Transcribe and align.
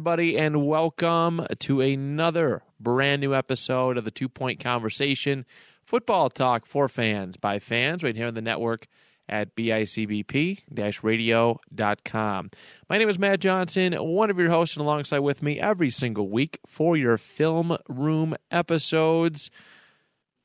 Everybody, 0.00 0.38
and 0.38 0.66
welcome 0.66 1.46
to 1.58 1.82
another 1.82 2.62
brand 2.80 3.20
new 3.20 3.34
episode 3.34 3.98
of 3.98 4.04
the 4.06 4.10
Two 4.10 4.30
Point 4.30 4.58
Conversation 4.58 5.44
Football 5.84 6.30
Talk 6.30 6.64
for 6.64 6.88
fans 6.88 7.36
by 7.36 7.58
fans 7.58 8.02
right 8.02 8.16
here 8.16 8.26
on 8.26 8.32
the 8.32 8.40
network 8.40 8.86
at 9.28 9.54
bicbp 9.54 10.60
radio.com. 11.02 12.50
My 12.88 12.96
name 12.96 13.10
is 13.10 13.18
Matt 13.18 13.40
Johnson, 13.40 13.92
one 13.92 14.30
of 14.30 14.38
your 14.38 14.48
hosts, 14.48 14.74
and 14.74 14.82
alongside 14.82 15.18
with 15.18 15.42
me 15.42 15.60
every 15.60 15.90
single 15.90 16.30
week 16.30 16.60
for 16.66 16.96
your 16.96 17.18
film 17.18 17.76
room 17.86 18.34
episodes, 18.50 19.50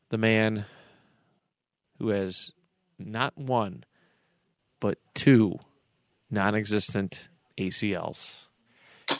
the 0.10 0.18
man 0.18 0.66
who 1.98 2.10
has 2.10 2.52
not 3.00 3.38
one, 3.38 3.86
but 4.82 4.98
two 5.14 5.60
non 6.30 6.56
existent 6.56 7.30
ACLs. 7.58 8.45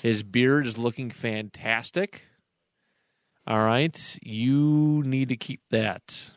His 0.02 0.24
beard 0.24 0.66
is 0.68 0.78
looking 0.78 1.12
fantastic. 1.12 2.24
All 3.48 3.64
right. 3.64 4.18
You 4.22 5.04
need 5.06 5.30
to 5.30 5.38
keep 5.38 5.62
that. 5.72 6.32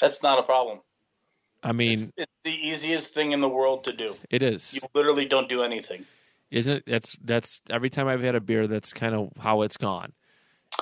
That's 0.00 0.22
not 0.22 0.38
a 0.38 0.42
problem. 0.42 0.80
I 1.62 1.72
mean, 1.72 1.92
It's, 1.98 2.12
it's 2.16 2.32
the 2.44 2.54
easiest 2.54 3.14
thing 3.14 3.32
in 3.32 3.40
the 3.40 3.48
world 3.48 3.84
to 3.84 3.92
do. 3.92 4.14
it 4.30 4.42
is. 4.42 4.74
You 4.74 4.80
literally 4.94 5.24
don't 5.26 5.48
do 5.48 5.62
anything. 5.62 6.04
Isn't 6.50 6.76
it? 6.78 6.84
That's 6.86 7.16
that's 7.22 7.60
every 7.68 7.90
time 7.90 8.08
I've 8.08 8.22
had 8.22 8.34
a 8.34 8.40
beard, 8.40 8.70
that's 8.70 8.92
kind 8.94 9.14
of 9.14 9.30
how 9.38 9.62
it's 9.62 9.76
gone. 9.76 10.12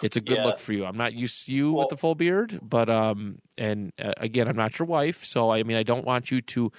It's 0.03 0.17
a 0.17 0.21
good 0.21 0.37
Yeah. 0.37 0.45
look 0.45 0.59
for 0.59 0.73
you. 0.75 0.85
I'm 0.85 0.97
not 0.99 1.15
used 1.15 1.47
to 1.47 1.53
you 1.53 1.73
Well- 1.73 1.85
with 1.85 1.89
the 1.91 1.97
full 1.97 2.15
beard, 2.15 2.61
but 2.63 2.89
um, 2.91 3.39
and 3.59 3.93
uh, 3.99 4.13
again, 4.19 4.49
I'm 4.49 4.57
not 4.57 4.79
your 4.79 4.87
wife, 4.87 5.25
so 5.25 5.51
I 5.51 5.63
mean, 5.63 5.77
I 5.77 5.83
don't 5.83 6.05
want 6.05 6.31
you 6.31 6.41
to 6.43 6.71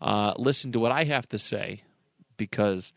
uh, 0.00 0.34
listen 0.36 0.70
to 0.72 0.78
what 0.78 0.92
I 0.92 1.04
have 1.04 1.26
to 1.30 1.38
say 1.38 1.82
because 2.36 2.92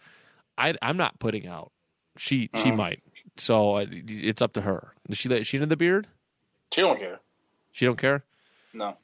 I 0.59 0.73
I'm 0.81 0.97
not 0.97 1.17
putting 1.19 1.47
out. 1.47 1.71
She 2.17 2.49
she 2.55 2.69
Mhm. 2.71 2.77
might, 2.77 3.03
so 3.37 3.77
it's 3.77 4.41
up 4.41 4.53
to 4.53 4.61
her. 4.61 4.93
Does 5.07 5.17
she 5.17 5.29
let 5.29 5.45
she 5.47 5.57
into 5.57 5.67
the 5.67 5.77
beard? 5.77 6.07
She 6.73 6.81
don't 6.81 6.99
care. 6.99 7.19
She 7.71 7.85
don't 7.85 7.97
care. 7.97 8.23
No. 8.73 8.97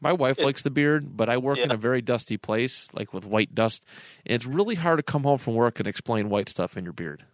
My 0.00 0.12
wife 0.12 0.38
It- 0.38 0.44
likes 0.46 0.62
the 0.62 0.70
beard, 0.70 1.16
but 1.16 1.28
I 1.28 1.36
work 1.36 1.58
in 1.58 1.70
a 1.70 1.76
very 1.76 2.00
dusty 2.00 2.36
place, 2.38 2.88
like 2.94 3.12
with 3.12 3.26
white 3.26 3.54
dust. 3.54 3.84
And 4.24 4.34
it's 4.34 4.46
really 4.46 4.76
hard 4.76 4.98
to 4.98 5.02
come 5.02 5.24
home 5.24 5.38
from 5.38 5.54
work 5.54 5.78
and 5.80 5.88
explain 5.88 6.30
white 6.30 6.48
stuff 6.48 6.76
in 6.76 6.84
your 6.84 6.92
beard. 6.94 7.24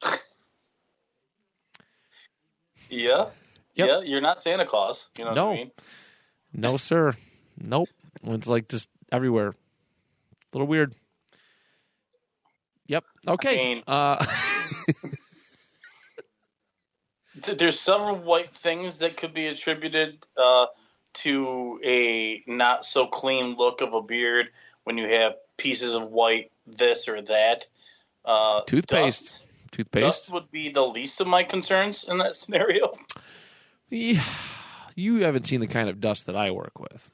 Yeah. 2.88 3.30
Yep. 3.74 3.88
Yeah. 3.88 4.00
You're 4.04 4.20
not 4.20 4.38
Santa 4.38 4.66
Claus. 4.66 5.08
You 5.18 5.24
know 5.24 5.34
No. 5.34 5.44
what 5.46 5.52
I 5.52 5.56
mean? 5.56 5.70
No, 6.52 6.76
sir. 6.76 7.14
Nope. 7.58 7.88
It's 8.22 8.46
like 8.46 8.68
just 8.68 8.88
everywhere. 9.10 9.48
A 9.48 9.54
little 10.52 10.66
weird. 10.68 10.94
Yep. 12.86 13.04
Okay. 13.28 13.56
mean- 13.56 13.82
uh, 13.86 14.24
Th- 17.42 17.58
There's 17.58 17.78
several 17.80 18.16
white 18.16 18.54
things 18.56 18.98
that 19.00 19.16
could 19.16 19.34
be 19.34 19.46
attributed 19.48 20.24
uh, 20.36 20.66
to 21.14 21.80
a 21.84 22.42
not 22.46 22.84
so 22.84 23.06
clean 23.06 23.56
look 23.56 23.80
of 23.80 23.92
a 23.92 24.02
beard 24.02 24.48
when 24.84 24.98
you 24.98 25.08
have 25.08 25.34
pieces 25.56 25.94
of 25.94 26.10
white, 26.10 26.52
this 26.66 27.08
or 27.08 27.22
that. 27.22 27.66
Uh, 28.24 28.60
Toothpaste. 28.66 29.22
Dust, 29.40 29.46
toothpaste. 29.72 30.02
dust 30.04 30.32
would 30.32 30.50
be 30.50 30.70
the 30.70 30.82
least 30.82 31.20
of 31.20 31.26
my 31.26 31.42
concerns 31.42 32.04
in 32.04 32.18
that 32.18 32.34
scenario. 32.40 32.92
Yeah. 33.90 34.24
You 34.94 35.22
haven't 35.24 35.46
seen 35.48 35.60
the 35.60 35.66
kind 35.66 35.88
of 35.88 36.00
dust 36.00 36.26
that 36.26 36.36
I 36.36 36.52
work 36.52 36.78
with. 36.78 37.10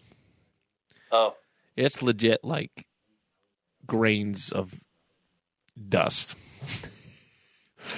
Oh, 1.11 1.35
It's 1.77 2.03
legit 2.03 2.45
like 2.45 2.87
grains 3.87 4.53
of 4.53 4.75
dust. 5.89 6.35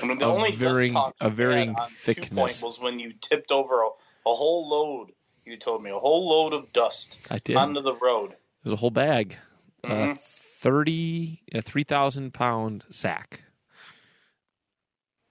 I 0.02 0.06
mean, 0.06 0.18
the 0.18 0.26
Of 0.26 0.32
only 0.34 0.52
varying- 0.52 0.92
dust 0.94 1.14
talk 1.20 1.30
we 1.30 1.34
varying 1.36 1.74
had 1.74 1.80
on 1.82 1.88
Two 1.88 1.94
thickness. 1.96 2.60
Point 2.60 2.62
was 2.62 2.78
when 2.78 2.98
you 3.00 3.12
tipped 3.20 3.50
over 3.50 3.82
a, 3.82 3.86
a 4.26 4.34
whole 4.34 4.68
load. 4.68 5.12
You 5.44 5.56
told 5.56 5.82
me 5.82 5.90
a 5.90 5.98
whole 5.98 6.28
load 6.28 6.52
of 6.52 6.72
dust 6.72 7.18
I 7.30 7.38
did. 7.38 7.56
onto 7.56 7.80
the 7.82 7.94
road. 7.94 8.32
It 8.32 8.64
was 8.64 8.74
a 8.74 8.76
whole 8.76 8.90
bag. 8.90 9.36
Uh, 9.82 9.88
Mhm. 9.88 10.18
30, 10.20 11.42
a 11.52 11.60
3,000 11.62 12.32
pound 12.32 12.84
sack. 12.90 13.42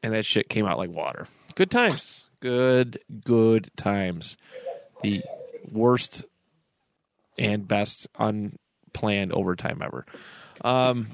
And 0.04 0.14
that 0.14 0.26
shit 0.26 0.50
came 0.50 0.66
out 0.66 0.78
like 0.78 0.90
water. 0.90 1.28
Good 1.56 1.72
times. 1.72 2.26
Good, 2.42 3.00
good 3.24 3.72
times. 3.78 4.36
The 5.04 5.22
worst 5.72 6.26
and 7.38 7.66
best 7.68 8.08
unplanned 8.20 9.32
overtime 9.32 9.82
ever. 9.82 10.06
Um, 10.62 11.14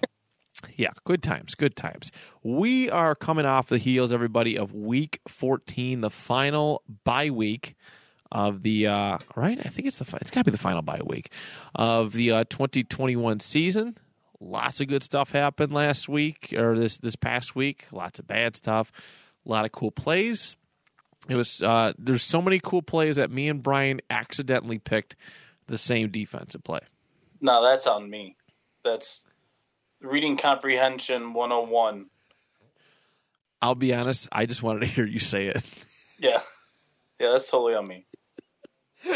yeah, 0.76 0.92
good 1.06 1.24
times, 1.24 1.56
good 1.56 1.76
times. 1.76 2.12
We 2.44 2.90
are 2.90 3.16
coming 3.16 3.46
off 3.46 3.70
the 3.70 3.78
heels, 3.78 4.12
everybody, 4.12 4.58
of 4.58 4.74
week 4.74 5.20
14, 5.28 6.02
the 6.02 6.10
final 6.10 6.84
bye 7.04 7.30
week 7.30 7.76
of 8.32 8.64
the 8.64 8.88
uh, 8.88 9.18
right. 9.36 9.60
I 9.60 9.70
think 9.70 9.88
it's 9.88 10.00
the 10.00 10.18
it's 10.20 10.32
got 10.32 10.42
to 10.42 10.46
be 10.46 10.52
the 10.52 10.58
final 10.58 10.82
bye 10.82 11.02
week 11.06 11.32
of 11.76 12.14
the 12.14 12.32
uh, 12.32 12.44
2021 12.50 13.40
season. 13.40 13.98
Lots 14.40 14.82
of 14.82 14.88
good 14.88 15.04
stuff 15.04 15.32
happened 15.32 15.74
last 15.74 16.08
week 16.08 16.54
or 16.56 16.78
this 16.78 16.98
this 16.98 17.16
past 17.16 17.56
week. 17.56 17.88
Lots 17.92 18.20
of 18.20 18.28
bad 18.28 18.56
stuff. 18.56 18.92
A 19.46 19.50
lot 19.50 19.66
of 19.66 19.72
cool 19.72 19.92
plays. 19.92 20.56
It 21.30 21.36
was 21.36 21.62
uh, 21.64 21.94
there's 21.98 22.24
so 22.24 22.42
many 22.42 22.60
cool 22.60 22.82
plays 22.82 23.16
that 23.16 23.32
me 23.32 23.50
and 23.50 23.64
Brian 23.64 24.00
accidentally 24.10 24.78
picked 24.78 25.16
the 25.68 25.78
same 25.78 26.10
defensive 26.10 26.64
play. 26.64 26.80
No, 27.42 27.64
that's 27.64 27.88
on 27.88 28.10
me. 28.10 28.36
That's 28.84 29.27
reading 30.08 30.38
comprehension 30.38 31.34
101. 31.34 32.08
I'll 33.62 33.76
be 33.76 33.94
honest. 33.94 34.28
I 34.32 34.46
just 34.46 34.62
wanted 34.64 34.82
to 34.82 34.86
hear 34.88 35.06
you 35.06 35.20
say 35.20 35.48
it. 35.48 35.64
Yeah. 36.20 36.42
Yeah, 37.20 37.30
that's 37.34 37.50
totally 37.52 37.76
on 37.76 37.88
me. 37.88 38.08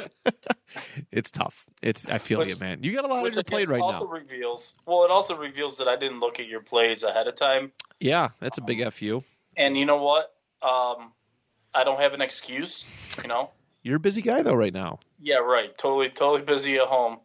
It's 1.12 1.31
tough. 1.31 1.66
It's 1.81 2.07
I 2.07 2.19
feel 2.19 2.40
Which- 2.40 2.50
you, 2.50 2.56
man. 2.57 2.84
You 2.84 2.94
got 2.94 3.03
a 3.03 3.07
lot 3.07 3.18
on 3.18 3.24
Which 3.24 3.34
your 3.34 3.44
plate 3.44 3.68
right 3.68 3.81
also 3.81 4.06
now. 4.06 4.12
reveals, 4.12 4.75
well, 4.85 5.03
it 5.03 5.12
also 5.12 5.35
reveals 5.35 5.78
that 5.80 5.88
I 5.88 5.96
didn't 5.96 6.19
look 6.19 6.40
at 6.40 6.47
your 6.47 6.62
plays 6.62 7.01
ahead 7.03 7.28
of 7.28 7.35
time. 7.35 7.72
Yeah, 8.00 8.30
that's 8.40 8.57
a 8.57 8.62
big 8.62 8.88
fu. 8.94 9.24
And 9.57 9.75
you 9.75 9.85
know 9.85 9.97
what? 10.01 10.34
Um, 10.62 11.12
I 11.74 11.84
don't 11.84 12.00
have 12.00 12.13
an 12.13 12.22
excuse, 12.22 12.85
you 13.22 13.28
know? 13.28 13.50
You're 13.84 13.97
a 13.97 14.00
busy 14.00 14.22
guy 14.22 14.44
though 14.44 14.53
right 14.53 14.74
now. 14.74 15.00
Yeah, 15.19 15.38
right. 15.38 15.75
Totally, 15.78 16.09
totally 16.09 16.44
busy 16.44 16.78
at 16.78 16.85
home, 16.88 17.18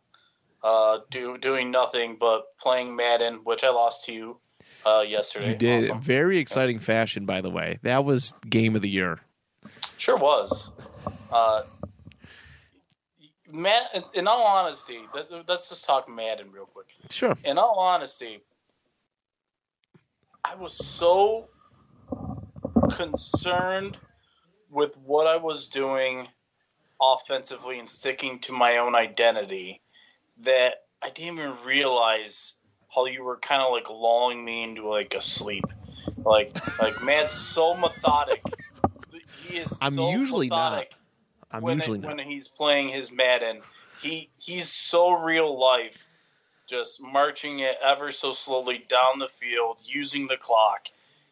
uh, 0.66 0.99
do 1.10 1.38
doing 1.38 1.71
nothing 1.71 2.16
but 2.19 2.47
playing 2.59 2.97
Madden, 2.97 3.34
which 3.44 3.62
I 3.62 3.69
lost 3.71 4.04
to 4.06 4.12
you 4.12 4.37
uh, 4.84 5.04
yesterday. 5.06 5.50
You 5.50 5.54
did 5.54 5.84
Awesome. 5.84 6.00
very 6.03 6.38
exciting 6.38 6.81
fashion, 6.81 7.25
by 7.25 7.41
the 7.41 7.50
way. 7.50 7.79
That 7.82 8.05
was 8.05 8.35
game 8.50 8.75
of 8.75 8.82
the 8.82 8.88
year. 8.88 9.20
Sure 9.96 10.17
was. 10.17 10.70
Uh, 11.31 11.62
Matt, 13.52 13.94
in- 13.94 14.02
in 14.14 14.26
all 14.26 14.43
honesty, 14.44 14.99
let's 15.46 15.69
just 15.69 15.85
talk 15.85 16.08
Madden 16.08 16.50
real 16.50 16.67
quick. 16.67 16.88
Sure. 17.11 17.35
In 17.44 17.58
all 17.58 17.79
honesty, 17.79 18.41
I 20.44 20.56
was 20.56 20.76
so 20.85 21.46
concerned 22.91 23.99
with 24.69 24.96
what 24.99 25.29
I 25.29 25.37
was 25.37 25.69
doing 25.69 26.26
offensively 27.00 27.79
and 27.79 27.88
sticking 27.88 28.41
to 28.41 28.52
my 28.52 28.79
own 28.79 28.96
identity 28.96 29.81
that 30.43 30.83
I 31.03 31.11
didn't 31.11 31.38
even 31.38 31.55
realize 31.65 32.55
how 32.94 33.06
you 33.06 33.23
were 33.23 33.37
kind 33.37 33.62
of 33.62 33.73
like 33.73 33.91
lulling 33.91 34.44
me 34.44 34.65
into 34.65 34.88
like 34.88 35.15
a 35.15 35.21
sleep. 35.21 35.65
Like, 36.25 36.56
like 36.79 37.03
Matt's 37.03 37.33
so 37.33 37.75
methodic. 37.75 38.43
He 39.43 39.59
is. 39.59 39.79
I'm 39.81 39.94
so 39.94 40.11
usually 40.11 40.49
not. 40.49 40.87
I'm 41.50 41.62
when 41.62 41.79
usually 41.79 41.99
it, 41.99 42.03
not. 42.03 42.17
when 42.17 42.27
he's 42.27 42.49
playing 42.49 42.88
his 42.88 43.11
Madden. 43.11 43.61
He 44.00 44.31
he's 44.38 44.69
so 44.69 45.12
real 45.12 45.59
life, 45.59 45.97
just 46.67 47.00
marching 47.00 47.61
it 47.61 47.77
ever 47.82 48.11
so 48.11 48.32
slowly 48.32 48.85
down 48.89 49.19
the 49.19 49.29
field, 49.29 49.81
using 49.82 50.27
the 50.27 50.37
clock, 50.37 50.89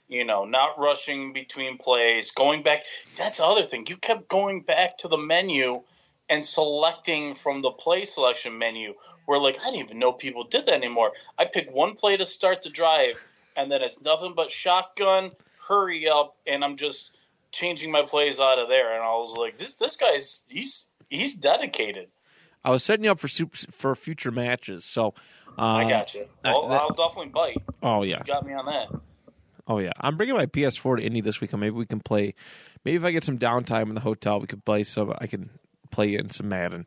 you 0.08 0.24
know, 0.24 0.44
not 0.44 0.78
rushing 0.78 1.32
between 1.32 1.76
plays, 1.76 2.30
going 2.30 2.62
back. 2.62 2.84
That's 3.18 3.38
the 3.38 3.44
other 3.44 3.64
thing. 3.64 3.86
You 3.88 3.96
kept 3.96 4.28
going 4.28 4.62
back 4.62 4.96
to 4.98 5.08
the 5.08 5.18
menu 5.18 5.82
and 6.28 6.44
selecting 6.44 7.34
from 7.34 7.62
the 7.62 7.70
play 7.70 8.04
selection 8.04 8.58
menu. 8.58 8.94
Where 9.26 9.38
like 9.38 9.56
I 9.60 9.70
didn't 9.70 9.86
even 9.86 9.98
know 9.98 10.12
people 10.12 10.44
did 10.44 10.66
that 10.66 10.74
anymore. 10.74 11.12
I 11.38 11.46
pick 11.46 11.70
one 11.72 11.94
play 11.94 12.16
to 12.16 12.24
start 12.26 12.62
the 12.62 12.70
drive, 12.70 13.24
and 13.56 13.70
then 13.70 13.80
it's 13.82 14.00
nothing 14.02 14.34
but 14.36 14.50
shotgun, 14.50 15.30
hurry 15.66 16.08
up, 16.08 16.36
and 16.46 16.62
I'm 16.64 16.76
just 16.76 17.10
changing 17.52 17.90
my 17.90 18.02
plays 18.02 18.40
out 18.40 18.58
of 18.58 18.68
there. 18.68 18.92
And 18.94 19.02
I 19.02 19.08
was 19.16 19.34
like, 19.38 19.56
this 19.56 19.74
this 19.76 19.96
guy's 19.96 20.42
he's 20.48 20.88
he's 21.08 21.34
dedicated. 21.34 22.08
I 22.62 22.70
was 22.70 22.82
setting 22.82 23.04
you 23.04 23.10
up 23.10 23.20
for 23.20 23.28
super, 23.28 23.56
for 23.72 23.94
future 23.96 24.30
matches, 24.30 24.84
so 24.84 25.14
um, 25.58 25.76
I 25.76 25.88
got 25.88 26.14
you. 26.14 26.26
Well, 26.44 26.68
that- 26.68 26.80
I'll 26.82 26.90
definitely 26.94 27.30
bite. 27.30 27.62
Oh 27.82 28.02
yeah, 28.02 28.18
You 28.18 28.24
got 28.24 28.46
me 28.46 28.52
on 28.54 28.66
that. 28.66 28.88
oh 29.68 29.78
yeah. 29.78 29.92
I'm 30.00 30.16
bringing 30.18 30.34
my 30.36 30.46
PS4 30.46 30.98
to 30.98 31.02
Indy 31.02 31.20
this 31.22 31.40
weekend. 31.40 31.60
Maybe 31.60 31.76
we 31.76 31.86
can 31.86 32.00
play. 32.00 32.34
Maybe 32.84 32.96
if 32.96 33.04
I 33.04 33.10
get 33.10 33.24
some 33.24 33.38
downtime 33.38 33.88
in 33.88 33.94
the 33.94 34.00
hotel, 34.00 34.40
we 34.40 34.46
could 34.46 34.64
play 34.64 34.82
some. 34.82 35.14
I 35.18 35.26
can 35.26 35.50
play 35.94 36.14
it 36.14 36.20
in 36.20 36.30
some 36.30 36.48
Madden. 36.48 36.86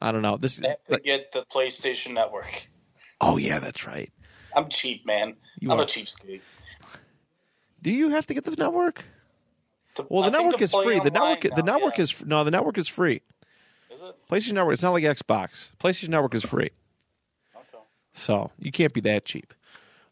I 0.00 0.10
don't 0.12 0.22
know. 0.22 0.36
This. 0.36 0.60
I 0.62 0.68
have 0.68 0.84
to 0.84 0.98
get 0.98 1.32
the 1.32 1.44
PlayStation 1.52 2.14
Network. 2.14 2.68
oh 3.20 3.36
yeah, 3.36 3.58
that's 3.58 3.86
right. 3.86 4.10
I'm 4.54 4.68
cheap, 4.68 5.04
man. 5.06 5.36
You 5.60 5.70
I'm 5.70 5.78
are. 5.78 5.82
a 5.82 5.86
cheapskate. 5.86 6.40
Do 7.82 7.90
you 7.90 8.08
have 8.10 8.26
to 8.26 8.34
get 8.34 8.44
the 8.44 8.52
network? 8.52 9.04
The- 9.96 10.06
Well, 10.08 10.24
the 10.24 10.30
network 10.30 10.60
is 10.60 10.72
free. 10.72 10.98
The 10.98 11.10
network. 11.10 11.42
The 11.42 11.62
network 11.62 11.98
yeah. 11.98 12.02
is 12.04 12.24
no. 12.24 12.42
The 12.42 12.50
network 12.50 12.78
is 12.78 12.88
free. 12.88 13.20
Is 13.90 14.00
it? 14.02 14.14
PlayStation 14.30 14.52
Network. 14.54 14.74
It's 14.74 14.82
not 14.82 14.92
like 14.92 15.04
Xbox. 15.04 15.70
PlayStation 15.78 16.08
Network 16.08 16.34
is 16.34 16.44
free. 16.44 16.70
Okay. 17.54 17.84
So 18.12 18.50
you 18.58 18.72
can't 18.72 18.92
be 18.92 19.00
that 19.02 19.24
cheap. 19.24 19.54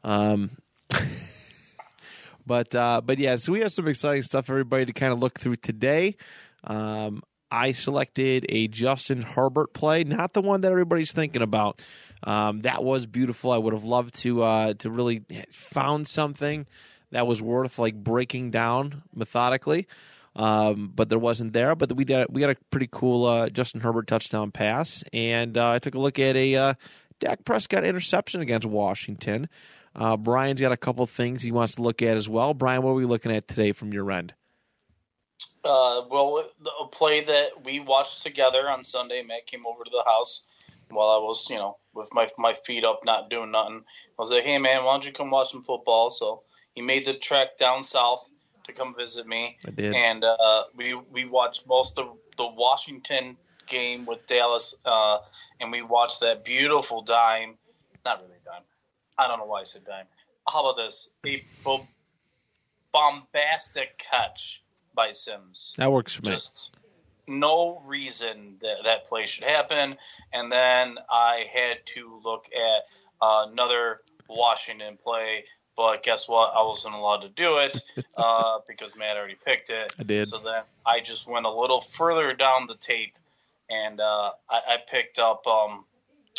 Um, 0.03 0.59
but 2.47 2.75
uh, 2.75 3.01
but 3.05 3.19
yeah, 3.19 3.37
so 3.37 3.53
we 3.53 3.61
have 3.61 3.73
some 3.73 3.89
exciting 3.89 4.23
stuff, 4.23 4.49
everybody, 4.51 4.87
to 4.87 4.93
kind 4.93 5.13
of 5.13 5.19
look 5.19 5.39
through 5.39 5.57
today. 5.57 6.17
Um, 6.65 7.23
I 7.55 7.71
selected 7.71 8.47
a 8.49 8.67
Justin 8.67 9.23
Herbert 9.23 9.73
play, 9.75 10.03
not 10.03 10.33
the 10.33 10.43
one 10.43 10.63
that 10.63 10.73
everybody's 10.73 11.13
thinking 11.13 11.41
about. 11.41 11.87
Um, 12.25 12.63
that 12.63 12.83
was 12.83 13.07
beautiful. 13.07 13.53
I 13.53 13.59
would 13.59 13.73
have 13.73 13.85
loved 13.85 14.17
to 14.23 14.43
uh, 14.43 14.75
to 14.75 14.91
really 14.91 15.23
found 15.51 16.09
something 16.09 16.67
that 17.13 17.29
was 17.29 17.41
worth 17.41 17.79
like 17.79 17.95
breaking 17.95 18.51
down 18.51 19.05
methodically. 19.15 19.87
Um, 20.35 20.91
but 20.93 21.09
there 21.09 21.19
wasn't 21.19 21.53
there. 21.53 21.77
But 21.77 21.93
we 21.93 22.05
got 22.05 22.33
we 22.33 22.41
got 22.41 22.51
a 22.51 22.57
pretty 22.73 22.89
cool 22.91 23.25
uh, 23.25 23.49
Justin 23.51 23.83
Herbert 23.83 24.09
touchdown 24.09 24.51
pass, 24.51 25.05
and 25.13 25.57
uh, 25.57 25.71
I 25.71 25.79
took 25.79 25.95
a 25.95 26.01
look 26.01 26.19
at 26.19 26.35
a 26.35 26.57
uh, 26.57 26.75
Dak 27.21 27.45
Prescott 27.45 27.85
interception 27.85 28.41
against 28.41 28.67
Washington. 28.67 29.49
Uh, 29.95 30.17
Brian's 30.17 30.61
got 30.61 30.73
a 30.73 30.77
couple 30.77 31.07
things 31.07 31.43
he 31.43 31.53
wants 31.53 31.77
to 31.77 31.83
look 31.83 32.03
at 32.03 32.17
as 32.17 32.29
well. 32.29 32.53
Brian, 32.53 32.83
what 32.83 32.91
are 32.91 32.95
we 32.95 33.05
looking 33.05 33.31
at 33.31 33.47
today 33.47 33.71
from 33.71 33.93
your 33.93 34.11
end? 34.11 34.35
Uh, 35.65 36.03
well, 36.11 36.45
a 36.81 36.87
play 36.87 37.23
that 37.25 37.65
we 37.65 37.81
watched 37.81 38.23
together 38.23 38.69
on 38.69 38.85
Sunday, 38.85 39.23
Matt 39.23 39.47
came 39.47 39.67
over 39.67 39.85
to 39.85 39.91
the 39.91 40.05
house 40.07 40.45
while 40.91 41.09
I 41.09 41.19
was, 41.19 41.49
you 41.49 41.57
know, 41.57 41.79
with 41.95 42.13
my 42.13 42.29
my 42.39 42.53
feet 42.53 42.85
up, 42.85 43.01
not 43.05 43.31
doing 43.31 43.51
nothing. 43.51 43.83
I 43.87 44.23
was 44.23 44.31
like, 44.31 44.45
"Hey, 44.45 44.59
man, 44.59 44.85
why 44.85 44.93
don't 44.93 45.07
you 45.07 45.13
come 45.13 45.31
watch 45.31 45.51
some 45.53 45.63
football?" 45.63 46.11
So 46.11 46.43
he 46.75 46.83
made 46.83 47.07
the 47.07 47.15
trek 47.15 47.57
down 47.57 47.83
south 47.83 48.29
to 48.65 48.73
come 48.73 48.95
visit 48.95 49.27
me, 49.27 49.59
I 49.67 49.71
did. 49.71 49.95
and 49.95 50.25
uh, 50.25 50.65
we 50.77 50.95
we 50.95 51.25
watched 51.25 51.67
most 51.67 51.99
of 51.99 52.17
the 52.37 52.47
Washington 52.47 53.37
game 53.67 54.05
with 54.05 54.27
Dallas, 54.27 54.75
uh, 54.85 55.19
and 55.61 55.71
we 55.71 55.83
watched 55.83 56.21
that 56.21 56.45
beautiful 56.45 57.03
dime, 57.03 57.57
not 58.05 58.21
really 58.23 58.39
dime. 58.45 58.63
I 59.17 59.29
don't 59.29 59.39
know 59.39 59.47
why 59.47 59.61
I 59.61 59.65
said 59.65 59.85
dime. 59.85 60.07
How 60.49 60.67
about 60.67 60.83
this? 60.83 61.09
A 61.27 61.43
bombastic 62.93 63.99
catch 63.99 64.63
by 64.95 65.13
Sims 65.13 65.75
That 65.79 65.93
works 65.93 66.15
for 66.15 66.23
me. 66.23 66.31
just 66.31 66.77
no 67.27 67.81
reason 67.87 68.57
that 68.61 68.79
that 68.85 69.07
play 69.07 69.27
should 69.27 69.45
happen. 69.45 69.97
And 70.33 70.51
then 70.53 70.97
I 71.11 71.47
had 71.53 71.85
to 71.87 72.21
look 72.25 72.47
at 72.55 72.83
uh, 73.23 73.47
another 73.51 74.01
Washington 74.29 74.99
play, 75.03 75.45
but 75.77 76.03
guess 76.03 76.29
what? 76.29 76.53
I 76.55 76.63
wasn't 76.63 76.95
allowed 76.95 77.23
to 77.23 77.29
do 77.29 77.59
it 77.59 77.81
uh, 78.17 78.59
because 78.69 78.95
Matt 78.97 79.17
already 79.17 79.37
picked 79.45 79.71
it. 79.71 79.93
I 79.99 80.03
did. 80.03 80.29
So 80.29 80.39
then 80.39 80.63
I 80.87 81.01
just 81.01 81.27
went 81.27 81.47
a 81.47 81.51
little 81.51 81.81
further 81.81 82.33
down 82.35 82.67
the 82.67 82.77
tape, 82.77 83.17
and 83.71 84.01
uh, 84.01 84.33
I, 84.51 84.61
I 84.69 84.77
picked 84.89 85.19
up. 85.19 85.47
Um, 85.47 85.85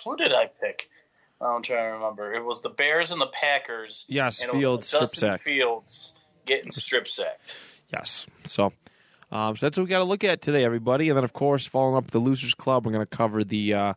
what 0.04 0.19
did 0.19 0.34
I 0.34 0.48
pick? 0.62 0.90
I'm 1.42 1.62
trying 1.63 1.90
to 1.90 1.96
remember. 1.98 2.34
It 2.34 2.44
was 2.44 2.62
the 2.62 2.69
Bears 2.69 3.12
and 3.12 3.19
the 3.19 3.28
Packers. 3.28 4.06
Yes, 4.07 4.42
Fields, 4.44 4.88
strip 4.88 5.07
sack. 5.07 5.42
Fields 5.42 6.16
getting 6.46 6.72
strip 6.72 7.07
sacked. 7.07 7.57
Yes. 7.91 8.25
So, 8.45 8.73
um, 9.31 9.55
so 9.55 9.65
that's 9.65 9.77
what 9.77 9.83
we 9.85 9.89
got 9.89 9.99
to 9.99 10.03
look 10.05 10.23
at 10.23 10.41
today, 10.41 10.63
everybody. 10.63 11.09
And 11.09 11.17
then, 11.17 11.23
of 11.23 11.33
course, 11.33 11.65
following 11.65 11.95
up 11.97 12.11
the 12.11 12.19
Losers 12.19 12.53
Club, 12.53 12.85
we're 12.85 12.91
going 12.91 13.05
to 13.05 13.17
cover 13.17 13.43
the 13.43 13.73
uh, 13.73 13.93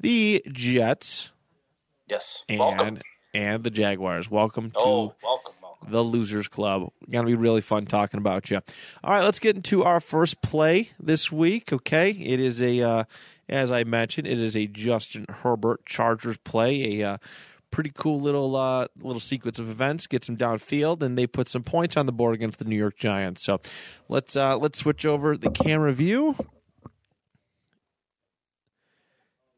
the 0.00 0.42
Jets 0.52 1.30
Yes. 2.08 2.44
and 2.48 2.58
Welcome. 2.60 2.98
and 3.34 3.62
the 3.64 3.70
Jaguars. 3.70 4.30
Welcome 4.30 4.70
to 4.72 4.78
Oh, 4.78 5.14
welcome, 5.22 5.54
welcome. 5.62 5.90
the 5.90 6.02
Losers 6.02 6.48
Club. 6.48 6.90
Going 7.10 7.24
to 7.26 7.30
be 7.30 7.36
really 7.36 7.60
fun 7.60 7.86
talking 7.86 8.18
about 8.18 8.50
you. 8.50 8.60
All 9.04 9.12
right, 9.12 9.24
let's 9.24 9.38
get 9.38 9.56
into 9.56 9.82
our 9.84 10.00
first 10.00 10.42
play 10.42 10.90
this 11.00 11.30
week. 11.32 11.72
Okay, 11.72 12.10
it 12.10 12.40
is 12.40 12.60
a 12.62 12.80
uh, 12.82 13.04
as 13.48 13.70
I 13.70 13.84
mentioned, 13.84 14.26
it 14.26 14.38
is 14.38 14.56
a 14.56 14.66
Justin 14.66 15.26
Herbert 15.28 15.84
Chargers 15.86 16.36
play. 16.38 17.00
A 17.00 17.12
uh, 17.14 17.16
pretty 17.72 17.90
cool 17.92 18.20
little 18.20 18.54
uh, 18.54 18.86
little 19.02 19.18
sequence 19.18 19.58
of 19.58 19.68
events. 19.68 20.06
Gets 20.06 20.28
them 20.28 20.36
downfield, 20.36 21.02
and 21.02 21.18
they 21.18 21.26
put 21.26 21.48
some 21.48 21.64
points 21.64 21.96
on 21.96 22.06
the 22.06 22.12
board 22.12 22.34
against 22.34 22.60
the 22.60 22.64
New 22.64 22.76
York 22.76 22.96
Giants. 22.96 23.42
So 23.42 23.60
let's 24.08 24.36
uh, 24.36 24.56
let's 24.58 24.78
switch 24.78 25.04
over 25.04 25.36
the 25.36 25.50
camera 25.50 25.92
view. 25.92 26.36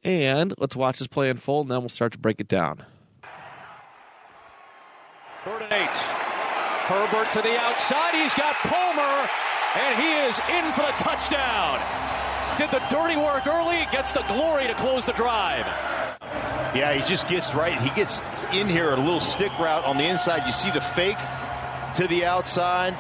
And 0.03 0.55
let's 0.59 0.77
watch 0.77 0.99
this 0.99 1.09
play 1.09 1.29
unfold, 1.29 1.67
and 1.67 1.73
then 1.73 1.81
we'll 1.81 1.89
start 1.89 2.13
to 2.13 2.19
break 2.19 2.41
it 2.41 2.49
down. 2.49 2.85
Third 5.45 5.63
and 5.63 5.73
eight. 5.73 5.95
Herbert 6.85 7.31
to 7.33 7.43
the 7.43 7.59
outside. 7.59 8.15
He's 8.15 8.35
got 8.35 8.55
Palmer, 8.57 9.29
and 9.77 9.99
he 9.99 10.13
is 10.29 10.39
in 10.51 10.73
for 10.73 10.83
the 10.83 10.93
touchdown. 11.03 11.81
Did 12.59 12.71
the 12.71 12.83
dirty 12.91 13.17
work 13.17 13.47
early, 13.47 13.87
gets 13.91 14.13
the 14.13 14.23
glory 14.29 14.67
to 14.67 14.75
close 14.75 15.07
the 15.07 15.13
drive. 15.13 15.67
Yeah, 16.75 16.93
he 16.93 17.09
just 17.09 17.29
gets 17.29 17.55
right. 17.55 17.81
He 17.81 17.91
gets 17.91 18.21
in 18.53 18.69
here 18.69 18.91
a 18.91 18.97
little 18.97 19.21
stick 19.21 19.57
route 19.59 19.85
on 19.85 19.97
the 19.97 20.05
inside. 20.05 20.45
You 20.45 20.53
see 20.53 20.71
the 20.71 20.81
fake 20.81 21.19
to 21.97 22.09
the 22.09 22.25
outside, 22.25 22.97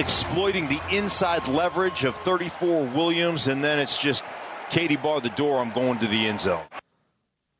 exploiting 0.00 0.66
the 0.66 0.80
inside 0.90 1.46
leverage 1.46 2.02
of 2.02 2.16
34 2.18 2.84
Williams, 2.86 3.46
and 3.46 3.62
then 3.62 3.78
it's 3.78 3.96
just 3.96 4.24
Katie 4.70 4.96
bar 4.96 5.20
the 5.20 5.30
door. 5.30 5.58
I'm 5.58 5.70
going 5.70 6.00
to 6.00 6.08
the 6.08 6.26
end 6.26 6.40
zone. 6.40 6.64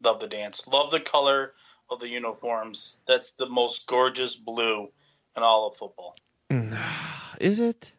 Love 0.03 0.19
the 0.19 0.27
dance. 0.27 0.67
Love 0.67 0.91
the 0.91 1.01
color 1.01 1.53
of 1.91 2.01
the 2.01 2.09
uniforms. 2.09 2.97
That's 3.07 3.31
the 3.33 3.49
most 3.49 3.87
gorgeous 3.87 4.35
blue 4.35 4.89
in 5.37 5.43
all 5.45 5.69
of 5.69 5.77
football. 5.77 6.17
Is 7.41 7.61
it? 7.61 7.93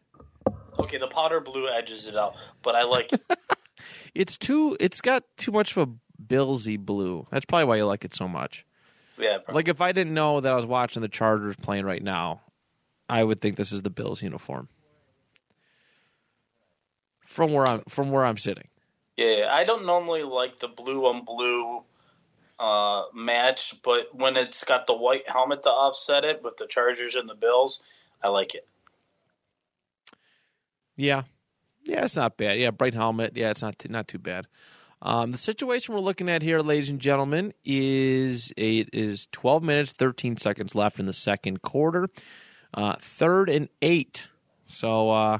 Okay, 0.79 0.97
the 0.97 1.07
powder 1.07 1.39
blue 1.39 1.69
edges 1.69 2.07
it 2.07 2.17
out, 2.17 2.35
but 2.61 2.75
I 2.75 2.83
like 2.83 3.13
it. 3.13 3.21
It's 4.15 4.35
too. 4.35 4.75
It's 4.79 4.99
got 4.99 5.23
too 5.37 5.51
much 5.51 5.77
of 5.77 5.87
a 5.87 5.91
Billsy 6.25 6.77
blue. 6.79 7.27
That's 7.31 7.45
probably 7.45 7.65
why 7.65 7.77
you 7.77 7.85
like 7.85 8.05
it 8.05 8.13
so 8.13 8.27
much. 8.27 8.65
Yeah, 9.17 9.39
bro. 9.45 9.55
Like 9.55 9.67
if 9.67 9.81
I 9.81 9.91
didn't 9.91 10.13
know 10.13 10.39
that 10.39 10.51
I 10.51 10.55
was 10.55 10.65
watching 10.65 11.01
the 11.01 11.07
Chargers 11.07 11.55
playing 11.55 11.85
right 11.85 12.03
now, 12.03 12.41
I 13.09 13.23
would 13.23 13.41
think 13.41 13.55
this 13.55 13.71
is 13.71 13.81
the 13.81 13.89
Bills 13.89 14.21
uniform. 14.21 14.69
From 17.25 17.53
where 17.53 17.67
I'm 17.67 17.81
from 17.87 18.11
where 18.11 18.25
I'm 18.25 18.37
sitting. 18.37 18.67
yeah, 19.15 19.47
I 19.51 19.63
don't 19.63 19.85
normally 19.85 20.23
like 20.23 20.57
the 20.57 20.67
blue 20.67 21.05
on 21.05 21.23
blue 21.25 21.83
uh, 22.59 23.03
match, 23.13 23.75
but 23.83 24.13
when 24.15 24.37
it's 24.37 24.63
got 24.63 24.87
the 24.87 24.95
white 24.95 25.29
helmet 25.29 25.63
to 25.63 25.69
offset 25.69 26.23
it 26.25 26.43
with 26.43 26.57
the 26.57 26.67
Chargers 26.67 27.15
and 27.15 27.29
the 27.29 27.35
Bills, 27.35 27.83
I 28.23 28.29
like 28.29 28.55
it. 28.55 28.67
Yeah, 30.95 31.23
yeah, 31.83 32.03
it's 32.05 32.15
not 32.15 32.37
bad. 32.37 32.57
Yeah, 32.59 32.71
bright 32.71 32.93
helmet. 32.93 33.33
Yeah, 33.35 33.51
it's 33.51 33.61
not 33.61 33.77
too, 33.77 33.89
not 33.89 34.07
too 34.07 34.17
bad. 34.19 34.47
Um, 35.01 35.31
the 35.31 35.37
situation 35.37 35.93
we're 35.93 36.01
looking 36.01 36.29
at 36.29 36.41
here, 36.41 36.59
ladies 36.59 36.89
and 36.89 36.99
gentlemen, 36.99 37.53
is 37.63 38.51
it 38.57 38.89
is 38.93 39.27
12 39.31 39.63
minutes 39.63 39.91
13 39.93 40.37
seconds 40.37 40.73
left 40.73 40.99
in 40.99 41.05
the 41.05 41.13
second 41.13 41.61
quarter. 41.61 42.07
Uh, 42.73 42.95
third 42.99 43.49
and 43.49 43.69
eight. 43.81 44.27
So 44.65 45.11
uh, 45.11 45.39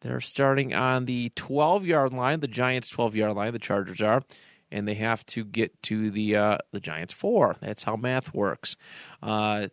they're 0.00 0.20
starting 0.20 0.74
on 0.74 1.06
the 1.06 1.30
12 1.34 1.84
yard 1.84 2.12
line, 2.12 2.40
the 2.40 2.48
Giants 2.48 2.88
12 2.88 3.16
yard 3.16 3.36
line. 3.36 3.52
The 3.52 3.58
Chargers 3.58 4.00
are, 4.00 4.22
and 4.70 4.86
they 4.86 4.94
have 4.94 5.26
to 5.26 5.44
get 5.44 5.82
to 5.84 6.10
the 6.10 6.36
uh, 6.36 6.58
the 6.72 6.80
Giants 6.80 7.12
four. 7.12 7.56
That's 7.60 7.82
how 7.82 7.96
math 7.96 8.32
works. 8.32 8.76
Uh, 9.22 9.68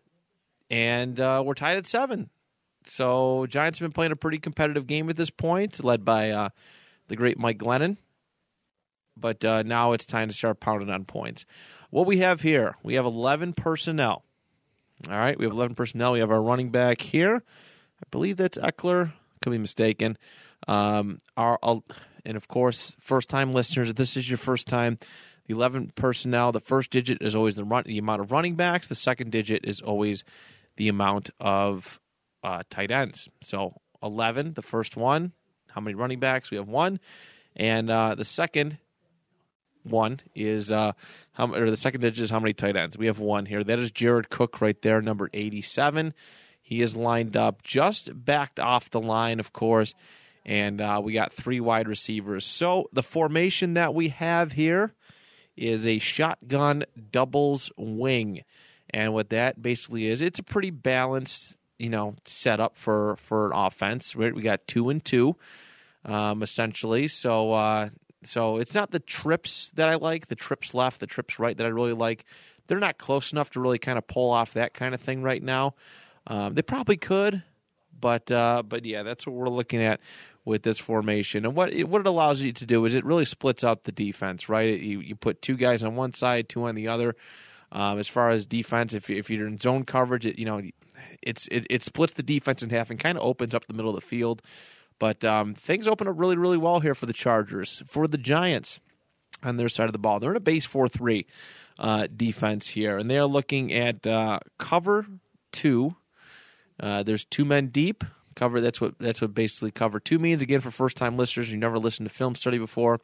and 0.69 1.19
uh, 1.19 1.43
we're 1.45 1.53
tied 1.53 1.77
at 1.77 1.87
seven. 1.87 2.29
So 2.87 3.45
Giants 3.45 3.79
have 3.79 3.85
been 3.85 3.93
playing 3.93 4.11
a 4.11 4.17
pretty 4.17 4.39
competitive 4.39 4.87
game 4.87 5.09
at 5.09 5.15
this 5.15 5.29
point, 5.29 5.83
led 5.83 6.03
by 6.03 6.31
uh, 6.31 6.49
the 7.07 7.15
great 7.15 7.37
Mike 7.37 7.59
Glennon. 7.59 7.97
But 9.15 9.43
uh, 9.45 9.63
now 9.63 9.91
it's 9.93 10.05
time 10.05 10.29
to 10.29 10.33
start 10.33 10.59
pounding 10.59 10.89
on 10.89 11.05
points. 11.05 11.45
What 11.89 12.07
we 12.07 12.17
have 12.19 12.41
here, 12.41 12.75
we 12.83 12.95
have 12.95 13.05
11 13.05 13.53
personnel. 13.53 14.23
All 15.09 15.17
right, 15.17 15.37
we 15.37 15.45
have 15.45 15.53
11 15.53 15.75
personnel. 15.75 16.13
We 16.13 16.19
have 16.19 16.31
our 16.31 16.41
running 16.41 16.69
back 16.69 17.01
here. 17.01 17.43
I 17.99 18.05
believe 18.09 18.37
that's 18.37 18.57
Ekeler. 18.57 19.13
Could 19.41 19.51
be 19.51 19.57
mistaken. 19.57 20.17
Um, 20.67 21.21
our, 21.35 21.59
and 22.25 22.37
of 22.37 22.47
course, 22.47 22.95
first 22.99 23.29
time 23.29 23.51
listeners, 23.51 23.89
if 23.89 23.95
this 23.95 24.15
is 24.15 24.29
your 24.29 24.37
first 24.37 24.67
time, 24.67 24.97
the 25.45 25.53
11 25.53 25.91
personnel, 25.95 26.51
the 26.51 26.61
first 26.61 26.89
digit 26.89 27.21
is 27.21 27.35
always 27.35 27.55
the, 27.55 27.65
run, 27.65 27.83
the 27.85 27.97
amount 27.97 28.21
of 28.21 28.31
running 28.31 28.55
backs. 28.55 28.87
The 28.87 28.95
second 28.95 29.31
digit 29.31 29.65
is 29.65 29.81
always 29.81 30.23
the 30.77 30.87
amount 30.87 31.31
of 31.39 31.99
uh, 32.43 32.63
tight 32.69 32.91
ends. 32.91 33.29
So 33.41 33.81
11, 34.01 34.53
the 34.53 34.61
first 34.61 34.95
one. 34.95 35.33
How 35.69 35.81
many 35.81 35.95
running 35.95 36.19
backs? 36.19 36.49
We 36.49 36.57
have 36.57 36.67
one. 36.67 36.99
And 37.55 37.89
uh, 37.89 38.15
the 38.15 38.25
second 38.25 38.77
one 39.83 40.19
is 40.35 40.71
uh, 40.71 40.93
how 41.33 41.53
or 41.53 41.69
the 41.69 41.77
second 41.77 42.01
digit 42.01 42.23
is 42.23 42.29
how 42.29 42.39
many 42.39 42.53
tight 42.53 42.75
ends. 42.75 42.97
We 42.97 43.07
have 43.07 43.19
one 43.19 43.45
here. 43.45 43.63
That 43.63 43.79
is 43.79 43.91
Jared 43.91 44.29
Cook 44.29 44.61
right 44.61 44.81
there, 44.81 45.01
number 45.01 45.29
87. 45.33 46.13
He 46.61 46.81
is 46.81 46.95
lined 46.95 47.35
up 47.35 47.61
just 47.61 48.09
backed 48.25 48.59
off 48.59 48.89
the 48.89 49.01
line, 49.01 49.39
of 49.39 49.51
course, 49.51 49.93
and 50.45 50.79
uh, 50.79 51.01
we 51.03 51.13
got 51.13 51.33
three 51.33 51.59
wide 51.59 51.87
receivers. 51.87 52.45
So 52.45 52.89
the 52.93 53.03
formation 53.03 53.73
that 53.73 53.93
we 53.93 54.09
have 54.09 54.53
here 54.53 54.93
is 55.57 55.85
a 55.85 55.99
shotgun 55.99 56.85
doubles 57.11 57.69
wing, 57.77 58.43
and 58.89 59.13
what 59.13 59.29
that 59.29 59.61
basically 59.61 60.07
is, 60.07 60.21
it's 60.21 60.39
a 60.39 60.43
pretty 60.43 60.69
balanced, 60.71 61.57
you 61.77 61.89
know, 61.89 62.15
setup 62.25 62.77
for 62.77 63.17
for 63.17 63.47
an 63.47 63.53
offense. 63.53 64.15
Right? 64.15 64.33
We 64.33 64.41
got 64.41 64.65
two 64.65 64.89
and 64.89 65.03
two, 65.03 65.35
um, 66.05 66.41
essentially. 66.41 67.09
So 67.09 67.53
uh, 67.53 67.89
so 68.27 68.57
it's 68.57 68.75
not 68.75 68.91
the 68.91 68.99
trips 68.99 69.71
that 69.71 69.89
I 69.89 69.95
like, 69.95 70.27
the 70.27 70.35
trips 70.35 70.73
left, 70.73 70.99
the 70.99 71.07
trips 71.07 71.39
right 71.39 71.55
that 71.57 71.65
I 71.65 71.69
really 71.69 71.93
like. 71.93 72.25
They're 72.67 72.79
not 72.79 72.97
close 72.97 73.31
enough 73.31 73.49
to 73.51 73.59
really 73.59 73.79
kind 73.79 73.97
of 73.97 74.07
pull 74.07 74.31
off 74.31 74.53
that 74.53 74.73
kind 74.73 74.93
of 74.93 75.01
thing 75.01 75.21
right 75.21 75.43
now. 75.43 75.75
Um, 76.27 76.53
they 76.53 76.61
probably 76.61 76.97
could, 76.97 77.43
but 77.99 78.31
uh, 78.31 78.63
but 78.63 78.85
yeah, 78.85 79.03
that's 79.03 79.27
what 79.27 79.35
we're 79.35 79.49
looking 79.49 79.81
at 79.81 79.99
with 80.45 80.63
this 80.63 80.79
formation. 80.79 81.45
And 81.45 81.55
what 81.55 81.73
it, 81.73 81.87
what 81.89 82.01
it 82.01 82.07
allows 82.07 82.41
you 82.41 82.51
to 82.53 82.65
do 82.65 82.85
is 82.85 82.95
it 82.95 83.05
really 83.05 83.25
splits 83.25 83.63
out 83.63 83.83
the 83.83 83.91
defense, 83.91 84.49
right? 84.49 84.79
You 84.79 85.01
you 85.01 85.15
put 85.15 85.41
two 85.41 85.55
guys 85.55 85.83
on 85.83 85.95
one 85.95 86.13
side, 86.13 86.49
two 86.49 86.65
on 86.65 86.75
the 86.75 86.87
other. 86.87 87.15
Um, 87.71 87.97
as 87.97 88.07
far 88.07 88.29
as 88.29 88.45
defense, 88.45 88.93
if 88.93 89.09
if 89.09 89.29
you're 89.29 89.47
in 89.47 89.57
zone 89.57 89.83
coverage, 89.83 90.25
it, 90.25 90.37
you 90.37 90.45
know 90.45 90.61
it's 91.21 91.47
it, 91.47 91.65
it 91.69 91.83
splits 91.83 92.13
the 92.13 92.23
defense 92.23 92.63
in 92.63 92.69
half 92.69 92.89
and 92.89 92.99
kind 92.99 93.17
of 93.17 93.23
opens 93.23 93.53
up 93.53 93.67
the 93.67 93.73
middle 93.73 93.89
of 93.89 93.95
the 93.95 94.01
field. 94.05 94.41
But 94.99 95.23
um, 95.23 95.53
things 95.53 95.87
open 95.87 96.07
up 96.07 96.15
really, 96.17 96.37
really 96.37 96.57
well 96.57 96.79
here 96.79 96.95
for 96.95 97.05
the 97.05 97.13
Chargers. 97.13 97.83
For 97.87 98.07
the 98.07 98.17
Giants 98.17 98.79
on 99.43 99.57
their 99.57 99.69
side 99.69 99.87
of 99.87 99.93
the 99.93 99.99
ball, 99.99 100.19
they're 100.19 100.31
in 100.31 100.37
a 100.37 100.41
base 100.41 100.65
4 100.65 100.87
3 100.87 101.25
uh, 101.79 102.07
defense 102.15 102.69
here, 102.69 102.97
and 102.97 103.09
they're 103.09 103.25
looking 103.25 103.73
at 103.73 104.05
uh, 104.05 104.39
cover 104.57 105.05
two. 105.51 105.95
Uh, 106.79 107.03
there's 107.03 107.25
two 107.25 107.45
men 107.45 107.67
deep. 107.67 108.03
Cover 108.35 108.61
that's 108.61 108.81
what 108.81 108.97
that's 108.97 109.21
what 109.21 109.35
basically 109.35 109.71
cover 109.71 109.99
two 109.99 110.17
means. 110.17 110.41
Again, 110.41 110.61
for 110.61 110.71
first 110.71 110.97
time 110.97 111.17
listeners, 111.17 111.51
you 111.51 111.57
never 111.57 111.77
listened 111.77 112.09
to 112.09 112.13
film 112.13 112.35
study 112.35 112.57
before. 112.57 112.99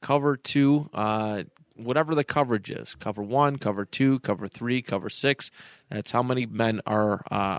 Cover 0.00 0.36
two, 0.36 0.88
uh, 0.94 1.44
whatever 1.76 2.14
the 2.14 2.24
coverage 2.24 2.70
is. 2.70 2.94
Cover 2.94 3.22
one, 3.22 3.58
cover 3.58 3.84
two, 3.84 4.18
cover 4.20 4.48
three, 4.48 4.80
cover 4.80 5.10
six. 5.10 5.50
That's 5.90 6.10
how 6.10 6.22
many 6.22 6.46
men 6.46 6.80
are 6.86 7.22
uh, 7.30 7.58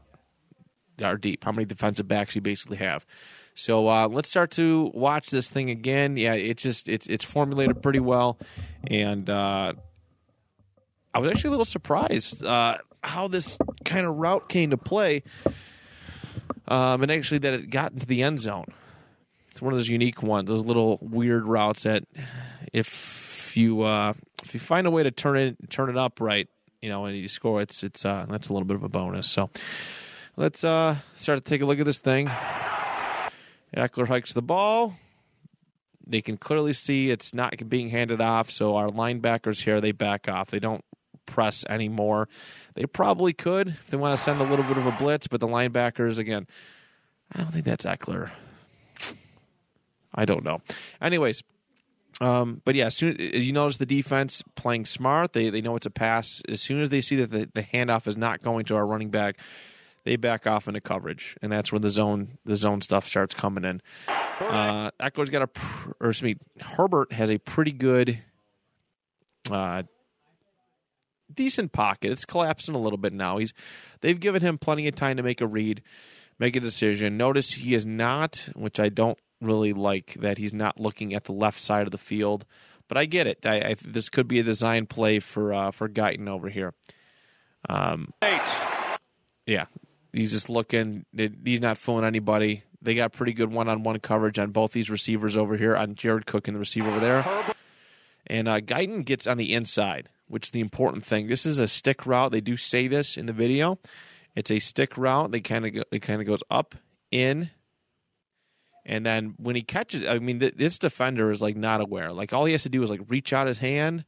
are 1.03 1.17
deep. 1.17 1.43
How 1.43 1.51
many 1.51 1.65
defensive 1.65 2.07
backs 2.07 2.35
you 2.35 2.41
basically 2.41 2.77
have. 2.77 3.05
So 3.55 3.87
uh, 3.87 4.07
let's 4.07 4.29
start 4.29 4.51
to 4.51 4.91
watch 4.93 5.29
this 5.29 5.49
thing 5.49 5.69
again. 5.69 6.17
Yeah, 6.17 6.33
it's 6.33 6.63
just 6.63 6.89
it's 6.89 7.05
it's 7.07 7.23
formulated 7.23 7.81
pretty 7.83 7.99
well, 7.99 8.37
and 8.87 9.29
uh, 9.29 9.73
I 11.13 11.19
was 11.19 11.31
actually 11.31 11.49
a 11.49 11.51
little 11.51 11.65
surprised 11.65 12.43
uh, 12.43 12.77
how 13.03 13.27
this 13.27 13.57
kind 13.85 14.05
of 14.05 14.15
route 14.15 14.49
came 14.49 14.71
to 14.71 14.77
play, 14.77 15.23
um, 16.67 17.03
and 17.03 17.11
actually 17.11 17.39
that 17.39 17.53
it 17.53 17.69
got 17.69 17.91
into 17.91 18.07
the 18.07 18.23
end 18.23 18.39
zone. 18.41 18.65
It's 19.51 19.61
one 19.61 19.71
of 19.71 19.77
those 19.77 19.89
unique 19.89 20.23
ones, 20.23 20.49
those 20.49 20.65
little 20.65 20.97
weird 21.01 21.45
routes 21.45 21.83
that 21.83 22.05
if 22.73 23.55
you 23.55 23.83
uh, 23.83 24.13
if 24.43 24.55
you 24.55 24.59
find 24.59 24.87
a 24.87 24.91
way 24.91 25.03
to 25.03 25.11
turn 25.11 25.37
it 25.37 25.69
turn 25.69 25.91
it 25.91 25.97
up 25.97 26.19
right, 26.19 26.49
you 26.81 26.89
know, 26.89 27.05
and 27.05 27.15
you 27.15 27.27
score, 27.27 27.61
it's 27.61 27.83
it's 27.83 28.03
uh, 28.03 28.25
that's 28.27 28.49
a 28.49 28.53
little 28.53 28.65
bit 28.65 28.77
of 28.77 28.83
a 28.83 28.89
bonus. 28.89 29.29
So 29.29 29.51
let's 30.37 30.63
uh, 30.63 30.95
start 31.15 31.37
to 31.37 31.47
take 31.47 31.61
a 31.61 31.67
look 31.67 31.79
at 31.79 31.85
this 31.85 31.99
thing. 31.99 32.31
Ekeler 33.75 34.07
hikes 34.07 34.33
the 34.33 34.41
ball. 34.41 34.95
They 36.05 36.21
can 36.21 36.37
clearly 36.37 36.73
see 36.73 37.09
it's 37.09 37.33
not 37.33 37.53
being 37.69 37.89
handed 37.89 38.21
off, 38.21 38.51
so 38.51 38.75
our 38.75 38.87
linebackers 38.87 39.63
here 39.63 39.79
they 39.79 39.91
back 39.91 40.27
off. 40.27 40.51
They 40.51 40.59
don't 40.59 40.83
press 41.25 41.63
anymore. 41.69 42.27
They 42.75 42.85
probably 42.85 43.33
could 43.33 43.69
if 43.69 43.87
they 43.87 43.97
want 43.97 44.15
to 44.17 44.21
send 44.21 44.41
a 44.41 44.43
little 44.43 44.65
bit 44.65 44.77
of 44.77 44.85
a 44.85 44.91
blitz, 44.91 45.27
but 45.27 45.39
the 45.39 45.47
linebackers 45.47 46.19
again, 46.19 46.47
I 47.31 47.39
don't 47.39 47.51
think 47.51 47.65
that's 47.65 47.85
Ekeler. 47.85 48.31
I 50.13 50.25
don't 50.25 50.43
know. 50.43 50.61
Anyways, 51.01 51.41
um, 52.21 52.61
but 52.65 52.75
yeah, 52.75 52.89
soon 52.89 53.15
you 53.17 53.51
notice 53.51 53.77
the 53.77 53.85
defense 53.85 54.43
playing 54.55 54.85
smart. 54.85 55.33
They 55.33 55.49
they 55.49 55.61
know 55.61 55.75
it's 55.75 55.85
a 55.85 55.91
pass. 55.91 56.41
As 56.47 56.61
soon 56.61 56.81
as 56.81 56.89
they 56.89 57.01
see 57.01 57.15
that 57.17 57.31
the, 57.31 57.49
the 57.53 57.63
handoff 57.63 58.07
is 58.07 58.17
not 58.17 58.41
going 58.41 58.65
to 58.65 58.75
our 58.75 58.85
running 58.85 59.09
back, 59.09 59.37
they 60.03 60.15
back 60.15 60.45
off 60.45 60.67
into 60.67 60.81
coverage, 60.81 61.37
and 61.41 61.51
that's 61.51 61.71
where 61.71 61.79
the 61.79 61.89
zone 61.89 62.37
the 62.45 62.55
zone 62.55 62.81
stuff 62.81 63.07
starts 63.07 63.33
coming 63.33 63.63
in. 63.63 63.81
Uh, 64.39 64.91
Echo's 64.99 65.29
got 65.29 65.43
a, 65.43 65.49
or 65.99 66.09
excuse 66.09 66.35
me, 66.35 66.35
Herbert 66.61 67.13
has 67.13 67.31
a 67.31 67.37
pretty 67.37 67.71
good, 67.71 68.19
uh, 69.49 69.83
decent 71.33 71.71
pocket. 71.71 72.11
It's 72.11 72.25
collapsing 72.25 72.75
a 72.75 72.79
little 72.79 72.97
bit 72.97 73.13
now. 73.13 73.37
He's 73.37 73.53
they've 74.01 74.19
given 74.19 74.41
him 74.41 74.57
plenty 74.57 74.87
of 74.87 74.95
time 74.95 75.17
to 75.17 75.23
make 75.23 75.41
a 75.41 75.47
read, 75.47 75.81
make 76.39 76.55
a 76.55 76.59
decision. 76.59 77.17
Notice 77.17 77.53
he 77.53 77.73
is 77.73 77.85
not, 77.85 78.49
which 78.55 78.79
I 78.79 78.89
don't 78.89 79.17
really 79.41 79.73
like, 79.73 80.15
that 80.19 80.37
he's 80.37 80.53
not 80.53 80.79
looking 80.79 81.13
at 81.13 81.25
the 81.25 81.33
left 81.33 81.59
side 81.59 81.85
of 81.85 81.91
the 81.91 81.97
field. 81.97 82.45
But 82.89 82.97
I 82.97 83.05
get 83.05 83.27
it. 83.27 83.45
I, 83.45 83.55
I 83.55 83.75
this 83.81 84.09
could 84.09 84.27
be 84.27 84.39
a 84.39 84.43
design 84.43 84.85
play 84.85 85.19
for 85.19 85.53
uh, 85.53 85.71
for 85.71 85.87
Guyton 85.87 86.27
over 86.27 86.49
here. 86.49 86.73
Um, 87.69 88.13
yeah, 89.47 89.65
He's 90.13 90.31
just 90.31 90.49
looking. 90.49 91.05
He's 91.43 91.61
not 91.61 91.77
fooling 91.77 92.05
anybody. 92.05 92.63
They 92.81 92.95
got 92.95 93.13
pretty 93.13 93.33
good 93.33 93.51
one-on-one 93.51 93.99
coverage 93.99 94.39
on 94.39 94.51
both 94.51 94.71
these 94.71 94.89
receivers 94.89 95.35
over 95.35 95.57
here, 95.57 95.75
on 95.75 95.95
Jared 95.95 96.25
Cook 96.25 96.47
and 96.47 96.55
the 96.55 96.59
receiver 96.59 96.89
over 96.89 96.99
there. 96.99 97.25
And 98.27 98.47
uh, 98.47 98.59
Guyton 98.59 99.03
gets 99.05 99.25
on 99.25 99.37
the 99.37 99.53
inside, 99.53 100.09
which 100.27 100.47
is 100.47 100.51
the 100.51 100.59
important 100.59 101.03
thing. 101.03 101.27
This 101.27 101.45
is 101.45 101.57
a 101.57 101.67
stick 101.67 102.05
route. 102.05 102.31
They 102.31 102.41
do 102.41 102.55
say 102.55 102.87
this 102.87 103.17
in 103.17 103.25
the 103.25 103.33
video. 103.33 103.79
It's 104.35 104.51
a 104.51 104.59
stick 104.59 104.97
route. 104.97 105.31
They 105.31 105.41
kind 105.41 105.65
of 105.65 105.83
it 105.91 105.99
kind 106.01 106.21
of 106.21 106.27
goes 106.27 106.41
up, 106.49 106.75
in, 107.11 107.51
and 108.85 109.05
then 109.05 109.35
when 109.37 109.55
he 109.55 109.61
catches, 109.61 110.03
I 110.05 110.19
mean, 110.19 110.39
th- 110.39 110.55
this 110.55 110.77
defender 110.77 111.31
is 111.31 111.41
like 111.41 111.55
not 111.55 111.79
aware. 111.79 112.11
Like 112.11 112.33
all 112.33 112.45
he 112.45 112.51
has 112.51 112.63
to 112.63 112.69
do 112.69 112.83
is 112.83 112.89
like 112.89 113.01
reach 113.07 113.31
out 113.31 113.47
his 113.47 113.59
hand, 113.59 114.05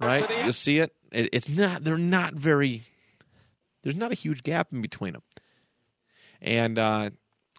right? 0.00 0.28
You'll 0.44 0.52
see 0.52 0.78
it. 0.78 0.94
it 1.10 1.28
it's 1.32 1.48
not. 1.48 1.84
They're 1.84 1.98
not 1.98 2.34
very 2.34 2.84
there's 3.82 3.96
not 3.96 4.12
a 4.12 4.14
huge 4.14 4.42
gap 4.42 4.68
in 4.72 4.82
between 4.82 5.12
them. 5.12 5.22
And 6.40 6.78
uh, 6.78 7.10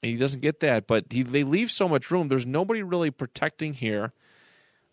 he 0.02 0.18
doesn't 0.18 0.42
get 0.42 0.60
that, 0.62 0.88
but 0.88 1.06
he, 1.10 1.24
they 1.24 1.44
leave 1.44 1.72
so 1.72 1.88
much 1.88 2.12
room. 2.12 2.28
There's 2.28 2.46
nobody 2.46 2.84
really 2.84 3.12
protecting 3.12 3.74
here. 3.74 4.14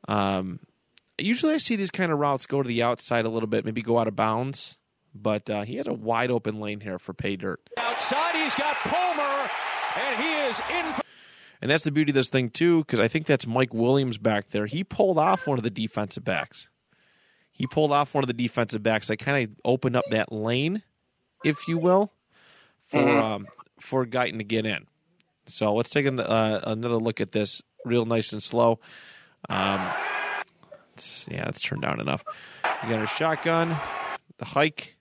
Um, 0.09 0.61
usually 1.19 1.55
I 1.55 1.59
see 1.59 1.77
these 1.77 1.91
kind 1.91 2.13
of 2.13 2.19
routes 2.19 2.47
go 2.47 2.63
to 2.63 2.69
the 2.69 2.83
outside 2.83 3.25
a 3.25 3.29
little 3.29 3.49
bit, 3.49 3.65
maybe 3.65 3.83
go 3.83 3.99
out 3.99 4.09
of 4.09 4.17
bounds. 4.17 4.79
But 5.13 5.51
uh, 5.51 5.63
he 5.63 5.77
had 5.77 5.89
a 5.89 5.93
wide 5.93 6.31
open 6.31 6.61
lane 6.61 6.81
here 6.81 6.99
for 7.01 7.13
pay 7.13 7.35
dirt. 7.35 7.61
Outside, 7.77 8.37
he's 8.37 8.55
got 8.55 8.77
Palmer, 8.77 9.51
and 9.97 10.23
he 10.23 10.33
is 10.49 10.61
in. 10.71 10.95
And 11.61 11.71
that's 11.71 11.83
the 11.83 11.91
beauty 11.91 12.13
of 12.13 12.15
this 12.15 12.29
thing 12.29 12.49
too, 12.51 12.81
because 12.81 13.01
I 13.01 13.09
think 13.09 13.27
that's 13.27 13.47
Mike 13.47 13.75
Williams 13.75 14.19
back 14.19 14.51
there. 14.51 14.67
He 14.67 14.85
pulled 14.85 15.19
off 15.19 15.49
one 15.49 15.59
of 15.59 15.65
the 15.65 15.71
defensive 15.71 16.25
backs. 16.25 16.69
He 17.51 17.67
pulled 17.67 17.91
off 17.93 18.15
one 18.15 18.23
of 18.23 18.29
the 18.29 18.35
defensive 18.35 18.83
backs. 18.83 19.11
I 19.11 19.17
kind 19.17 19.45
of 19.45 19.57
opened 19.65 19.97
up 19.97 20.05
that 20.11 20.33
lane 20.33 20.83
if 21.45 21.69
you 21.69 21.79
will, 21.79 22.13
for 22.89 22.99
mm-hmm. 22.99 23.19
um, 23.19 23.47
for 23.79 24.07
Guyton 24.07 24.39
to 24.39 24.45
get 24.45 24.67
in. 24.67 24.87
So 25.47 25.75
let's 25.75 25.91
take 25.91 26.07
an, 26.07 26.21
uh, 26.21 26.61
another 26.65 26.97
look 26.97 27.21
at 27.21 27.33
this, 27.33 27.63
real 27.85 28.05
nice 28.05 28.33
and 28.33 28.43
slow. 28.43 28.79
Um, 29.49 29.81
yeah, 31.29 31.45
let's 31.47 31.63
down 31.63 32.01
enough. 32.01 32.23
You 32.83 32.91
got 32.91 33.03
a 33.03 33.07
shotgun, 33.07 33.77
the 34.39 34.45
hike. 34.45 34.97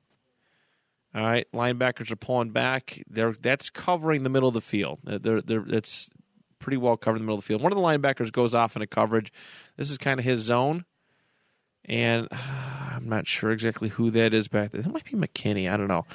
All 1.13 1.23
right, 1.23 1.47
linebackers 1.53 2.11
are 2.11 2.15
pulling 2.15 2.51
back. 2.51 3.03
They're 3.09 3.33
that's 3.33 3.69
covering 3.69 4.23
the 4.23 4.29
middle 4.29 4.47
of 4.47 4.53
the 4.53 4.61
field. 4.61 4.99
They're, 5.03 5.41
they're, 5.41 5.65
it's 5.67 6.09
pretty 6.59 6.77
well 6.77 6.97
covered 6.97 7.17
in 7.17 7.23
the 7.23 7.25
middle 7.25 7.39
of 7.39 7.43
the 7.43 7.47
field. 7.47 7.61
One 7.61 7.71
of 7.71 7.77
the 7.77 7.83
linebackers 7.83 8.31
goes 8.31 8.53
off 8.53 8.75
in 8.75 8.81
a 8.81 8.87
coverage. 8.87 9.33
This 9.75 9.89
is 9.89 9.97
kind 9.97 10.19
of 10.19 10.25
his 10.25 10.39
zone 10.39 10.85
and 11.89 12.27
uh, 12.31 12.35
I'm 12.91 13.09
not 13.09 13.27
sure 13.27 13.51
exactly 13.51 13.89
who 13.89 14.11
that 14.11 14.33
is 14.33 14.47
back 14.47 14.71
there. 14.71 14.81
That 14.81 14.91
might 14.93 15.05
be 15.05 15.11
McKinney. 15.17 15.71
I 15.71 15.77
don't 15.77 15.87
know. 15.87 16.05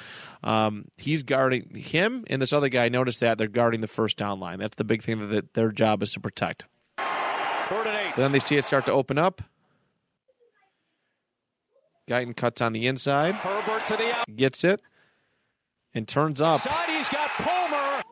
Um, 0.43 0.85
he's 0.97 1.23
guarding 1.23 1.69
him 1.75 2.23
and 2.27 2.41
this 2.41 2.53
other 2.53 2.69
guy. 2.69 2.89
Notice 2.89 3.17
that 3.19 3.37
they're 3.37 3.47
guarding 3.47 3.81
the 3.81 3.87
first 3.87 4.17
down 4.17 4.39
line. 4.39 4.59
That's 4.59 4.75
the 4.75 4.83
big 4.83 5.03
thing 5.03 5.29
that 5.29 5.53
their 5.53 5.71
job 5.71 6.01
is 6.03 6.11
to 6.13 6.19
protect. 6.19 6.65
Third 6.97 7.87
and 7.87 8.07
eight. 8.07 8.15
Then 8.15 8.31
they 8.31 8.39
see 8.39 8.55
it 8.55 8.63
start 8.63 8.85
to 8.85 8.91
open 8.93 9.17
up. 9.17 9.41
Guyton 12.07 12.35
cuts 12.35 12.61
on 12.61 12.73
the 12.73 12.85
inside. 12.87 13.33
Herbert 13.35 13.87
to 13.87 13.97
the 13.97 14.15
out. 14.15 14.35
Gets 14.35 14.63
it. 14.63 14.81
and 15.95 16.07
turns 16.07 16.41
up. 16.41 16.61
Side, 16.61 16.89
he's 16.89 17.09
got 17.09 17.29
Palmer. 17.29 18.03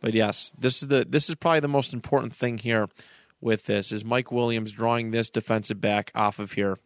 But 0.00 0.14
yes, 0.14 0.52
this 0.58 0.82
is 0.82 0.88
the 0.88 1.04
this 1.08 1.28
is 1.28 1.34
probably 1.34 1.60
the 1.60 1.68
most 1.68 1.92
important 1.92 2.34
thing 2.34 2.58
here 2.58 2.88
with 3.42 3.66
this 3.66 3.92
is 3.92 4.04
Mike 4.04 4.32
Williams 4.32 4.72
drawing 4.72 5.10
this 5.10 5.28
defensive 5.28 5.80
back 5.80 6.10
off 6.14 6.38
of 6.38 6.52
here 6.52 6.78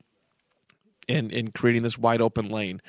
and 1.09 1.33
and 1.33 1.55
creating 1.55 1.83
this 1.83 1.99
wide 1.99 2.21
open 2.21 2.49
lane. 2.49 2.83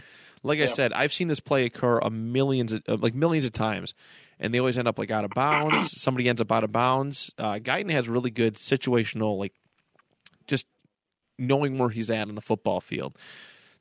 Like 0.43 0.59
I 0.59 0.67
said, 0.67 0.93
I've 0.93 1.11
seen 1.11 1.27
this 1.27 1.39
play 1.39 1.65
occur 1.65 1.99
a 1.99 2.09
millions 2.09 2.71
of, 2.71 3.03
like 3.03 3.13
millions 3.13 3.45
of 3.45 3.53
times, 3.53 3.93
and 4.39 4.53
they 4.53 4.59
always 4.59 4.77
end 4.77 4.87
up 4.87 4.97
like 4.97 5.11
out 5.11 5.25
of 5.25 5.31
bounds. 5.31 5.91
Somebody 6.01 6.29
ends 6.29 6.41
up 6.41 6.51
out 6.51 6.63
of 6.63 6.71
bounds. 6.71 7.31
Uh, 7.37 7.55
Guyton 7.55 7.91
has 7.91 8.07
really 8.07 8.31
good 8.31 8.55
situational 8.55 9.37
like 9.37 9.53
just 10.47 10.65
knowing 11.37 11.77
where 11.77 11.89
he's 11.89 12.09
at 12.09 12.29
in 12.29 12.35
the 12.35 12.41
football 12.41 12.79
field 12.79 13.17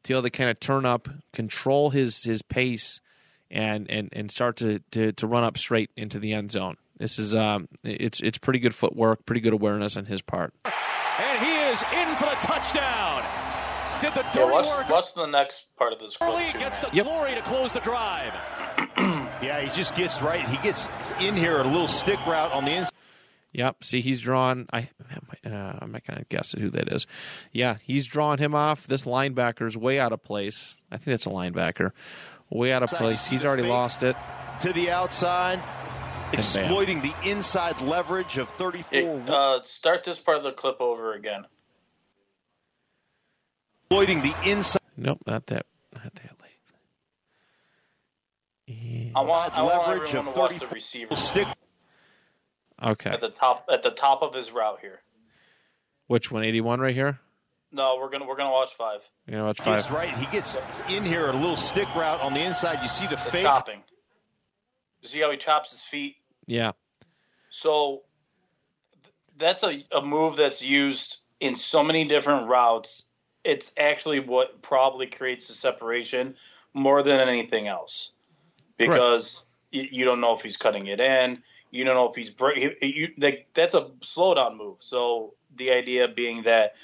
to 0.03 0.09
be 0.09 0.15
able 0.15 0.23
to 0.23 0.31
kind 0.31 0.51
of 0.51 0.59
turn 0.61 0.85
up, 0.85 1.09
control 1.33 1.91
his 1.91 2.25
his 2.25 2.43
pace, 2.43 3.01
and 3.51 3.89
and 3.91 4.09
and 4.13 4.31
start 4.31 4.57
to 4.57 4.81
to, 4.91 5.13
to 5.13 5.27
run 5.27 5.45
up 5.45 5.57
straight 5.57 5.91
into 5.97 6.19
the 6.19 6.33
end 6.33 6.51
zone. 6.51 6.77
This 6.99 7.19
is 7.19 7.35
um, 7.35 7.69
it's 7.85 8.21
it's 8.21 8.39
pretty 8.39 8.59
good 8.59 8.75
footwork, 8.75 9.27
pretty 9.27 9.41
good 9.41 9.53
awareness 9.53 9.97
on 9.97 10.07
his 10.07 10.23
part. 10.23 10.55
And 10.65 11.45
he 11.45 11.53
is 11.55 11.83
in 11.95 12.15
for 12.17 12.25
the 12.25 12.37
touchdown. 12.41 13.23
Did 14.01 14.13
the 14.15 14.21
Yeah, 14.21 14.33
dirty 14.33 14.69
work 14.69 14.89
watch 14.91 15.15
the 15.15 15.27
next 15.27 15.67
part 15.79 15.93
of 15.93 15.99
this 15.99 16.17
early. 16.21 16.53
Gets 16.59 16.81
the 16.81 16.89
man. 16.89 16.97
Yep. 16.97 17.07
glory 17.07 17.35
to 17.35 17.43
close 17.43 17.73
the 17.73 17.81
drive. 17.81 18.35
Yeah, 19.43 19.61
he 19.61 19.69
just 19.77 19.95
gets 19.95 20.23
right. 20.23 20.41
He 20.49 20.57
gets 20.59 20.89
in 21.21 21.37
here 21.37 21.59
a 21.59 21.65
little 21.65 21.89
stick 21.89 22.19
route 22.27 22.53
on 22.53 22.65
the 22.65 22.73
inside. 22.73 22.91
Yep. 23.53 23.85
See, 23.85 24.01
he's 24.01 24.21
drawn. 24.21 24.67
I 24.73 24.89
uh, 25.45 25.79
I'm 25.81 25.93
not 25.93 26.05
gonna 26.07 26.25
guess 26.31 26.53
who 26.53 26.71
that 26.71 26.91
is. 26.91 27.07
Yeah, 27.53 27.77
he's 27.83 28.07
drawn 28.07 28.39
him 28.39 28.55
off. 28.55 28.87
This 28.87 29.03
linebacker 29.03 29.69
is 29.69 29.77
way 29.77 30.01
out 30.01 30.13
of 30.13 30.23
place. 30.25 30.75
I 30.91 30.97
think 30.97 31.07
that's 31.07 31.27
a 31.27 31.31
linebacker. 31.31 31.91
Way 32.51 32.73
out 32.73 32.83
of 32.83 32.91
place. 32.91 33.27
He's 33.27 33.45
already 33.45 33.65
lost 33.65 34.03
it. 34.03 34.17
to 34.63 34.73
the 34.73 34.91
outside, 34.91 35.57
bam. 35.59 35.76
Exploiting 36.33 37.01
the 37.01 37.15
inside 37.25 37.81
leverage 37.81 38.37
of 38.39 38.49
34. 38.51 38.99
It, 38.99 39.31
uh, 39.31 39.63
start 39.63 40.05
this 40.05 40.19
part 40.19 40.39
of 40.39 40.45
the 40.45 40.53
clip 40.53 40.81
over 40.81 41.15
again. 41.15 41.47
exploiting 43.85 44.23
the 44.23 44.35
inside 44.45 44.81
Nope, 44.97 45.19
not 45.27 45.47
that. 45.47 45.67
Not 45.95 46.15
that 46.15 46.31
late. 48.69 49.13
I 49.15 49.21
want, 49.21 49.57
I 49.57 49.63
want 49.63 49.89
leverage 49.89 50.09
everyone 50.15 50.29
of 50.29 50.35
to 50.35 50.41
watch 50.41 50.51
34 50.53 50.69
the 50.69 50.75
receiver 50.75 51.17
stick. 51.17 51.47
Okay. 52.83 53.11
at 53.11 53.21
the 53.21 53.31
top 53.31 53.67
at 53.73 53.83
the 53.83 53.91
top 53.91 54.23
of 54.23 54.35
his 54.35 54.51
route 54.53 54.79
here. 54.81 55.01
Which 56.09 56.31
one? 56.31 56.45
81 56.45 56.81
right 56.81 56.95
here. 56.95 57.19
No, 57.73 57.97
we're 58.01 58.11
gonna 58.11 58.27
we're 58.27 58.37
gonna 58.37 58.51
watch 58.53 58.75
five. 58.75 59.01
You're 59.27 59.39
gonna 59.39 59.47
watch 59.47 59.61
five. 59.61 59.77
He's 59.77 59.91
right. 59.91 60.11
He 60.11 60.27
gets 60.27 60.57
in 60.91 61.05
here 61.05 61.29
a 61.29 61.33
little 61.33 61.57
stick 61.57 61.89
route 61.95 62.21
on 62.21 62.33
the 62.35 62.41
inside. 62.45 62.81
You 62.83 62.89
see 62.89 63.07
the 63.07 63.17
The 63.17 63.23
fake. 63.23 63.43
chopping. 63.45 63.83
You 65.07 65.21
see 65.21 65.21
how 65.21 65.31
he 65.31 65.37
chops 65.37 65.71
his 65.71 65.83
feet? 65.83 66.17
Yeah. 66.47 66.73
So 67.51 68.03
that's 69.39 69.63
a, 69.63 69.85
a 69.93 70.03
move 70.03 70.37
that's 70.37 70.63
used 70.63 71.19
in 71.41 71.55
so 71.55 71.85
many 71.85 72.05
different 72.05 72.49
routes. 72.49 73.05
It's 73.45 73.73
actually 73.79 74.19
what 74.19 74.61
probably 74.63 75.07
creates 75.07 75.47
the 75.47 75.55
separation 75.55 76.35
more 76.75 77.03
than 77.05 77.21
anything 77.21 77.69
else, 77.69 78.11
because 78.77 79.45
you, 79.71 79.87
you 79.91 80.05
don't 80.05 80.21
know 80.21 80.35
if 80.35 80.43
he's 80.43 80.57
cutting 80.57 80.89
it 80.89 80.99
in. 80.99 81.43
You 81.71 81.85
don't 81.85 81.95
know 81.95 82.09
if 82.09 82.17
he's 82.17 82.31
break. 82.31 82.77
You, 82.83 83.09
like, 83.19 83.47
that's 83.55 83.75
a 83.75 83.91
slowdown 84.01 84.57
move. 84.57 84.79
So 84.81 85.35
the 85.57 85.71
idea 85.71 86.09
being 86.09 86.43
that 86.43 86.75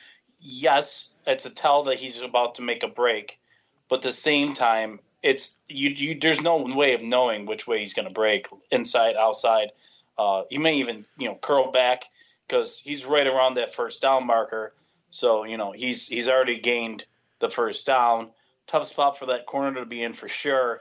yes, 0.40 1.08
it's 1.26 1.46
a 1.46 1.50
tell 1.50 1.82
that 1.84 1.98
he's 1.98 2.22
about 2.22 2.54
to 2.56 2.62
make 2.62 2.82
a 2.82 2.88
break, 2.88 3.40
but 3.88 3.96
at 3.96 4.02
the 4.02 4.12
same 4.12 4.54
time, 4.54 5.00
it's 5.22 5.56
you. 5.68 5.90
you 5.90 6.18
there's 6.18 6.40
no 6.40 6.56
way 6.56 6.94
of 6.94 7.02
knowing 7.02 7.46
which 7.46 7.66
way 7.66 7.78
he's 7.78 7.94
going 7.94 8.08
to 8.08 8.14
break, 8.14 8.48
inside, 8.70 9.16
outside. 9.16 9.70
Uh, 10.18 10.42
he 10.50 10.58
may 10.58 10.74
even 10.76 11.04
you 11.16 11.28
know 11.28 11.36
curl 11.40 11.70
back 11.72 12.04
because 12.46 12.78
he's 12.78 13.04
right 13.06 13.26
around 13.26 13.54
that 13.54 13.74
first 13.74 14.00
down 14.00 14.26
marker. 14.26 14.74
So 15.10 15.44
you 15.44 15.56
know 15.56 15.72
he's 15.72 16.06
he's 16.08 16.28
already 16.28 16.58
gained 16.58 17.04
the 17.40 17.48
first 17.50 17.86
down. 17.86 18.30
Tough 18.66 18.86
spot 18.86 19.18
for 19.18 19.26
that 19.26 19.46
corner 19.46 19.80
to 19.80 19.86
be 19.86 20.02
in 20.02 20.12
for 20.12 20.28
sure. 20.28 20.80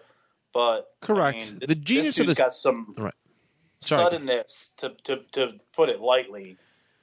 But 0.54 0.93
Correct. 1.01 1.38
I 1.38 1.39
mean, 1.45 1.60
The 1.60 1.67
this 1.67 1.77
genius 1.77 2.19
of 2.19 2.27
this- 2.27 2.38
got 2.38 2.54
some 2.54 2.93
Right. 2.97 3.13
Sorry. 3.80 4.04
suddenness 4.04 4.71
to, 4.77 4.89
to 5.06 5.17
to 5.32 5.54
put 5.73 5.89
it 5.89 6.01
lightly 6.01 6.58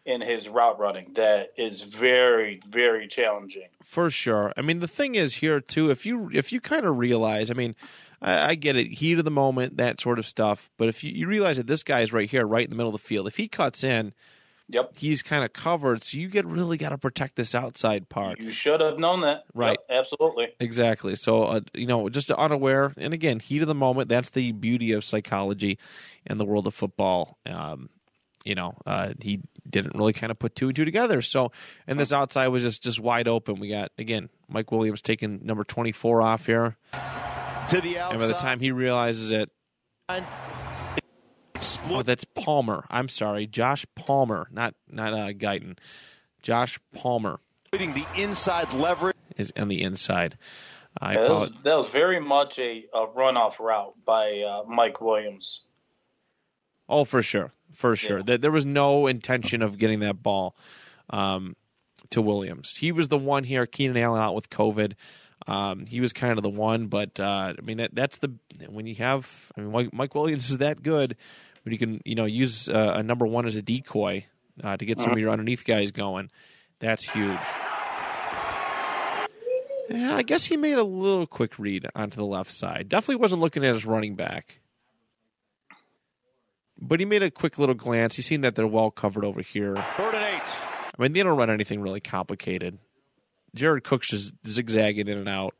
in 0.08 0.22
his 0.22 0.48
route 0.48 0.78
running 0.80 1.12
that 1.14 1.52
is 1.56 1.82
very 1.82 2.60
very 2.68 3.06
challenging. 3.06 3.68
For 3.84 4.08
sure. 4.10 4.52
I 4.56 4.62
mean, 4.62 4.80
the 4.80 4.88
thing 4.88 5.14
is 5.14 5.34
here 5.34 5.60
too. 5.60 5.90
If 5.90 6.06
you 6.06 6.30
if 6.32 6.50
you 6.52 6.60
kind 6.60 6.86
of 6.86 6.96
realize, 6.96 7.50
I 7.50 7.54
mean, 7.54 7.76
I, 8.22 8.50
I 8.50 8.54
get 8.54 8.74
it, 8.76 8.88
heat 8.88 9.18
of 9.18 9.24
the 9.24 9.30
moment, 9.30 9.76
that 9.76 10.00
sort 10.00 10.18
of 10.18 10.26
stuff. 10.26 10.70
But 10.78 10.88
if 10.88 11.04
you, 11.04 11.12
you 11.12 11.26
realize 11.28 11.58
that 11.58 11.66
this 11.66 11.82
guy's 11.82 12.12
right 12.12 12.28
here, 12.28 12.46
right 12.46 12.64
in 12.64 12.70
the 12.70 12.76
middle 12.76 12.94
of 12.94 13.00
the 13.00 13.06
field, 13.06 13.26
if 13.28 13.36
he 13.36 13.48
cuts 13.48 13.84
in, 13.84 14.14
Yep. 14.70 14.98
he's 14.98 15.22
kind 15.22 15.44
of 15.44 15.54
covered. 15.54 16.04
So 16.04 16.18
you 16.18 16.28
get 16.28 16.44
really 16.44 16.76
got 16.76 16.90
to 16.90 16.98
protect 16.98 17.36
this 17.36 17.54
outside 17.54 18.10
part. 18.10 18.38
You 18.38 18.50
should 18.50 18.80
have 18.82 18.98
known 18.98 19.22
that. 19.22 19.44
Right. 19.54 19.78
Yep, 19.88 19.98
absolutely. 19.98 20.48
Exactly. 20.60 21.14
So 21.16 21.44
uh, 21.44 21.60
you 21.72 21.86
know, 21.86 22.08
just 22.10 22.30
unaware, 22.30 22.92
and 22.98 23.14
again, 23.14 23.40
heat 23.40 23.62
of 23.62 23.68
the 23.68 23.74
moment. 23.74 24.08
That's 24.10 24.30
the 24.30 24.52
beauty 24.52 24.92
of 24.92 25.04
psychology 25.04 25.78
in 26.26 26.36
the 26.38 26.44
world 26.44 26.66
of 26.66 26.74
football. 26.74 27.38
Um, 27.46 27.88
you 28.44 28.54
know, 28.54 28.74
uh, 28.86 29.14
he 29.20 29.40
didn't 29.68 29.94
really 29.94 30.12
kind 30.12 30.30
of 30.30 30.38
put 30.38 30.54
two 30.54 30.68
and 30.68 30.76
two 30.76 30.84
together. 30.84 31.22
So, 31.22 31.52
and 31.86 31.98
this 31.98 32.12
outside 32.12 32.48
was 32.48 32.62
just 32.62 32.82
just 32.82 33.00
wide 33.00 33.28
open. 33.28 33.60
We 33.60 33.68
got 33.68 33.92
again 33.98 34.28
Mike 34.48 34.72
Williams 34.72 35.02
taking 35.02 35.40
number 35.44 35.64
twenty 35.64 35.92
four 35.92 36.22
off 36.22 36.46
here, 36.46 36.76
to 36.92 37.80
the 37.80 37.98
outside. 37.98 38.10
and 38.10 38.20
by 38.20 38.26
the 38.26 38.34
time 38.34 38.60
he 38.60 38.70
realizes 38.70 39.30
it, 39.30 39.50
oh, 40.08 42.02
that's 42.04 42.24
Palmer. 42.24 42.84
I'm 42.90 43.08
sorry, 43.08 43.46
Josh 43.46 43.86
Palmer, 43.94 44.48
not 44.50 44.74
not 44.88 45.12
uh, 45.12 45.32
Guyton. 45.32 45.78
Josh 46.42 46.78
Palmer 46.94 47.40
exploiting 47.70 47.94
the 47.94 48.22
inside 48.22 48.72
leverage. 48.74 49.16
is 49.36 49.52
on 49.56 49.68
the 49.68 49.82
inside. 49.82 50.38
I 51.00 51.14
Yeah, 51.14 51.22
that, 51.22 51.30
was, 51.30 51.52
that 51.62 51.76
was 51.76 51.88
very 51.88 52.20
much 52.20 52.58
a, 52.58 52.86
a 52.92 53.06
runoff 53.06 53.58
route 53.58 53.94
by 54.04 54.40
uh, 54.40 54.62
Mike 54.66 55.00
Williams. 55.00 55.64
Oh, 56.88 57.04
for 57.04 57.22
sure, 57.22 57.52
for 57.72 57.96
sure. 57.96 58.20
Yeah. 58.26 58.36
There, 58.36 58.50
was 58.50 58.66
no 58.66 59.06
intention 59.06 59.62
of 59.62 59.78
getting 59.78 60.00
that 60.00 60.22
ball 60.22 60.56
um, 61.10 61.56
to 62.10 62.22
Williams. 62.22 62.76
He 62.78 62.92
was 62.92 63.08
the 63.08 63.18
one 63.18 63.44
here. 63.44 63.66
Keenan 63.66 63.96
Allen 63.96 64.20
out 64.20 64.34
with 64.34 64.50
COVID. 64.50 64.94
Um, 65.46 65.86
he 65.86 66.00
was 66.00 66.12
kind 66.12 66.36
of 66.38 66.42
the 66.42 66.50
one, 66.50 66.88
but 66.88 67.18
uh, 67.18 67.54
I 67.56 67.60
mean 67.62 67.78
that 67.78 67.94
that's 67.94 68.18
the 68.18 68.34
when 68.68 68.86
you 68.86 68.96
have. 68.96 69.52
I 69.56 69.60
mean, 69.60 69.72
Mike, 69.72 69.94
Mike 69.94 70.14
Williams 70.14 70.50
is 70.50 70.58
that 70.58 70.82
good 70.82 71.16
when 71.62 71.72
you 71.72 71.78
can 71.78 72.02
you 72.04 72.14
know 72.14 72.26
use 72.26 72.68
uh, 72.68 72.94
a 72.96 73.02
number 73.02 73.26
one 73.26 73.46
as 73.46 73.56
a 73.56 73.62
decoy 73.62 74.26
uh, 74.62 74.76
to 74.76 74.84
get 74.84 75.00
some 75.00 75.12
of 75.12 75.18
your 75.18 75.30
underneath 75.30 75.64
guys 75.64 75.90
going. 75.90 76.30
That's 76.80 77.08
huge. 77.08 77.38
Yeah, 79.88 80.16
I 80.16 80.22
guess 80.22 80.44
he 80.44 80.56
made 80.56 80.76
a 80.76 80.84
little 80.84 81.26
quick 81.26 81.58
read 81.58 81.86
onto 81.94 82.16
the 82.16 82.26
left 82.26 82.52
side. 82.52 82.88
Definitely 82.90 83.16
wasn't 83.16 83.40
looking 83.40 83.64
at 83.64 83.74
his 83.74 83.86
running 83.86 84.16
back. 84.16 84.60
But 86.80 87.00
he 87.00 87.06
made 87.06 87.22
a 87.22 87.30
quick 87.30 87.58
little 87.58 87.74
glance. 87.74 88.16
He's 88.16 88.26
seen 88.26 88.42
that 88.42 88.54
they're 88.54 88.66
well 88.66 88.90
covered 88.90 89.24
over 89.24 89.40
here. 89.40 89.76
I 89.76 89.82
Third 89.96 90.14
and 90.14 90.24
eight. 90.24 90.42
I 90.98 91.02
mean, 91.02 91.12
they 91.12 91.22
don't 91.22 91.36
run 91.36 91.50
anything 91.50 91.80
really 91.80 92.00
complicated. 92.00 92.78
Jared 93.54 93.84
Cook's 93.84 94.08
just 94.08 94.34
zigzagging 94.46 95.08
in 95.08 95.18
and 95.18 95.28
out. 95.28 95.54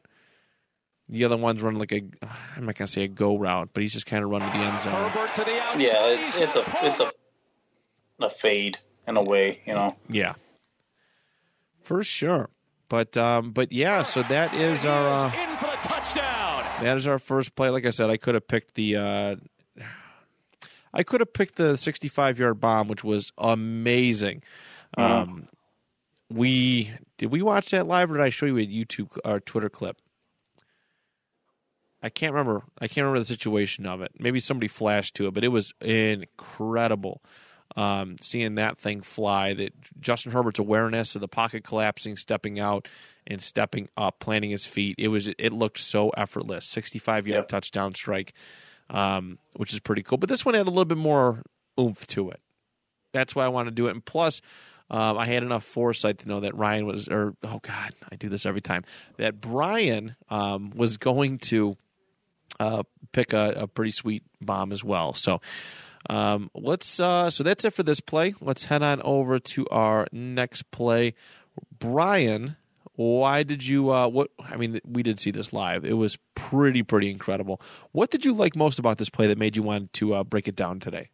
The 1.08 1.24
other 1.24 1.36
one's 1.36 1.62
running 1.62 1.80
like 1.80 1.92
a, 1.92 2.02
I'm 2.56 2.66
not 2.66 2.76
gonna 2.76 2.86
say 2.86 3.04
a 3.04 3.08
go 3.08 3.36
route, 3.36 3.70
but 3.72 3.82
he's 3.82 3.94
just 3.94 4.06
kind 4.06 4.22
of 4.22 4.30
running 4.30 4.52
to 4.52 4.58
the 4.58 4.64
end 4.64 4.80
zone. 4.80 5.10
Herbert 5.10 5.34
to 5.34 5.44
the 5.44 5.60
outside. 5.60 5.80
Yeah, 5.80 6.06
it's 6.08 6.36
it's 6.36 6.56
a 6.56 6.64
it's 6.82 7.00
a 7.00 7.10
a 8.20 8.28
fade 8.28 8.78
in 9.06 9.16
a 9.16 9.22
way, 9.22 9.62
you 9.64 9.72
know. 9.72 9.96
Yeah, 10.10 10.34
for 11.82 12.02
sure. 12.02 12.50
But 12.90 13.16
um, 13.16 13.52
but 13.52 13.72
yeah, 13.72 14.02
so 14.02 14.22
that 14.24 14.52
is 14.54 14.84
our 14.84 15.08
uh, 15.08 15.32
in 15.32 15.56
for 15.56 15.66
the 15.66 15.88
touchdown. 15.88 16.64
that 16.82 16.96
is 16.98 17.06
our 17.06 17.18
first 17.18 17.54
play. 17.54 17.70
Like 17.70 17.86
I 17.86 17.90
said, 17.90 18.10
I 18.10 18.18
could 18.18 18.34
have 18.34 18.46
picked 18.46 18.74
the 18.74 18.96
uh, 18.96 19.36
I 20.92 21.02
could 21.02 21.20
have 21.20 21.32
picked 21.32 21.56
the 21.56 21.76
65 21.76 22.38
yard 22.38 22.60
bomb, 22.60 22.88
which 22.88 23.04
was 23.04 23.32
amazing. 23.38 24.42
Um, 24.96 25.48
we 26.30 26.92
did 27.18 27.30
we 27.30 27.42
watch 27.42 27.70
that 27.70 27.86
live, 27.86 28.10
or 28.10 28.14
did 28.16 28.22
I 28.22 28.30
show 28.30 28.46
you 28.46 28.58
a 28.58 28.66
YouTube 28.66 29.16
or 29.24 29.40
Twitter 29.40 29.68
clip? 29.68 29.98
I 32.02 32.08
can't 32.10 32.32
remember. 32.32 32.62
I 32.78 32.86
can't 32.86 33.04
remember 33.04 33.18
the 33.18 33.24
situation 33.24 33.84
of 33.86 34.02
it. 34.02 34.12
Maybe 34.18 34.38
somebody 34.40 34.68
flashed 34.68 35.14
to 35.16 35.26
it, 35.26 35.34
but 35.34 35.42
it 35.42 35.48
was 35.48 35.74
incredible 35.80 37.22
um, 37.76 38.16
seeing 38.20 38.54
that 38.54 38.78
thing 38.78 39.00
fly. 39.00 39.52
That 39.54 39.72
Justin 40.00 40.32
Herbert's 40.32 40.60
awareness 40.60 41.14
of 41.16 41.20
the 41.20 41.28
pocket 41.28 41.64
collapsing, 41.64 42.16
stepping 42.16 42.60
out, 42.60 42.86
and 43.26 43.42
stepping 43.42 43.88
up, 43.96 44.20
planting 44.20 44.50
his 44.50 44.64
feet. 44.64 44.94
It 44.96 45.08
was. 45.08 45.28
It 45.28 45.52
looked 45.52 45.78
so 45.78 46.10
effortless. 46.10 46.66
Sixty-five 46.66 47.26
yard 47.26 47.42
Yep. 47.42 47.48
touchdown 47.48 47.94
strike, 47.94 48.32
um, 48.90 49.38
which 49.56 49.72
is 49.72 49.80
pretty 49.80 50.02
cool. 50.02 50.18
But 50.18 50.28
this 50.28 50.44
one 50.44 50.54
had 50.54 50.66
a 50.66 50.70
little 50.70 50.84
bit 50.84 50.98
more 50.98 51.42
oomph 51.78 52.06
to 52.08 52.30
it. 52.30 52.40
That's 53.12 53.34
why 53.34 53.44
I 53.44 53.48
want 53.48 53.68
to 53.68 53.70
do 53.70 53.88
it. 53.88 53.92
And 53.92 54.04
plus, 54.04 54.40
um, 54.90 55.18
I 55.18 55.26
had 55.26 55.42
enough 55.42 55.64
foresight 55.64 56.18
to 56.18 56.28
know 56.28 56.40
that 56.40 56.54
Ryan 56.54 56.86
was, 56.86 57.08
or 57.08 57.34
oh 57.42 57.60
god, 57.62 57.94
I 58.10 58.16
do 58.16 58.28
this 58.28 58.46
every 58.46 58.60
time. 58.60 58.84
That 59.16 59.40
Brian 59.40 60.16
um, 60.30 60.72
was 60.74 60.96
going 60.96 61.38
to 61.38 61.76
uh, 62.58 62.82
pick 63.12 63.32
a, 63.32 63.54
a 63.56 63.66
pretty 63.66 63.90
sweet 63.90 64.24
bomb 64.40 64.72
as 64.72 64.82
well. 64.82 65.14
So 65.14 65.40
um, 66.08 66.50
let's 66.54 67.00
uh, 67.00 67.30
so 67.30 67.44
that's 67.44 67.64
it 67.64 67.74
for 67.74 67.82
this 67.82 68.00
play. 68.00 68.34
Let's 68.40 68.64
head 68.64 68.82
on 68.82 69.02
over 69.02 69.38
to 69.38 69.66
our 69.68 70.06
next 70.12 70.70
play. 70.70 71.14
Brian, 71.78 72.56
why 72.98 73.44
did 73.44 73.64
you 73.64 73.92
uh, 73.92 74.08
what 74.08 74.32
I 74.40 74.56
mean 74.56 74.80
we 74.84 75.04
did 75.04 75.20
see 75.20 75.30
this 75.30 75.52
live. 75.52 75.84
It 75.84 75.92
was 75.92 76.18
pretty 76.34 76.82
pretty 76.82 77.12
incredible. 77.12 77.60
What 77.92 78.10
did 78.10 78.24
you 78.24 78.32
like 78.32 78.56
most 78.56 78.80
about 78.80 78.98
this 78.98 79.08
play 79.08 79.28
that 79.28 79.38
made 79.38 79.56
you 79.56 79.62
want 79.62 79.92
to 79.94 80.14
uh, 80.14 80.24
break 80.24 80.48
it 80.48 80.56
down 80.56 80.80
today? 80.80 81.10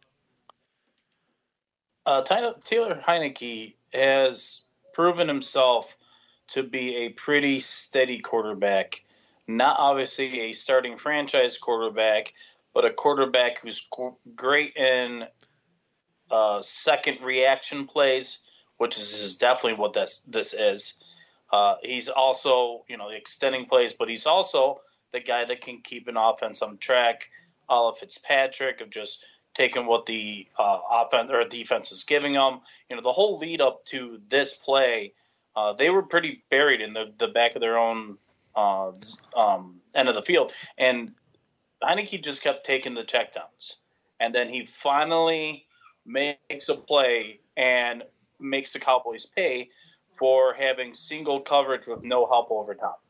Uh, 2.07 2.23
Taylor 2.23 2.99
Heinicke 3.07 3.75
has 3.93 4.61
proven 4.95 5.27
himself 5.27 5.95
to 6.47 6.63
be 6.63 6.95
a 6.95 7.09
pretty 7.09 7.59
steady 7.59 8.19
quarterback. 8.19 9.03
Not 9.47 9.75
obviously 9.77 10.39
a 10.39 10.53
starting 10.53 10.97
franchise 10.97 11.59
quarterback, 11.59 12.33
but 12.73 12.83
a 12.83 12.89
quarterback 12.89 13.59
who's 13.59 13.87
great 14.35 14.75
in 14.75 15.25
uh, 16.31 16.63
second 16.63 17.21
reaction 17.21 17.85
plays, 17.85 18.39
which 18.77 18.97
is, 18.97 19.13
is 19.13 19.37
definitely 19.37 19.77
what 19.77 19.93
this 19.93 20.23
this 20.25 20.55
is. 20.55 20.95
Uh, 21.51 21.75
he's 21.83 22.09
also, 22.09 22.83
you 22.87 22.97
know, 22.97 23.09
extending 23.09 23.65
plays, 23.65 23.93
but 23.93 24.09
he's 24.09 24.25
also 24.25 24.81
the 25.13 25.19
guy 25.19 25.45
that 25.45 25.61
can 25.61 25.81
keep 25.81 26.07
an 26.07 26.17
offense 26.17 26.61
on 26.61 26.77
track. 26.77 27.29
All 27.69 27.95
Fitzpatrick 27.95 28.81
of 28.81 28.89
just 28.89 29.23
taking 29.55 29.85
what 29.85 30.05
the 30.05 30.47
uh, 30.59 30.79
offense 30.91 31.31
or 31.31 31.43
defense 31.45 31.91
is 31.91 32.03
giving 32.03 32.33
them. 32.33 32.59
You 32.89 32.95
know, 32.95 33.01
the 33.01 33.11
whole 33.11 33.37
lead 33.37 33.61
up 33.61 33.85
to 33.85 34.19
this 34.29 34.53
play, 34.53 35.13
uh, 35.55 35.73
they 35.73 35.89
were 35.89 36.03
pretty 36.03 36.43
buried 36.51 36.81
in 36.81 36.93
the, 36.93 37.13
the 37.17 37.29
back 37.29 37.55
of 37.55 37.61
their 37.61 37.77
own 37.77 38.17
uh, 38.55 38.91
um, 39.35 39.79
end 39.95 40.09
of 40.09 40.15
the 40.15 40.21
field, 40.21 40.51
and 40.77 41.13
Heinicke 41.83 42.23
just 42.23 42.41
kept 42.41 42.65
taking 42.65 42.93
the 42.93 43.03
checkdowns, 43.03 43.75
and 44.19 44.33
then 44.33 44.49
he 44.49 44.65
finally 44.65 45.65
makes 46.05 46.69
a 46.69 46.75
play 46.75 47.39
and 47.57 48.03
makes 48.39 48.71
the 48.71 48.79
Cowboys 48.79 49.25
pay 49.25 49.69
for 50.15 50.53
having 50.53 50.93
single 50.93 51.39
coverage 51.39 51.87
with 51.87 52.03
no 52.03 52.25
help 52.25 52.49
over 52.49 52.73
top, 52.73 53.01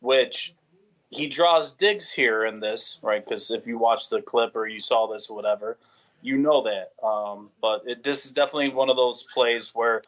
which 0.00 0.54
he 1.10 1.26
draws 1.26 1.72
Diggs 1.72 2.10
here 2.10 2.44
in 2.44 2.60
this, 2.60 2.98
right? 3.02 3.24
Because 3.24 3.50
if 3.50 3.66
you 3.66 3.78
watch 3.78 4.08
the 4.08 4.22
clip 4.22 4.54
or 4.54 4.66
you 4.66 4.80
saw 4.80 5.06
this 5.06 5.28
or 5.28 5.36
whatever, 5.36 5.78
you 6.22 6.36
know 6.36 6.62
that. 6.62 6.92
Um, 7.06 7.50
but 7.60 7.82
it, 7.86 8.02
this 8.02 8.26
is 8.26 8.32
definitely 8.32 8.70
one 8.70 8.90
of 8.90 8.96
those 8.96 9.22
plays 9.22 9.74
where 9.74 10.02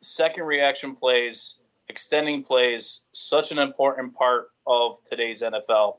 second 0.00 0.44
reaction 0.44 0.94
plays, 0.94 1.56
extending 1.88 2.42
plays, 2.42 3.00
such 3.12 3.52
an 3.52 3.58
important 3.58 4.14
part 4.14 4.50
of 4.66 5.02
today's 5.04 5.42
NFL. 5.42 5.96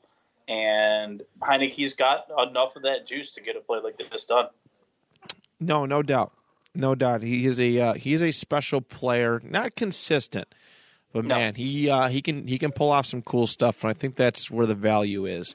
And 0.48 1.22
Heinicke's 1.40 1.94
got 1.94 2.26
enough 2.48 2.76
of 2.76 2.82
that 2.82 3.06
juice 3.06 3.30
to 3.32 3.40
get 3.40 3.56
a 3.56 3.60
play 3.60 3.78
like 3.82 3.96
this 4.10 4.24
done. 4.24 4.46
No, 5.60 5.86
no 5.86 6.02
doubt, 6.02 6.32
no 6.74 6.94
doubt. 6.94 7.22
He 7.22 7.46
is 7.46 7.58
a 7.60 7.78
uh, 7.78 7.94
he 7.94 8.12
is 8.12 8.22
a 8.22 8.30
special 8.30 8.80
player, 8.80 9.40
not 9.44 9.76
consistent 9.76 10.54
but 11.12 11.24
no. 11.26 11.36
man, 11.36 11.54
he 11.54 11.90
uh, 11.90 12.08
he 12.08 12.22
can 12.22 12.46
he 12.46 12.58
can 12.58 12.72
pull 12.72 12.90
off 12.90 13.06
some 13.06 13.22
cool 13.22 13.46
stuff, 13.46 13.84
and 13.84 13.90
I 13.90 13.94
think 13.94 14.16
that's 14.16 14.50
where 14.50 14.66
the 14.66 14.74
value 14.74 15.26
is 15.26 15.54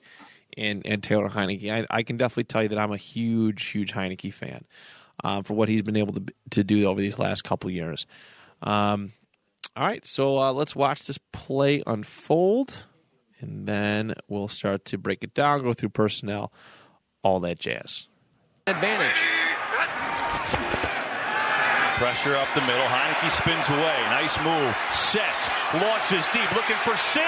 in, 0.55 0.81
in 0.83 1.01
Taylor 1.01 1.29
Heinicke. 1.29 1.71
I, 1.71 1.85
I 1.89 2.03
can 2.03 2.17
definitely 2.17 2.45
tell 2.45 2.63
you 2.63 2.69
that 2.69 2.77
I'm 2.77 2.91
a 2.91 2.97
huge 2.97 3.65
huge 3.65 3.93
Heinicke 3.93 4.33
fan 4.33 4.65
um, 5.23 5.43
for 5.43 5.55
what 5.55 5.67
he's 5.69 5.81
been 5.81 5.95
able 5.95 6.13
to 6.13 6.23
to 6.51 6.63
do 6.63 6.85
over 6.85 7.01
these 7.01 7.17
last 7.17 7.43
couple 7.43 7.69
years. 7.71 8.05
Um, 8.61 9.13
all 9.75 9.85
right, 9.85 10.05
so 10.05 10.37
uh, 10.37 10.53
let's 10.53 10.75
watch 10.75 11.05
this 11.05 11.19
play 11.31 11.83
unfold, 11.87 12.85
and 13.39 13.67
then 13.67 14.13
we'll 14.27 14.47
start 14.47 14.85
to 14.85 14.97
break 14.97 15.23
it 15.23 15.33
down, 15.33 15.63
go 15.63 15.73
through 15.73 15.89
personnel, 15.89 16.51
all 17.23 17.39
that 17.41 17.59
jazz. 17.59 18.07
Advantage. 18.67 19.23
Pressure 21.97 22.35
up 22.35 22.47
the 22.53 22.61
middle. 22.61 22.85
Heinicke 22.85 23.31
spins 23.31 23.67
away. 23.69 23.97
Nice 24.13 24.37
move. 24.45 24.75
Sets. 24.93 25.49
Launches 25.73 26.27
deep. 26.31 26.45
Looking 26.53 26.75
for 26.85 26.95
Sim. 26.95 27.23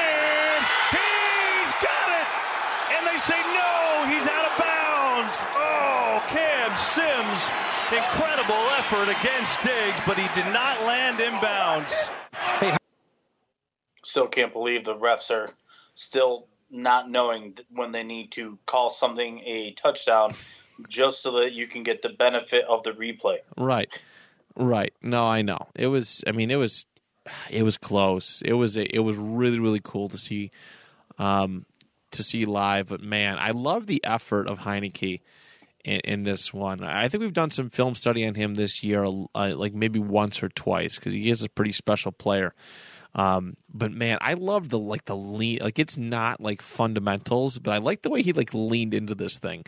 He's 0.94 1.72
got 1.82 2.10
it. 2.14 2.28
And 2.94 3.08
they 3.08 3.18
say 3.18 3.42
no. 3.50 4.06
He's 4.06 4.28
out 4.28 4.46
of 4.46 4.54
bounds. 4.62 5.34
Oh, 5.58 6.24
Cam 6.30 6.78
Sims. 6.78 7.50
Incredible 7.92 8.62
effort 8.78 9.10
against 9.10 9.60
Diggs, 9.64 10.00
but 10.06 10.20
he 10.20 10.28
did 10.40 10.46
not 10.54 10.86
land 10.86 11.18
inbounds. 11.18 12.12
Hey. 12.60 12.78
Still 14.04 14.28
can't 14.28 14.54
believe 14.54 14.86
the 14.86 14.96
refs 14.96 15.32
are 15.32 15.50
still 15.96 16.46
not 16.70 17.10
knowing 17.10 17.58
when 17.72 17.92
they 17.92 18.04
need 18.04 18.32
to 18.34 18.60
call 18.68 18.92
something 18.92 19.40
a 19.48 19.72
touchdown 19.72 20.36
just 20.88 21.24
so 21.24 21.40
that 21.40 21.54
you 21.54 21.66
can 21.66 21.82
get 21.82 22.04
the 22.04 22.10
benefit 22.10 22.66
of 22.70 22.84
the 22.84 22.92
replay. 22.92 23.38
Right. 23.58 23.90
Right. 24.60 24.94
No, 25.02 25.26
I 25.26 25.42
know. 25.42 25.68
It 25.76 25.88
was. 25.88 26.24
I 26.28 26.32
mean, 26.34 26.52
it 26.52 26.58
was. 26.58 26.86
It 27.50 27.64
was 27.64 27.78
close. 27.78 28.42
It 28.44 28.54
was. 28.54 28.78
It 28.78 29.00
was 29.00 29.18
really, 29.18 29.60
really 29.60 29.82
cool 29.84 30.10
to 30.10 30.18
see. 30.18 30.52
Um, 31.18 31.66
to 32.12 32.24
see 32.24 32.46
live, 32.46 32.88
but 32.88 33.02
man, 33.02 33.38
I 33.40 33.52
love 33.52 33.86
the 33.88 34.04
effort 34.04 34.48
of 34.48 34.60
Heinicke 34.60 35.22
in, 35.84 36.00
in 36.02 36.24
this 36.24 36.54
one. 36.54 36.84
I 36.84 37.08
think 37.08 37.22
we've 37.22 37.34
done 37.34 37.52
some 37.52 37.70
film 37.70 37.96
study 37.96 38.26
on 38.26 38.36
him 38.36 38.56
this 38.56 38.84
year, 38.84 39.04
uh, 39.06 39.54
like 39.56 39.74
maybe 39.74 40.00
once 40.00 40.42
or 40.42 40.50
twice, 40.50 40.96
because 40.96 41.14
he 41.14 41.30
is 41.30 41.44
a 41.44 41.50
pretty 41.50 41.72
special 41.72 42.12
player. 42.12 42.54
Um, 43.16 43.56
but 43.74 43.92
man, 43.92 44.18
I 44.22 44.34
love 44.34 44.70
the 44.70 44.80
like 44.80 45.06
the 45.06 45.16
lean. 45.16 45.60
Like 45.62 45.80
it's 45.80 45.98
not 45.98 46.40
like 46.40 46.62
fundamentals, 46.62 47.58
but 47.60 47.72
I 47.72 47.78
like 47.78 48.02
the 48.02 48.10
way 48.10 48.22
he 48.22 48.34
like 48.34 48.54
leaned 48.54 48.94
into 48.94 49.16
this 49.16 49.38
thing. 49.40 49.66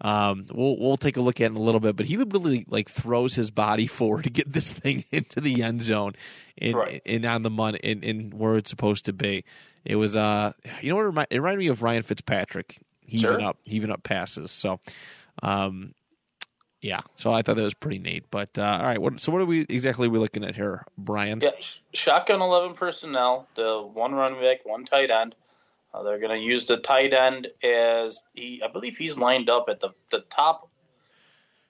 Um, 0.00 0.46
we'll 0.52 0.78
we'll 0.78 0.96
take 0.96 1.16
a 1.16 1.20
look 1.20 1.40
at 1.40 1.44
it 1.44 1.50
in 1.50 1.56
a 1.56 1.60
little 1.60 1.80
bit, 1.80 1.96
but 1.96 2.06
he 2.06 2.16
really 2.16 2.64
like 2.68 2.88
throws 2.88 3.34
his 3.34 3.50
body 3.50 3.86
forward 3.98 4.24
to 4.24 4.30
get 4.30 4.52
this 4.52 4.72
thing 4.72 5.04
into 5.12 5.40
the 5.40 5.62
end 5.62 5.82
zone 5.82 6.14
and, 6.56 6.74
right. 6.74 7.02
and 7.04 7.24
on 7.24 7.42
the 7.42 7.50
money 7.50 7.78
in, 7.82 8.02
in 8.02 8.30
where 8.30 8.56
it's 8.56 8.70
supposed 8.70 9.06
to 9.06 9.12
be. 9.12 9.44
It 9.84 9.96
was 9.96 10.16
uh, 10.16 10.52
you 10.80 10.90
know 10.90 10.96
what 10.96 11.02
it, 11.02 11.06
remind, 11.06 11.28
it 11.30 11.36
reminded 11.38 11.58
me 11.58 11.68
of 11.68 11.82
Ryan 11.82 12.02
Fitzpatrick 12.02 12.78
heaving 13.08 13.20
sure. 13.20 13.42
up 13.42 13.58
heaving 13.64 13.90
up 13.90 14.02
passes. 14.02 14.52
So, 14.52 14.80
um, 15.42 15.94
yeah, 16.80 17.00
so 17.16 17.32
I 17.32 17.42
thought 17.42 17.56
that 17.56 17.62
was 17.62 17.74
pretty 17.74 17.98
neat. 17.98 18.24
But 18.30 18.56
uh, 18.56 18.62
all 18.62 18.82
right, 18.82 19.00
what, 19.00 19.20
so 19.20 19.32
what 19.32 19.40
are 19.40 19.46
we 19.46 19.66
exactly 19.68 20.06
are 20.06 20.10
we 20.10 20.18
looking 20.18 20.44
at 20.44 20.54
here, 20.54 20.84
Brian? 20.96 21.40
Yeah, 21.40 21.50
shotgun 21.92 22.40
eleven 22.40 22.74
personnel, 22.74 23.48
the 23.56 23.80
one 23.80 24.14
running 24.14 24.40
back, 24.40 24.64
one 24.64 24.84
tight 24.84 25.10
end. 25.10 25.34
Uh, 25.92 26.02
they're 26.02 26.18
going 26.18 26.38
to 26.38 26.44
use 26.44 26.66
the 26.66 26.76
tight 26.76 27.14
end 27.14 27.48
as 27.62 28.24
he, 28.34 28.62
I 28.62 28.70
believe 28.70 28.96
he's 28.96 29.18
lined 29.18 29.48
up 29.48 29.66
at 29.68 29.80
the, 29.80 29.90
the 30.10 30.20
top 30.30 30.70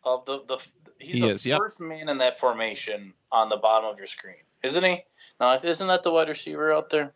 of 0.05 0.25
the 0.27 0.41
the. 0.47 0.59
He's 0.99 1.17
he 1.17 1.21
the 1.21 1.29
is, 1.29 1.47
first 1.47 1.81
yep. 1.81 1.89
man 1.89 2.09
in 2.09 2.19
that 2.19 2.41
formation 2.41 3.13
on 3.31 3.49
the 3.49 3.57
bottom 3.57 3.89
of 3.89 3.99
your 3.99 4.09
screen, 4.09 4.43
isn't 4.65 4.83
he? 4.83 5.05
Now, 5.39 5.55
isn't 5.63 5.87
that 5.87 6.03
the 6.03 6.11
wide 6.11 6.29
receiver 6.29 6.73
out 6.73 6.91
there? 6.91 7.15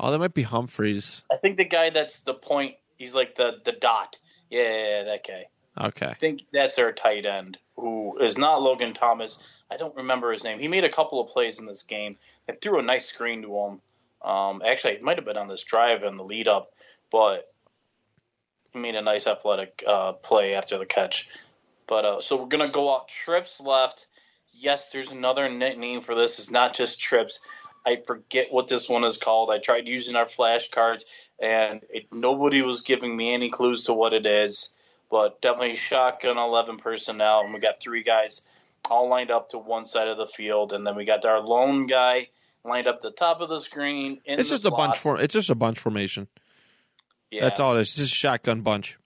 Oh, 0.00 0.10
that 0.10 0.18
might 0.18 0.34
be 0.34 0.42
Humphreys. 0.42 1.22
I 1.30 1.36
think 1.36 1.56
the 1.56 1.64
guy 1.64 1.90
that's 1.90 2.20
the 2.20 2.34
point. 2.34 2.74
He's 2.96 3.14
like 3.14 3.36
the 3.36 3.58
the 3.64 3.72
dot. 3.72 4.18
Yeah, 4.50 4.62
yeah, 4.62 4.88
yeah 4.88 5.04
that 5.04 5.26
guy. 5.26 5.44
Okay. 5.86 6.06
I 6.06 6.14
think 6.14 6.42
that's 6.52 6.74
their 6.74 6.92
tight 6.92 7.24
end, 7.24 7.58
who 7.76 8.18
is 8.18 8.36
not 8.36 8.62
Logan 8.62 8.94
Thomas. 8.94 9.38
I 9.70 9.76
don't 9.76 9.94
remember 9.94 10.32
his 10.32 10.42
name. 10.42 10.58
He 10.58 10.66
made 10.66 10.84
a 10.84 10.90
couple 10.90 11.20
of 11.20 11.28
plays 11.28 11.60
in 11.60 11.66
this 11.66 11.84
game 11.84 12.16
and 12.48 12.60
threw 12.60 12.78
a 12.80 12.82
nice 12.82 13.06
screen 13.06 13.42
to 13.42 13.56
him. 13.56 13.80
Um, 14.22 14.62
actually, 14.64 14.94
it 14.94 15.02
might 15.02 15.16
have 15.16 15.24
been 15.24 15.36
on 15.36 15.48
this 15.48 15.62
drive 15.62 16.02
in 16.02 16.16
the 16.16 16.24
lead 16.24 16.48
up, 16.48 16.72
but 17.10 17.52
he 18.72 18.78
made 18.78 18.94
a 18.94 19.02
nice 19.02 19.26
athletic 19.26 19.82
uh, 19.86 20.12
play 20.12 20.54
after 20.54 20.78
the 20.78 20.86
catch. 20.86 21.28
But 21.86 22.04
uh, 22.04 22.20
so 22.20 22.36
we're 22.36 22.48
gonna 22.48 22.70
go 22.70 22.94
out 22.94 23.08
trips 23.08 23.60
left. 23.60 24.06
Yes, 24.52 24.92
there's 24.92 25.10
another 25.10 25.48
name 25.48 26.02
for 26.02 26.14
this. 26.14 26.38
It's 26.38 26.50
not 26.50 26.74
just 26.74 27.00
trips. 27.00 27.40
I 27.86 28.02
forget 28.06 28.48
what 28.50 28.68
this 28.68 28.88
one 28.88 29.04
is 29.04 29.16
called. 29.16 29.50
I 29.50 29.58
tried 29.58 29.88
using 29.88 30.16
our 30.16 30.26
flashcards, 30.26 31.04
and 31.40 31.80
it, 31.88 32.06
nobody 32.12 32.62
was 32.62 32.82
giving 32.82 33.16
me 33.16 33.32
any 33.32 33.48
clues 33.48 33.84
to 33.84 33.94
what 33.94 34.12
it 34.12 34.26
is. 34.26 34.74
But 35.10 35.40
definitely 35.40 35.76
shotgun 35.76 36.38
11 36.38 36.78
personnel, 36.78 37.40
and 37.40 37.54
we 37.54 37.58
got 37.58 37.80
three 37.80 38.02
guys 38.02 38.42
all 38.90 39.08
lined 39.08 39.30
up 39.30 39.48
to 39.50 39.58
one 39.58 39.86
side 39.86 40.08
of 40.08 40.18
the 40.18 40.26
field, 40.26 40.72
and 40.72 40.86
then 40.86 40.94
we 40.94 41.04
got 41.04 41.24
our 41.24 41.40
lone 41.40 41.86
guy 41.86 42.28
lined 42.64 42.86
up 42.86 43.00
the 43.00 43.10
top 43.10 43.40
of 43.40 43.48
the 43.48 43.60
screen. 43.60 44.20
it's 44.24 44.48
just 44.48 44.62
slot. 44.62 44.72
a 44.72 44.76
bunch 44.76 44.98
for. 44.98 45.20
It's 45.20 45.34
just 45.34 45.50
a 45.50 45.54
bunch 45.54 45.78
formation. 45.78 46.28
Yeah, 47.30 47.42
that's 47.42 47.60
all 47.60 47.76
it 47.76 47.80
is. 47.80 47.88
It's 47.88 47.96
just 47.96 48.12
a 48.12 48.16
shotgun 48.16 48.62
bunch. 48.62 48.98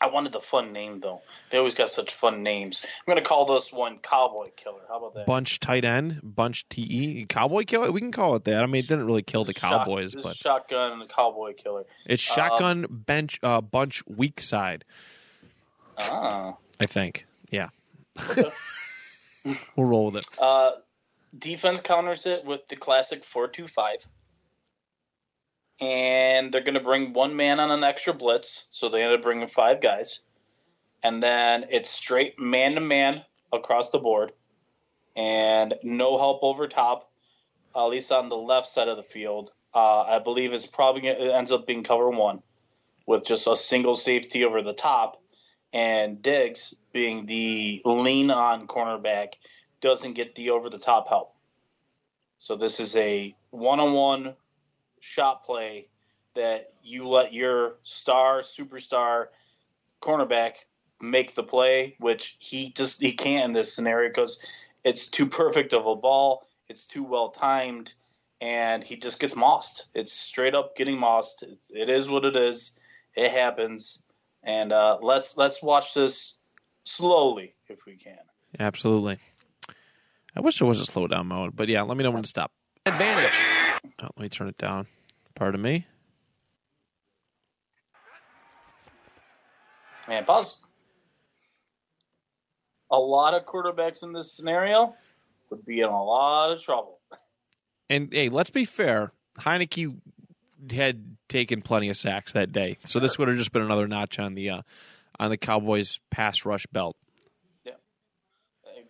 I 0.00 0.06
wanted 0.06 0.32
the 0.32 0.40
fun 0.40 0.72
name 0.72 1.00
though. 1.00 1.22
They 1.50 1.58
always 1.58 1.74
got 1.74 1.90
such 1.90 2.14
fun 2.14 2.42
names. 2.42 2.80
I'm 2.84 3.12
going 3.12 3.22
to 3.22 3.28
call 3.28 3.46
this 3.46 3.72
one 3.72 3.98
Cowboy 3.98 4.50
Killer. 4.56 4.82
How 4.88 4.98
about 4.98 5.14
that? 5.14 5.26
Bunch 5.26 5.58
tight 5.58 5.84
end, 5.84 6.20
bunch 6.22 6.68
TE, 6.68 7.26
Cowboy 7.28 7.64
Killer. 7.64 7.90
We 7.90 8.00
can 8.00 8.12
call 8.12 8.36
it 8.36 8.44
that. 8.44 8.62
I 8.62 8.66
mean, 8.66 8.80
it 8.80 8.88
didn't 8.88 9.06
really 9.06 9.22
kill 9.22 9.44
the 9.44 9.54
Cowboys, 9.54 10.12
Shot, 10.12 10.22
but 10.22 10.36
shotgun 10.36 11.00
and 11.00 11.08
Cowboy 11.10 11.54
Killer. 11.54 11.84
It's 12.06 12.22
shotgun 12.22 12.84
um, 12.84 13.02
bench 13.06 13.40
uh, 13.42 13.60
bunch 13.60 14.04
weak 14.06 14.40
side. 14.40 14.84
Ah, 16.00 16.56
I 16.78 16.86
think. 16.86 17.26
Yeah. 17.50 17.70
Okay. 18.30 18.50
we'll 19.76 19.86
roll 19.86 20.06
with 20.06 20.16
it. 20.16 20.26
Uh, 20.38 20.72
Defense 21.36 21.80
counters 21.80 22.26
it 22.26 22.44
with 22.44 22.66
the 22.68 22.76
classic 22.76 23.24
four-two-five. 23.24 24.06
and 25.80 26.52
they're 26.52 26.62
going 26.62 26.74
to 26.74 26.80
bring 26.80 27.12
one 27.12 27.36
man 27.36 27.60
on 27.60 27.70
an 27.70 27.84
extra 27.84 28.12
blitz, 28.12 28.66
so 28.70 28.88
they 28.88 29.02
end 29.02 29.12
up 29.12 29.22
bringing 29.22 29.46
five 29.46 29.80
guys, 29.80 30.22
and 31.02 31.22
then 31.22 31.66
it's 31.70 31.88
straight 31.88 32.38
man 32.38 32.74
to 32.74 32.80
man 32.80 33.22
across 33.52 33.90
the 33.90 33.98
board, 33.98 34.32
and 35.16 35.74
no 35.82 36.18
help 36.18 36.40
over 36.42 36.66
top, 36.66 37.12
at 37.76 37.84
least 37.84 38.10
on 38.10 38.28
the 38.28 38.36
left 38.36 38.66
side 38.68 38.88
of 38.88 38.96
the 38.96 39.02
field. 39.02 39.52
Uh, 39.74 40.02
I 40.02 40.18
believe 40.18 40.52
it's 40.52 40.66
probably 40.66 41.06
it 41.06 41.32
ends 41.32 41.52
up 41.52 41.66
being 41.66 41.84
cover 41.84 42.10
one, 42.10 42.42
with 43.06 43.24
just 43.24 43.46
a 43.46 43.54
single 43.54 43.94
safety 43.94 44.44
over 44.44 44.62
the 44.62 44.72
top, 44.72 45.22
and 45.72 46.20
Diggs 46.20 46.74
being 46.92 47.26
the 47.26 47.82
lean 47.84 48.30
on 48.30 48.66
cornerback 48.66 49.34
doesn't 49.80 50.14
get 50.14 50.34
the 50.34 50.50
over 50.50 50.70
the 50.70 50.78
top 50.78 51.08
help. 51.08 51.34
So 52.38 52.56
this 52.56 52.80
is 52.80 52.94
a 52.96 53.34
one 53.50 53.80
on 53.80 53.92
one 53.92 54.34
shot 55.00 55.44
play 55.44 55.88
that 56.34 56.72
you 56.82 57.08
let 57.08 57.32
your 57.32 57.76
star 57.82 58.40
superstar 58.40 59.26
cornerback 60.00 60.52
make 61.00 61.34
the 61.34 61.42
play, 61.42 61.96
which 61.98 62.36
he 62.38 62.70
just 62.72 63.00
he 63.00 63.12
can't 63.12 63.46
in 63.46 63.52
this 63.52 63.72
scenario 63.72 64.08
because 64.08 64.40
it's 64.84 65.08
too 65.08 65.26
perfect 65.26 65.72
of 65.72 65.86
a 65.86 65.96
ball, 65.96 66.46
it's 66.68 66.84
too 66.84 67.02
well 67.02 67.30
timed, 67.30 67.92
and 68.40 68.84
he 68.84 68.96
just 68.96 69.18
gets 69.18 69.34
mossed. 69.34 69.86
It's 69.94 70.12
straight 70.12 70.54
up 70.54 70.76
getting 70.76 70.98
mossed. 70.98 71.42
It's, 71.42 71.70
it 71.74 71.88
is 71.88 72.08
what 72.08 72.24
it 72.24 72.36
is. 72.36 72.72
It 73.16 73.32
happens, 73.32 74.02
and 74.44 74.72
uh, 74.72 74.98
let's 75.02 75.36
let's 75.36 75.62
watch 75.62 75.94
this 75.94 76.34
slowly 76.84 77.54
if 77.68 77.78
we 77.86 77.96
can. 77.96 78.18
Absolutely. 78.60 79.18
I 80.36 80.40
wish 80.40 80.58
there 80.58 80.68
was 80.68 80.80
a 80.80 80.86
slow 80.86 81.06
down 81.06 81.28
mode, 81.28 81.56
but 81.56 81.68
yeah, 81.68 81.82
let 81.82 81.96
me 81.96 82.04
know 82.04 82.10
when 82.10 82.22
to 82.22 82.28
stop. 82.28 82.52
Advantage. 82.86 83.38
Oh, 84.00 84.08
let 84.16 84.18
me 84.18 84.28
turn 84.28 84.48
it 84.48 84.58
down. 84.58 84.86
Pardon 85.34 85.60
me. 85.60 85.86
Man, 90.08 90.24
pause. 90.24 90.58
A 92.90 92.96
lot 92.96 93.34
of 93.34 93.44
quarterbacks 93.44 94.02
in 94.02 94.12
this 94.12 94.32
scenario 94.32 94.94
would 95.50 95.64
be 95.64 95.80
in 95.80 95.88
a 95.88 96.04
lot 96.04 96.52
of 96.52 96.62
trouble. 96.62 96.98
And 97.90 98.08
hey, 98.12 98.28
let's 98.28 98.50
be 98.50 98.64
fair. 98.64 99.12
Heinicke 99.38 99.98
had 100.70 101.16
taken 101.28 101.62
plenty 101.62 101.90
of 101.90 101.96
sacks 101.96 102.32
that 102.32 102.52
day, 102.52 102.78
so 102.84 102.98
this 102.98 103.18
would 103.18 103.28
have 103.28 103.36
just 103.36 103.52
been 103.52 103.62
another 103.62 103.86
notch 103.86 104.18
on 104.18 104.34
the 104.34 104.50
uh, 104.50 104.62
on 105.18 105.30
the 105.30 105.36
Cowboys' 105.36 106.00
pass 106.10 106.44
rush 106.44 106.66
belt. 106.66 106.96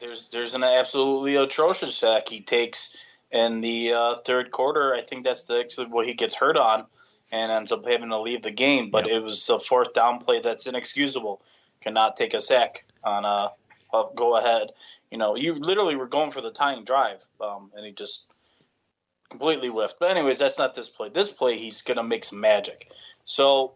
There's 0.01 0.27
there's 0.31 0.55
an 0.55 0.65
absolutely 0.65 1.37
atrocious 1.37 1.97
sack 1.97 2.29
he 2.29 2.41
takes 2.41 2.97
in 3.31 3.61
the 3.61 3.93
uh, 3.93 4.15
third 4.25 4.51
quarter. 4.51 4.95
I 4.95 5.03
think 5.03 5.25
that's 5.25 5.45
the, 5.45 5.59
actually 5.61 5.87
what 5.87 6.07
he 6.07 6.15
gets 6.15 6.35
hurt 6.35 6.57
on 6.57 6.87
and 7.31 7.53
ends 7.53 7.73
up 7.73 7.87
having 7.87 8.09
to 8.11 8.21
leave 8.21 8.43
the 8.43 8.51
game. 8.51 8.91
But 8.91 9.07
Yep. 9.07 9.15
it 9.15 9.21
was 9.21 9.49
a 9.49 9.61
fourth 9.61 9.93
down 9.93 10.19
play 10.19 10.41
that's 10.41 10.67
inexcusable. 10.67 11.43
Cannot 11.81 12.17
take 12.17 12.35
a 12.35 12.41
sack 12.41 12.85
on 13.05 13.25
a, 13.25 13.51
a 13.95 14.05
go 14.15 14.37
ahead. 14.37 14.71
You 15.11 15.19
know, 15.19 15.37
you 15.37 15.55
literally 15.55 15.97
were 15.97 16.07
going 16.07 16.31
for 16.31 16.41
the 16.41 16.51
tying 16.51 16.85
drive, 16.85 17.25
um, 17.41 17.71
and 17.77 17.85
he 17.85 17.93
just 17.93 18.27
completely 19.31 19.69
whiffed. 19.69 19.97
But 20.01 20.11
anyways, 20.11 20.39
that's 20.39 20.59
not 20.59 20.75
this 20.75 20.89
play. 20.89 21.09
This 21.09 21.31
play, 21.31 21.59
he's 21.59 21.81
gonna 21.83 22.03
make 22.03 22.25
some 22.25 22.41
magic. 22.41 22.91
So 23.25 23.75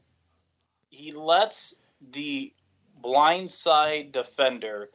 he 0.91 1.13
lets 1.13 1.75
the 2.11 2.53
blindside 3.03 4.13
defender 4.13 4.91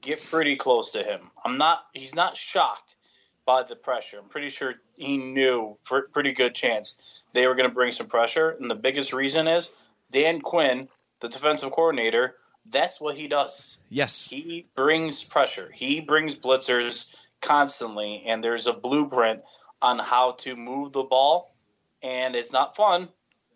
get 0.00 0.22
pretty 0.22 0.56
close 0.56 0.90
to 0.90 1.02
him. 1.02 1.30
I'm 1.44 1.58
not. 1.58 1.86
He's 1.92 2.14
not 2.14 2.36
shocked 2.36 2.96
by 3.44 3.62
the 3.62 3.76
pressure. 3.76 4.18
I'm 4.18 4.28
pretty 4.28 4.50
sure 4.50 4.74
he 4.96 5.16
knew 5.16 5.76
for 5.84 6.02
pretty 6.02 6.32
good 6.32 6.54
chance 6.54 6.96
they 7.32 7.46
were 7.46 7.54
going 7.54 7.68
to 7.68 7.74
bring 7.74 7.92
some 7.92 8.06
pressure. 8.06 8.50
And 8.50 8.70
the 8.70 8.74
biggest 8.74 9.12
reason 9.12 9.48
is 9.48 9.70
Dan 10.10 10.40
Quinn, 10.40 10.88
the 11.20 11.28
defensive 11.28 11.72
coordinator. 11.72 12.34
That's 12.70 13.00
what 13.00 13.16
he 13.16 13.28
does. 13.28 13.78
Yes, 13.88 14.26
He 14.28 14.66
brings 14.74 15.22
pressure. 15.22 15.70
He 15.72 16.00
brings 16.00 16.34
blitzers 16.34 17.06
constantly, 17.40 18.24
and 18.26 18.44
there's 18.44 18.66
a 18.66 18.72
blueprint 18.74 19.40
on 19.80 19.98
how 19.98 20.32
to 20.32 20.54
move 20.54 20.92
the 20.92 21.02
ball. 21.02 21.54
And 22.02 22.36
it's 22.36 22.52
not 22.52 22.76
fun, 22.76 23.08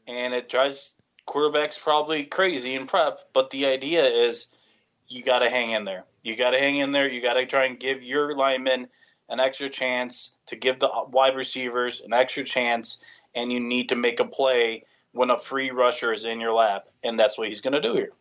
and 0.08 0.34
it 0.34 0.48
drives 0.48 0.90
quarterbacks 1.28 1.78
probably 1.78 2.24
crazy 2.24 2.74
in 2.74 2.86
prep. 2.86 3.18
But 3.32 3.50
the 3.50 3.66
idea 3.66 4.04
is 4.04 4.48
you 5.06 5.22
got 5.22 5.40
to 5.40 5.50
hang 5.50 5.70
in 5.70 5.84
there. 5.84 6.04
You 6.22 6.36
got 6.36 6.50
to 6.50 6.58
hang 6.58 6.78
in 6.78 6.92
there. 6.92 7.08
You 7.08 7.20
got 7.20 7.34
to 7.34 7.46
try 7.46 7.64
and 7.64 7.78
give 7.78 8.02
your 8.02 8.36
linemen 8.36 8.88
an 9.28 9.40
extra 9.40 9.68
chance 9.68 10.34
to 10.46 10.56
give 10.56 10.78
the 10.78 10.90
wide 11.08 11.36
receivers 11.36 12.02
an 12.04 12.12
extra 12.12 12.44
chance, 12.44 13.00
and 13.34 13.52
you 13.52 13.60
need 13.60 13.88
to 13.88 13.96
make 13.96 14.20
a 14.20 14.24
play 14.24 14.84
when 15.12 15.30
a 15.30 15.38
free 15.38 15.70
rusher 15.70 16.12
is 16.12 16.24
in 16.24 16.40
your 16.40 16.52
lap, 16.52 16.84
and 17.02 17.18
that's 17.18 17.36
what 17.36 17.48
he's 17.48 17.60
going 17.60 17.72
to 17.72 17.80
do 17.80 17.94
here. 17.94 18.12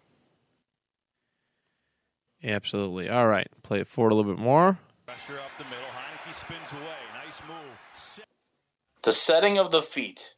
absolutely. 2.44 3.10
All 3.10 3.28
right, 3.28 3.48
play 3.64 3.80
it 3.80 3.88
forward 3.88 4.14
a 4.14 4.16
little 4.16 4.34
bit 4.34 4.42
more. 4.42 4.78
Pressure 5.06 5.40
up 5.40 5.52
the 5.58 5.64
middle. 5.66 5.80
Heinicke 5.80 6.34
spins 6.34 6.72
away. 6.72 7.26
Nice 7.26 7.42
move. 7.48 8.26
The 9.04 9.12
setting 9.12 9.58
of 9.58 9.72
the 9.72 9.82
feet, 9.82 10.36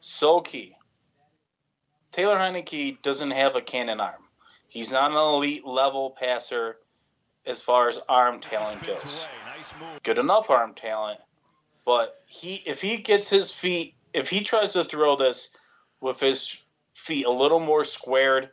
so 0.00 0.40
key. 0.40 0.74
Taylor 2.12 2.36
Heinicke 2.36 3.00
doesn't 3.02 3.30
have 3.30 3.54
a 3.56 3.60
cannon 3.60 4.00
arm. 4.00 4.27
He's 4.68 4.92
not 4.92 5.10
an 5.10 5.16
elite 5.16 5.66
level 5.66 6.10
passer 6.10 6.76
as 7.46 7.60
far 7.60 7.88
as 7.88 7.98
arm 8.08 8.40
talent 8.40 8.86
goes. 8.86 9.26
Good 10.02 10.18
enough 10.18 10.50
arm 10.50 10.74
talent, 10.74 11.20
but 11.84 12.20
he 12.26 12.62
if 12.66 12.82
he 12.82 12.98
gets 12.98 13.28
his 13.28 13.50
feet 13.50 13.94
if 14.12 14.28
he 14.28 14.40
tries 14.42 14.74
to 14.74 14.84
throw 14.84 15.16
this 15.16 15.48
with 16.00 16.20
his 16.20 16.62
feet 16.94 17.26
a 17.26 17.30
little 17.30 17.60
more 17.60 17.84
squared 17.84 18.50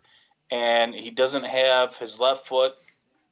and 0.51 0.93
he 0.93 1.11
doesn't 1.11 1.43
have 1.43 1.95
his 1.97 2.19
left 2.19 2.47
foot 2.47 2.73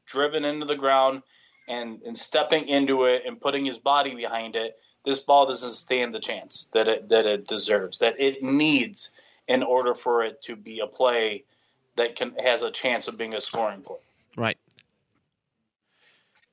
driven 0.06 0.44
into 0.44 0.66
the 0.66 0.76
ground 0.76 1.24
and, 1.68 2.02
and 2.04 2.18
stepping 2.18 2.68
into 2.68 3.06
it 3.06 3.24
and 3.26 3.40
putting 3.40 3.66
his 3.66 3.78
body 3.78 4.14
behind 4.16 4.56
it, 4.56 4.78
this 5.06 5.20
ball 5.20 5.46
doesn't 5.46 5.72
stand 5.72 6.14
the 6.14 6.20
chance 6.20 6.68
that 6.74 6.88
it 6.88 7.10
that 7.10 7.26
it 7.26 7.48
deserves, 7.48 8.00
that 8.00 8.20
it 8.20 8.44
needs 8.44 9.12
in 9.48 9.64
order 9.64 9.94
for 9.94 10.24
it 10.24 10.42
to 10.42 10.56
be 10.56 10.80
a 10.80 10.88
play 10.88 11.44
that 11.96 12.16
can 12.16 12.34
has 12.44 12.62
a 12.62 12.72
chance 12.72 13.08
of 13.08 13.18
being 13.18 13.34
a 13.34 13.42
scoring 13.42 13.82
play. 13.82 13.98
Right. 14.38 14.58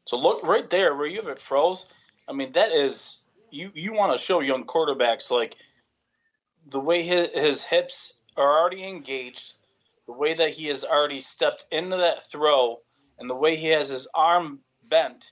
So 0.07 0.19
look 0.19 0.43
right 0.43 0.69
there 0.69 0.95
where 0.95 1.07
you 1.07 1.21
have 1.21 1.29
it 1.29 1.41
froze. 1.41 1.87
I 2.29 2.33
mean, 2.33 2.53
that 2.53 2.73
is 2.73 3.23
you. 3.51 3.71
You 3.75 3.93
want 3.93 4.13
to 4.13 4.25
show 4.25 4.41
young 4.41 4.65
quarterbacks 4.65 5.31
like 5.31 5.57
the 6.69 6.81
way 6.81 7.03
his, 7.03 7.29
his 7.35 7.63
hips 7.63 8.15
are 8.37 8.61
already 8.61 8.85
engaged, 8.85 9.55
the 10.07 10.13
way 10.13 10.35
that 10.35 10.51
he 10.51 10.67
has 10.67 10.85
already 10.85 11.21
stepped 11.21 11.67
into 11.71 11.97
that 11.97 12.31
throw, 12.31 12.81
and 13.19 13.29
the 13.29 13.35
way 13.35 13.57
he 13.57 13.69
has 13.69 13.89
his 13.89 14.07
arm 14.15 14.61
bent. 14.89 15.31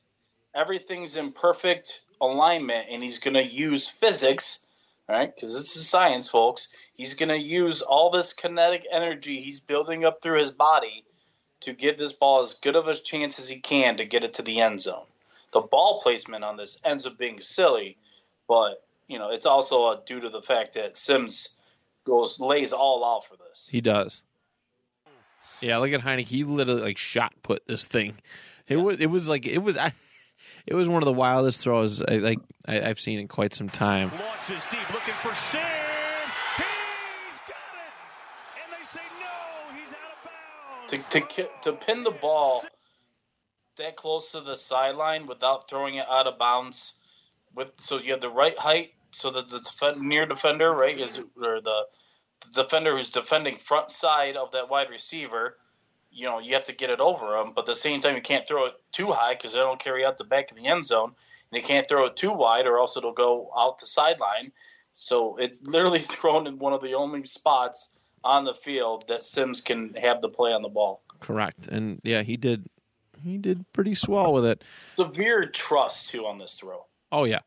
Everything's 0.55 1.17
in 1.17 1.33
perfect 1.33 2.03
alignment, 2.21 2.87
and 2.91 3.03
he's 3.03 3.19
going 3.19 3.35
to 3.35 3.45
use 3.45 3.89
physics, 3.89 4.63
right? 5.09 5.35
Because 5.35 5.55
this 5.55 5.77
is 5.77 5.89
science, 5.89 6.29
folks. 6.29 6.69
He's 6.99 7.15
going 7.15 7.31
to 7.31 7.39
use 7.39 7.81
all 7.81 8.11
this 8.11 8.35
kinetic 8.35 8.87
energy 8.93 9.41
he's 9.41 9.61
building 9.61 10.05
up 10.05 10.21
through 10.21 10.41
his 10.41 10.51
body 10.51 11.05
to 11.61 11.73
give 11.73 11.97
this 11.97 12.13
ball 12.13 12.43
as 12.43 12.53
good 12.55 12.77
of 12.77 12.87
a 12.89 12.95
chance 12.95 13.39
as 13.39 13.49
he 13.49 13.61
can 13.61 13.97
to 13.97 14.05
get 14.05 14.25
it 14.25 14.35
to 14.35 14.43
the 14.43 14.61
end 14.61 14.83
zone. 14.83 15.07
The 15.53 15.61
ball 15.61 16.01
placement 16.03 16.45
on 16.45 16.59
this 16.59 16.77
ends 16.85 17.07
up 17.07 17.17
being 17.17 17.41
silly, 17.41 17.97
but 18.47 18.85
you 19.07 19.19
know 19.19 19.31
it's 19.31 19.47
also 19.47 19.87
uh, 19.87 20.01
due 20.05 20.21
to 20.21 20.29
the 20.29 20.43
fact 20.43 20.75
that 20.75 20.99
Sims 20.99 21.49
goes 22.05 22.39
lays 22.39 22.75
all 22.75 23.03
out 23.05 23.25
for 23.25 23.37
this. 23.37 23.67
He 23.69 23.81
does. 23.81 24.21
Yeah, 25.61 25.79
look 25.79 25.93
at 25.93 26.01
Heinicke. 26.01 26.27
He 26.27 26.45
literally 26.45 26.83
like 26.83 26.99
shot 26.99 27.33
put 27.43 27.67
this 27.67 27.85
thing. 27.85 28.19
It 28.67 28.77
was 28.77 29.01
it 29.01 29.07
was 29.07 29.29
like 29.29 29.47
it 29.47 29.59
was 29.59 29.77
I, 29.77 29.95
it 30.67 30.75
was 30.75 30.87
one 30.87 31.03
of 31.03 31.07
the 31.07 31.13
wildest 31.13 31.61
throws 31.63 32.03
I, 32.03 32.17
like 32.17 32.39
I, 32.67 32.83
I've 32.83 33.01
seen 33.01 33.19
in 33.19 33.29
quite 33.29 33.55
some 33.55 33.71
time. 33.71 34.11
Launches 34.21 34.65
deep, 34.71 34.93
looking 34.93 35.15
for 35.15 35.35
Sid. 35.35 35.61
He's 36.57 37.39
got 37.49 37.57
it. 37.75 37.95
And 38.63 38.73
they 38.73 38.85
say 38.87 39.01
no. 39.19 39.75
He's 39.75 39.93
out 39.93 40.13
of 40.13 40.21
bounds. 40.25 40.78
To 40.89 40.97
to 40.97 41.49
to 41.63 41.73
pin 41.73 42.03
the 42.03 42.11
ball 42.11 42.65
that 43.77 43.97
close 43.97 44.33
to 44.33 44.41
the 44.41 44.57
sideline 44.57 45.27
without 45.27 45.69
throwing 45.69 45.97
it 45.97 46.07
out 46.09 46.27
of 46.27 46.39
bounds, 46.39 46.95
with 47.55 47.73
so 47.79 47.99
you 47.99 48.13
have 48.13 48.21
the 48.23 48.31
right 48.31 48.59
height, 48.59 48.93
so 49.11 49.31
that 49.31 49.49
the 49.51 49.61
defend, 49.61 50.01
near 50.01 50.27
defender 50.27 50.73
right 50.73 50.99
is 50.99 51.19
or 51.19 51.61
the, 51.61 51.83
the 52.53 52.63
defender 52.63 52.97
who's 52.97 53.11
defending 53.11 53.59
front 53.59 53.91
side 53.91 54.37
of 54.37 54.53
that 54.53 54.71
wide 54.71 54.91
receiver. 54.91 55.59
You 56.11 56.25
know 56.25 56.39
you 56.39 56.55
have 56.55 56.65
to 56.65 56.73
get 56.73 56.89
it 56.89 57.01
over 57.01 57.37
him, 57.37 57.53
but 57.55 57.63
at 57.63 57.67
the 57.67 57.75
same 57.75 58.01
time 58.01 58.17
you 58.17 58.23
can't 58.23 58.49
throw 58.49 58.67
it 58.67 58.75
too 58.91 59.13
high 59.13 59.35
because 59.35 59.53
they 59.53 59.59
don't 59.59 59.79
carry 59.79 60.07
out 60.07 60.17
the 60.17 60.25
back 60.25 60.51
of 60.51 60.57
the 60.57 60.67
end 60.67 60.85
zone, 60.85 61.13
and 61.53 61.61
you 61.61 61.67
can't 61.67 61.87
throw 61.87 62.07
it 62.07 62.17
too 62.17 62.33
wide 62.33 62.67
or 62.67 62.79
else 62.79 62.97
it'll 62.97 63.13
go 63.13 63.51
out 63.57 63.79
the 63.79 63.87
sideline. 63.87 64.53
So 64.95 65.37
it's 65.37 65.61
literally 65.63 65.99
thrown 65.99 66.47
in 66.47 66.59
one 66.59 66.73
of 66.73 66.81
the 66.81 66.95
only 66.95 67.25
spots 67.25 67.91
on 68.25 68.45
the 68.45 68.55
field 68.55 69.05
that 69.09 69.25
Sims 69.25 69.61
can 69.61 69.95
have 69.95 70.21
the 70.23 70.29
play 70.29 70.53
on 70.53 70.63
the 70.63 70.69
ball. 70.69 71.01
Correct. 71.21 71.69
And 71.69 72.01
yeah, 72.05 72.23
he 72.23 72.37
did 72.37 72.69
he 73.23 73.39
did 73.39 73.65
pretty 73.73 73.95
swell 73.95 74.33
with 74.33 74.45
it. 74.45 74.63
Severe 74.97 75.45
trust 75.47 76.11
too 76.11 76.27
on 76.27 76.39
this 76.39 76.55
throw. 76.55 76.85
Oh 77.11 77.25
yeah. 77.25 77.41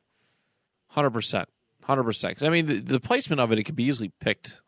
100%. 0.95 1.45
hundred 1.83 2.03
percent. 2.03 2.43
I 2.43 2.49
mean, 2.49 2.65
the, 2.65 2.79
the 2.79 2.99
placement 2.99 3.39
of 3.39 3.51
it, 3.51 3.59
it 3.59 3.63
could 3.63 3.75
be 3.77 3.85
easily 3.85 4.11
picked 4.19 4.59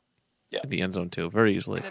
Yeah. 0.51 0.61
in 0.63 0.69
the 0.69 0.81
end 0.81 0.93
zone 0.93 1.09
too, 1.09 1.29
very 1.29 1.55
easily. 1.55 1.81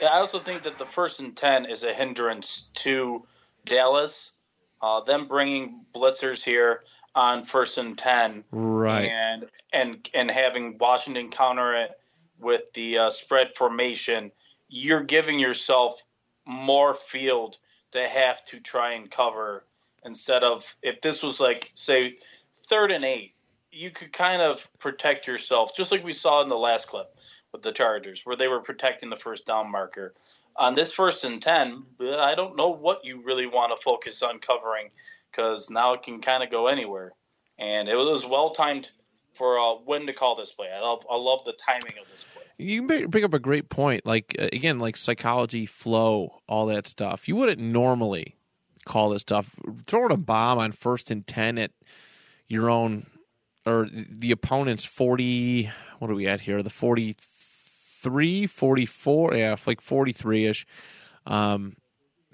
Yeah, 0.00 0.08
I 0.08 0.18
also 0.18 0.38
think 0.38 0.62
that 0.64 0.76
the 0.78 0.84
first 0.86 1.20
and 1.20 1.34
ten 1.36 1.64
is 1.64 1.82
a 1.82 1.94
hindrance 1.94 2.68
to 2.74 3.22
Dallas. 3.64 4.32
Uh, 4.82 5.00
them 5.02 5.28
bringing 5.28 5.84
blitzers 5.94 6.42
here 6.42 6.82
on 7.14 7.44
first 7.44 7.76
and 7.78 7.96
ten, 7.98 8.44
Right. 8.50 9.08
and 9.08 9.46
and 9.72 10.08
and 10.14 10.30
having 10.30 10.78
Washington 10.78 11.30
counter 11.30 11.74
it 11.74 11.99
with 12.40 12.62
the 12.74 12.98
uh, 12.98 13.10
spread 13.10 13.56
formation, 13.56 14.32
you're 14.68 15.02
giving 15.02 15.38
yourself 15.38 16.02
more 16.46 16.94
field 16.94 17.58
to 17.92 18.08
have 18.08 18.44
to 18.46 18.60
try 18.60 18.92
and 18.92 19.10
cover 19.10 19.64
instead 20.04 20.42
of 20.42 20.64
if 20.82 21.00
this 21.00 21.22
was 21.22 21.40
like 21.40 21.70
say 21.74 22.16
third 22.68 22.90
and 22.90 23.04
eight, 23.04 23.34
you 23.72 23.90
could 23.90 24.12
kind 24.12 24.42
of 24.42 24.66
protect 24.78 25.26
yourself 25.26 25.76
just 25.76 25.92
like 25.92 26.04
we 26.04 26.12
saw 26.12 26.42
in 26.42 26.48
the 26.48 26.56
last 26.56 26.88
clip 26.88 27.14
with 27.52 27.62
the 27.62 27.72
Chargers 27.72 28.24
where 28.24 28.36
they 28.36 28.48
were 28.48 28.60
protecting 28.60 29.10
the 29.10 29.16
first 29.16 29.46
down 29.46 29.70
marker. 29.70 30.14
On 30.56 30.74
this 30.74 30.92
first 30.92 31.24
and 31.24 31.40
ten, 31.40 31.84
I 32.00 32.34
don't 32.34 32.56
know 32.56 32.70
what 32.70 33.04
you 33.04 33.22
really 33.22 33.46
want 33.46 33.76
to 33.76 33.82
focus 33.82 34.22
on 34.22 34.40
covering 34.40 34.90
because 35.30 35.70
now 35.70 35.92
it 35.94 36.02
can 36.02 36.20
kind 36.20 36.42
of 36.42 36.50
go 36.50 36.66
anywhere, 36.66 37.12
and 37.58 37.88
it 37.88 37.94
was 37.94 38.26
well 38.26 38.50
timed 38.50 38.90
for 39.34 39.58
uh, 39.58 39.74
when 39.84 40.06
to 40.06 40.12
call 40.12 40.36
this 40.36 40.50
play. 40.52 40.68
I 40.74 40.80
love 40.80 41.04
I 41.10 41.16
love 41.16 41.44
the 41.44 41.52
timing 41.52 41.94
of 42.00 42.10
this 42.10 42.24
play. 42.34 42.44
You 42.58 42.82
bring 43.08 43.24
up 43.24 43.34
a 43.34 43.38
great 43.38 43.68
point. 43.68 44.04
Like 44.04 44.36
uh, 44.38 44.48
again, 44.52 44.78
like 44.78 44.96
psychology, 44.96 45.66
flow, 45.66 46.40
all 46.48 46.66
that 46.66 46.86
stuff. 46.86 47.28
You 47.28 47.36
wouldn't 47.36 47.60
normally 47.60 48.36
call 48.84 49.10
this 49.10 49.22
stuff. 49.22 49.54
Throwing 49.86 50.12
a 50.12 50.16
bomb 50.16 50.58
on 50.58 50.72
first 50.72 51.10
and 51.10 51.26
ten 51.26 51.58
at 51.58 51.70
your 52.48 52.68
own 52.70 53.06
or 53.66 53.88
the 53.92 54.30
opponent's 54.32 54.84
forty. 54.84 55.70
What 55.98 56.10
are 56.10 56.14
we 56.14 56.26
at 56.26 56.40
here? 56.40 56.62
The 56.62 56.70
43, 56.70 58.46
44, 58.46 59.34
Yeah, 59.34 59.56
like 59.66 59.80
forty 59.80 60.12
three 60.12 60.46
ish. 60.46 60.66
Um, 61.26 61.76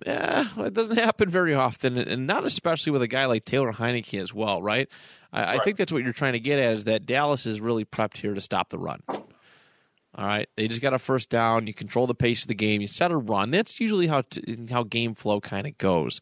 yeah, 0.05 0.47
it 0.59 0.75
doesn't 0.75 0.97
happen 0.97 1.31
very 1.31 1.55
often, 1.55 1.97
and 1.97 2.27
not 2.27 2.45
especially 2.45 2.93
with 2.93 3.03
a 3.03 3.09
guy 3.09 3.25
like 3.27 3.45
Taylor 3.45 3.73
Heinicke 3.73 4.21
as 4.21 4.35
well, 4.35 4.63
right? 4.63 4.89
I, 5.33 5.55
I 5.55 5.59
think 5.59 5.79
that's 5.79 5.93
what 5.93 6.03
you're 6.03 6.13
trying 6.13 6.35
to 6.35 6.41
get 6.41 6.59
at 6.59 6.75
is 6.75 6.85
that 6.85 7.07
Dallas 7.07 7.47
is 7.47 7.61
really 7.61 7.85
prepped 7.85 8.19
here 8.19 8.35
to 8.35 8.41
stop 8.41 8.69
the 8.69 8.79
run. 8.79 9.01
All 9.09 10.25
right, 10.25 10.49
they 10.57 10.67
just 10.67 10.81
got 10.81 10.95
a 10.95 10.99
first 10.99 11.29
down. 11.29 11.67
You 11.67 11.75
control 11.75 12.07
the 12.07 12.15
pace 12.15 12.43
of 12.43 12.49
the 12.49 12.55
game. 12.55 12.81
You 12.81 12.87
set 12.87 13.11
a 13.11 13.17
run. 13.17 13.51
That's 13.51 13.81
usually 13.81 14.07
how 14.07 14.23
t- 14.23 14.67
how 14.71 14.83
game 14.83 15.15
flow 15.15 15.41
kind 15.41 15.67
of 15.67 15.77
goes. 15.77 16.21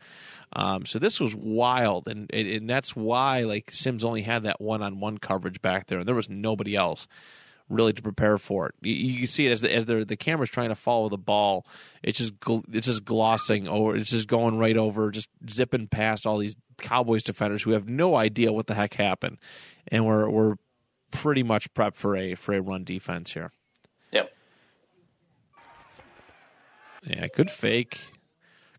Um, 0.53 0.85
so 0.85 0.99
this 0.99 1.21
was 1.21 1.35
wild, 1.35 2.09
and 2.09 2.29
and 2.33 2.49
and 2.49 2.71
that's 2.71 2.97
why 2.97 3.43
like 3.43 3.71
Sims 3.71 4.05
only 4.05 4.23
had 4.23 4.43
that 4.45 4.61
one 4.61 4.83
on 4.83 4.99
one 4.99 5.19
coverage 5.19 5.63
back 5.63 5.87
there, 5.87 6.01
and 6.01 6.09
there 6.09 6.15
was 6.15 6.29
nobody 6.29 6.75
else 6.75 7.07
really 7.69 7.93
to 7.93 8.03
prepare 8.03 8.39
for 8.39 8.69
it. 8.69 8.75
You, 8.83 8.93
you 8.95 9.19
can 9.21 9.27
see 9.27 9.47
it 9.47 9.53
as 9.53 9.61
the 9.61 9.75
as 9.75 9.85
the 9.87 10.05
the 10.05 10.17
camera's 10.17 10.51
trying 10.51 10.69
to 10.69 10.75
follow 10.75 11.09
the 11.09 11.19
ball. 11.19 11.67
It's 12.03 12.19
just 12.19 12.39
gl- 12.41 12.65
it's 12.73 12.87
just 12.87 13.05
glossing 13.05 13.69
over. 13.69 13.97
It's 13.97 14.11
just 14.11 14.29
going 14.29 14.59
right 14.59 14.77
over, 14.77 15.11
just 15.11 15.29
zipping 15.49 15.89
past 15.89 16.27
all 16.27 16.39
these 16.39 16.57
Cowboys 16.79 17.23
defenders 17.23 17.63
who 17.63 17.71
have 17.71 17.89
no 17.89 18.17
idea 18.17 18.53
what 18.53 18.67
the 18.67 18.75
heck 18.75 18.95
happened, 18.95 19.39
and 19.89 20.05
we're 20.07 20.29
we're 20.29 20.55
pretty 21.11 21.43
much 21.43 21.73
prepped 21.75 21.95
for 21.95 22.17
a 22.17 22.35
for 22.35 22.55
a 22.55 22.61
run 22.61 22.85
defense 22.85 23.33
here. 23.33 23.53
Yep. 24.13 24.33
Yeah, 27.05 27.27
good 27.35 27.51
fake. 27.51 28.01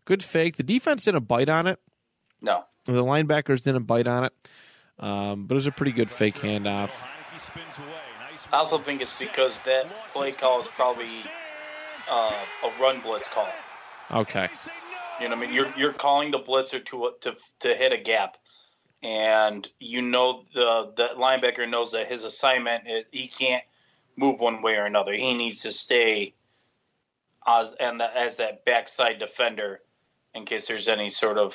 Good 0.04 0.22
fake. 0.22 0.56
The 0.56 0.62
defense 0.62 1.04
didn't 1.04 1.26
bite 1.26 1.48
on 1.48 1.66
it. 1.66 1.80
No. 2.40 2.64
The 2.84 3.04
linebackers 3.04 3.62
didn't 3.62 3.84
bite 3.84 4.06
on 4.06 4.24
it. 4.24 4.32
Um, 4.98 5.46
but 5.46 5.54
it 5.54 5.56
was 5.56 5.66
a 5.66 5.72
pretty 5.72 5.92
good 5.92 6.10
fake 6.10 6.36
handoff. 6.36 6.90
I 8.52 8.58
also 8.58 8.78
think 8.78 9.02
it's 9.02 9.18
because 9.18 9.60
that 9.60 10.10
play 10.12 10.32
call 10.32 10.62
is 10.62 10.68
probably 10.68 11.24
uh, 12.08 12.46
a 12.62 12.70
run 12.78 13.00
blitz 13.00 13.28
call. 13.28 13.64
Okay. 14.10 14.48
You 15.20 15.28
know, 15.28 15.36
what 15.36 15.44
I 15.44 15.46
mean, 15.46 15.54
you're 15.54 15.72
you're 15.76 15.92
calling 15.92 16.30
the 16.30 16.38
blitzer 16.38 16.84
to 16.86 17.12
to 17.22 17.36
to 17.60 17.74
hit 17.74 17.92
a 17.92 17.96
gap, 17.96 18.36
and 19.02 19.66
you 19.80 20.02
know 20.02 20.44
the 20.54 20.92
the 20.96 21.08
linebacker 21.16 21.68
knows 21.68 21.92
that 21.92 22.06
his 22.06 22.24
assignment 22.24 22.84
is, 22.86 23.04
he 23.10 23.26
can't 23.26 23.64
move 24.16 24.40
one 24.40 24.62
way 24.62 24.74
or 24.74 24.84
another. 24.84 25.12
He 25.12 25.34
needs 25.34 25.62
to 25.62 25.72
stay 25.72 26.34
as 27.46 27.74
and 27.80 28.00
as 28.02 28.36
that 28.36 28.64
backside 28.64 29.18
defender 29.18 29.80
in 30.34 30.44
case 30.44 30.66
there's 30.66 30.88
any 30.88 31.10
sort 31.10 31.38
of 31.38 31.54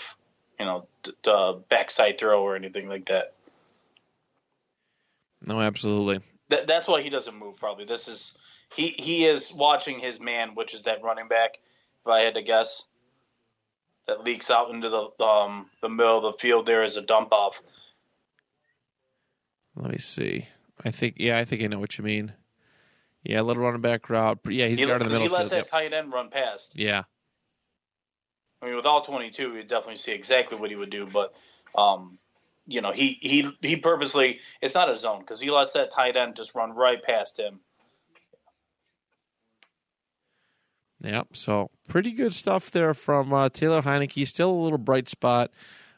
you 0.60 0.66
know 0.66 0.88
d- 1.04 1.12
d- 1.24 1.56
backside 1.70 2.18
throw 2.18 2.42
or 2.42 2.56
anything 2.56 2.90
like 2.90 3.06
that. 3.06 3.34
No, 5.46 5.62
absolutely. 5.62 6.22
Th- 6.52 6.68
that's 6.68 6.88
why 6.88 7.02
he 7.02 7.10
doesn't 7.10 7.36
move. 7.36 7.56
Probably 7.58 7.86
this 7.86 8.08
is 8.08 8.38
he 8.76 8.90
he 8.90 9.26
is 9.26 9.52
watching 9.52 10.00
his 10.00 10.20
man, 10.20 10.54
which 10.54 10.76
is 10.76 10.84
that 10.84 11.02
running 11.04 11.28
back. 11.28 11.58
If 12.06 12.08
I 12.08 12.20
had 12.20 12.36
to 12.36 12.42
guess, 12.44 12.84
that 14.08 14.24
leaks 14.24 14.52
out 14.52 14.70
into 14.70 14.90
the 14.90 15.24
um 15.24 15.68
the 15.82 15.90
middle 15.90 16.18
of 16.18 16.24
the 16.34 16.38
field 16.40 16.66
there 16.68 16.84
as 16.84 16.96
a 16.98 17.02
dump 17.02 17.32
off. 17.32 17.60
Let 19.76 19.92
me 19.92 19.98
see. 19.98 20.48
I 20.84 20.92
think 20.92 21.16
yeah, 21.18 21.38
I 21.38 21.46
think 21.46 21.64
I 21.64 21.68
know 21.68 21.80
what 21.80 21.98
you 21.98 22.04
mean. 22.04 22.34
Yeah, 23.24 23.42
little 23.42 23.64
running 23.64 23.82
back 23.82 24.10
route. 24.10 24.40
Yeah, 24.48 24.68
he's 24.68 24.80
He, 24.80 24.86
guarding 24.86 25.08
the 25.08 25.14
middle. 25.14 25.28
he 25.28 25.34
lets 25.34 25.50
field. 25.50 25.62
that 25.66 25.70
tight 25.70 25.94
end 25.94 26.12
run 26.12 26.30
past. 26.30 26.76
Yeah. 26.76 27.04
I 28.62 28.66
mean, 28.66 28.76
with 28.76 28.86
all 28.86 29.02
22, 29.02 29.56
you'd 29.56 29.68
definitely 29.68 29.96
see 29.96 30.12
exactly 30.12 30.58
what 30.58 30.70
he 30.72 30.76
would 30.76 30.90
do. 30.90 31.08
But, 31.12 31.34
um, 31.76 32.18
you 32.68 32.82
know, 32.82 32.92
he 32.92 33.18
he 33.22 33.50
he 33.62 33.76
purposely 33.76 34.40
it's 34.62 34.76
not 34.76 34.90
a 34.90 34.96
zone 34.96 35.20
because 35.20 35.40
he 35.40 35.50
lets 35.50 35.74
that 35.74 35.92
tight 35.92 36.16
end 36.16 36.36
just 36.36 36.56
run 36.56 36.74
right 36.74 37.02
past 37.04 37.40
him. 37.40 37.60
Yep. 41.04 41.30
So 41.34 41.72
pretty 41.88 42.12
good 42.12 42.34
stuff 42.34 42.70
there 42.70 42.94
from 42.94 43.34
uh, 43.34 43.50
Taylor 43.50 43.82
Heinicke. 43.82 44.28
Still 44.28 44.52
a 44.52 44.62
little 44.64 44.78
bright 44.78 45.10
spot. 45.10 45.52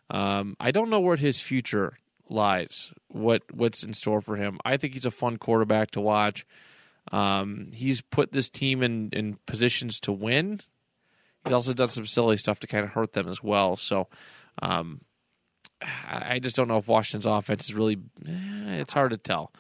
Um, 0.09 0.55
I 0.59 0.71
don't 0.71 0.89
know 0.89 1.01
where 1.01 1.17
his 1.17 1.41
future 1.41 1.97
lies. 2.29 2.93
What 3.09 3.43
what's 3.53 3.83
in 3.83 3.93
store 3.93 4.21
for 4.21 4.37
him? 4.37 4.59
I 4.63 4.77
think 4.77 4.93
he's 4.93 5.05
a 5.05 5.11
fun 5.11 5.37
quarterback 5.37 5.91
to 5.91 6.01
watch. 6.01 6.45
Um, 7.11 7.71
he's 7.73 7.99
put 7.99 8.31
this 8.31 8.49
team 8.49 8.81
in 8.81 9.09
in 9.11 9.37
positions 9.45 9.99
to 10.01 10.13
win. 10.13 10.61
He's 11.43 11.53
also 11.53 11.73
done 11.73 11.89
some 11.89 12.05
silly 12.05 12.37
stuff 12.37 12.59
to 12.61 12.67
kind 12.67 12.85
of 12.85 12.91
hurt 12.91 13.13
them 13.13 13.27
as 13.27 13.43
well. 13.43 13.75
So. 13.75 14.07
Um, 14.61 15.01
I 16.07 16.35
I 16.35 16.39
just 16.39 16.55
don't 16.55 16.67
know 16.67 16.77
if 16.77 16.87
Washington's 16.87 17.25
offense 17.25 17.65
is 17.65 17.73
really. 17.73 17.97
eh, 18.27 18.79
It's 18.81 18.93
hard 18.93 19.11
to 19.11 19.17
tell. 19.17 19.51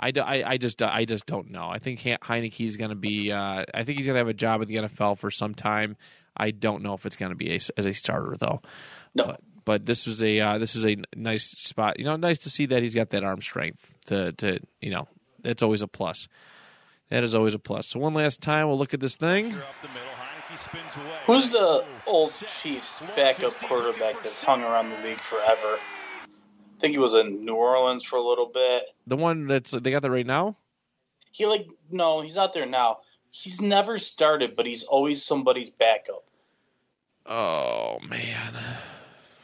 I, 0.00 0.10
do- 0.10 0.20
I, 0.22 0.42
I 0.52 0.56
just 0.56 0.82
I 0.82 1.04
just 1.04 1.26
don't 1.26 1.50
know. 1.50 1.68
I 1.68 1.78
think 1.78 2.00
He- 2.00 2.10
Heinicke's 2.16 2.76
going 2.76 2.90
to 2.90 2.96
be. 2.96 3.30
Uh, 3.30 3.64
I 3.72 3.84
think 3.84 3.98
he's 3.98 4.06
going 4.06 4.14
to 4.14 4.18
have 4.18 4.28
a 4.28 4.34
job 4.34 4.60
at 4.60 4.66
the 4.68 4.76
NFL 4.76 5.18
for 5.18 5.30
some 5.30 5.54
time. 5.54 5.96
I 6.36 6.50
don't 6.50 6.82
know 6.82 6.94
if 6.94 7.06
it's 7.06 7.16
going 7.16 7.30
to 7.30 7.36
be 7.36 7.50
a, 7.52 7.58
as 7.76 7.86
a 7.86 7.92
starter 7.92 8.36
though. 8.38 8.62
No. 9.14 9.26
But, 9.26 9.40
but 9.64 9.86
this 9.86 10.06
was 10.06 10.24
a 10.24 10.40
uh, 10.40 10.58
this 10.58 10.74
was 10.74 10.86
a 10.86 10.96
nice 11.14 11.44
spot. 11.44 11.98
You 12.00 12.04
know, 12.04 12.16
nice 12.16 12.38
to 12.40 12.50
see 12.50 12.66
that 12.66 12.82
he's 12.82 12.94
got 12.96 13.10
that 13.10 13.22
arm 13.22 13.40
strength. 13.42 13.94
To 14.06 14.32
to 14.32 14.58
you 14.80 14.90
know, 14.90 15.06
that's 15.42 15.62
always 15.62 15.82
a 15.82 15.88
plus. 15.88 16.26
That 17.10 17.22
is 17.22 17.34
always 17.34 17.54
a 17.54 17.58
plus. 17.60 17.86
So 17.86 18.00
one 18.00 18.14
last 18.14 18.40
time, 18.40 18.66
we'll 18.68 18.78
look 18.78 18.94
at 18.94 19.00
this 19.00 19.14
thing. 19.16 19.54
Who's 21.26 21.50
the 21.50 21.84
old 22.06 22.32
Chiefs 22.48 23.02
backup 23.16 23.58
quarterback 23.60 24.22
that's 24.22 24.42
hung 24.42 24.62
around 24.62 24.90
the 24.90 24.98
league 24.98 25.20
forever? 25.20 25.78
I 25.78 26.80
think 26.80 26.92
he 26.92 26.98
was 26.98 27.14
in 27.14 27.44
New 27.44 27.54
Orleans 27.54 28.04
for 28.04 28.16
a 28.16 28.22
little 28.22 28.50
bit. 28.52 28.84
The 29.06 29.16
one 29.16 29.46
that's 29.46 29.70
they 29.70 29.90
got 29.90 30.02
that 30.02 30.10
right 30.10 30.26
now. 30.26 30.56
He 31.30 31.46
like 31.46 31.68
no, 31.90 32.20
he's 32.20 32.36
not 32.36 32.52
there 32.52 32.66
now. 32.66 32.98
He's 33.30 33.60
never 33.60 33.98
started, 33.98 34.56
but 34.56 34.66
he's 34.66 34.82
always 34.82 35.24
somebody's 35.24 35.70
backup. 35.70 36.24
Oh 37.24 37.98
man, 38.08 38.52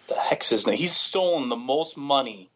The 0.09 0.14
heck's 0.16 0.48
his 0.50 0.66
name? 0.66 0.76
He's 0.76 0.94
stolen 0.96 1.48
the 1.48 1.57
most 1.57 1.96
money 1.96 2.50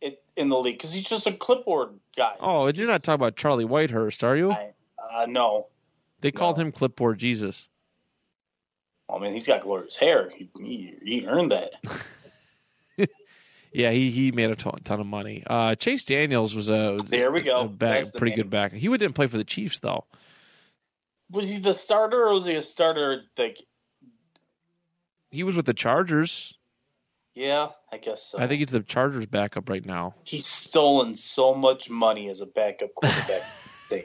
it, 0.00 0.22
in 0.36 0.48
the 0.48 0.58
league 0.58 0.76
because 0.78 0.92
he's 0.92 1.04
just 1.04 1.26
a 1.26 1.32
clipboard 1.32 1.90
guy. 2.16 2.34
oh, 2.40 2.66
you're 2.66 2.88
not 2.88 3.02
talking 3.02 3.20
about 3.22 3.36
Charlie 3.36 3.64
Whitehurst, 3.64 4.24
are 4.24 4.36
you? 4.36 4.50
I, 4.52 4.72
uh, 5.12 5.26
no, 5.26 5.68
They 6.20 6.30
called 6.32 6.58
him 6.58 6.72
Clipboard 6.72 7.18
Jesus. 7.18 7.68
I 9.12 9.18
mean 9.18 9.32
he's 9.32 9.46
got 9.46 9.62
glorious 9.62 9.96
hair. 9.96 10.30
He, 10.36 10.48
he, 10.58 10.94
he 11.04 11.26
earned 11.26 11.52
that. 11.52 11.72
Yeah, 13.72 13.90
he 13.90 14.10
he 14.10 14.32
made 14.32 14.48
a 14.48 14.56
ton, 14.56 14.78
ton 14.84 15.00
of 15.00 15.06
money. 15.06 15.42
Uh, 15.46 15.74
Chase 15.74 16.02
Daniels 16.06 16.54
was 16.54 16.70
a 16.70 16.94
was 16.94 17.10
There 17.10 17.30
we 17.30 17.42
go. 17.42 17.60
a 17.62 17.68
back, 17.68 18.06
pretty 18.14 18.30
name. 18.30 18.44
good 18.44 18.50
back. 18.50 18.72
He 18.72 18.88
didn't 18.88 19.12
play 19.12 19.26
for 19.26 19.36
the 19.36 19.44
Chiefs 19.44 19.80
though. 19.80 20.06
Was 21.30 21.46
he 21.46 21.58
the 21.58 21.74
starter 21.74 22.22
or 22.26 22.32
was 22.32 22.46
he 22.46 22.54
a 22.54 22.62
starter? 22.62 23.20
Like, 23.36 23.58
He 25.30 25.42
was 25.42 25.56
with 25.56 25.66
the 25.66 25.74
Chargers. 25.74 26.54
yeah, 27.34 27.68
I 27.92 27.98
guess 27.98 28.22
so. 28.22 28.38
I 28.38 28.46
think 28.46 28.60
he's 28.60 28.70
the 28.70 28.80
Chargers 28.80 29.26
backup 29.26 29.68
right 29.68 29.84
now. 29.84 30.14
he's 30.24 30.46
stolen 30.46 31.14
so 31.14 31.54
much 31.54 31.90
money 31.90 32.30
as 32.30 32.40
a 32.40 32.46
backup 32.46 32.94
quarterback. 32.94 33.42
thing. 33.90 34.04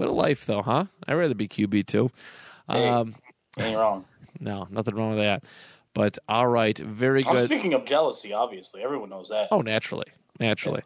What 0.00 0.08
a 0.08 0.12
life 0.12 0.46
though, 0.46 0.62
huh? 0.62 0.86
I'd 1.06 1.12
rather 1.12 1.34
be 1.34 1.46
QB 1.46 1.84
too. 1.84 2.10
Hey. 2.70 2.88
Um, 2.88 3.14
Ain't 3.58 3.76
wrong. 3.76 4.06
no, 4.40 4.66
nothing 4.70 4.94
wrong 4.94 5.10
with 5.10 5.18
that. 5.18 5.44
But 5.92 6.16
all 6.26 6.46
right, 6.46 6.78
very 6.78 7.22
I'm 7.26 7.34
good. 7.36 7.44
speaking 7.50 7.74
of 7.74 7.84
jealousy. 7.84 8.32
Obviously, 8.32 8.82
everyone 8.82 9.10
knows 9.10 9.28
that. 9.28 9.48
Oh, 9.50 9.60
naturally, 9.60 10.06
naturally. 10.38 10.80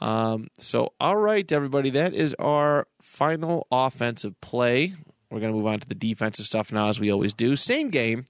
Um, 0.00 0.48
so, 0.56 0.94
all 0.98 1.18
right, 1.18 1.52
everybody, 1.52 1.90
that 1.90 2.14
is 2.14 2.34
our 2.38 2.86
final 3.02 3.66
offensive 3.70 4.40
play. 4.40 4.94
We're 5.30 5.40
going 5.40 5.52
to 5.52 5.58
move 5.58 5.66
on 5.66 5.80
to 5.80 5.86
the 5.86 5.94
defensive 5.94 6.46
stuff 6.46 6.72
now, 6.72 6.88
as 6.88 6.98
we 6.98 7.12
always 7.12 7.34
do. 7.34 7.54
Same 7.54 7.90
game. 7.90 8.24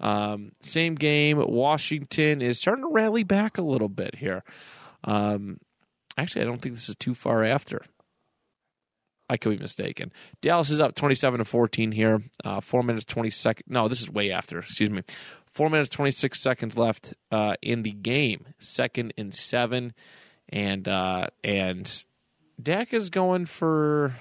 Um, 0.00 0.52
same 0.60 0.96
game. 0.96 1.38
Washington 1.38 2.42
is 2.42 2.58
starting 2.60 2.84
to 2.84 2.90
rally 2.90 3.24
back 3.24 3.56
a 3.56 3.62
little 3.62 3.88
bit 3.88 4.16
here. 4.16 4.44
Um, 5.04 5.60
actually, 6.18 6.42
I 6.42 6.44
don't 6.44 6.60
think 6.60 6.74
this 6.74 6.90
is 6.90 6.96
too 6.96 7.14
far 7.14 7.42
after. 7.42 7.86
I 9.28 9.36
could 9.36 9.50
be 9.50 9.58
mistaken. 9.58 10.12
Dallas 10.40 10.70
is 10.70 10.80
up 10.80 10.94
27 10.94 11.38
to 11.38 11.44
14 11.44 11.92
here. 11.92 12.22
Uh, 12.44 12.60
four 12.60 12.82
minutes, 12.82 13.04
20 13.04 13.30
seconds. 13.30 13.64
No, 13.68 13.88
this 13.88 14.00
is 14.00 14.10
way 14.10 14.30
after. 14.30 14.60
Excuse 14.60 14.90
me. 14.90 15.02
Four 15.46 15.70
minutes, 15.70 15.88
26 15.90 16.40
seconds 16.40 16.78
left 16.78 17.14
uh, 17.32 17.54
in 17.60 17.82
the 17.82 17.92
game. 17.92 18.46
Second 18.58 19.14
and 19.16 19.34
seven. 19.34 19.94
And, 20.48 20.86
uh, 20.86 21.28
and 21.42 22.04
Dak 22.62 22.94
is 22.94 23.10
going 23.10 23.46
for, 23.46 24.14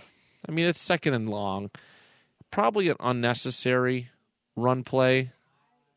I 0.47 0.51
mean, 0.51 0.68
it's 0.68 0.82
second 0.82 1.14
and 1.14 1.30
long. 1.30 1.70
Probably 2.49 2.89
an 2.89 2.97
unnecessary 2.99 4.10
run 4.56 4.84
play. 4.84 5.32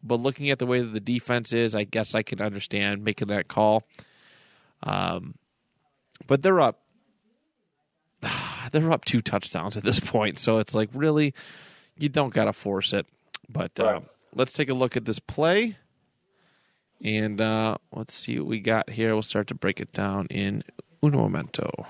But 0.03 0.21
looking 0.21 0.51
at 0.51 0.59
the 0.59 0.67
way 0.67 0.81
that 0.81 0.93
the 0.93 1.01
defense 1.01 1.53
is, 1.53 1.75
I 1.75 1.85
guess 1.85 2.15
I 2.15 2.23
can 2.23 2.41
understand 2.41 3.05
making 3.05 3.29
that 3.29 3.49
call. 3.49 3.85
Um, 4.83 5.35
but 6.27 6.43
they're 6.43 6.61
up 6.61 6.81
they're 8.73 8.91
up 8.93 9.05
two 9.05 9.21
touchdowns 9.21 9.77
at 9.77 9.85
this 9.85 10.01
point. 10.01 10.39
So 10.39 10.59
it's 10.59 10.75
like 10.75 10.91
really, 10.93 11.35
you 11.99 12.09
don't 12.09 12.33
got 12.33 12.45
to 12.45 12.53
force 12.53 12.93
it. 12.93 13.07
But 13.49 13.79
uh, 13.81 14.01
let's 14.35 14.53
take 14.53 14.69
a 14.69 14.75
look 14.75 14.97
at 14.97 15.05
this 15.05 15.19
play, 15.19 15.77
and 17.03 17.41
uh, 17.41 17.79
let's 17.95 18.15
see 18.15 18.39
what 18.39 18.49
we 18.49 18.61
got 18.61 18.91
here. 18.91 19.15
We'll 19.15 19.23
start 19.23 19.49
to 19.49 19.55
break 19.55 19.81
it 19.81 19.93
down 19.93 20.27
in 20.27 20.65
un 21.03 21.13
momento. 21.13 21.87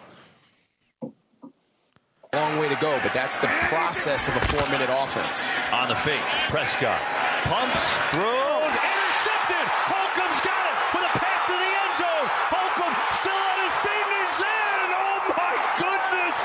Long 2.35 2.59
way 2.59 2.69
to 2.69 2.77
go, 2.77 3.01
but 3.03 3.15
that's 3.15 3.39
the 3.39 3.49
process 3.73 4.29
of 4.29 4.37
a 4.37 4.41
four-minute 4.41 4.91
offense. 4.93 5.49
On 5.73 5.89
the 5.89 5.97
fake, 5.97 6.21
Prescott 6.53 7.01
pumps, 7.49 7.89
throws, 8.13 8.69
intercepted. 8.69 9.67
Holcomb's 9.89 10.41
got 10.45 10.61
it 10.69 10.77
with 10.93 11.09
a 11.09 11.13
pass 11.17 11.41
to 11.49 11.57
the 11.57 11.73
end 11.73 11.95
zone. 11.97 12.29
Holcomb 12.53 12.97
still 13.17 13.33
on 13.33 13.59
his 13.65 13.73
feet 13.81 14.05
and 14.05 14.13
he's 14.21 14.45
in. 14.45 14.87
Oh 14.93 15.25
my 15.41 15.57
goodness! 15.81 16.39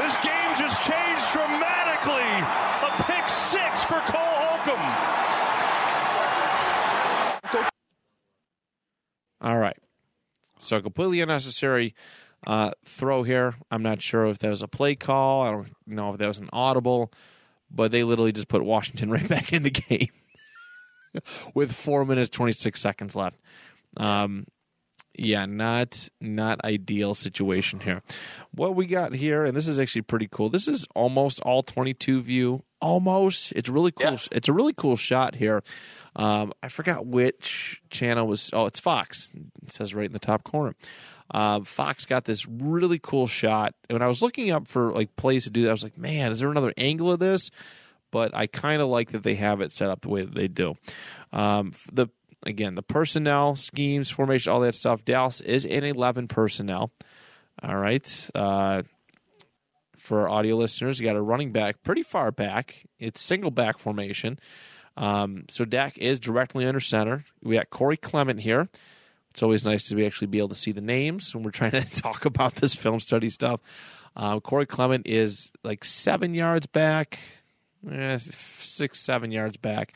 This 0.00 0.16
game 0.24 0.50
just 0.56 0.80
changed 0.88 1.28
dramatically. 1.36 2.32
A 2.80 2.90
pick 3.04 3.28
six 3.28 3.84
for 3.84 4.00
Cole 4.08 4.40
Holcomb. 4.40 4.88
All 9.42 9.58
right. 9.58 9.76
So 10.68 10.82
completely 10.82 11.22
unnecessary 11.22 11.94
uh, 12.46 12.72
throw 12.84 13.22
here. 13.22 13.54
I'm 13.70 13.82
not 13.82 14.02
sure 14.02 14.26
if 14.26 14.38
that 14.40 14.50
was 14.50 14.60
a 14.60 14.68
play 14.68 14.94
call. 14.94 15.40
I 15.40 15.50
don't 15.50 15.74
know 15.86 16.12
if 16.12 16.18
that 16.18 16.28
was 16.28 16.36
an 16.36 16.50
audible, 16.52 17.10
but 17.70 17.90
they 17.90 18.04
literally 18.04 18.32
just 18.32 18.48
put 18.48 18.62
Washington 18.62 19.10
right 19.10 19.26
back 19.26 19.52
in 19.52 19.62
the 19.62 19.70
game 19.70 20.10
with 21.54 21.72
four 21.72 22.04
minutes 22.04 22.28
twenty 22.28 22.52
six 22.52 22.80
seconds 22.80 23.16
left. 23.16 23.38
Um, 23.96 24.46
yeah, 25.18 25.46
not 25.46 26.08
not 26.20 26.64
ideal 26.64 27.14
situation 27.14 27.80
here. 27.80 28.02
What 28.52 28.74
we 28.74 28.86
got 28.86 29.14
here, 29.14 29.44
and 29.44 29.56
this 29.56 29.68
is 29.68 29.78
actually 29.78 30.02
pretty 30.02 30.28
cool. 30.30 30.48
This 30.48 30.68
is 30.68 30.86
almost 30.94 31.40
all 31.40 31.62
22 31.62 32.22
view. 32.22 32.62
Almost, 32.80 33.52
it's 33.52 33.68
really 33.68 33.90
cool. 33.90 34.12
Yeah. 34.12 34.18
It's 34.30 34.48
a 34.48 34.52
really 34.52 34.72
cool 34.72 34.96
shot 34.96 35.34
here. 35.34 35.64
Um, 36.14 36.52
I 36.62 36.68
forgot 36.68 37.06
which 37.06 37.82
channel 37.90 38.26
was. 38.26 38.50
Oh, 38.52 38.66
it's 38.66 38.80
Fox. 38.80 39.30
It 39.64 39.72
says 39.72 39.94
right 39.94 40.06
in 40.06 40.12
the 40.12 40.18
top 40.18 40.44
corner. 40.44 40.74
Uh, 41.30 41.60
Fox 41.60 42.06
got 42.06 42.24
this 42.24 42.46
really 42.46 42.98
cool 42.98 43.26
shot. 43.26 43.74
And 43.88 43.96
when 43.96 44.02
I 44.02 44.08
was 44.08 44.22
looking 44.22 44.50
up 44.50 44.68
for 44.68 44.92
like 44.92 45.14
plays 45.16 45.44
to 45.44 45.50
do 45.50 45.62
that, 45.62 45.68
I 45.68 45.72
was 45.72 45.82
like, 45.82 45.98
man, 45.98 46.32
is 46.32 46.40
there 46.40 46.50
another 46.50 46.72
angle 46.76 47.10
of 47.10 47.18
this? 47.18 47.50
But 48.10 48.34
I 48.34 48.46
kind 48.46 48.80
of 48.80 48.88
like 48.88 49.12
that 49.12 49.22
they 49.22 49.34
have 49.34 49.60
it 49.60 49.72
set 49.72 49.90
up 49.90 50.00
the 50.00 50.08
way 50.08 50.22
that 50.24 50.34
they 50.34 50.48
do. 50.48 50.76
Um, 51.32 51.72
the 51.92 52.08
again, 52.44 52.74
the 52.74 52.82
personnel 52.82 53.56
schemes, 53.56 54.10
formation, 54.10 54.52
all 54.52 54.60
that 54.60 54.74
stuff. 54.74 55.04
Dallas 55.04 55.40
is 55.40 55.64
in 55.64 55.84
eleven 55.84 56.28
personnel. 56.28 56.90
All 57.62 57.76
right. 57.76 58.30
Uh, 58.34 58.82
for 59.96 60.28
audio 60.28 60.56
listeners, 60.56 60.98
you 60.98 61.06
got 61.06 61.16
a 61.16 61.22
running 61.22 61.52
back 61.52 61.82
pretty 61.82 62.02
far 62.02 62.32
back. 62.32 62.86
It's 62.98 63.20
single 63.20 63.50
back 63.50 63.78
formation. 63.78 64.38
Um, 64.96 65.44
so 65.48 65.64
Dak 65.64 65.98
is 65.98 66.18
directly 66.18 66.66
under 66.66 66.80
center. 66.80 67.24
We 67.42 67.56
got 67.56 67.70
Corey 67.70 67.96
Clement 67.96 68.40
here. 68.40 68.68
It's 69.30 69.42
always 69.42 69.64
nice 69.64 69.88
to 69.88 69.94
be 69.94 70.06
actually 70.06 70.28
be 70.28 70.38
able 70.38 70.48
to 70.48 70.54
see 70.54 70.72
the 70.72 70.80
names 70.80 71.34
when 71.34 71.44
we're 71.44 71.50
trying 71.50 71.72
to 71.72 71.84
talk 71.94 72.24
about 72.24 72.56
this 72.56 72.74
film 72.74 72.98
study 73.00 73.28
stuff. 73.28 73.60
Um, 74.16 74.40
Corey 74.40 74.66
Clement 74.66 75.06
is 75.06 75.52
like 75.62 75.84
seven 75.84 76.34
yards 76.34 76.66
back, 76.66 77.20
eh, 77.88 78.18
six, 78.18 78.98
seven 78.98 79.30
yards 79.30 79.56
back. 79.56 79.92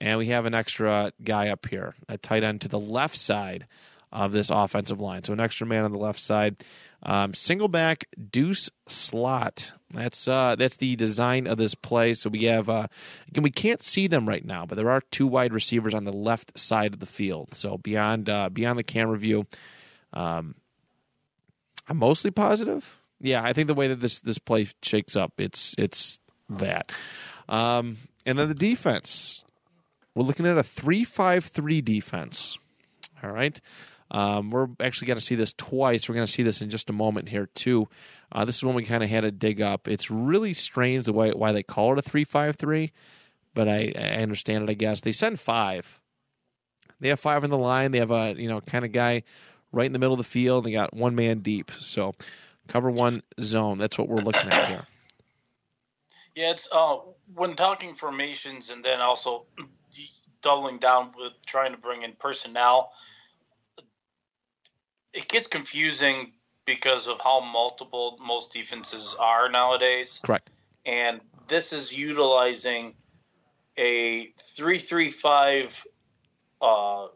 And 0.00 0.18
we 0.18 0.26
have 0.26 0.46
an 0.46 0.54
extra 0.54 1.12
guy 1.22 1.48
up 1.48 1.66
here, 1.66 1.94
a 2.08 2.18
tight 2.18 2.44
end 2.44 2.62
to 2.62 2.68
the 2.68 2.78
left 2.78 3.16
side 3.16 3.66
of 4.12 4.32
this 4.32 4.50
offensive 4.50 5.00
line. 5.00 5.24
So 5.24 5.32
an 5.32 5.40
extra 5.40 5.66
man 5.66 5.84
on 5.84 5.92
the 5.92 5.98
left 5.98 6.20
side. 6.20 6.56
Um, 7.02 7.34
single 7.34 7.68
back 7.68 8.06
deuce 8.30 8.70
slot. 8.86 9.72
That's 9.92 10.26
uh, 10.26 10.56
that's 10.56 10.76
the 10.76 10.96
design 10.96 11.46
of 11.46 11.56
this 11.56 11.74
play. 11.74 12.14
So 12.14 12.28
we 12.28 12.44
have 12.44 12.68
uh, 12.68 12.88
again 13.28 13.42
we 13.42 13.50
can't 13.50 13.82
see 13.82 14.06
them 14.06 14.28
right 14.28 14.44
now, 14.44 14.66
but 14.66 14.76
there 14.76 14.90
are 14.90 15.00
two 15.10 15.26
wide 15.26 15.52
receivers 15.52 15.94
on 15.94 16.04
the 16.04 16.12
left 16.12 16.58
side 16.58 16.94
of 16.94 17.00
the 17.00 17.06
field. 17.06 17.54
So 17.54 17.78
beyond 17.78 18.28
uh, 18.28 18.48
beyond 18.48 18.78
the 18.78 18.82
camera 18.82 19.16
view, 19.16 19.46
um, 20.12 20.56
I'm 21.88 21.98
mostly 21.98 22.30
positive. 22.30 22.98
Yeah, 23.20 23.42
I 23.42 23.52
think 23.52 23.68
the 23.68 23.74
way 23.74 23.88
that 23.88 24.00
this 24.00 24.20
this 24.20 24.38
play 24.38 24.68
shakes 24.82 25.16
up, 25.16 25.34
it's 25.38 25.74
it's 25.78 26.18
that. 26.50 26.90
Um, 27.48 27.98
and 28.26 28.38
then 28.38 28.48
the 28.48 28.54
defense. 28.54 29.44
We're 30.18 30.24
looking 30.24 30.46
at 30.46 30.58
a 30.58 30.64
three-five-three 30.64 31.80
defense. 31.80 32.58
All 33.22 33.30
right. 33.30 33.60
Um, 34.10 34.50
we're 34.50 34.66
actually 34.80 35.06
going 35.06 35.18
to 35.18 35.24
see 35.24 35.36
this 35.36 35.52
twice. 35.52 36.08
We're 36.08 36.16
going 36.16 36.26
to 36.26 36.32
see 36.32 36.42
this 36.42 36.60
in 36.60 36.70
just 36.70 36.90
a 36.90 36.92
moment 36.92 37.28
here 37.28 37.46
too. 37.54 37.86
Uh, 38.32 38.44
this 38.44 38.56
is 38.56 38.64
when 38.64 38.74
we 38.74 38.82
kind 38.82 39.04
of 39.04 39.10
had 39.10 39.20
to 39.20 39.30
dig 39.30 39.62
up. 39.62 39.86
It's 39.86 40.10
really 40.10 40.54
strange 40.54 41.06
the 41.06 41.12
way 41.12 41.30
why 41.30 41.52
they 41.52 41.62
call 41.62 41.92
it 41.92 42.00
a 42.00 42.02
three-five-three, 42.02 42.90
but 43.54 43.68
I, 43.68 43.92
I 43.96 44.22
understand 44.22 44.64
it. 44.64 44.70
I 44.70 44.74
guess 44.74 45.02
they 45.02 45.12
send 45.12 45.38
five. 45.38 46.00
They 46.98 47.10
have 47.10 47.20
five 47.20 47.44
on 47.44 47.50
the 47.50 47.56
line. 47.56 47.92
They 47.92 48.00
have 48.00 48.10
a 48.10 48.34
you 48.36 48.48
know 48.48 48.60
kind 48.60 48.84
of 48.84 48.90
guy 48.90 49.22
right 49.70 49.86
in 49.86 49.92
the 49.92 50.00
middle 50.00 50.14
of 50.14 50.18
the 50.18 50.24
field. 50.24 50.64
They 50.64 50.72
got 50.72 50.92
one 50.92 51.14
man 51.14 51.42
deep. 51.42 51.70
So 51.78 52.16
cover 52.66 52.90
one 52.90 53.22
zone. 53.40 53.78
That's 53.78 53.96
what 53.96 54.08
we're 54.08 54.16
looking 54.16 54.50
at 54.50 54.68
here. 54.68 54.86
Yeah, 56.34 56.50
it's 56.50 56.68
uh, 56.72 56.96
when 57.36 57.54
talking 57.54 57.94
formations 57.94 58.70
and 58.70 58.84
then 58.84 59.00
also 59.00 59.46
doubling 60.42 60.78
down 60.78 61.12
with 61.16 61.32
trying 61.46 61.72
to 61.72 61.78
bring 61.78 62.02
in 62.02 62.12
personnel. 62.18 62.92
It 65.12 65.28
gets 65.28 65.46
confusing 65.46 66.32
because 66.64 67.08
of 67.08 67.18
how 67.22 67.40
multiple 67.40 68.18
most 68.20 68.52
defenses 68.52 69.16
are 69.18 69.48
nowadays, 69.48 70.20
Correct. 70.22 70.50
and 70.84 71.20
this 71.48 71.72
is 71.72 71.96
utilizing 71.96 72.94
a 73.78 74.32
three-three-five 74.54 75.74
uh, 76.60 77.06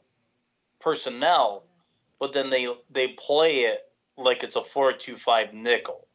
personnel, 0.80 1.64
but 2.18 2.32
then 2.32 2.48
they 2.48 2.66
they 2.90 3.08
play 3.08 3.60
it 3.60 3.80
like 4.16 4.42
it's 4.42 4.56
a 4.56 4.64
four-two-five 4.64 5.52
nickel. 5.52 6.06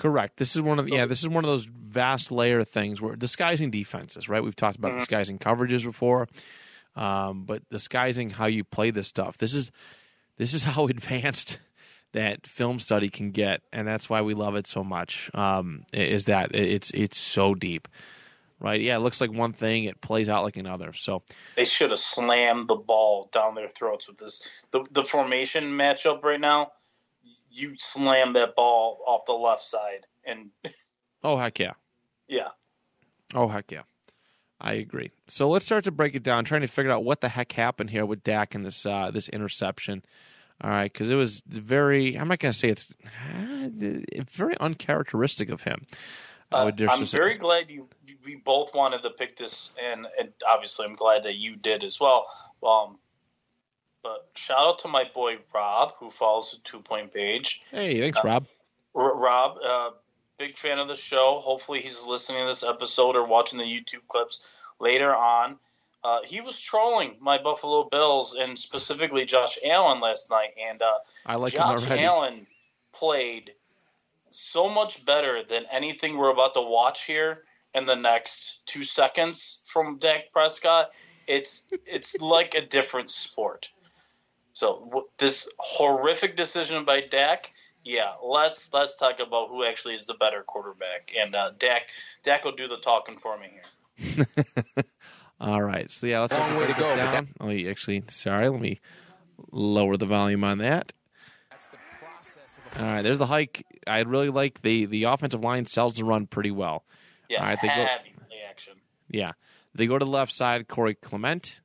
Correct. 0.00 0.38
This 0.38 0.56
is 0.56 0.62
one 0.62 0.78
of 0.78 0.86
the, 0.86 0.92
yeah. 0.92 1.04
This 1.04 1.20
is 1.20 1.28
one 1.28 1.44
of 1.44 1.50
those 1.50 1.66
vast 1.66 2.32
layer 2.32 2.64
things 2.64 3.02
where 3.02 3.16
disguising 3.16 3.70
defenses, 3.70 4.30
right? 4.30 4.42
We've 4.42 4.56
talked 4.56 4.78
about 4.78 4.98
disguising 4.98 5.38
coverages 5.38 5.84
before, 5.84 6.26
um, 6.96 7.44
but 7.44 7.68
disguising 7.68 8.30
how 8.30 8.46
you 8.46 8.64
play 8.64 8.90
this 8.90 9.08
stuff. 9.08 9.36
This 9.36 9.52
is 9.52 9.70
this 10.38 10.54
is 10.54 10.64
how 10.72 10.86
advanced 10.86 11.58
that 12.12 12.46
film 12.46 12.78
study 12.78 13.10
can 13.10 13.30
get, 13.30 13.60
and 13.74 13.86
that's 13.86 14.08
why 14.08 14.22
we 14.22 14.32
love 14.32 14.56
it 14.56 14.66
so 14.66 14.82
much. 14.82 15.30
Um, 15.34 15.84
is 15.92 16.24
that 16.24 16.54
it's 16.54 16.90
it's 16.92 17.18
so 17.18 17.54
deep, 17.54 17.86
right? 18.58 18.80
Yeah, 18.80 18.96
it 18.96 19.00
looks 19.00 19.20
like 19.20 19.30
one 19.30 19.52
thing, 19.52 19.84
it 19.84 20.00
plays 20.00 20.30
out 20.30 20.44
like 20.44 20.56
another. 20.56 20.94
So 20.94 21.24
they 21.56 21.66
should 21.66 21.90
have 21.90 22.00
slammed 22.00 22.68
the 22.68 22.76
ball 22.76 23.28
down 23.34 23.54
their 23.54 23.68
throats 23.68 24.08
with 24.08 24.16
this. 24.16 24.42
The 24.70 24.82
the 24.90 25.04
formation 25.04 25.64
matchup 25.64 26.22
right 26.22 26.40
now, 26.40 26.72
you 27.50 27.74
slam 27.78 28.32
that 28.34 28.54
ball 28.56 29.00
off 29.06 29.26
the 29.26 29.32
left 29.32 29.64
side, 29.64 30.06
and 30.24 30.50
oh 31.24 31.36
heck 31.36 31.58
yeah, 31.58 31.72
yeah, 32.28 32.48
Oh 33.34 33.48
heck 33.48 33.70
yeah, 33.70 33.82
I 34.60 34.74
agree. 34.74 35.10
So 35.28 35.48
let's 35.48 35.64
start 35.64 35.84
to 35.84 35.90
break 35.90 36.14
it 36.14 36.22
down, 36.22 36.44
trying 36.44 36.62
to 36.62 36.66
figure 36.66 36.90
out 36.90 37.04
what 37.04 37.20
the 37.20 37.28
heck 37.28 37.52
happened 37.52 37.90
here 37.90 38.04
with 38.04 38.24
Dak 38.24 38.54
and 38.54 38.64
this 38.64 38.84
uh, 38.84 39.10
this 39.10 39.28
interception. 39.28 40.02
All 40.62 40.70
right, 40.70 40.92
because 40.92 41.10
it 41.10 41.14
was 41.14 41.42
very. 41.46 42.18
I'm 42.18 42.28
not 42.28 42.38
going 42.38 42.52
to 42.52 42.58
say 42.58 42.68
it's 42.68 42.94
uh, 43.04 43.68
very 44.28 44.56
uncharacteristic 44.58 45.48
of 45.48 45.62
him. 45.62 45.86
Uh, 46.52 46.70
I'm 46.88 47.06
very 47.06 47.36
glad 47.36 47.70
you. 47.70 47.88
We 48.24 48.36
both 48.36 48.74
wanted 48.74 49.02
to 49.02 49.10
pick 49.10 49.36
this, 49.36 49.70
and 49.82 50.06
and 50.18 50.30
obviously 50.46 50.86
I'm 50.86 50.96
glad 50.96 51.22
that 51.22 51.36
you 51.36 51.56
did 51.56 51.84
as 51.84 52.00
well. 52.00 52.26
Um, 52.62 52.98
but 54.02 54.28
shout 54.34 54.58
out 54.58 54.78
to 54.80 54.88
my 54.88 55.04
boy 55.04 55.38
Rob 55.54 55.94
who 55.98 56.10
follows 56.10 56.52
the 56.52 56.58
two 56.68 56.80
point 56.80 57.12
page. 57.12 57.62
Hey, 57.70 58.00
thanks, 58.00 58.18
Rob. 58.24 58.46
R- 58.94 59.16
Rob, 59.16 59.58
uh, 59.64 59.90
big 60.38 60.56
fan 60.56 60.78
of 60.78 60.88
the 60.88 60.96
show. 60.96 61.40
Hopefully, 61.42 61.80
he's 61.80 62.04
listening 62.04 62.42
to 62.42 62.48
this 62.48 62.62
episode 62.62 63.16
or 63.16 63.26
watching 63.26 63.58
the 63.58 63.64
YouTube 63.64 64.06
clips 64.08 64.46
later 64.78 65.14
on. 65.14 65.56
Uh, 66.02 66.18
he 66.24 66.40
was 66.40 66.58
trolling 66.58 67.16
my 67.20 67.36
Buffalo 67.36 67.84
Bills 67.90 68.34
and 68.34 68.58
specifically 68.58 69.26
Josh 69.26 69.58
Allen 69.64 70.00
last 70.00 70.30
night, 70.30 70.50
and 70.58 70.80
uh, 70.80 70.94
I 71.26 71.36
like 71.36 71.52
Josh. 71.52 71.86
Allen 71.90 72.46
played 72.92 73.52
so 74.30 74.68
much 74.68 75.04
better 75.04 75.42
than 75.42 75.64
anything 75.70 76.16
we're 76.16 76.30
about 76.30 76.54
to 76.54 76.62
watch 76.62 77.04
here 77.04 77.42
in 77.74 77.84
the 77.84 77.94
next 77.94 78.64
two 78.66 78.82
seconds 78.82 79.60
from 79.66 79.98
Dak 79.98 80.32
Prescott. 80.32 80.90
It's 81.26 81.66
it's 81.86 82.18
like 82.20 82.54
a 82.54 82.62
different 82.62 83.10
sport. 83.10 83.68
So 84.52 84.84
w- 84.86 85.06
this 85.18 85.48
horrific 85.58 86.36
decision 86.36 86.84
by 86.84 87.02
Dak, 87.02 87.52
yeah, 87.84 88.12
let's 88.22 88.72
let's 88.72 88.94
talk 88.96 89.20
about 89.20 89.48
who 89.48 89.64
actually 89.64 89.94
is 89.94 90.06
the 90.06 90.14
better 90.14 90.42
quarterback, 90.42 91.12
and 91.18 91.34
uh, 91.34 91.52
Dak 91.58 91.82
Dak 92.22 92.44
will 92.44 92.52
do 92.56 92.68
the 92.68 92.76
talking 92.78 93.16
for 93.16 93.38
me 93.38 93.48
here. 93.96 94.26
All 95.40 95.62
right. 95.62 95.90
So 95.90 96.06
yeah, 96.06 96.20
let's 96.20 96.32
Long 96.32 96.56
way 96.56 96.66
to 96.66 96.74
go, 96.74 96.94
but 96.96 96.96
down. 96.96 97.28
Oh, 97.40 97.48
you 97.48 97.70
actually, 97.70 98.02
sorry. 98.08 98.48
Let 98.48 98.60
me 98.60 98.80
lower 99.50 99.96
the 99.96 100.06
volume 100.06 100.44
on 100.44 100.58
that. 100.58 100.92
That's 101.50 101.68
the 101.68 101.78
process 101.98 102.58
All 102.78 102.84
right. 102.84 103.02
There's 103.02 103.18
the 103.18 103.26
hike. 103.26 103.64
I 103.86 104.00
really 104.00 104.28
like 104.28 104.60
the 104.62 104.84
the 104.86 105.04
offensive 105.04 105.42
line 105.42 105.64
sells 105.66 105.96
the 105.96 106.04
run 106.04 106.26
pretty 106.26 106.50
well. 106.50 106.84
Yeah, 107.28 107.40
All 107.40 107.46
right, 107.46 107.58
they 107.62 107.68
go- 107.68 107.74
heavy 107.74 108.12
play 108.28 108.38
action. 108.48 108.74
Yeah. 109.08 109.32
They 109.74 109.86
go 109.86 109.98
to 109.98 110.04
the 110.04 110.10
left 110.10 110.32
side. 110.32 110.68
Corey 110.68 110.94
Clement. 110.94 111.60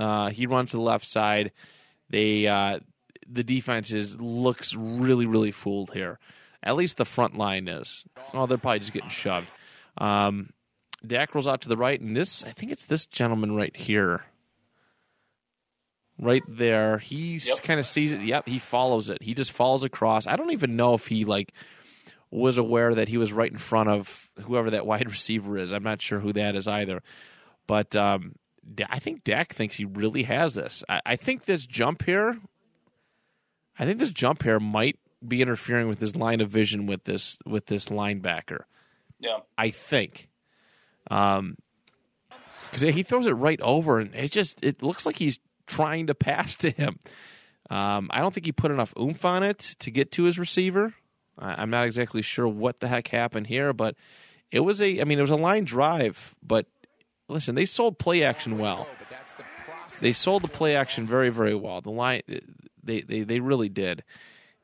Uh, 0.00 0.30
he 0.30 0.46
runs 0.46 0.70
to 0.70 0.78
the 0.78 0.82
left 0.82 1.04
side. 1.06 1.52
They 2.08 2.46
uh, 2.46 2.80
the 3.28 3.44
defense 3.44 3.92
is 3.92 4.20
looks 4.20 4.74
really 4.74 5.26
really 5.26 5.52
fooled 5.52 5.92
here. 5.92 6.18
At 6.62 6.76
least 6.76 6.96
the 6.96 7.04
front 7.04 7.36
line 7.36 7.68
is. 7.68 8.04
Oh, 8.34 8.46
they're 8.46 8.58
probably 8.58 8.80
just 8.80 8.92
getting 8.92 9.08
shoved. 9.10 9.48
Um, 9.98 10.50
Dak 11.06 11.34
rolls 11.34 11.46
out 11.46 11.62
to 11.62 11.68
the 11.68 11.76
right, 11.76 12.00
and 12.00 12.16
this 12.16 12.42
I 12.44 12.50
think 12.50 12.72
it's 12.72 12.86
this 12.86 13.06
gentleman 13.06 13.54
right 13.54 13.76
here. 13.76 14.24
Right 16.18 16.42
there, 16.48 16.98
he 16.98 17.38
Yep. 17.38 17.62
kind 17.62 17.80
of 17.80 17.86
sees 17.86 18.12
it. 18.12 18.20
Yep, 18.20 18.46
he 18.46 18.58
follows 18.58 19.08
it. 19.08 19.22
He 19.22 19.32
just 19.32 19.52
follows 19.52 19.84
across. 19.84 20.26
I 20.26 20.36
don't 20.36 20.50
even 20.52 20.76
know 20.76 20.92
if 20.94 21.06
he 21.06 21.24
like 21.24 21.52
was 22.30 22.58
aware 22.58 22.94
that 22.94 23.08
he 23.08 23.16
was 23.16 23.32
right 23.32 23.50
in 23.50 23.56
front 23.58 23.88
of 23.88 24.28
whoever 24.42 24.70
that 24.70 24.86
wide 24.86 25.08
receiver 25.10 25.56
is. 25.56 25.72
I'm 25.72 25.82
not 25.82 26.02
sure 26.02 26.20
who 26.20 26.32
that 26.34 26.56
is 26.56 26.68
either. 26.68 27.02
But 27.66 27.96
um, 27.96 28.34
I 28.88 28.98
think 28.98 29.24
Dak 29.24 29.52
thinks 29.52 29.76
he 29.76 29.84
really 29.84 30.24
has 30.24 30.54
this. 30.54 30.84
I, 30.88 31.00
I 31.04 31.16
think 31.16 31.44
this 31.44 31.66
jump 31.66 32.04
here, 32.04 32.38
I 33.78 33.84
think 33.84 33.98
this 33.98 34.10
jump 34.10 34.42
here 34.42 34.60
might 34.60 34.98
be 35.26 35.42
interfering 35.42 35.88
with 35.88 36.00
his 36.00 36.16
line 36.16 36.40
of 36.40 36.50
vision 36.50 36.86
with 36.86 37.04
this 37.04 37.38
with 37.44 37.66
this 37.66 37.86
linebacker. 37.86 38.64
Yeah. 39.18 39.40
I 39.58 39.70
think, 39.70 40.28
um, 41.10 41.56
because 42.64 42.82
he 42.94 43.02
throws 43.02 43.26
it 43.26 43.32
right 43.32 43.60
over, 43.60 43.98
and 44.00 44.14
it 44.14 44.30
just 44.30 44.64
it 44.64 44.82
looks 44.82 45.04
like 45.04 45.16
he's 45.16 45.38
trying 45.66 46.06
to 46.06 46.14
pass 46.14 46.54
to 46.56 46.70
him. 46.70 46.98
Um, 47.68 48.10
I 48.12 48.20
don't 48.20 48.34
think 48.34 48.46
he 48.46 48.52
put 48.52 48.70
enough 48.70 48.92
oomph 48.98 49.24
on 49.24 49.42
it 49.42 49.58
to 49.80 49.90
get 49.90 50.12
to 50.12 50.24
his 50.24 50.38
receiver. 50.38 50.94
I, 51.38 51.62
I'm 51.62 51.70
not 51.70 51.86
exactly 51.86 52.22
sure 52.22 52.48
what 52.48 52.80
the 52.80 52.88
heck 52.88 53.08
happened 53.08 53.46
here, 53.46 53.72
but 53.72 53.94
it 54.50 54.60
was 54.60 54.80
a. 54.80 55.00
I 55.00 55.04
mean, 55.04 55.18
it 55.18 55.22
was 55.22 55.30
a 55.30 55.36
line 55.36 55.64
drive, 55.64 56.34
but 56.42 56.66
listen, 57.30 57.54
they 57.54 57.64
sold 57.64 57.98
play 57.98 58.22
action 58.22 58.58
well. 58.58 58.86
but 58.98 59.08
that's 59.08 59.32
the 59.34 59.44
process. 59.64 60.00
They 60.00 60.12
sold 60.12 60.42
the 60.42 60.48
play 60.48 60.76
action 60.76 61.04
very, 61.04 61.30
very 61.30 61.54
well. 61.54 61.80
The 61.80 61.90
line, 61.90 62.22
they 62.82 63.00
they 63.02 63.22
they 63.22 63.40
really 63.40 63.68
did, 63.68 64.04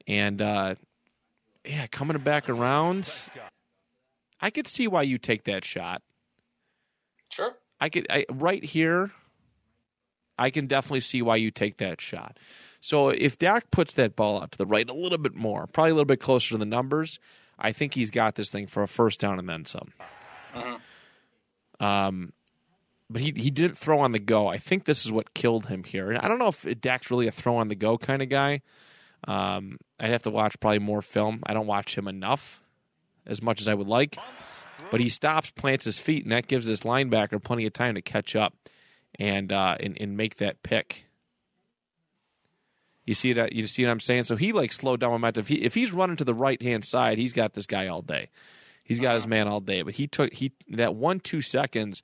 and 0.07 0.41
uh, 0.43 0.75
yeah, 1.65 1.87
coming 1.87 2.19
back 2.19 2.49
around, 2.49 3.13
I 4.41 4.51
could 4.51 4.67
see 4.67 4.89
why 4.89 5.03
you 5.03 5.19
take 5.19 5.45
that 5.45 5.65
shot. 5.65 6.03
Sure. 7.31 7.57
I 7.81 7.89
could 7.89 8.07
I, 8.11 8.27
right 8.31 8.63
here. 8.63 9.13
I 10.39 10.51
can 10.51 10.67
definitely 10.67 11.01
see 11.01 11.23
why 11.23 11.37
you 11.37 11.51
take 11.51 11.79
that 11.79 11.99
shot. 11.99 12.39
So 12.83 13.09
if 13.09 13.39
Dak 13.39 13.71
puts 13.71 13.95
that 13.95 14.17
ball 14.17 14.43
out 14.43 14.53
to 14.53 14.59
the 14.59 14.67
right 14.67 14.89
a 14.89 14.95
little 14.95 15.17
bit 15.17 15.35
more, 15.35 15.67
probably 15.67 15.93
a 15.93 15.95
little 15.95 16.05
bit 16.05 16.21
closer 16.21 16.51
to 16.51 16.59
the 16.59 16.67
numbers, 16.67 17.19
I 17.59 17.73
think 17.73 17.95
he's 17.95 18.11
got 18.11 18.35
this 18.35 18.51
thing 18.51 18.67
for 18.67 18.83
a 18.83 18.89
first 18.89 19.19
down 19.19 19.39
and 19.39 19.49
then 19.49 19.65
some. 19.65 19.93
Um, 21.81 22.33
but 23.09 23.23
he 23.23 23.33
he 23.37 23.51
didn't 23.51 23.79
throw 23.79 24.01
on 24.01 24.13
the 24.13 24.19
go. 24.19 24.49
I 24.49 24.59
think 24.59 24.85
this 24.85 25.05
is 25.05 25.13
what 25.13 25.35
killed 25.35 25.67
him 25.67 25.85
here. 25.85 26.11
And 26.11 26.19
I 26.19 26.29
don't 26.29 26.39
know 26.39 26.49
if 26.49 26.81
Dak's 26.81 27.11
really 27.11 27.27
a 27.27 27.33
throw 27.33 27.57
on 27.57 27.69
the 27.69 27.75
go 27.75 27.99
kind 27.99 28.23
of 28.23 28.29
guy. 28.29 28.63
Um, 29.27 29.79
I'd 29.99 30.13
have 30.13 30.23
to 30.23 30.31
watch 30.31 30.59
probably 30.61 30.79
more 30.79 31.03
film. 31.03 31.43
I 31.45 31.55
don't 31.55 31.67
watch 31.67 31.97
him 31.97 32.09
enough, 32.09 32.63
as 33.27 33.43
much 33.43 33.61
as 33.61 33.69
I 33.69 33.75
would 33.75 33.89
like. 33.89 34.19
But 34.91 35.01
he 35.01 35.09
stops, 35.09 35.51
plants 35.51 35.85
his 35.85 35.99
feet, 35.99 36.25
and 36.25 36.33
that 36.33 36.47
gives 36.47 36.67
this 36.67 36.81
linebacker 36.81 37.43
plenty 37.43 37.67
of 37.67 37.73
time 37.73 37.95
to 37.95 38.03
catch 38.03 38.37
up 38.37 38.55
and 39.19 39.53
uh, 39.53 39.77
and, 39.81 39.97
and 40.01 40.17
make 40.17 40.37
that 40.37 40.63
pick. 40.63 41.07
You 43.05 43.15
see 43.15 43.33
that? 43.35 43.53
You 43.53 43.67
see 43.67 43.85
what 43.85 43.93
I'm 43.93 44.01
saying? 44.01 44.25
So 44.25 44.37
he 44.37 44.53
like 44.53 44.73
slowed 44.73 45.01
down 45.01 45.13
momentum. 45.13 45.43
If, 45.43 45.49
he, 45.49 45.63
if 45.63 45.75
he's 45.75 45.93
running 45.93 46.17
to 46.17 46.25
the 46.25 46.35
right 46.35 46.61
hand 46.61 46.85
side, 46.85 47.19
he's 47.19 47.33
got 47.33 47.55
this 47.55 47.67
guy 47.67 47.87
all 47.87 48.03
day. 48.03 48.31
He's 48.83 49.01
got 49.01 49.15
his 49.15 49.27
man 49.27 49.49
all 49.49 49.61
day. 49.61 49.83
But 49.83 49.95
he 49.95 50.07
took 50.07 50.33
he 50.33 50.53
that 50.69 50.95
one 50.95 51.21
two 51.21 51.41
seconds 51.41 52.03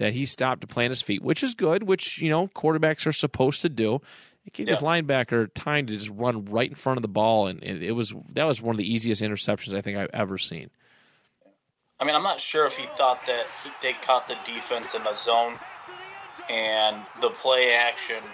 that 0.00 0.14
he 0.14 0.24
stopped 0.24 0.62
to 0.62 0.66
plant 0.66 0.90
his 0.90 1.02
feet, 1.02 1.22
which 1.22 1.42
is 1.42 1.54
good. 1.54 1.82
Which 1.82 2.20
you 2.20 2.30
know 2.30 2.48
quarterbacks 2.48 3.06
are 3.06 3.12
supposed 3.12 3.60
to 3.60 3.68
do. 3.68 4.00
It 4.46 4.54
gave 4.54 4.66
his 4.66 4.78
linebacker 4.78 5.50
time 5.54 5.86
to 5.86 5.92
just 5.92 6.08
run 6.08 6.46
right 6.46 6.70
in 6.70 6.74
front 6.74 6.96
of 6.96 7.02
the 7.02 7.08
ball, 7.08 7.46
and 7.46 7.62
it, 7.62 7.82
it 7.82 7.92
was 7.92 8.14
that 8.32 8.44
was 8.44 8.62
one 8.62 8.74
of 8.74 8.78
the 8.78 8.92
easiest 8.92 9.22
interceptions 9.22 9.74
I 9.74 9.82
think 9.82 9.98
I've 9.98 10.10
ever 10.14 10.38
seen. 10.38 10.70
I 12.00 12.06
mean, 12.06 12.14
I'm 12.14 12.22
not 12.22 12.40
sure 12.40 12.66
if 12.66 12.78
he 12.78 12.86
thought 12.96 13.26
that 13.26 13.44
they 13.82 13.92
caught 13.92 14.26
the 14.26 14.36
defense 14.46 14.94
in 14.94 15.04
the 15.04 15.14
zone 15.14 15.58
and 16.48 16.96
the 17.20 17.28
play 17.28 17.74
action 17.74 18.24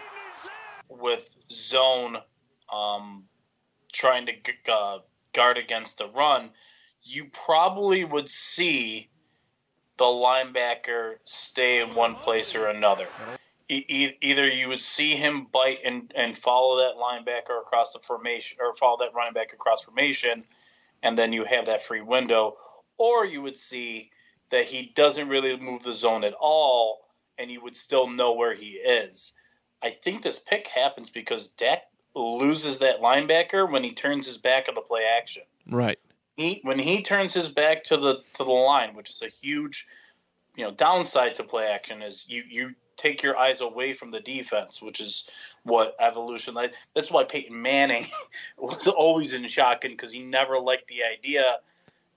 with 0.89 1.29
zone 1.51 2.19
um, 2.73 3.25
trying 3.93 4.27
to 4.27 4.33
g- 4.35 4.53
uh, 4.69 4.99
guard 5.33 5.59
against 5.59 5.99
the 5.99 6.09
run. 6.11 6.51
You 7.03 7.25
probably 7.33 8.05
would 8.05 8.31
see 8.31 9.09
the 9.99 10.05
linebacker 10.05 11.15
stay 11.25 11.81
in 11.81 11.95
one 11.95 12.17
place 12.17 12.55
or 12.55 12.67
another. 12.67 13.09
Either 13.69 14.49
you 14.49 14.69
would 14.69 14.81
see 14.81 15.17
him 15.17 15.47
bite 15.53 15.79
and, 15.85 16.13
and 16.17 16.39
follow 16.39 16.77
that 16.79 16.95
linebacker 16.97 17.59
across 17.61 17.93
the 17.93 17.99
formation, 17.99 18.59
or 18.61 18.75
follow 18.77 18.99
that 18.99 19.15
running 19.15 19.33
back 19.33 19.53
across 19.53 19.83
formation, 19.83 20.45
and 21.03 21.19
then 21.19 21.33
you 21.33 21.45
have 21.45 21.67
that 21.67 21.83
free 21.83 22.01
window, 22.01 22.57
or 22.99 23.25
you 23.25 23.43
would 23.43 23.57
see 23.57 24.11
that 24.51 24.65
he 24.67 24.93
doesn't 24.95 25.29
really 25.29 25.57
move 25.57 25.83
the 25.83 25.95
zone 25.95 26.23
at 26.23 26.35
all, 26.35 27.09
and 27.39 27.51
you 27.51 27.61
would 27.61 27.77
still 27.77 28.09
know 28.09 28.33
where 28.33 28.55
he 28.55 28.73
is. 28.73 29.33
I 29.83 29.91
think 29.91 30.23
this 30.23 30.39
pick 30.39 30.69
happens 30.69 31.11
because 31.11 31.49
Dak 31.49 31.83
loses 32.15 32.79
that 32.79 33.01
linebacker 33.01 33.71
when 33.71 33.83
he 33.83 33.93
turns 33.93 34.27
his 34.27 34.39
back 34.39 34.69
on 34.69 34.75
the 34.75 34.81
play 34.81 35.05
action. 35.05 35.43
Right. 35.69 35.99
He 36.37 36.61
when 36.63 36.79
he 36.79 37.03
turns 37.03 37.33
his 37.33 37.49
back 37.49 37.85
to 37.85 37.97
the 37.97 38.17
to 38.35 38.45
the 38.45 38.53
line, 38.53 38.95
which 38.95 39.11
is 39.11 39.23
a 39.23 39.29
huge, 39.29 39.87
you 40.55 40.65
know, 40.65 40.71
downside 40.71 41.35
to 41.37 41.45
play 41.45 41.67
action 41.67 42.03
is 42.03 42.27
you 42.29 42.45
you 42.49 42.75
take 42.97 43.23
your 43.23 43.37
eyes 43.37 43.61
away 43.61 43.95
from 43.95 44.11
the 44.11 44.21
defense, 44.21 44.81
which 44.81 45.01
is 45.01 45.29
what 45.65 45.97
evolution 46.01 46.55
like. 46.55 46.75
That's 46.95 47.11
why 47.11 47.25
Peyton 47.25 47.61
Manning 47.61 48.07
was 48.59 48.87
always 48.87 49.35
in 49.35 49.47
shotgun 49.49 49.93
because 49.93 50.13
he 50.13 50.23
never 50.23 50.59
liked 50.59 50.89
the 50.89 51.01
idea. 51.05 51.57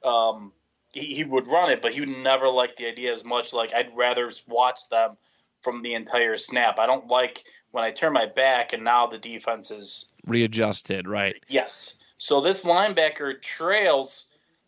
Um, 0.04 0.54
he, 0.92 1.14
he 1.14 1.24
would 1.24 1.48
run 1.48 1.72
it, 1.72 1.82
but 1.82 1.94
he 1.94 2.00
would 2.00 2.10
never 2.10 2.48
like 2.48 2.76
the 2.76 2.88
idea 2.88 3.14
as 3.14 3.24
much. 3.24 3.54
Like 3.54 3.74
I'd 3.74 3.96
rather 3.96 4.32
watch 4.48 4.90
them 4.90 5.18
from 5.62 5.82
the 5.82 5.94
entire 5.94 6.38
snap. 6.38 6.80
I 6.80 6.86
don't 6.86 7.08
like 7.08 7.44
when 7.72 7.84
I 7.84 7.92
turn 7.92 8.14
my 8.14 8.26
back 8.26 8.74
and 8.74 8.84
now 8.84 9.08
the 9.08 9.18
defense 9.18 9.72
is 9.72 10.08
Readjusted. 10.26 11.08
Right. 11.08 11.36
Yes. 11.48 11.99
So 12.20 12.42
this 12.42 12.66
linebacker 12.66 13.42
trails 13.42 14.26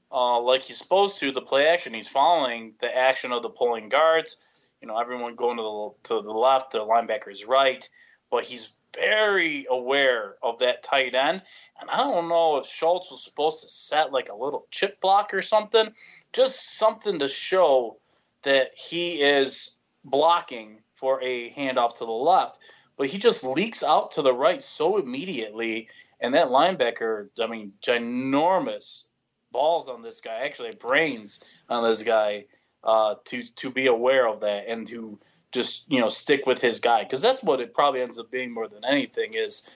uh, 0.10 0.40
like 0.40 0.64
he's 0.64 0.78
supposed 0.78 1.20
to 1.20 1.32
the 1.32 1.42
play 1.42 1.68
action. 1.68 1.94
He's 1.94 2.08
following 2.08 2.74
the 2.80 2.98
action 2.98 3.32
of 3.32 3.44
the 3.44 3.50
pulling 3.50 3.90
guards. 3.90 4.38
You 4.82 4.88
know, 4.88 4.98
everyone 4.98 5.36
going 5.36 5.58
to 5.58 5.64
the 5.64 6.16
to 6.16 6.22
the 6.24 6.32
left, 6.32 6.72
the 6.72 6.80
linebacker 6.80 7.30
is 7.30 7.46
right, 7.46 7.88
but 8.30 8.46
he's 8.46 8.72
very 8.96 9.66
aware 9.70 10.36
of 10.42 10.60
that 10.60 10.82
tight 10.82 11.14
end. 11.14 11.42
And 11.80 11.90
I 11.90 11.98
don't 11.98 12.30
know 12.30 12.58
if 12.58 12.66
Schultz 12.66 13.12
was 13.12 13.24
supposed 13.24 13.62
to 13.62 13.70
set 13.70 14.14
like 14.14 14.30
a 14.30 14.36
little 14.36 14.66
chip 14.72 15.00
block 15.02 15.34
or 15.34 15.42
something, 15.42 15.94
just 16.32 16.78
something 16.78 17.20
to 17.20 17.28
show 17.28 17.98
that 18.44 18.72
he 18.76 19.22
is 19.22 19.76
blocking 20.06 20.80
for 20.96 21.22
a 21.22 21.52
handoff 21.52 21.96
to 21.98 22.06
the 22.06 22.12
left. 22.12 22.60
But 22.96 23.08
he 23.08 23.18
just 23.18 23.44
leaks 23.44 23.84
out 23.84 24.12
to 24.12 24.22
the 24.22 24.34
right 24.34 24.64
so 24.64 24.98
immediately, 24.98 25.90
and 26.22 26.34
that 26.34 26.48
linebacker, 26.48 27.30
I 27.40 27.48
mean, 27.48 27.74
ginormous 27.82 29.04
balls 29.52 29.90
on 29.90 30.02
this 30.02 30.22
guy, 30.22 30.42
actually 30.46 30.72
brains 30.80 31.40
on 31.70 31.84
this 31.84 32.04
guy, 32.04 32.46
uh, 32.84 33.16
to 33.26 33.44
to 33.44 33.70
be 33.70 33.88
aware 33.88 34.28
of 34.28 34.40
that 34.42 34.68
and 34.68 34.88
to 34.88 35.20
just 35.52 35.92
you 35.92 36.00
know 36.00 36.08
stick 36.08 36.46
with 36.46 36.60
his 36.60 36.80
guy 36.80 37.04
because 37.04 37.22
that's 37.22 37.44
what 37.44 37.60
it 37.60 37.74
probably 37.74 38.02
ends 38.02 38.18
up 38.18 38.32
being 38.32 38.52
more 38.54 38.68
than 38.68 38.84
anything 38.86 39.34
is 39.34 39.70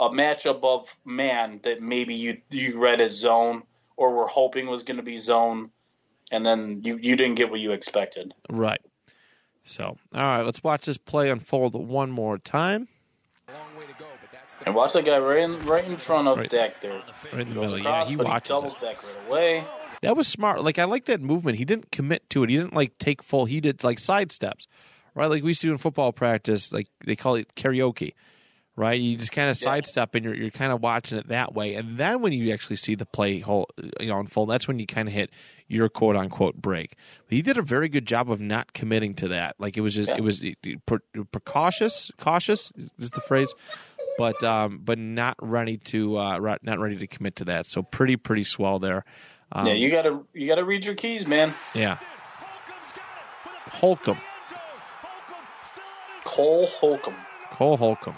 a 0.00 0.08
matchup 0.08 0.62
of 0.64 0.88
man 1.04 1.60
that 1.62 1.80
maybe 1.80 2.14
you 2.14 2.38
you 2.50 2.78
read 2.78 3.00
as 3.00 3.12
zone 3.12 3.62
or 3.96 4.14
were 4.14 4.26
hoping 4.26 4.66
was 4.66 4.82
going 4.82 4.96
to 4.96 5.02
be 5.02 5.16
zone, 5.16 5.70
and 6.32 6.44
then 6.44 6.80
you 6.82 6.96
you 6.96 7.16
didn't 7.16 7.36
get 7.36 7.50
what 7.50 7.60
you 7.60 7.72
expected. 7.72 8.34
Right. 8.50 8.80
So, 9.66 9.96
all 10.14 10.20
right, 10.20 10.42
let's 10.42 10.62
watch 10.62 10.84
this 10.84 10.98
play 10.98 11.30
unfold 11.30 11.74
one 11.74 12.10
more 12.10 12.36
time. 12.36 12.88
And 14.66 14.74
watch 14.74 14.92
that 14.94 15.04
guy 15.04 15.18
right 15.18 15.38
in 15.40 15.58
right 15.66 15.84
in 15.84 15.96
front 15.96 16.28
of 16.28 16.38
Right. 16.38 16.48
Dak 16.48 16.80
there. 16.80 17.02
Right 17.32 17.42
in 17.42 17.50
the 17.50 17.60
middle. 17.60 17.74
across, 17.74 18.06
yeah, 18.06 18.10
he 18.10 18.16
but 18.16 18.26
watches 18.26 18.48
doubles 18.48 18.72
it. 18.74 18.80
back 18.80 19.02
right 19.02 19.28
away. 19.28 19.64
That 20.02 20.16
was 20.16 20.26
smart. 20.28 20.62
Like 20.62 20.78
I 20.78 20.84
like 20.84 21.04
that 21.06 21.20
movement. 21.20 21.58
He 21.58 21.64
didn't 21.64 21.90
commit 21.90 22.28
to 22.30 22.42
it. 22.44 22.50
He 22.50 22.56
didn't 22.56 22.74
like 22.74 22.96
take 22.98 23.22
full. 23.22 23.44
He 23.46 23.60
did 23.60 23.82
like 23.84 23.98
side 23.98 24.32
steps, 24.32 24.66
right? 25.14 25.26
Like 25.26 25.42
we 25.42 25.50
used 25.50 25.60
to 25.62 25.66
do 25.68 25.72
in 25.72 25.78
football 25.78 26.12
practice. 26.12 26.72
Like 26.72 26.88
they 27.04 27.16
call 27.16 27.36
it 27.36 27.54
karaoke, 27.54 28.12
right? 28.76 29.00
You 29.00 29.16
just 29.16 29.32
kind 29.32 29.48
of 29.48 29.56
sidestep 29.56 30.14
and 30.14 30.24
you're 30.24 30.34
you're 30.34 30.50
kind 30.50 30.72
of 30.72 30.82
watching 30.82 31.18
it 31.18 31.28
that 31.28 31.54
way. 31.54 31.74
And 31.74 31.96
then 31.98 32.20
when 32.22 32.32
you 32.32 32.52
actually 32.52 32.76
see 32.76 32.94
the 32.94 33.06
play 33.06 33.40
whole 33.40 33.68
you 34.00 34.08
know 34.08 34.18
unfold, 34.18 34.50
that's 34.50 34.66
when 34.68 34.78
you 34.78 34.86
kind 34.86 35.08
of 35.08 35.14
hit 35.14 35.30
your 35.68 35.88
quote 35.88 36.16
unquote 36.16 36.56
break. 36.56 36.96
But 37.26 37.36
he 37.36 37.40
did 37.42 37.56
a 37.56 37.62
very 37.62 37.88
good 37.88 38.04
job 38.06 38.30
of 38.30 38.40
not 38.40 38.74
committing 38.74 39.14
to 39.16 39.28
that. 39.28 39.56
Like 39.58 39.78
it 39.78 39.80
was 39.80 39.94
just 39.94 40.10
Yeah. 40.10 40.16
it 40.16 40.22
was 40.22 40.42
it- 40.42 40.58
it- 40.62 40.84
pre- 40.84 40.98
precautious. 41.32 42.10
Cautious 42.18 42.72
is 42.98 43.10
the 43.10 43.20
phrase. 43.22 43.54
But 44.18 44.42
um, 44.44 44.80
but 44.84 44.98
not 44.98 45.36
ready 45.40 45.76
to 45.78 46.16
uh, 46.18 46.56
not 46.62 46.78
ready 46.78 46.96
to 46.98 47.06
commit 47.06 47.36
to 47.36 47.44
that. 47.46 47.66
So 47.66 47.82
pretty 47.82 48.16
pretty 48.16 48.44
swell 48.44 48.78
there. 48.78 49.04
Um, 49.52 49.66
yeah, 49.66 49.72
you 49.74 49.90
gotta 49.90 50.20
you 50.32 50.46
gotta 50.46 50.64
read 50.64 50.84
your 50.84 50.94
keys, 50.94 51.26
man. 51.26 51.54
yeah. 51.74 51.98
Holcomb. 53.68 54.18
Cole 56.24 56.66
Holcomb. 56.66 57.16
Cole 57.50 57.76
Holcomb. 57.76 58.16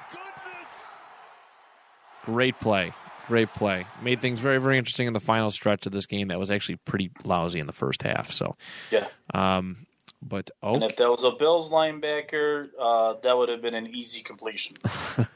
Great 2.25 2.59
play. 2.61 2.93
Great 3.27 3.49
play. 3.55 3.87
Made 4.03 4.21
things 4.21 4.39
very, 4.39 4.59
very 4.59 4.79
interesting 4.79 5.07
in 5.07 5.13
the 5.13 5.21
final 5.21 5.51
stretch 5.51 5.87
of 5.87 5.93
this 5.93 6.07
game 6.07 6.29
that 6.29 6.39
was 6.39 6.51
actually 6.51 6.77
pretty 6.77 7.11
lousy 7.25 7.59
in 7.59 7.67
the 7.67 7.73
first 7.73 8.03
half. 8.03 8.31
So, 8.33 8.57
Yeah. 8.91 9.07
um, 9.35 9.87
but 10.23 10.51
And 10.63 10.83
if 10.83 10.97
that 10.97 11.11
was 11.11 11.25
a 11.25 11.31
Bills 11.31 11.71
linebacker, 11.71 12.69
uh, 12.79 13.15
that 13.23 13.37
would 13.37 13.49
have 13.49 13.63
been 13.63 13.75
an 13.75 13.89
easy 13.89 14.23
completion. 14.23 14.77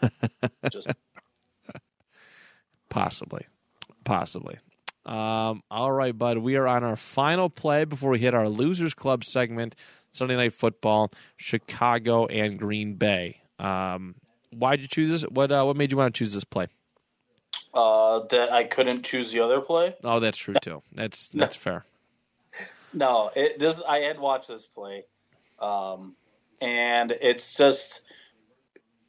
Just 0.70 0.88
Possibly. 2.88 3.46
Possibly. 4.04 4.58
Um, 5.06 5.62
all 5.70 5.92
right, 5.92 6.16
bud. 6.16 6.38
We 6.38 6.56
are 6.56 6.66
on 6.66 6.84
our 6.84 6.96
final 6.96 7.48
play 7.48 7.84
before 7.84 8.10
we 8.10 8.18
hit 8.18 8.34
our 8.34 8.48
Losers 8.48 8.94
Club 8.94 9.24
segment. 9.24 9.74
Sunday 10.12 10.34
Night 10.34 10.52
Football, 10.52 11.12
Chicago 11.36 12.26
and 12.26 12.58
Green 12.58 12.94
Bay. 12.94 13.42
Um, 13.60 14.16
why'd 14.50 14.80
you 14.80 14.88
choose 14.88 15.08
this? 15.08 15.22
What 15.30 15.52
uh, 15.52 15.62
what 15.62 15.76
made 15.76 15.92
you 15.92 15.96
want 15.96 16.12
to 16.12 16.18
choose 16.18 16.34
this 16.34 16.42
play? 16.42 16.66
uh, 17.74 18.20
that 18.30 18.52
I 18.52 18.64
couldn't 18.64 19.04
choose 19.04 19.30
the 19.32 19.40
other 19.40 19.60
play. 19.60 19.94
Oh, 20.02 20.20
that's 20.20 20.38
true 20.38 20.54
too. 20.62 20.82
That's 20.92 21.28
that's 21.30 21.56
fair. 21.66 21.84
No, 22.92 23.30
it, 23.36 23.58
this 23.58 23.82
I 23.86 24.00
had 24.00 24.18
watched 24.18 24.48
this 24.48 24.66
play, 24.66 25.04
um, 25.58 26.14
and 26.60 27.12
it's 27.20 27.54
just 27.54 28.02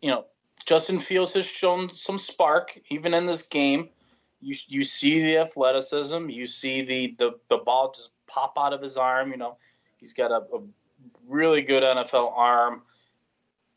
you 0.02 0.10
know 0.10 0.26
Justin 0.66 1.00
Fields 1.00 1.34
has 1.34 1.46
shown 1.46 1.94
some 1.94 2.20
spark 2.20 2.80
even 2.90 3.14
in 3.14 3.26
this 3.26 3.42
game. 3.42 3.90
You 4.40 4.56
you 4.68 4.84
see 4.84 5.22
the 5.22 5.38
athleticism, 5.38 6.30
you 6.30 6.46
see 6.46 6.84
the 6.84 7.16
the, 7.18 7.32
the 7.50 7.58
ball 7.58 7.94
just 7.96 8.10
pop 8.28 8.54
out 8.58 8.74
of 8.74 8.82
his 8.82 8.98
arm. 8.98 9.32
You 9.32 9.38
know 9.38 9.58
he's 9.98 10.14
got 10.14 10.32
a, 10.32 10.44
a 10.56 10.62
really 11.28 11.62
good 11.62 11.84
NFL 11.84 12.34
arm, 12.36 12.84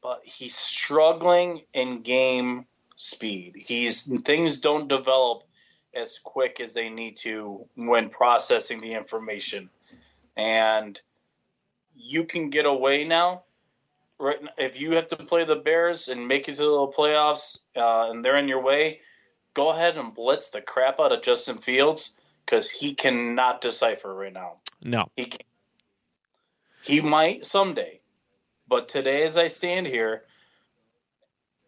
but 0.03 0.21
he's 0.25 0.55
struggling 0.55 1.63
in 1.73 2.03
game 2.03 2.67
speed. 2.97 3.55
He's 3.57 4.03
things 4.23 4.59
don't 4.59 4.89
develop 4.89 5.45
as 5.95 6.19
quick 6.19 6.61
as 6.61 6.75
they 6.75 6.91
need 6.91 7.17
to 7.19 7.65
when 7.77 8.11
processing 8.11 8.81
the 8.81 8.93
information 8.93 9.71
and 10.37 11.01
you 11.95 12.25
can 12.25 12.51
get 12.51 12.67
away 12.67 13.05
now. 13.05 13.45
Right, 14.19 14.39
if 14.59 14.81
you 14.81 14.93
have 14.93 15.09
to 15.09 15.17
play 15.17 15.45
the 15.45 15.57
Bears 15.57 16.09
and 16.09 16.29
make 16.29 16.49
it 16.49 16.55
to 16.57 16.63
the 16.63 16.93
playoffs, 16.97 17.59
uh, 17.77 18.11
and 18.11 18.25
they're 18.25 18.37
in 18.37 18.47
your 18.47 18.63
way, 18.63 19.01
go 19.55 19.71
ahead 19.71 19.97
and 19.99 20.15
blitz 20.15 20.51
the 20.51 20.61
crap 20.61 21.01
out 21.01 21.13
of 21.13 21.23
Justin 21.23 21.59
Fields 21.59 22.13
because 22.45 22.71
he 22.71 22.95
cannot 22.95 23.61
decipher 23.61 24.15
right 24.15 24.33
now. 24.33 24.59
No. 24.83 25.09
He 25.17 25.27
can't. 25.27 25.43
He 26.83 27.01
might 27.01 27.47
someday, 27.47 28.01
but 28.69 28.89
today, 28.89 29.23
as 29.23 29.39
I 29.39 29.47
stand 29.47 29.87
here, 29.87 30.25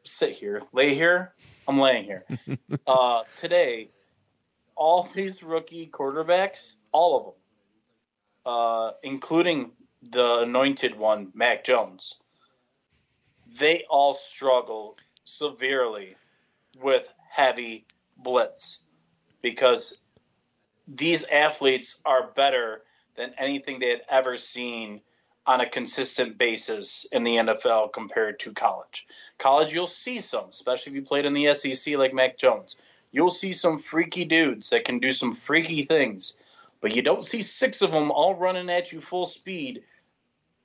sit 0.04 0.32
here, 0.32 0.62
lay 0.72 0.94
here, 0.94 1.32
I'm 1.66 1.80
laying 1.80 2.04
here. 2.04 2.24
uh, 2.86 3.22
today, 3.38 3.90
all 4.74 5.08
these 5.14 5.42
rookie 5.42 5.86
quarterbacks, 5.86 6.74
all 6.92 7.16
of 7.16 7.24
them, 7.24 7.34
uh, 8.47 8.92
including 9.03 9.72
the 10.11 10.38
anointed 10.38 10.97
one, 10.97 11.30
Mac 11.34 11.64
Jones, 11.64 12.16
they 13.59 13.84
all 13.90 14.14
struggle 14.14 14.97
severely 15.24 16.16
with 16.80 17.12
heavy 17.28 17.86
blitz 18.18 18.80
because 19.42 19.99
these 20.86 21.24
athletes 21.24 22.01
are 22.05 22.30
better 22.36 22.82
than 23.16 23.34
anything 23.38 23.78
they 23.78 23.90
had 23.90 24.03
ever 24.09 24.36
seen 24.36 25.01
on 25.47 25.61
a 25.61 25.68
consistent 25.68 26.38
basis 26.38 27.07
in 27.12 27.22
the 27.24 27.36
NFL 27.36 27.92
compared 27.92 28.38
to 28.40 28.53
college. 28.53 29.07
College, 29.38 29.72
you'll 29.72 29.86
see 29.86 30.18
some, 30.18 30.49
especially 30.51 30.90
if 30.92 30.97
you 30.97 31.03
played 31.03 31.24
in 31.24 31.34
the 31.34 31.53
SEC 31.55 31.97
like 31.97 32.12
Mac 32.12 32.36
Jones. 32.36 32.76
You'll 33.12 33.30
see 33.30 33.53
some 33.53 33.78
freaky 33.78 34.24
dudes 34.24 34.70
that 34.70 34.84
can 34.84 34.99
do 34.99 35.12
some 35.12 35.34
freaky 35.34 35.84
things, 35.84 36.34
but 36.87 36.95
you 36.95 37.03
don't 37.03 37.24
see 37.24 37.43
six 37.43 37.82
of 37.82 37.91
them 37.91 38.12
all 38.12 38.37
running 38.37 38.70
at 38.70 38.93
you 38.93 39.01
full 39.01 39.26
speed, 39.26 39.82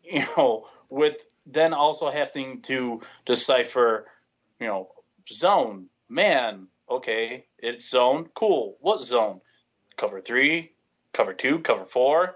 you 0.04 0.24
know, 0.38 0.68
with 0.88 1.16
then 1.48 1.74
also 1.74 2.12
having 2.12 2.62
to 2.62 3.02
decipher, 3.26 4.06
you 4.60 4.68
know, 4.68 4.92
zone, 5.32 5.88
man, 6.10 6.68
okay, 6.88 7.48
it's 7.58 7.90
zone, 7.90 8.30
cool. 8.36 8.78
What 8.82 9.04
zone? 9.04 9.42
Cover 9.98 10.22
three, 10.22 10.74
cover 11.12 11.34
two, 11.34 11.58
cover 11.58 11.86
four, 11.86 12.36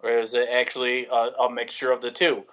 or 0.00 0.08
is 0.08 0.32
it 0.32 0.48
actually 0.50 1.04
a, 1.04 1.28
a 1.38 1.52
mixture 1.52 1.92
of 1.92 2.00
the 2.00 2.10
two? 2.10 2.44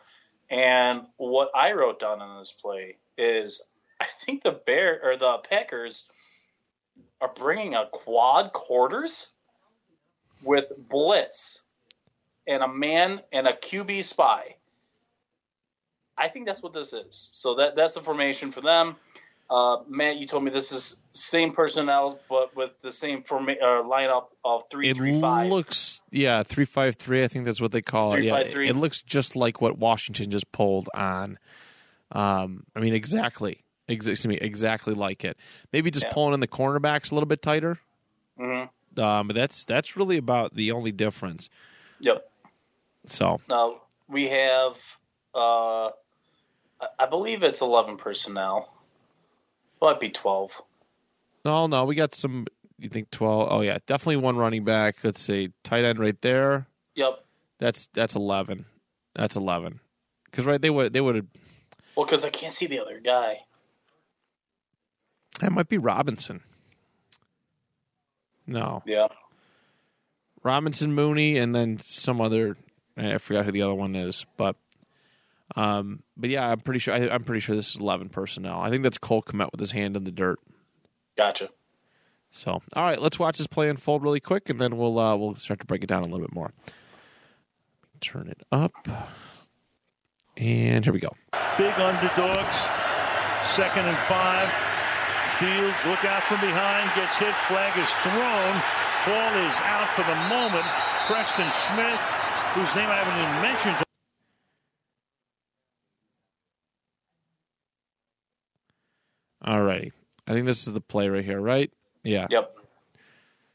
And 0.49 1.03
what 1.15 1.51
I 1.55 1.71
wrote 1.71 2.01
down 2.01 2.21
in 2.21 2.37
this 2.37 2.51
play 2.51 2.97
is, 3.17 3.61
I 4.01 4.07
think 4.07 4.43
the 4.43 4.51
Bear 4.51 4.99
or 5.01 5.15
the 5.15 5.37
Packers 5.37 6.09
are 7.21 7.31
bringing 7.33 7.75
a 7.75 7.87
quad 7.93 8.51
quarters 8.51 9.29
with 10.45 10.71
blitz 10.89 11.63
and 12.47 12.63
a 12.63 12.67
man 12.67 13.19
and 13.33 13.47
a 13.47 13.53
QB 13.53 14.03
spy. 14.03 14.55
I 16.17 16.29
think 16.29 16.45
that's 16.45 16.63
what 16.63 16.73
this 16.73 16.93
is. 16.93 17.29
So 17.33 17.55
that 17.55 17.75
that's 17.75 17.95
the 17.95 17.99
formation 18.01 18.51
for 18.51 18.61
them. 18.61 18.95
Uh, 19.49 19.77
Matt, 19.87 20.15
you 20.17 20.25
told 20.25 20.43
me 20.43 20.49
this 20.49 20.71
is 20.71 20.97
same 21.11 21.51
personnel, 21.51 22.19
but 22.29 22.55
with 22.55 22.71
the 22.81 22.91
same 22.91 23.21
forma- 23.21 23.51
uh, 23.53 23.83
lineup 23.83 24.27
of 24.43 24.63
three 24.71 24.89
It 24.89 24.95
three 24.97 25.19
five. 25.21 25.51
looks 25.51 26.01
yeah 26.11 26.41
three 26.43 26.65
five 26.65 26.95
three. 26.95 27.23
I 27.23 27.27
think 27.27 27.45
that's 27.45 27.61
what 27.61 27.71
they 27.71 27.81
call 27.81 28.13
it. 28.13 28.17
Three, 28.17 28.27
Yeah, 28.27 28.47
three. 28.47 28.69
it 28.69 28.75
looks 28.75 29.01
just 29.01 29.35
like 29.35 29.61
what 29.61 29.77
Washington 29.77 30.31
just 30.31 30.51
pulled 30.51 30.89
on. 30.95 31.37
Um, 32.11 32.63
I 32.75 32.79
mean 32.79 32.93
exactly, 32.93 33.63
ex- 33.89 34.07
excuse 34.07 34.25
me, 34.27 34.37
exactly 34.37 34.93
like 34.93 35.25
it. 35.25 35.37
Maybe 35.73 35.91
just 35.91 36.05
Yeah. 36.05 36.13
pulling 36.13 36.33
in 36.33 36.39
the 36.39 36.47
cornerbacks 36.47 37.11
a 37.11 37.15
little 37.15 37.27
bit 37.27 37.41
tighter. 37.41 37.79
Mhm. 38.39 38.69
Um, 38.97 39.27
but 39.27 39.35
that's 39.35 39.65
that's 39.65 39.95
really 39.97 40.17
about 40.17 40.55
the 40.55 40.71
only 40.71 40.91
difference. 40.91 41.49
Yep. 41.99 42.29
So 43.05 43.39
Now 43.49 43.81
we 44.07 44.27
have, 44.29 44.73
uh, 45.33 45.87
I- 45.87 45.91
I 46.99 47.05
believe 47.09 47.43
it's 47.43 47.61
eleven 47.61 47.97
personnel. 47.97 48.73
Might 49.81 49.99
be 49.99 50.09
twelve. 50.09 50.51
no, 51.43 51.67
no, 51.67 51.85
we 51.85 51.95
got 51.95 52.15
some. 52.15 52.47
You 52.79 52.89
think 52.89 53.09
twelve? 53.11 53.49
Oh 53.51 53.61
yeah, 53.61 53.77
definitely 53.87 54.17
one 54.17 54.35
running 54.37 54.63
back. 54.63 54.97
Let's 55.03 55.21
see, 55.21 55.51
tight 55.63 55.85
end 55.85 55.99
right 55.99 56.19
there. 56.21 56.67
Yep. 56.95 57.21
That's 57.59 57.87
that's 57.93 58.15
eleven. 58.15 58.65
That's 59.15 59.35
eleven. 59.35 59.79
Because 60.25 60.45
right, 60.45 60.61
they 60.61 60.69
would 60.69 60.91
they 60.93 61.01
would 61.01 61.15
have. 61.15 61.27
Well, 61.95 62.05
because 62.05 62.25
I 62.25 62.29
can't 62.29 62.51
see 62.53 62.65
the 62.67 62.79
other 62.81 62.99
guy. 62.99 63.39
That 65.41 65.51
might 65.51 65.69
be 65.69 65.77
Robinson. 65.77 66.41
No, 68.47 68.83
Yeah. 68.85 69.07
Robinson, 70.43 70.93
Mooney, 70.93 71.37
and 71.37 71.55
then 71.55 71.79
some 71.79 72.21
other. 72.21 72.55
I 72.95 73.17
forgot 73.17 73.45
who 73.45 73.51
the 73.51 73.63
other 73.63 73.73
one 73.73 73.95
is, 73.95 74.25
but 74.37 74.55
um, 75.55 76.03
but 76.15 76.29
yeah, 76.29 76.47
I'm 76.49 76.59
pretty 76.59 76.79
sure. 76.79 76.93
I, 76.93 77.09
I'm 77.09 77.23
pretty 77.23 77.39
sure 77.39 77.55
this 77.55 77.75
is 77.75 77.81
11 77.81 78.09
personnel. 78.09 78.59
I 78.59 78.69
think 78.69 78.83
that's 78.83 78.97
Cole 78.99 79.23
Kmet 79.23 79.51
with 79.51 79.59
his 79.59 79.71
hand 79.71 79.97
in 79.97 80.03
the 80.03 80.11
dirt. 80.11 80.39
Gotcha. 81.17 81.49
So, 82.31 82.51
all 82.75 82.83
right, 82.83 83.01
let's 83.01 83.17
watch 83.17 83.37
this 83.37 83.47
play 83.47 83.69
unfold 83.69 84.03
really 84.03 84.19
quick, 84.19 84.49
and 84.49 84.59
then 84.61 84.77
we'll 84.77 84.99
uh, 84.99 85.15
we'll 85.15 85.35
start 85.35 85.59
to 85.61 85.65
break 85.65 85.83
it 85.83 85.87
down 85.87 86.01
a 86.01 86.07
little 86.07 86.19
bit 86.19 86.33
more. 86.33 86.51
Turn 88.01 88.27
it 88.27 88.41
up. 88.51 88.73
And 90.37 90.83
here 90.83 90.93
we 90.93 90.99
go. 90.99 91.15
Big 91.57 91.73
underdogs. 91.79 92.69
Second 93.41 93.85
and 93.85 93.97
five. 93.99 94.49
Fields, 95.39 95.85
look 95.85 96.05
out 96.05 96.23
from 96.23 96.39
behind, 96.39 96.89
gets 96.95 97.19
hit, 97.19 97.33
flag 97.47 97.77
is 97.77 97.89
thrown. 97.95 98.61
Ball 99.05 99.33
is 99.37 99.55
out 99.63 99.89
for 99.95 100.03
the 100.03 100.15
moment. 100.29 100.65
Preston 101.07 101.51
Smith, 101.51 101.99
whose 102.53 102.73
name 102.75 102.89
I 102.89 102.95
haven't 102.95 103.21
even 103.21 103.41
mentioned. 103.41 103.85
All 109.43 109.61
righty. 109.61 109.91
I 110.25 110.31
think 110.31 110.47
this 110.47 110.67
is 110.67 110.73
the 110.73 110.81
play 110.81 111.07
right 111.07 111.23
here, 111.23 111.39
right? 111.39 111.71
Yeah. 112.03 112.27
Yep. 112.31 112.57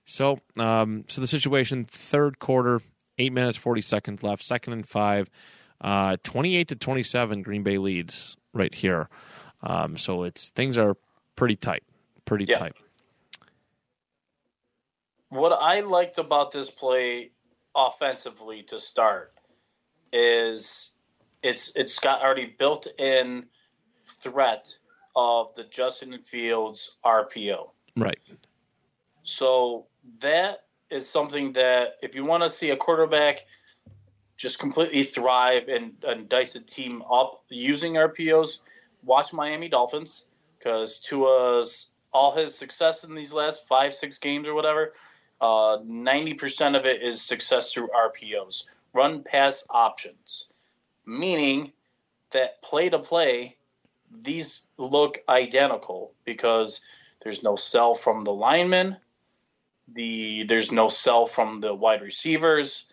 So, 0.05 0.41
um, 0.57 1.05
so 1.09 1.21
the 1.21 1.27
situation, 1.27 1.85
third 1.85 2.39
quarter, 2.39 2.81
eight 3.19 3.33
minutes 3.33 3.59
forty 3.59 3.81
seconds 3.81 4.23
left, 4.23 4.45
second 4.45 4.75
and 4.75 4.87
five, 4.87 5.29
uh, 5.81 6.17
twenty-eight 6.23 6.69
to 6.69 6.77
twenty-seven. 6.77 7.43
Green 7.43 7.63
Bay 7.65 7.79
leads 7.79 8.37
right 8.53 8.73
here. 8.73 9.09
Um, 9.63 9.97
so 9.97 10.23
it's 10.23 10.51
things 10.51 10.79
are 10.79 10.97
pretty 11.37 11.57
tight, 11.57 11.83
pretty 12.25 12.45
Yeah. 12.45 12.59
tight. 12.59 12.75
What 15.29 15.53
I 15.53 15.81
liked 15.81 16.19
about 16.19 16.51
this 16.51 16.71
play 16.71 17.31
offensively 17.75 18.63
to 18.65 18.81
start 18.81 19.33
is 20.13 20.91
it's 21.43 21.73
it's 21.77 21.99
got 21.99 22.21
already 22.21 22.47
built 22.59 22.87
in 22.99 23.47
threat 24.07 24.77
of 25.17 25.55
the 25.55 25.65
Justin 25.65 26.19
Fields 26.19 26.99
RPO. 27.05 27.71
Right. 27.97 28.19
So 29.23 29.87
that 30.19 30.65
is 30.91 31.09
something 31.09 31.53
that 31.53 31.97
if 32.03 32.15
you 32.15 32.25
want 32.25 32.43
to 32.43 32.49
see 32.49 32.71
a 32.71 32.77
quarterback 32.77 33.47
just 34.37 34.59
completely 34.59 35.05
thrive 35.05 35.69
and, 35.69 35.93
and 36.07 36.29
dice 36.29 36.55
a 36.57 36.61
team 36.61 37.03
up 37.13 37.45
using 37.49 37.95
RPOs, 37.95 38.61
watch 39.05 39.33
Miami 39.33 39.69
Dolphins 39.69 40.25
because 40.61 41.01
Tua's 41.01 41.89
all 42.13 42.33
his 42.33 42.55
success 42.55 43.03
in 43.03 43.15
these 43.15 43.33
last 43.33 43.67
five 43.67 43.95
six 43.95 44.19
games 44.19 44.47
or 44.47 44.55
whatever, 44.55 44.93
uh, 45.41 45.79
ninety 45.85 46.35
percent 46.35 46.77
of 46.77 46.87
it 46.87 47.03
is 47.03 47.21
success 47.21 47.73
through 47.73 47.89
RPOs, 47.89 48.65
run 48.93 49.23
pass 49.25 49.65
options, 49.71 50.47
meaning 51.07 51.73
that 52.31 52.63
play 52.63 52.89
to 52.89 52.99
play, 52.99 53.57
these 54.23 54.61
look 54.77 55.19
identical 55.29 56.13
because 56.25 56.81
there's 57.23 57.43
no 57.43 57.57
sell 57.57 57.95
from 57.95 58.23
the 58.25 58.33
linemen 58.33 58.97
the 59.95 60.45
there's 60.45 60.73
no 60.73 60.89
sell 60.89 61.27
from 61.27 61.57
the 61.57 61.75
wide 61.75 62.03
receivers. 62.03 62.85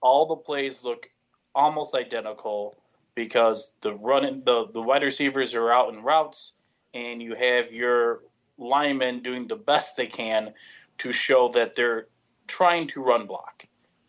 All 0.00 0.26
the 0.26 0.36
plays 0.36 0.84
look 0.84 1.10
almost 1.54 1.94
identical 1.94 2.76
because 3.14 3.72
the 3.80 3.94
running 3.94 4.42
the 4.44 4.68
the 4.72 4.82
wide 4.82 5.02
receivers 5.02 5.54
are 5.54 5.72
out 5.72 5.92
in 5.92 6.02
routes, 6.02 6.52
and 6.98 7.22
you 7.22 7.34
have 7.34 7.72
your 7.72 8.20
linemen 8.58 9.22
doing 9.22 9.46
the 9.46 9.56
best 9.56 9.96
they 9.96 10.06
can 10.06 10.52
to 10.98 11.12
show 11.12 11.50
that 11.50 11.74
they're 11.74 12.08
trying 12.46 12.88
to 12.88 13.02
run 13.02 13.26
block, 13.26 13.66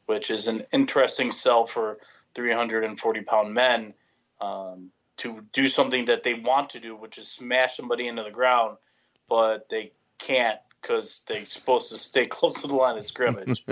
which 0.07 0.31
is 0.31 0.47
an 0.47 0.63
interesting 0.73 1.31
sell 1.31 1.65
for 1.67 1.99
340 2.33 3.21
pound 3.21 3.53
men 3.53 3.93
um, 4.41 4.89
to 5.17 5.41
do 5.53 5.67
something 5.67 6.05
that 6.05 6.23
they 6.23 6.33
want 6.33 6.71
to 6.71 6.79
do, 6.79 6.95
which 6.95 7.17
is 7.17 7.27
smash 7.27 7.77
somebody 7.77 8.07
into 8.07 8.23
the 8.23 8.31
ground, 8.31 8.77
but 9.27 9.69
they 9.69 9.91
can't 10.17 10.59
because 10.81 11.21
they're 11.27 11.45
supposed 11.45 11.91
to 11.91 11.97
stay 11.97 12.25
close 12.37 12.61
to 12.61 12.67
the 12.67 12.75
line 12.75 12.97
of 12.97 13.05
scrimmage. 13.05 13.63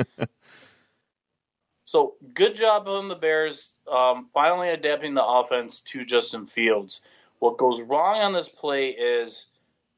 so 1.83 2.15
good 2.33 2.53
job 2.53 2.87
on 2.87 3.07
the 3.07 3.15
Bears 3.15 3.71
um, 3.91 4.27
finally 4.31 4.69
adapting 4.69 5.13
the 5.13 5.25
offense 5.25 5.81
to 5.81 6.05
Justin 6.05 6.45
Fields. 6.45 7.01
What 7.39 7.57
goes 7.57 7.81
wrong 7.81 8.21
on 8.21 8.33
this 8.33 8.49
play 8.49 8.89
is 8.89 9.47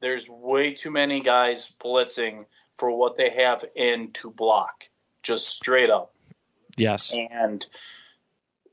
there's 0.00 0.28
way 0.28 0.72
too 0.72 0.90
many 0.90 1.20
guys 1.20 1.72
blitzing 1.82 2.44
for 2.78 2.90
what 2.90 3.16
they 3.16 3.30
have 3.30 3.64
in 3.74 4.12
to 4.12 4.30
block, 4.30 4.88
just 5.22 5.48
straight 5.48 5.90
up. 5.90 6.14
Yes. 6.76 7.14
And 7.30 7.66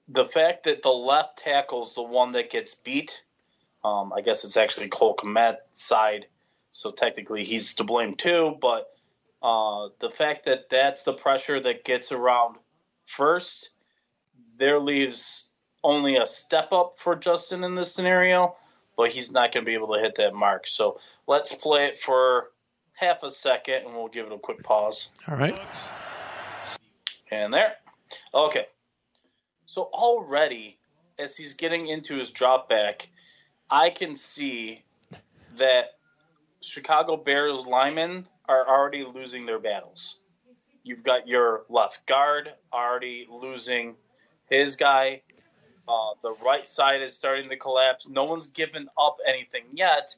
the 0.08 0.26
fact 0.26 0.64
that 0.64 0.82
the 0.82 0.90
left 0.90 1.40
tackle's 1.40 1.94
the 1.94 2.02
one 2.02 2.32
that 2.34 2.50
gets 2.50 2.76
beat, 2.76 3.22
um, 3.84 4.14
I 4.14 4.22
guess 4.22 4.44
it's 4.44 4.58
actually 4.58 4.88
Cole 4.88 5.16
Kmet's 5.16 5.84
side, 5.84 6.28
so 6.72 6.92
technically 6.92 7.44
he's 7.44 7.76
to 7.76 7.84
blame 7.84 8.16
too. 8.16 8.58
But 8.62 8.88
uh, 9.42 9.90
the 10.00 10.10
fact 10.10 10.46
that 10.46 10.70
that's 10.70 11.04
the 11.04 11.14
pressure 11.14 11.60
that 11.60 11.84
gets 11.84 12.12
around 12.12 12.56
first, 13.06 13.72
there 14.58 14.80
leaves 14.80 15.47
only 15.84 16.18
a 16.18 16.28
step 16.28 16.72
up 16.72 16.94
for 16.98 17.16
Justin 17.16 17.64
in 17.64 17.76
this 17.76 17.94
scenario, 17.94 18.56
but 18.96 19.12
he's 19.12 19.32
not 19.32 19.52
going 19.52 19.64
to 19.64 19.70
be 19.70 19.74
able 19.74 19.94
to 19.94 20.00
hit 20.00 20.16
that 20.16 20.34
mark. 20.34 20.68
So 20.68 21.00
let's 21.28 21.54
play 21.54 21.86
it 21.86 22.00
for 22.00 22.52
half 22.94 23.24
a 23.24 23.30
second, 23.30 23.86
and 23.86 23.94
we'll 23.94 24.08
give 24.08 24.26
it 24.26 24.34
a 24.34 24.40
quick 24.40 24.64
pause. 24.64 25.10
All 25.28 25.36
right. 25.36 25.60
And 27.32 27.54
there. 27.54 27.76
Okay. 28.34 28.66
So 29.66 29.84
already, 29.94 30.80
as 31.20 31.38
he's 31.38 31.54
getting 31.54 31.88
into 31.88 32.16
his 32.16 32.32
drop 32.32 32.70
back, 32.70 33.10
I 33.70 33.90
can 33.90 34.16
see 34.16 34.84
that 35.58 35.98
Chicago 36.62 37.18
Bears 37.18 37.66
linemen 37.66 38.26
are 38.48 38.68
already 38.68 39.06
losing 39.06 39.46
their 39.46 39.60
battles. 39.60 40.18
You've 40.84 41.04
got 41.04 41.28
your 41.28 41.66
left 41.70 42.06
guard 42.08 42.54
already 42.74 43.28
losing 43.30 43.96
his 44.50 44.76
guy. 44.76 45.22
Uh, 45.88 46.14
the 46.22 46.34
right 46.44 46.68
side 46.68 47.02
is 47.02 47.16
starting 47.16 47.50
to 47.50 47.56
collapse. 47.56 48.08
No 48.08 48.26
one's 48.26 48.48
given 48.48 48.88
up 48.98 49.18
anything 49.26 49.64
yet, 49.74 50.16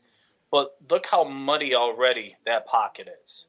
but 0.51 0.75
look 0.89 1.05
how 1.05 1.23
muddy 1.23 1.75
already 1.75 2.35
that 2.45 2.65
pocket 2.65 3.07
is. 3.23 3.47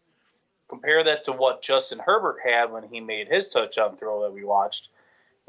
Compare 0.69 1.03
that 1.05 1.25
to 1.25 1.33
what 1.33 1.63
Justin 1.63 1.99
Herbert 1.99 2.39
had 2.45 2.71
when 2.71 2.85
he 2.85 3.01
made 3.01 3.27
his 3.27 3.49
touchdown 3.49 3.97
throw 3.97 4.23
that 4.23 4.33
we 4.33 4.45
watched. 4.45 4.91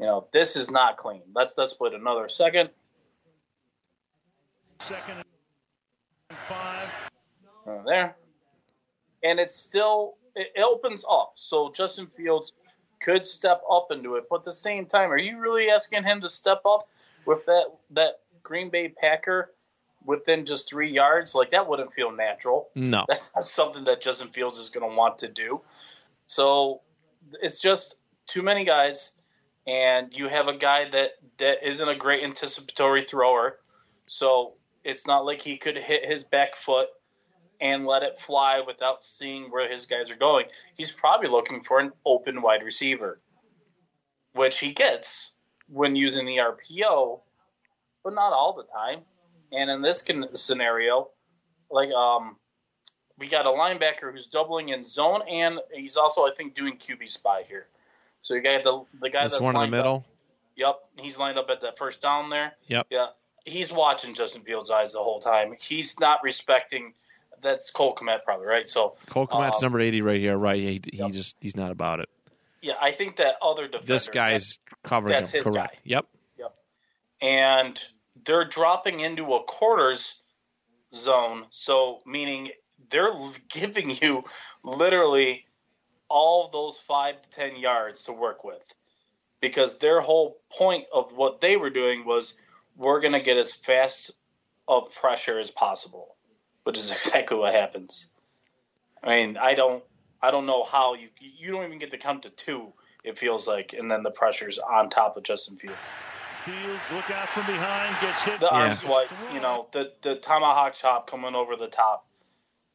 You 0.00 0.06
know, 0.06 0.26
this 0.32 0.56
is 0.56 0.70
not 0.70 0.96
clean. 0.96 1.22
Let's 1.34 1.54
let's 1.56 1.74
put 1.74 1.94
another 1.94 2.28
second. 2.28 2.70
Second 4.80 5.22
and 6.30 6.38
five. 6.48 6.88
Uh, 7.66 7.82
there. 7.86 8.16
And 9.22 9.38
it's 9.38 9.54
still 9.54 10.16
it 10.34 10.60
opens 10.60 11.04
up. 11.08 11.34
So 11.36 11.70
Justin 11.70 12.06
Fields 12.06 12.52
could 13.02 13.26
step 13.26 13.62
up 13.70 13.88
into 13.90 14.16
it, 14.16 14.24
but 14.30 14.36
at 14.36 14.44
the 14.44 14.52
same 14.52 14.86
time, 14.86 15.10
are 15.10 15.18
you 15.18 15.38
really 15.38 15.68
asking 15.68 16.04
him 16.04 16.20
to 16.20 16.28
step 16.28 16.62
up 16.64 16.88
with 17.26 17.44
that 17.46 17.64
that 17.90 18.20
Green 18.42 18.70
Bay 18.70 18.88
Packer 18.88 19.52
within 20.04 20.46
just 20.46 20.68
three 20.68 20.90
yards? 20.90 21.34
Like 21.34 21.50
that 21.50 21.68
wouldn't 21.68 21.92
feel 21.92 22.12
natural. 22.12 22.68
No. 22.74 23.04
That's 23.08 23.30
not 23.34 23.44
something 23.44 23.84
that 23.84 24.00
Justin 24.00 24.28
Fields 24.28 24.58
is 24.58 24.70
going 24.70 24.88
to 24.88 24.96
want 24.96 25.18
to 25.18 25.28
do. 25.28 25.60
So 26.24 26.80
it's 27.42 27.60
just 27.60 27.96
too 28.26 28.42
many 28.42 28.64
guys, 28.64 29.12
and 29.66 30.12
you 30.12 30.28
have 30.28 30.48
a 30.48 30.56
guy 30.56 30.88
that 30.90 31.12
that 31.38 31.66
isn't 31.66 31.88
a 31.88 31.96
great 31.96 32.22
anticipatory 32.22 33.04
thrower. 33.04 33.58
So 34.06 34.54
it's 34.84 35.06
not 35.06 35.24
like 35.24 35.40
he 35.40 35.56
could 35.56 35.76
hit 35.76 36.04
his 36.04 36.24
back 36.24 36.54
foot 36.54 36.88
and 37.62 37.86
let 37.86 38.02
it 38.02 38.18
fly 38.18 38.60
without 38.66 39.04
seeing 39.04 39.44
where 39.44 39.70
his 39.70 39.86
guys 39.86 40.10
are 40.10 40.16
going. 40.16 40.46
He's 40.74 40.90
probably 40.90 41.28
looking 41.28 41.62
for 41.62 41.78
an 41.78 41.92
open 42.04 42.42
wide 42.42 42.64
receiver, 42.64 43.20
which 44.34 44.58
he 44.58 44.72
gets 44.72 45.30
when 45.68 45.94
using 45.94 46.26
the 46.26 46.38
RPO, 46.38 47.20
but 48.02 48.14
not 48.14 48.32
all 48.32 48.52
the 48.52 48.64
time. 48.64 49.04
And 49.52 49.70
in 49.70 49.80
this 49.80 50.04
scenario, 50.34 51.10
like 51.70 51.90
um, 51.92 52.36
we 53.16 53.28
got 53.28 53.46
a 53.46 53.50
linebacker 53.50 54.10
who's 54.10 54.26
doubling 54.26 54.70
in 54.70 54.84
zone, 54.84 55.20
and 55.30 55.60
he's 55.72 55.96
also 55.96 56.22
I 56.22 56.32
think 56.36 56.54
doing 56.54 56.78
QB 56.78 57.08
spy 57.10 57.44
here. 57.46 57.68
So 58.22 58.34
you 58.34 58.42
got 58.42 58.64
the 58.64 58.84
the 59.00 59.08
guy 59.08 59.22
This 59.22 59.32
that's 59.32 59.42
one 59.42 59.54
in 59.54 59.60
the 59.70 59.76
middle. 59.76 59.96
Up, 59.96 60.06
yep, 60.56 60.76
he's 60.98 61.16
lined 61.16 61.38
up 61.38 61.48
at 61.48 61.60
that 61.60 61.78
first 61.78 62.00
down 62.00 62.28
there. 62.28 62.54
Yep. 62.66 62.88
Yeah, 62.90 63.06
he's 63.44 63.70
watching 63.70 64.14
Justin 64.14 64.42
Fields' 64.42 64.70
eyes 64.70 64.94
the 64.94 64.98
whole 64.98 65.20
time. 65.20 65.54
He's 65.60 66.00
not 66.00 66.20
respecting. 66.24 66.94
That's 67.42 67.70
Cole 67.70 67.94
Kmet, 67.94 68.22
probably 68.24 68.46
right. 68.46 68.68
So 68.68 68.96
Cole 69.08 69.26
Kmet's 69.26 69.56
um, 69.56 69.62
number 69.62 69.80
eighty 69.80 70.00
right 70.02 70.20
here. 70.20 70.36
Right. 70.36 70.56
He, 70.56 70.80
he 70.92 70.98
Yep. 70.98 71.12
just 71.12 71.36
he's 71.40 71.56
not 71.56 71.70
about 71.72 72.00
it. 72.00 72.08
yeah, 72.60 72.74
I 72.80 72.92
think 72.92 73.16
that 73.16 73.34
other 73.42 73.66
defender. 73.66 73.86
This 73.86 74.08
guy's 74.08 74.58
covering 74.84 75.12
that's 75.12 75.30
him. 75.30 75.44
his 75.44 75.52
Correct. 75.52 75.72
guy. 75.74 75.78
Yep. 75.84 76.06
and 77.20 77.80
they're 78.24 78.44
dropping 78.44 79.00
into 79.00 79.34
a 79.34 79.42
quarters 79.44 80.20
zone. 80.94 81.44
So, 81.50 82.00
meaning 82.06 82.48
they're 82.90 83.10
giving 83.48 83.90
you 83.90 84.24
literally 84.62 85.46
all 86.08 86.50
those 86.52 86.78
five 86.78 87.20
to 87.22 87.30
ten 87.30 87.56
yards 87.56 88.02
to 88.04 88.12
work 88.12 88.44
with, 88.44 88.62
because 89.40 89.78
their 89.78 90.00
whole 90.00 90.38
point 90.56 90.84
of 90.92 91.12
what 91.16 91.40
they 91.40 91.56
were 91.56 91.70
doing 91.70 92.04
was 92.04 92.34
we're 92.76 93.00
going 93.00 93.12
to 93.14 93.20
get 93.20 93.36
as 93.36 93.52
fast 93.52 94.10
of 94.68 94.92
pressure 94.94 95.38
as 95.38 95.50
possible, 95.50 96.16
which 96.64 96.78
is 96.78 96.90
exactly 96.92 97.36
what 97.36 97.54
happens. 97.54 98.08
I 99.02 99.08
mean, 99.08 99.36
I 99.36 99.54
don't, 99.54 99.82
I 100.20 100.30
don't 100.30 100.46
know 100.46 100.62
how 100.62 100.94
you 100.94 101.08
you 101.20 101.50
don't 101.52 101.64
even 101.64 101.78
get 101.78 101.90
to 101.90 101.98
count 101.98 102.22
to 102.22 102.30
two. 102.30 102.72
It 103.04 103.18
feels 103.18 103.48
like, 103.48 103.72
and 103.72 103.90
then 103.90 104.04
the 104.04 104.12
pressure's 104.12 104.58
on 104.60 104.88
top 104.88 105.16
of 105.16 105.24
Justin 105.24 105.56
Fields. 105.56 105.96
Fields, 106.44 106.92
look 106.92 107.10
out 107.10 107.28
from 107.30 107.46
behind, 107.46 107.96
gets 108.00 108.24
hit. 108.24 108.38
The 108.40 108.46
Yeah. 108.46 108.52
arms 108.68 108.84
wide, 108.84 109.08
you 109.32 109.40
know, 109.40 109.68
the 109.72 109.92
the 110.02 110.16
tomahawk 110.16 110.74
chop 110.74 111.08
coming 111.10 111.34
over 111.34 111.56
the 111.56 111.66
top, 111.68 112.06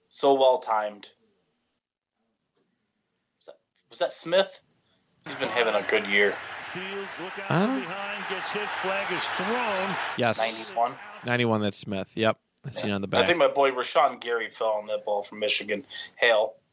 so 0.10 0.34
well 0.34 0.58
timed. 0.60 1.10
Was 3.40 3.46
that, 3.48 3.56
was 3.90 4.00
that 4.00 4.14
Smith? 4.14 4.60
He's 5.26 5.36
been 5.36 5.50
having 5.50 5.76
a 5.76 5.82
good 5.88 6.06
year. 6.08 6.36
Fields, 6.74 7.20
look 7.22 7.34
out 7.40 7.48
from 7.48 7.80
behind, 7.80 8.24
gets 8.30 8.52
hit. 8.52 8.68
Flag 8.68 9.12
is 9.14 9.24
thrown. 9.24 9.96
Yes. 10.18 10.38
Ninety 10.38 10.78
one. 10.78 10.96
91, 11.26 11.62
that's 11.62 11.78
Smith. 11.78 12.08
Yep. 12.16 12.38
I 12.68 12.72
see 12.72 12.90
it 12.90 12.92
on 12.92 13.02
the 13.02 13.10
I 13.14 13.26
think 13.26 13.38
my 13.38 13.48
boy 13.48 13.72
Rashan 13.72 14.20
Gary 14.20 14.50
fell 14.50 14.72
on 14.82 14.88
that 14.88 15.06
ball 15.06 15.24
from 15.24 15.40
Michigan. 15.40 15.86
Hail. 16.18 16.54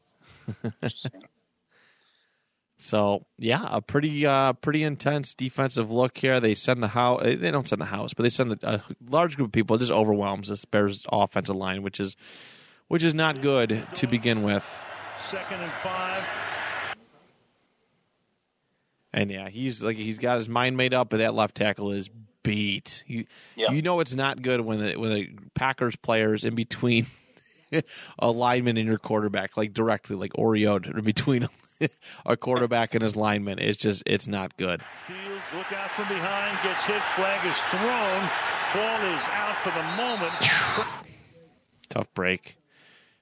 So 2.77 3.25
yeah, 3.39 3.65
a 3.69 3.81
pretty 3.81 4.25
uh, 4.25 4.53
pretty 4.53 4.83
intense 4.83 5.33
defensive 5.33 5.91
look 5.91 6.17
here. 6.17 6.39
They 6.39 6.55
send 6.55 6.83
the 6.83 6.89
house. 6.89 7.23
They 7.23 7.49
don't 7.49 7.67
send 7.67 7.81
the 7.81 7.85
house, 7.85 8.13
but 8.13 8.23
they 8.23 8.29
send 8.29 8.51
a, 8.51 8.75
a 8.75 8.83
large 9.09 9.37
group 9.37 9.47
of 9.47 9.51
people. 9.53 9.75
It 9.75 9.79
just 9.79 9.91
overwhelms 9.91 10.49
this 10.49 10.65
Bears 10.65 11.05
offensive 11.11 11.55
line, 11.55 11.83
which 11.83 11.99
is 11.99 12.17
which 12.87 13.03
is 13.03 13.13
not 13.13 13.41
good 13.41 13.87
to 13.95 14.07
begin 14.07 14.43
with. 14.43 14.65
Second 15.17 15.61
and 15.61 15.71
five. 15.71 16.23
And 19.13 19.31
yeah, 19.31 19.47
he's 19.47 19.81
like 19.81 19.95
he's 19.95 20.19
got 20.19 20.37
his 20.37 20.49
mind 20.49 20.75
made 20.75 20.93
up, 20.93 21.09
but 21.09 21.17
that 21.17 21.33
left 21.33 21.55
tackle 21.55 21.91
is 21.91 22.09
beat. 22.45 23.03
You, 23.07 23.25
Yeah. 23.55 23.71
you 23.71 23.81
know 23.81 23.99
it's 23.99 24.15
not 24.15 24.41
good 24.41 24.61
when 24.61 24.79
the 24.79 24.95
when 24.95 25.13
the 25.13 25.29
Packers 25.53 25.95
players 25.97 26.45
in 26.45 26.55
between 26.55 27.07
a 28.19 28.31
lineman 28.31 28.77
and 28.77 28.87
your 28.87 28.97
quarterback, 28.99 29.57
like 29.57 29.73
directly, 29.73 30.15
like 30.15 30.31
Oreo 30.33 30.85
in 30.97 31.03
between 31.03 31.47
a 32.25 32.37
quarterback 32.37 32.93
and 32.95 33.01
his 33.03 33.15
lineman. 33.15 33.59
It's 33.59 33.77
just 33.77 34.03
it's 34.05 34.27
not 34.27 34.55
good. 34.57 34.81
Fields, 35.07 35.53
look 35.53 35.71
out 35.73 35.89
from 35.91 36.07
behind, 36.07 36.57
gets 36.63 36.85
hit. 36.85 37.01
Flag 37.01 37.45
is 37.45 37.57
thrown. 37.63 38.29
Ball 38.73 39.13
is 39.13 39.21
out 39.31 39.55
for 39.63 39.71
the 39.71 39.83
moment. 39.97 40.33
Tough 41.89 42.13
break. 42.13 42.57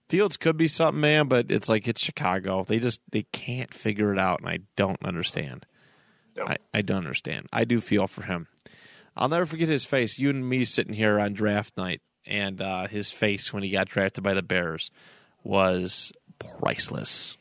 Fields 0.10 0.38
could 0.38 0.58
be 0.58 0.68
something, 0.68 1.02
man, 1.02 1.28
but 1.28 1.50
it's 1.50 1.68
like 1.70 1.88
it's 1.88 2.02
Chicago. 2.02 2.64
They 2.64 2.78
just 2.80 3.02
they 3.12 3.24
can't 3.32 3.74
figure 3.74 4.12
it 4.14 4.20
out, 4.20 4.42
and 4.42 4.50
I 4.50 4.60
don't 4.76 5.04
understand. 5.04 5.66
Yep. 6.36 6.48
I, 6.50 6.58
I 6.74 6.82
don't 6.82 6.98
understand. 6.98 7.48
I 7.54 7.64
do 7.64 7.80
feel 7.80 8.08
for 8.08 8.24
him. 8.24 8.48
I'll 9.16 9.30
never 9.30 9.46
forget 9.46 9.70
his 9.70 9.86
face. 9.86 10.18
You 10.18 10.30
and 10.30 10.48
me 10.48 10.66
sitting 10.66 10.94
here 10.94 11.20
on 11.20 11.34
draft 11.34 11.78
night, 11.78 12.02
and 12.26 12.62
uh, 12.62 12.88
his 12.88 13.12
face 13.12 13.54
when 13.54 13.64
he 13.64 13.70
got 13.70 13.88
drafted 13.88 14.24
by 14.24 14.34
the 14.34 14.42
Bears 14.42 14.92
was 15.44 16.12
priceless. 16.60 17.38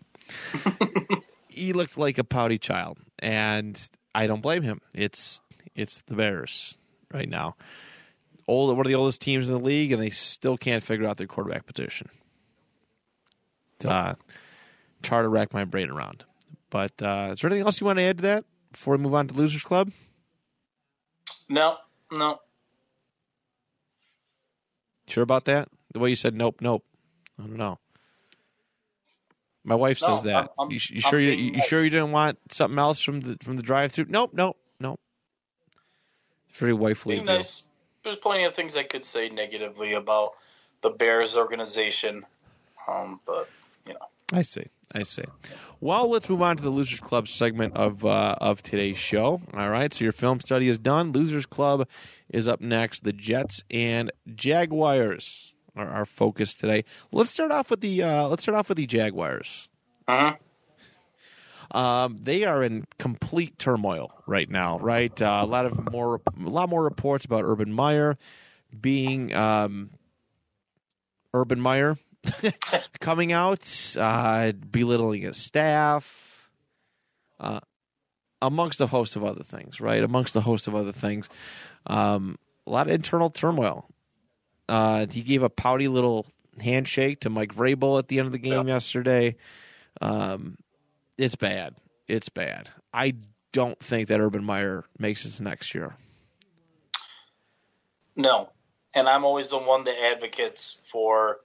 he 1.48 1.72
looked 1.72 1.96
like 1.96 2.18
a 2.18 2.24
pouty 2.24 2.58
child, 2.58 2.98
and 3.18 3.80
I 4.14 4.26
don't 4.26 4.42
blame 4.42 4.62
him. 4.62 4.80
It's 4.94 5.40
it's 5.74 6.02
the 6.06 6.14
Bears 6.14 6.78
right 7.12 7.28
now. 7.28 7.56
Old, 8.48 8.76
one 8.76 8.84
of 8.84 8.90
the 8.90 8.96
oldest 8.96 9.20
teams 9.20 9.46
in 9.46 9.52
the 9.52 9.58
league, 9.60 9.92
and 9.92 10.02
they 10.02 10.10
still 10.10 10.56
can't 10.56 10.82
figure 10.82 11.06
out 11.06 11.16
their 11.16 11.26
quarterback 11.26 11.64
position. 11.64 12.08
Uh, 13.84 14.14
hard 15.08 15.24
to 15.24 15.28
rack 15.28 15.52
my 15.52 15.64
brain 15.64 15.90
around. 15.90 16.24
But 16.70 16.92
uh, 17.02 17.30
is 17.32 17.40
there 17.40 17.50
anything 17.50 17.66
else 17.66 17.80
you 17.80 17.86
want 17.86 17.98
to 17.98 18.04
add 18.04 18.18
to 18.18 18.22
that 18.22 18.44
before 18.72 18.96
we 18.96 19.02
move 19.02 19.14
on 19.14 19.28
to 19.28 19.34
Losers 19.34 19.62
Club? 19.62 19.90
No, 21.52 21.76
no. 22.10 22.40
Sure 25.06 25.22
about 25.22 25.44
that? 25.44 25.68
The 25.92 25.98
way 25.98 26.08
you 26.08 26.16
said 26.16 26.34
nope, 26.34 26.62
nope. 26.62 26.82
I 27.38 27.42
don't 27.42 27.58
know. 27.58 27.78
My 29.62 29.74
wife 29.74 30.00
No, 30.00 30.06
says 30.14 30.22
that. 30.24 30.36
I'm- 30.36 30.48
I'm- 30.58 30.70
you, 30.70 30.80
you 30.88 31.00
sure 31.02 31.20
you, 31.20 31.32
you 31.32 31.60
sure 31.60 31.84
you 31.84 31.90
didn't 31.90 32.10
want 32.10 32.38
something 32.50 32.78
else 32.78 33.02
from 33.02 33.20
the 33.20 33.36
from 33.42 33.56
the 33.56 33.62
drive-through? 33.62 34.06
Nope, 34.08 34.30
nope, 34.32 34.56
nope. 34.80 34.98
Very 36.54 36.72
wifely 36.72 37.16
Being 37.16 37.26
nice. 37.26 37.64
There's 38.02 38.16
plenty 38.16 38.44
of 38.44 38.54
things 38.54 38.74
I 38.74 38.84
could 38.84 39.04
say 39.04 39.28
negatively 39.28 39.92
about 39.92 40.32
the 40.80 40.88
Bears 40.90 41.36
organization, 41.36 42.24
um, 42.88 43.20
but 43.26 43.50
you 43.86 43.92
know, 43.92 44.08
I 44.32 44.42
see. 44.42 44.64
I 44.94 45.02
see. 45.04 45.24
Well, 45.80 46.08
let's 46.08 46.28
move 46.28 46.42
on 46.42 46.56
to 46.56 46.62
the 46.62 46.70
Losers 46.70 47.00
Club 47.00 47.28
segment 47.28 47.76
of 47.76 48.04
uh, 48.04 48.36
of 48.40 48.62
today's 48.62 48.98
show. 48.98 49.40
All 49.54 49.70
right. 49.70 49.92
So 49.92 50.04
your 50.04 50.12
film 50.12 50.40
study 50.40 50.68
is 50.68 50.78
done. 50.78 51.12
Losers 51.12 51.46
Club 51.46 51.88
is 52.28 52.48
up 52.48 52.60
next. 52.60 53.04
The 53.04 53.12
Jets 53.12 53.62
and 53.70 54.10
Jaguars 54.34 55.54
are 55.76 55.88
our 55.88 56.04
focus 56.04 56.54
today. 56.54 56.84
Let's 57.10 57.30
start 57.30 57.52
off 57.52 57.70
with 57.70 57.80
the 57.80 58.02
uh, 58.02 58.28
let's 58.28 58.42
start 58.42 58.56
off 58.58 58.68
with 58.68 58.76
the 58.78 58.86
Jaguars. 58.86 59.68
Mhm. 60.08 60.36
Um, 61.70 62.18
they 62.22 62.44
are 62.44 62.62
in 62.62 62.84
complete 62.98 63.58
turmoil 63.58 64.12
right 64.26 64.50
now. 64.50 64.78
Right. 64.78 65.20
Uh, 65.22 65.40
a 65.42 65.46
lot 65.46 65.64
of 65.64 65.90
more 65.90 66.20
a 66.26 66.48
lot 66.48 66.68
more 66.68 66.84
reports 66.84 67.24
about 67.24 67.44
Urban 67.44 67.72
Meyer 67.72 68.18
being 68.78 69.34
um, 69.34 69.90
Urban 71.32 71.60
Meyer 71.60 71.96
coming 73.00 73.32
out, 73.32 73.96
uh, 73.98 74.52
belittling 74.52 75.22
his 75.22 75.36
staff, 75.36 76.48
uh, 77.40 77.60
amongst 78.40 78.80
a 78.80 78.86
host 78.86 79.16
of 79.16 79.24
other 79.24 79.42
things, 79.44 79.80
right? 79.80 80.02
Amongst 80.02 80.36
a 80.36 80.40
host 80.40 80.68
of 80.68 80.74
other 80.74 80.92
things. 80.92 81.28
Um, 81.86 82.38
a 82.66 82.70
lot 82.70 82.88
of 82.88 82.94
internal 82.94 83.30
turmoil. 83.30 83.88
Uh, 84.68 85.06
he 85.10 85.22
gave 85.22 85.42
a 85.42 85.50
pouty 85.50 85.88
little 85.88 86.26
handshake 86.60 87.20
to 87.20 87.30
Mike 87.30 87.54
Vrabel 87.54 87.98
at 87.98 88.08
the 88.08 88.18
end 88.18 88.26
of 88.26 88.32
the 88.32 88.38
game 88.38 88.68
yesterday. 88.68 89.36
Um, 90.00 90.56
it's 91.18 91.34
bad. 91.34 91.74
It's 92.08 92.28
bad. 92.28 92.70
I 92.92 93.14
don't 93.52 93.78
think 93.80 94.08
that 94.08 94.20
Urban 94.20 94.44
Meyer 94.44 94.84
makes 94.98 95.24
it 95.24 95.40
next 95.40 95.74
year. 95.74 95.96
no. 98.16 98.50
And 98.94 99.08
I'm 99.08 99.24
always 99.24 99.48
the 99.48 99.58
one 99.58 99.84
that 99.84 99.98
advocates 99.98 100.76
for 100.90 101.38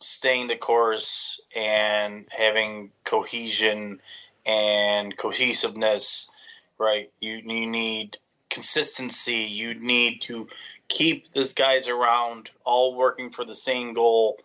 staying 0.00 0.48
the 0.48 0.56
course 0.56 1.40
and 1.54 2.26
having 2.30 2.90
cohesion 3.04 4.00
and 4.46 5.16
cohesiveness. 5.16 6.30
Right? 6.78 7.10
You 7.20 7.36
you 7.44 7.66
need 7.66 8.18
consistency. 8.48 9.36
You 9.36 9.74
need 9.74 10.22
to 10.22 10.48
keep 10.88 11.32
the 11.32 11.50
guys 11.54 11.88
around, 11.88 12.50
all 12.64 12.96
working 12.96 13.30
for 13.30 13.44
the 13.44 13.54
same 13.54 13.94
goal. 13.94 14.38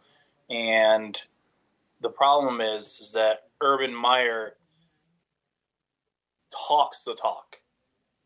And 0.49 1.19
the 2.01 2.09
problem 2.09 2.61
is, 2.61 2.99
is 2.99 3.13
that 3.13 3.47
Urban 3.61 3.93
Meyer 3.93 4.55
talks 6.67 7.03
the 7.03 7.15
talk, 7.15 7.57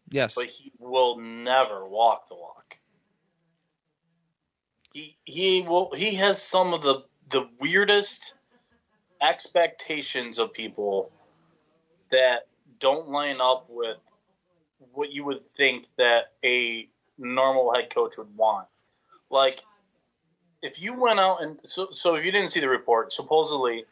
Yes. 0.10 0.36
but 0.36 0.46
he 0.48 0.72
will 0.78 1.20
never 1.20 1.88
walk 1.88 2.28
the 2.28 2.36
walk. 2.36 2.78
He 4.92 5.18
he 5.24 5.62
will 5.62 5.92
he 5.94 6.16
has 6.16 6.42
some 6.42 6.74
of 6.74 6.82
the 6.82 7.04
the 7.30 7.48
weirdest 7.60 8.34
expectations 9.22 10.40
of 10.40 10.54
people 10.54 11.12
that 12.12 12.48
don't 12.80 13.10
line 13.10 13.42
up 13.42 13.66
with 13.70 13.98
what 14.94 15.12
you 15.12 15.24
would 15.26 15.46
think 15.46 15.88
that 15.98 16.34
a 16.44 16.88
normal 17.18 17.74
head 17.74 17.90
coach 17.90 18.18
would 18.18 18.36
want. 18.36 18.68
Like 19.30 19.62
if 20.62 20.82
you 20.82 21.00
went 21.00 21.20
out 21.20 21.44
and 21.44 21.60
so 21.64 21.90
so 21.92 22.16
if 22.16 22.26
you 22.26 22.32
didn't 22.32 22.50
see 22.50 22.60
the 22.60 22.70
report, 22.70 23.12
supposedly 23.12 23.86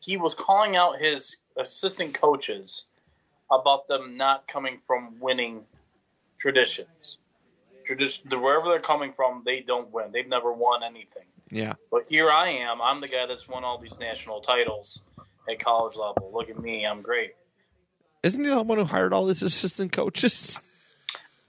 he 0.00 0.16
was 0.16 0.34
calling 0.34 0.76
out 0.76 0.98
his 0.98 1.36
assistant 1.58 2.14
coaches 2.14 2.86
about 3.50 3.86
them 3.88 4.16
not 4.16 4.48
coming 4.48 4.78
from 4.86 5.18
winning 5.20 5.64
traditions. 6.38 7.18
Tradition, 7.84 8.28
wherever 8.40 8.68
they're 8.68 8.78
coming 8.78 9.12
from, 9.12 9.42
they 9.44 9.60
don't 9.60 9.90
win. 9.92 10.12
They've 10.12 10.28
never 10.28 10.52
won 10.52 10.82
anything. 10.82 11.24
Yeah. 11.50 11.74
But 11.90 12.08
here 12.08 12.30
I 12.30 12.50
am. 12.50 12.80
I'm 12.80 13.00
the 13.00 13.08
guy 13.08 13.26
that's 13.26 13.48
won 13.48 13.64
all 13.64 13.78
these 13.78 13.98
national 13.98 14.40
titles 14.40 15.02
at 15.48 15.58
college 15.58 15.96
level. 15.96 16.30
Look 16.32 16.48
at 16.48 16.58
me. 16.58 16.86
I'm 16.86 17.02
great. 17.02 17.32
Isn't 18.22 18.44
he 18.44 18.50
the 18.50 18.62
one 18.62 18.78
who 18.78 18.84
hired 18.84 19.12
all 19.12 19.26
these 19.26 19.42
assistant 19.42 19.92
coaches? 19.92 20.58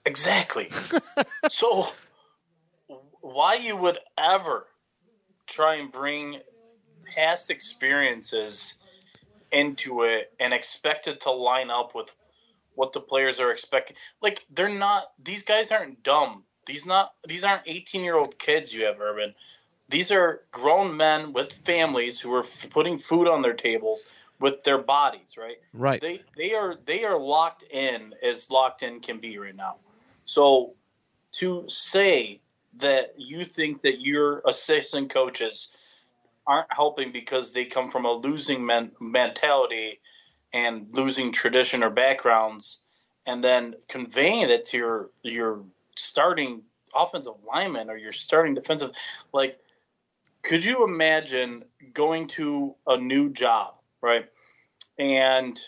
Exactly. 0.06 0.72
so, 1.50 1.88
why 3.22 3.56
you 3.56 3.76
would 3.76 4.00
ever 4.18 4.66
try 5.48 5.76
and 5.76 5.92
bring 5.92 6.38
past 7.16 7.52
experiences 7.52 8.76
into 9.52 10.04
it 10.04 10.34
and 10.40 10.54
expect 10.54 11.08
it 11.08 11.22
to 11.22 11.32
line 11.32 11.70
up 11.70 11.94
with 11.94 12.14
what 12.74 12.94
the 12.94 13.02
players 13.02 13.40
are 13.40 13.52
expecting? 13.52 13.98
Like 14.22 14.44
they're 14.50 14.70
not. 14.70 15.12
These 15.22 15.44
guys 15.44 15.72
aren't 15.72 16.04
dumb. 16.04 16.44
These 16.66 16.86
not. 16.86 17.14
These 17.28 17.44
aren't 17.44 17.64
18 17.68 18.04
year 18.04 18.16
old 18.16 18.40
kids. 18.40 18.74
You 18.74 18.86
have 18.86 19.00
Urban. 19.00 19.36
These 19.92 20.12
are 20.12 20.42
grown 20.52 20.96
men 20.96 21.34
with 21.34 21.52
families 21.52 22.20
who 22.20 22.34
are 22.34 22.44
f- 22.44 22.68
putting 22.70 22.98
food 22.98 23.28
on 23.28 23.42
their 23.42 23.54
tables 23.54 24.06
with 24.40 24.64
their 24.64 24.78
bodies. 24.78 25.36
Right. 25.38 25.58
Right. 25.74 26.02
They 26.02 26.22
they 26.36 26.54
are 26.54 26.76
they 26.86 27.04
are 27.04 27.20
locked 27.20 27.64
in 27.64 28.16
as 28.24 28.50
locked 28.50 28.84
in 28.84 29.02
can 29.02 29.20
be 29.20 29.38
right 29.38 29.56
now. 29.56 29.76
So 30.24 30.74
to 31.34 31.66
say 31.68 32.40
that 32.78 33.14
you 33.18 33.44
think 33.46 33.82
that 33.82 34.02
your 34.02 34.42
assistant 34.48 35.10
coaches 35.10 35.76
aren't 36.48 36.72
helping 36.74 37.12
because 37.12 37.52
they 37.52 37.66
come 37.66 37.92
from 37.92 38.06
a 38.06 38.12
losing 38.12 38.66
men- 38.66 38.92
mentality 39.00 40.00
and 40.54 40.88
losing 40.92 41.32
tradition 41.32 41.84
or 41.84 41.90
backgrounds 41.90 42.80
and 43.26 43.44
then 43.44 43.76
conveying 43.88 44.48
that 44.48 44.66
to 44.68 44.78
your 44.78 45.10
your 45.24 45.64
starting 45.96 46.62
offensive 46.96 47.34
lineman 47.48 47.90
or 47.90 47.98
your 47.98 48.14
starting 48.14 48.54
defensive 48.54 48.92
like 49.34 49.60
could 50.44 50.64
you 50.64 50.84
imagine 50.84 51.64
going 51.94 52.28
to 52.28 52.76
a 52.88 52.98
new 52.98 53.30
job 53.30 53.76
right 54.02 54.26
and 54.98 55.60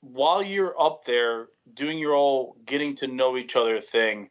while 0.00 0.42
you're 0.42 0.78
up 0.80 1.04
there 1.04 1.48
doing 1.74 1.98
your 1.98 2.14
whole 2.14 2.56
getting 2.66 2.94
to 2.94 3.06
know 3.06 3.36
each 3.36 3.56
other 3.56 3.80
thing 3.80 4.28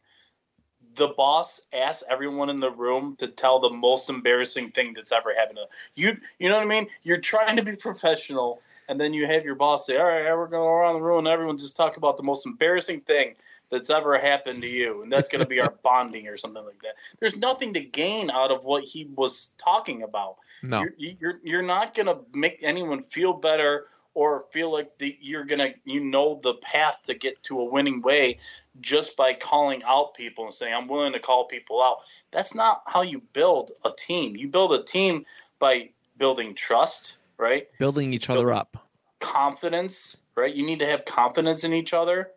the 0.94 1.08
boss 1.08 1.60
asks 1.72 2.02
everyone 2.10 2.50
in 2.50 2.60
the 2.60 2.70
room 2.70 3.16
to 3.16 3.28
tell 3.28 3.60
the 3.60 3.70
most 3.70 4.10
embarrassing 4.10 4.70
thing 4.70 4.92
that's 4.94 5.12
ever 5.12 5.34
happened 5.34 5.56
to 5.56 5.62
them. 5.62 5.68
You 5.94 6.16
you 6.38 6.48
know 6.48 6.56
what 6.56 6.66
I 6.66 6.68
mean? 6.68 6.88
You're 7.02 7.16
trying 7.16 7.56
to 7.56 7.62
be 7.62 7.76
professional 7.76 8.60
and 8.88 9.00
then 9.00 9.14
you 9.14 9.26
have 9.26 9.44
your 9.44 9.54
boss 9.54 9.86
say, 9.86 9.96
"All 9.96 10.06
right, 10.06 10.24
we're 10.34 10.48
going 10.48 10.64
go 10.64 10.68
around 10.68 10.94
the 10.94 11.00
room 11.00 11.20
and 11.20 11.28
everyone 11.28 11.56
just 11.56 11.76
talk 11.76 11.96
about 11.96 12.16
the 12.16 12.22
most 12.22 12.44
embarrassing 12.44 13.00
thing 13.02 13.36
that's 13.72 13.90
ever 13.90 14.16
happened 14.18 14.62
to 14.62 14.68
you, 14.68 15.02
and 15.02 15.10
that's 15.10 15.28
going 15.28 15.40
to 15.40 15.48
be 15.48 15.60
our 15.60 15.74
bonding 15.82 16.28
or 16.28 16.36
something 16.36 16.64
like 16.64 16.80
that." 16.82 16.94
There's 17.18 17.36
nothing 17.36 17.74
to 17.74 17.80
gain 17.80 18.30
out 18.30 18.52
of 18.52 18.64
what 18.64 18.84
he 18.84 19.08
was 19.16 19.54
talking 19.58 20.04
about. 20.04 20.36
No. 20.62 20.86
You're 20.96 21.16
you're, 21.18 21.40
you're 21.42 21.62
not 21.62 21.94
going 21.94 22.06
to 22.06 22.18
make 22.32 22.62
anyone 22.62 23.02
feel 23.02 23.32
better 23.32 23.86
or 24.14 24.44
feel 24.50 24.70
like 24.70 24.98
the, 24.98 25.16
you're 25.20 25.44
gonna 25.44 25.70
you 25.84 26.00
know 26.00 26.38
the 26.42 26.54
path 26.54 26.98
to 27.04 27.14
get 27.14 27.42
to 27.42 27.60
a 27.60 27.64
winning 27.64 28.02
way 28.02 28.38
just 28.80 29.16
by 29.16 29.32
calling 29.32 29.82
out 29.84 30.14
people 30.14 30.44
and 30.44 30.54
saying 30.54 30.74
I'm 30.74 30.86
willing 30.86 31.12
to 31.14 31.20
call 31.20 31.46
people 31.46 31.82
out. 31.82 31.98
That's 32.30 32.54
not 32.54 32.82
how 32.86 33.02
you 33.02 33.22
build 33.32 33.72
a 33.84 33.90
team. 33.90 34.36
You 34.36 34.48
build 34.48 34.72
a 34.74 34.82
team 34.82 35.24
by 35.58 35.90
building 36.18 36.54
trust, 36.54 37.16
right? 37.38 37.68
Building 37.78 38.12
each 38.12 38.28
other 38.28 38.52
up. 38.52 38.76
Confidence, 39.20 40.16
right? 40.34 40.54
You 40.54 40.66
need 40.66 40.80
to 40.80 40.86
have 40.86 41.04
confidence 41.04 41.64
in 41.64 41.72
each 41.72 41.94
other. 41.94 42.30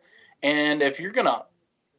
And 0.44 0.82
if 0.82 1.00
you're 1.00 1.12
gonna 1.12 1.46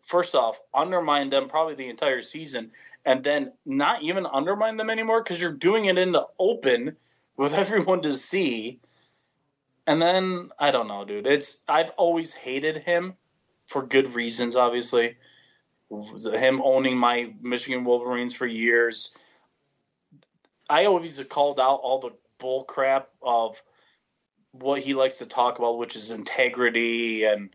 first 0.03 0.35
off 0.35 0.59
undermine 0.73 1.31
them 1.31 1.49
probably 1.49 1.75
the 1.75 1.89
entire 1.89 2.23
season 2.23 2.71
and 3.05 3.25
then 3.25 3.53
not 3.65 4.03
even 4.03 4.25
undermine 4.25 4.77
them 4.77 4.89
anymore 4.89 5.21
because 5.23 5.41
you're 5.41 5.53
doing 5.53 5.87
it 5.87 5.99
in 5.99 6.13
the 6.13 6.25
open 6.39 6.97
with 7.37 7.55
everyone 7.55 8.03
to 8.03 8.13
see 8.13 8.81
and 9.87 10.03
then 10.03 10.51
I 10.59 10.71
don't 10.71 10.89
know, 10.89 11.05
dude. 11.05 11.27
It's 11.27 11.61
I've 11.69 11.91
always 11.91 12.35
hated 12.35 12.79
him 12.79 13.15
for 13.67 13.87
good 13.87 14.15
reasons, 14.15 14.57
obviously. 14.57 15.17
Him 15.91 16.61
owning 16.63 16.99
my 16.99 17.33
Michigan 17.41 17.85
Wolverines 17.85 18.35
for 18.35 18.47
years. 18.47 19.17
I 20.69 20.87
always 20.87 21.23
called 21.29 21.61
out 21.61 21.77
all 21.77 22.01
the 22.01 22.11
bull 22.39 22.65
crap 22.65 23.09
of 23.23 23.61
what 24.51 24.83
he 24.83 24.95
likes 24.95 25.19
to 25.19 25.27
talk 25.27 25.59
about, 25.59 25.79
which 25.79 25.95
is 25.95 26.11
integrity 26.11 27.25
and 27.25 27.51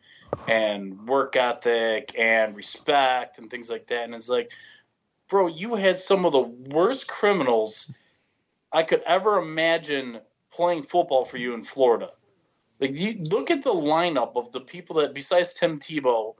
and 0.48 1.08
work 1.08 1.36
ethic 1.36 2.14
and 2.18 2.56
respect 2.56 3.38
and 3.38 3.50
things 3.50 3.70
like 3.70 3.88
that. 3.88 4.04
And 4.04 4.16
it's 4.16 4.30
like, 4.30 4.52
bro, 5.30 5.48
you 5.48 5.76
had 5.76 5.98
some 5.98 6.26
of 6.26 6.32
the 6.32 6.42
worst 6.42 7.08
criminals 7.08 7.92
I 8.72 8.84
could 8.84 9.02
ever 9.06 9.38
imagine 9.38 10.20
playing 10.52 10.84
football 10.84 11.26
for 11.26 11.38
you 11.38 11.54
in 11.54 11.64
Florida. 11.64 12.12
Like, 12.80 12.98
you 12.98 13.24
look 13.30 13.52
at 13.52 13.64
the 13.64 13.74
lineup 13.74 14.36
of 14.36 14.52
the 14.52 14.62
people 14.62 14.96
that, 14.98 15.14
besides 15.14 15.54
Tim 15.54 15.80
Tebow, 15.80 16.36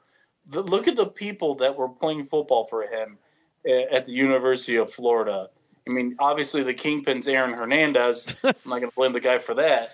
the, 0.48 0.64
look 0.64 0.88
at 0.88 0.96
the 0.96 1.06
people 1.06 1.56
that 1.56 1.76
were 1.76 1.90
playing 1.90 2.26
football 2.26 2.66
for 2.66 2.84
him 2.84 3.18
at, 3.66 3.92
at 3.92 4.06
the 4.06 4.14
University 4.14 4.78
of 4.78 4.92
Florida. 4.92 5.50
I 5.88 5.94
mean, 5.94 6.16
obviously 6.20 6.64
the 6.64 6.74
kingpin's 6.74 7.28
Aaron 7.28 7.54
Hernandez. 7.54 8.36
I'm 8.44 8.54
not 8.66 8.80
going 8.80 8.90
to 8.90 8.96
blame 8.96 9.14
the 9.14 9.20
guy 9.20 9.40
for 9.40 9.54
that, 9.56 9.92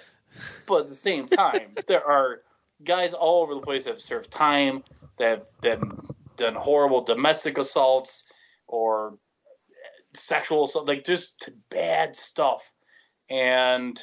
but 0.65 0.81
at 0.81 0.87
the 0.87 0.95
same 0.95 1.27
time, 1.27 1.75
there 1.87 2.05
are 2.05 2.41
guys 2.83 3.13
all 3.13 3.43
over 3.43 3.55
the 3.55 3.61
place 3.61 3.85
that 3.85 3.91
have 3.91 4.01
served 4.01 4.31
time, 4.31 4.83
that 5.17 5.47
that 5.61 5.79
have 5.79 5.99
done 6.35 6.55
horrible 6.55 7.03
domestic 7.03 7.57
assaults 7.57 8.23
or 8.67 9.17
sexual 10.13 10.65
assault, 10.65 10.87
like 10.87 11.03
just 11.03 11.49
bad 11.69 12.15
stuff, 12.15 12.71
and 13.29 14.01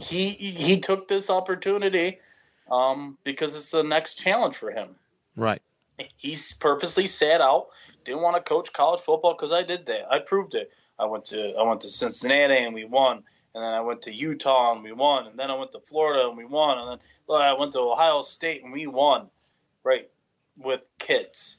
he 0.00 0.30
he 0.30 0.80
took 0.80 1.08
this 1.08 1.30
opportunity 1.30 2.18
um, 2.70 3.18
because 3.24 3.54
it's 3.54 3.70
the 3.70 3.82
next 3.82 4.14
challenge 4.14 4.56
for 4.56 4.70
him. 4.70 4.96
Right. 5.36 5.62
He's 6.16 6.52
purposely 6.54 7.06
sat 7.06 7.40
out. 7.40 7.68
Didn't 8.04 8.22
want 8.22 8.36
to 8.36 8.42
coach 8.42 8.72
college 8.72 9.00
football 9.00 9.34
because 9.34 9.52
I 9.52 9.62
did 9.62 9.86
that. 9.86 10.10
I 10.10 10.18
proved 10.18 10.54
it. 10.54 10.70
I 10.98 11.06
went 11.06 11.24
to 11.26 11.54
I 11.54 11.62
went 11.62 11.80
to 11.82 11.88
Cincinnati 11.88 12.56
and 12.56 12.74
we 12.74 12.84
won, 12.84 13.22
and 13.56 13.64
then 13.64 13.72
I 13.72 13.80
went 13.80 14.02
to 14.02 14.12
Utah 14.14 14.74
and 14.74 14.84
we 14.84 14.92
won, 14.92 15.26
and 15.26 15.38
then 15.38 15.50
I 15.50 15.54
went 15.54 15.72
to 15.72 15.80
Florida 15.80 16.28
and 16.28 16.36
we 16.36 16.44
won, 16.44 16.76
and 16.76 17.00
then 17.26 17.40
I 17.40 17.54
went 17.54 17.72
to 17.72 17.80
Ohio 17.80 18.20
State 18.20 18.62
and 18.62 18.70
we 18.70 18.86
won. 18.86 19.30
Right, 19.82 20.10
with 20.58 20.84
kids. 20.98 21.56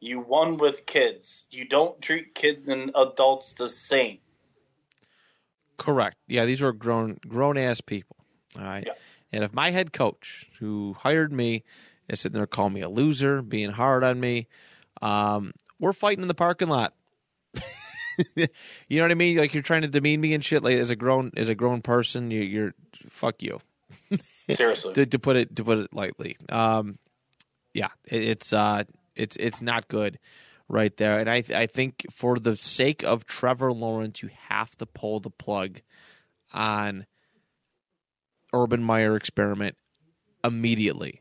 You 0.00 0.20
won 0.20 0.56
with 0.56 0.86
kids. 0.86 1.44
You 1.50 1.66
don't 1.66 2.00
treat 2.00 2.34
kids 2.34 2.68
and 2.68 2.90
adults 2.94 3.52
the 3.52 3.68
same. 3.68 4.18
Correct. 5.76 6.16
Yeah, 6.28 6.46
these 6.46 6.62
were 6.62 6.72
grown 6.72 7.18
grown 7.28 7.58
ass 7.58 7.82
people. 7.82 8.16
All 8.58 8.64
right. 8.64 8.84
Yeah. 8.86 8.92
And 9.30 9.44
if 9.44 9.52
my 9.52 9.70
head 9.70 9.92
coach 9.92 10.50
who 10.60 10.96
hired 10.98 11.32
me 11.32 11.62
is 12.08 12.20
sitting 12.20 12.36
there 12.36 12.46
calling 12.46 12.72
me 12.72 12.80
a 12.80 12.88
loser, 12.88 13.42
being 13.42 13.70
hard 13.70 14.02
on 14.02 14.18
me, 14.18 14.46
um, 15.02 15.52
we're 15.78 15.92
fighting 15.92 16.22
in 16.22 16.28
the 16.28 16.34
parking 16.34 16.68
lot. 16.68 16.94
you 18.36 18.98
know 18.98 19.02
what 19.02 19.10
I 19.10 19.14
mean? 19.14 19.36
Like 19.36 19.54
you're 19.54 19.62
trying 19.62 19.82
to 19.82 19.88
demean 19.88 20.20
me 20.20 20.34
and 20.34 20.44
shit. 20.44 20.62
Like 20.62 20.78
as 20.78 20.90
a 20.90 20.96
grown 20.96 21.32
as 21.36 21.48
a 21.48 21.54
grown 21.54 21.82
person, 21.82 22.30
you, 22.30 22.42
you're 22.42 22.74
fuck 23.08 23.42
you. 23.42 23.60
Seriously. 24.52 24.94
to, 24.94 25.06
to 25.06 25.18
put 25.18 25.36
it 25.36 25.56
to 25.56 25.64
put 25.64 25.78
it 25.78 25.94
lightly. 25.94 26.36
Um, 26.48 26.98
yeah, 27.72 27.88
it, 28.04 28.22
it's 28.22 28.52
uh, 28.52 28.84
it's 29.14 29.36
it's 29.36 29.60
not 29.60 29.88
good 29.88 30.18
right 30.68 30.96
there. 30.96 31.18
And 31.18 31.30
I 31.30 31.42
I 31.54 31.66
think 31.66 32.06
for 32.10 32.38
the 32.38 32.56
sake 32.56 33.02
of 33.02 33.24
Trevor 33.24 33.72
Lawrence, 33.72 34.22
you 34.22 34.30
have 34.48 34.76
to 34.76 34.86
pull 34.86 35.20
the 35.20 35.30
plug 35.30 35.80
on 36.52 37.06
Urban 38.52 38.82
Meyer 38.82 39.16
experiment 39.16 39.76
immediately. 40.42 41.20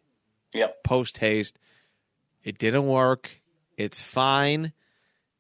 Yep. 0.54 0.84
Post 0.84 1.18
haste. 1.18 1.58
It 2.44 2.58
didn't 2.58 2.88
work. 2.88 3.42
It's 3.78 4.02
fine. 4.02 4.74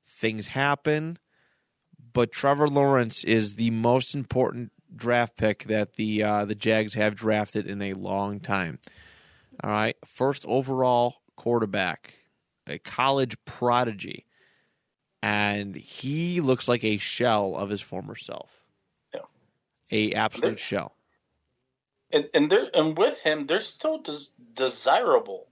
Things 0.07 0.47
happen. 0.47 1.19
But 2.13 2.31
Trevor 2.31 2.67
Lawrence 2.67 3.23
is 3.23 3.55
the 3.55 3.71
most 3.71 4.13
important 4.13 4.71
draft 4.95 5.35
pick 5.35 5.63
that 5.65 5.95
the 5.95 6.23
uh, 6.23 6.45
the 6.45 6.55
Jags 6.55 6.93
have 6.93 7.15
drafted 7.15 7.67
in 7.67 7.81
a 7.81 7.93
long 7.93 8.39
time. 8.39 8.79
All 9.63 9.69
right, 9.69 9.95
first 10.05 10.45
overall 10.45 11.15
quarterback, 11.35 12.13
a 12.67 12.77
college 12.77 13.35
prodigy, 13.45 14.25
and 15.21 15.75
he 15.75 16.41
looks 16.41 16.67
like 16.67 16.83
a 16.83 16.97
shell 16.97 17.55
of 17.55 17.69
his 17.69 17.81
former 17.81 18.15
self. 18.15 18.49
Yeah. 19.13 19.21
a 19.91 20.13
absolute 20.13 20.59
shell. 20.59 20.95
and 22.11 22.29
and 22.33 22.51
they're 22.51 22.69
and 22.73 22.97
with 22.97 23.19
him, 23.21 23.47
they're 23.47 23.59
still 23.59 23.99
des- 23.99 24.31
desirable. 24.53 25.47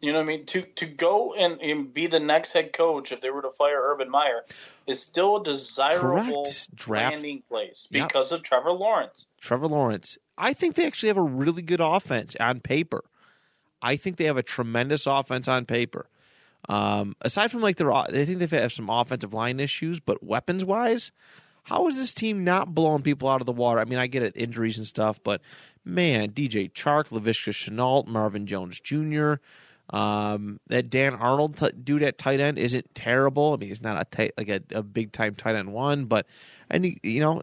You 0.00 0.12
know 0.12 0.18
what 0.20 0.24
I 0.24 0.28
mean? 0.28 0.46
To 0.46 0.62
to 0.62 0.86
go 0.86 1.34
and, 1.34 1.60
and 1.60 1.92
be 1.92 2.06
the 2.06 2.20
next 2.20 2.52
head 2.52 2.72
coach 2.72 3.10
if 3.10 3.20
they 3.20 3.30
were 3.30 3.42
to 3.42 3.50
fire 3.50 3.80
Urban 3.82 4.08
Meyer 4.10 4.44
is 4.86 5.02
still 5.02 5.38
a 5.38 5.44
desirable 5.44 6.44
Correct. 6.44 6.74
Draft- 6.76 7.12
landing 7.14 7.42
place 7.48 7.88
Yep. 7.90 8.08
because 8.08 8.30
of 8.32 8.42
Trevor 8.42 8.70
Lawrence. 8.72 9.26
Trevor 9.40 9.66
Lawrence. 9.66 10.16
I 10.36 10.52
think 10.52 10.76
they 10.76 10.86
actually 10.86 11.08
have 11.08 11.16
a 11.16 11.22
really 11.22 11.62
good 11.62 11.80
offense 11.80 12.36
on 12.38 12.60
paper. 12.60 13.02
I 13.82 13.96
think 13.96 14.16
they 14.16 14.24
have 14.24 14.36
a 14.36 14.42
tremendous 14.42 15.04
offense 15.06 15.48
on 15.48 15.64
paper. 15.64 16.06
Um, 16.68 17.16
aside 17.20 17.50
from 17.50 17.60
like 17.62 17.76
their, 17.76 17.90
they 18.08 18.24
think 18.24 18.38
they 18.38 18.56
have 18.60 18.72
some 18.72 18.90
offensive 18.90 19.32
line 19.34 19.58
issues, 19.60 20.00
but 20.00 20.22
weapons 20.22 20.64
wise, 20.64 21.12
how 21.64 21.86
is 21.88 21.96
this 21.96 22.12
team 22.14 22.44
not 22.44 22.74
blowing 22.74 23.02
people 23.02 23.28
out 23.28 23.40
of 23.40 23.46
the 23.46 23.52
water? 23.52 23.80
I 23.80 23.84
mean, 23.84 23.98
I 23.98 24.06
get 24.06 24.22
it, 24.22 24.32
injuries 24.36 24.78
and 24.78 24.86
stuff, 24.86 25.20
but 25.22 25.40
man, 25.84 26.30
DJ 26.30 26.72
Chark, 26.72 27.08
Laviska 27.08 27.52
Shenault, 27.52 28.06
Marvin 28.06 28.46
Jones 28.46 28.80
Jr., 28.80 29.34
um, 29.90 30.60
that 30.68 30.90
Dan 30.90 31.14
Arnold 31.14 31.56
t- 31.56 31.70
dude 31.82 32.02
at 32.02 32.18
tight 32.18 32.40
end 32.40 32.58
isn't 32.58 32.94
terrible. 32.94 33.54
I 33.54 33.56
mean, 33.56 33.68
he's 33.70 33.82
not 33.82 34.00
a 34.00 34.04
tight, 34.04 34.32
like 34.36 34.48
a, 34.48 34.60
a 34.72 34.82
big 34.82 35.12
time 35.12 35.34
tight 35.34 35.54
end 35.56 35.72
one, 35.72 36.04
but 36.06 36.26
and 36.68 36.84
he, 36.84 36.98
you 37.02 37.20
know, 37.20 37.42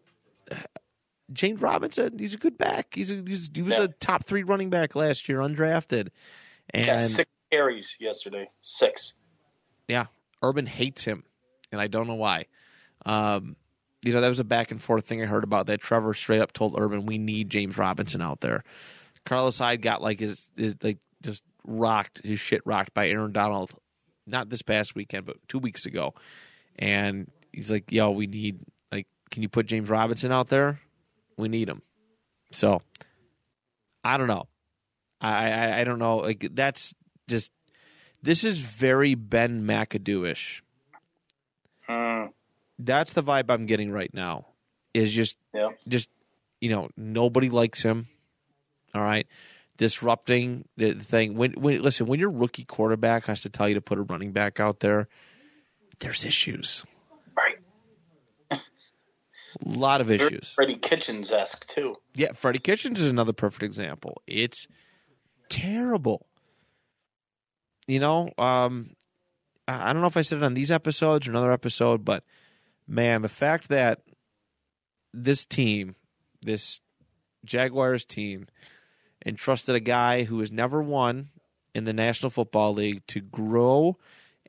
James 1.33 1.59
Robinson, 1.59 2.19
he's 2.19 2.35
a 2.35 2.37
good 2.37 2.57
back. 2.57 2.93
He's, 2.93 3.09
a, 3.11 3.15
he's 3.25 3.49
he 3.53 3.61
was 3.63 3.73
Yeah. 3.77 3.83
a 3.85 3.87
top 3.87 4.25
three 4.25 4.43
running 4.43 4.69
back 4.69 4.95
last 4.95 5.27
year, 5.27 5.39
undrafted, 5.39 6.09
and 6.69 6.85
Got 6.85 7.01
six 7.01 7.29
carries 7.51 7.95
yesterday. 7.99 8.47
Six. 8.61 9.15
yeah, 9.87 10.05
Urban 10.43 10.65
hates 10.67 11.03
him, 11.03 11.23
and 11.71 11.81
I 11.81 11.87
don't 11.87 12.05
know 12.07 12.13
why. 12.15 12.45
Um, 13.07 13.55
you 14.03 14.13
know, 14.13 14.21
that 14.21 14.29
was 14.29 14.39
a 14.39 14.43
back 14.43 14.69
and 14.69 14.79
forth 14.81 15.05
thing 15.07 15.21
I 15.23 15.25
heard 15.25 15.43
about 15.43 15.65
that. 15.67 15.81
Trevor 15.81 16.13
straight 16.13 16.41
up 16.41 16.53
told 16.53 16.75
Urban, 16.79 17.07
"We 17.07 17.17
need 17.17 17.49
James 17.49 17.75
Robinson 17.75 18.21
out 18.21 18.41
there." 18.41 18.63
Carlos 19.25 19.57
Hyde 19.57 19.81
got 19.81 20.03
like 20.03 20.19
his, 20.19 20.47
his 20.55 20.75
like 20.83 20.99
just 21.23 21.41
rocked 21.67 22.21
his 22.25 22.39
shit 22.39 22.61
rocked 22.65 22.93
by 22.93 23.09
Aaron 23.09 23.31
Donald, 23.31 23.71
not 24.25 24.49
this 24.49 24.61
past 24.61 24.95
weekend, 24.95 25.25
but 25.25 25.37
two 25.47 25.59
weeks 25.59 25.85
ago, 25.85 26.13
and 26.77 27.29
he's 27.51 27.71
like, 27.71 27.91
"Yo, 27.91 28.11
we 28.11 28.27
need 28.27 28.59
like, 28.91 29.07
can 29.31 29.41
you 29.43 29.49
put 29.49 29.65
James 29.67 29.89
Robinson 29.89 30.31
out 30.31 30.49
there? 30.49 30.79
We 31.37 31.47
need 31.47 31.69
him." 31.69 31.81
So, 32.51 32.81
I 34.03 34.17
don't 34.17 34.27
know. 34.27 34.47
I, 35.21 35.51
I 35.51 35.79
I 35.79 35.83
don't 35.83 35.99
know. 35.99 36.17
Like 36.17 36.47
that's 36.53 36.93
just 37.27 37.51
this 38.21 38.43
is 38.43 38.59
very 38.59 39.15
Ben 39.15 39.63
McAdoo 39.63 40.29
ish. 40.29 40.61
Hmm. 41.87 42.25
That's 42.79 43.13
the 43.13 43.23
vibe 43.23 43.45
I'm 43.49 43.65
getting 43.65 43.91
right 43.91 44.13
now. 44.13 44.47
Is 44.93 45.11
just 45.13 45.35
Yeah. 45.53 45.69
just 45.87 46.09
you 46.61 46.69
know 46.69 46.89
nobody 46.97 47.49
likes 47.49 47.81
him. 47.83 48.07
All 48.93 49.01
right, 49.01 49.27
disrupting 49.77 50.67
the 50.77 50.93
thing. 50.93 51.35
When 51.35 51.53
when 51.53 51.81
listen, 51.81 52.07
when 52.07 52.19
your 52.19 52.31
rookie 52.31 52.65
quarterback 52.65 53.25
has 53.25 53.41
to 53.41 53.49
tell 53.49 53.67
you 53.67 53.75
to 53.75 53.81
put 53.81 53.97
a 53.97 54.01
running 54.01 54.31
back 54.31 54.59
out 54.59 54.79
there, 54.79 55.07
there's 55.99 56.25
issues. 56.25 56.85
Right. 57.35 57.57
A 58.51 58.59
lot 59.63 60.01
of 60.01 60.11
issues. 60.11 60.53
Freddie 60.53 60.77
Kitchens 60.77 61.31
esque 61.31 61.65
too. 61.67 61.95
Yeah, 62.13 62.33
Freddie 62.33 62.59
Kitchens 62.59 62.99
is 62.99 63.07
another 63.07 63.33
perfect 63.33 63.63
example. 63.63 64.21
It's 64.27 64.67
terrible. 65.49 66.25
You 67.87 67.99
know, 67.99 68.31
um, 68.37 68.91
I 69.67 69.89
I 69.89 69.93
don't 69.93 70.01
know 70.01 70.07
if 70.07 70.17
I 70.17 70.23
said 70.23 70.39
it 70.39 70.43
on 70.43 70.55
these 70.55 70.71
episodes 70.71 71.27
or 71.27 71.31
another 71.31 71.51
episode, 71.51 72.03
but 72.03 72.23
man, 72.87 73.21
the 73.21 73.29
fact 73.29 73.69
that 73.69 74.01
this 75.13 75.45
team, 75.45 75.95
this 76.41 76.81
Jaguars 77.45 78.05
team, 78.05 78.47
entrusted 79.25 79.75
a 79.75 79.79
guy 79.79 80.23
who 80.23 80.39
has 80.39 80.51
never 80.51 80.81
won 80.81 81.29
in 81.73 81.85
the 81.85 81.93
National 81.93 82.29
Football 82.29 82.73
League 82.73 83.05
to 83.07 83.19
grow 83.19 83.97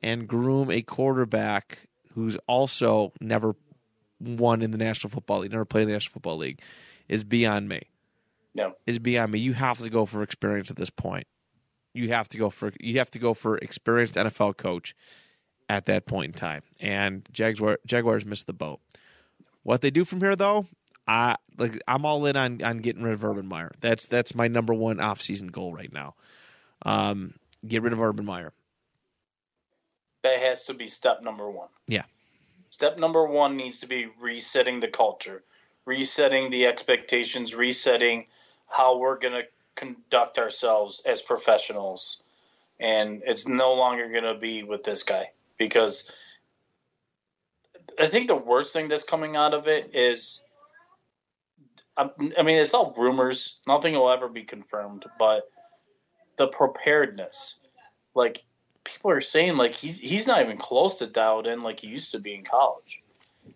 and 0.01 0.27
groom 0.27 0.69
a 0.69 0.81
quarterback 0.81 1.87
who's 2.13 2.37
also 2.47 3.13
never 3.19 3.55
won 4.19 4.61
in 4.61 4.71
the 4.71 4.77
National 4.77 5.09
Football 5.09 5.39
League, 5.39 5.51
never 5.51 5.65
played 5.65 5.83
in 5.83 5.87
the 5.89 5.93
National 5.93 6.13
Football 6.13 6.37
League, 6.37 6.61
is 7.07 7.23
beyond 7.23 7.69
me. 7.69 7.83
No. 8.55 8.73
Is 8.87 8.99
beyond 8.99 9.31
me. 9.31 9.39
You 9.39 9.53
have 9.53 9.77
to 9.79 9.89
go 9.89 10.05
for 10.05 10.23
experience 10.23 10.71
at 10.71 10.77
this 10.77 10.89
point. 10.89 11.27
You 11.93 12.09
have 12.09 12.27
to 12.29 12.37
go 12.37 12.49
for 12.49 12.71
you 12.79 12.97
have 12.99 13.11
to 13.11 13.19
go 13.19 13.33
for 13.33 13.57
experienced 13.57 14.15
NFL 14.15 14.57
coach 14.57 14.95
at 15.69 15.85
that 15.85 16.05
point 16.05 16.27
in 16.27 16.33
time. 16.33 16.63
And 16.79 17.27
Jaguar, 17.31 17.79
Jaguars 17.85 18.25
missed 18.25 18.47
the 18.47 18.53
boat. 18.53 18.79
What 19.63 19.81
they 19.81 19.91
do 19.91 20.05
from 20.05 20.21
here, 20.21 20.35
though, 20.35 20.65
I 21.07 21.35
like. 21.57 21.81
I'm 21.87 22.05
all 22.05 22.25
in 22.25 22.35
on, 22.35 22.61
on 22.61 22.79
getting 22.79 23.03
rid 23.03 23.13
of 23.13 23.23
Urban 23.23 23.47
Meyer. 23.47 23.71
That's 23.79 24.07
that's 24.07 24.35
my 24.35 24.47
number 24.47 24.73
one 24.73 24.97
offseason 24.97 25.51
goal 25.51 25.73
right 25.73 25.91
now. 25.91 26.15
Um, 26.83 27.33
get 27.65 27.81
rid 27.81 27.93
of 27.93 28.01
Urban 28.01 28.25
Meyer. 28.25 28.53
That 30.23 30.39
has 30.39 30.63
to 30.65 30.73
be 30.73 30.87
step 30.87 31.21
number 31.21 31.49
one. 31.49 31.69
Yeah. 31.87 32.03
Step 32.69 32.97
number 32.97 33.25
one 33.25 33.55
needs 33.55 33.79
to 33.79 33.87
be 33.87 34.07
resetting 34.19 34.81
the 34.81 34.89
culture, 34.89 35.43
resetting 35.85 36.49
the 36.49 36.65
expectations, 36.65 37.55
resetting 37.55 38.25
how 38.67 38.97
we're 38.97 39.17
going 39.17 39.33
to 39.33 39.43
conduct 39.75 40.37
ourselves 40.37 41.01
as 41.05 41.21
professionals. 41.21 42.23
And 42.79 43.23
it's 43.25 43.47
no 43.47 43.73
longer 43.73 44.09
going 44.09 44.25
to 44.25 44.35
be 44.35 44.63
with 44.63 44.83
this 44.83 45.03
guy 45.03 45.31
because 45.57 46.11
I 47.99 48.07
think 48.07 48.27
the 48.27 48.35
worst 48.35 48.73
thing 48.73 48.89
that's 48.89 49.03
coming 49.03 49.35
out 49.35 49.53
of 49.53 49.67
it 49.67 49.91
is 49.95 50.43
I 51.97 52.09
I 52.37 52.43
mean, 52.43 52.57
it's 52.57 52.73
all 52.73 52.93
rumors. 52.97 53.57
Nothing 53.67 53.93
will 53.93 54.09
ever 54.09 54.27
be 54.27 54.43
confirmed, 54.43 55.05
but 55.17 55.49
the 56.37 56.47
preparedness. 56.47 57.55
Like, 58.13 58.43
people 58.83 59.11
are 59.11 59.21
saying 59.21 59.57
like 59.57 59.73
he's 59.73 59.97
he's 59.97 60.27
not 60.27 60.41
even 60.41 60.57
close 60.57 60.95
to 60.95 61.07
dialed 61.07 61.47
in 61.47 61.61
like 61.61 61.79
he 61.79 61.87
used 61.87 62.11
to 62.11 62.19
be 62.19 62.33
in 62.33 62.43
college. 62.43 63.03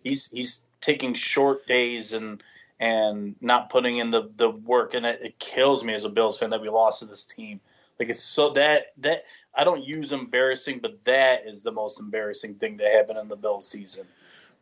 He's 0.04 0.30
he's 0.30 0.66
taking 0.80 1.14
short 1.14 1.66
days 1.66 2.12
and 2.12 2.42
and 2.78 3.36
not 3.40 3.70
putting 3.70 3.98
in 3.98 4.10
the 4.10 4.30
the 4.36 4.50
work, 4.50 4.94
and 4.94 5.06
it, 5.06 5.20
it 5.22 5.38
kills 5.38 5.82
me 5.84 5.94
as 5.94 6.04
a 6.04 6.08
Bills 6.08 6.38
fan 6.38 6.50
that 6.50 6.60
we 6.60 6.68
lost 6.68 7.00
to 7.00 7.06
this 7.06 7.24
team. 7.24 7.60
Like 7.98 8.08
it's 8.10 8.22
so 8.22 8.50
that 8.52 8.92
that 8.98 9.24
I 9.54 9.64
don't 9.64 9.84
use 9.84 10.12
embarrassing, 10.12 10.80
but 10.80 11.02
that 11.04 11.46
is 11.46 11.62
the 11.62 11.72
most 11.72 11.98
embarrassing 11.98 12.56
thing 12.56 12.76
that 12.78 12.92
happened 12.92 13.18
in 13.18 13.28
the 13.28 13.36
Bills 13.36 13.68
season. 13.68 14.06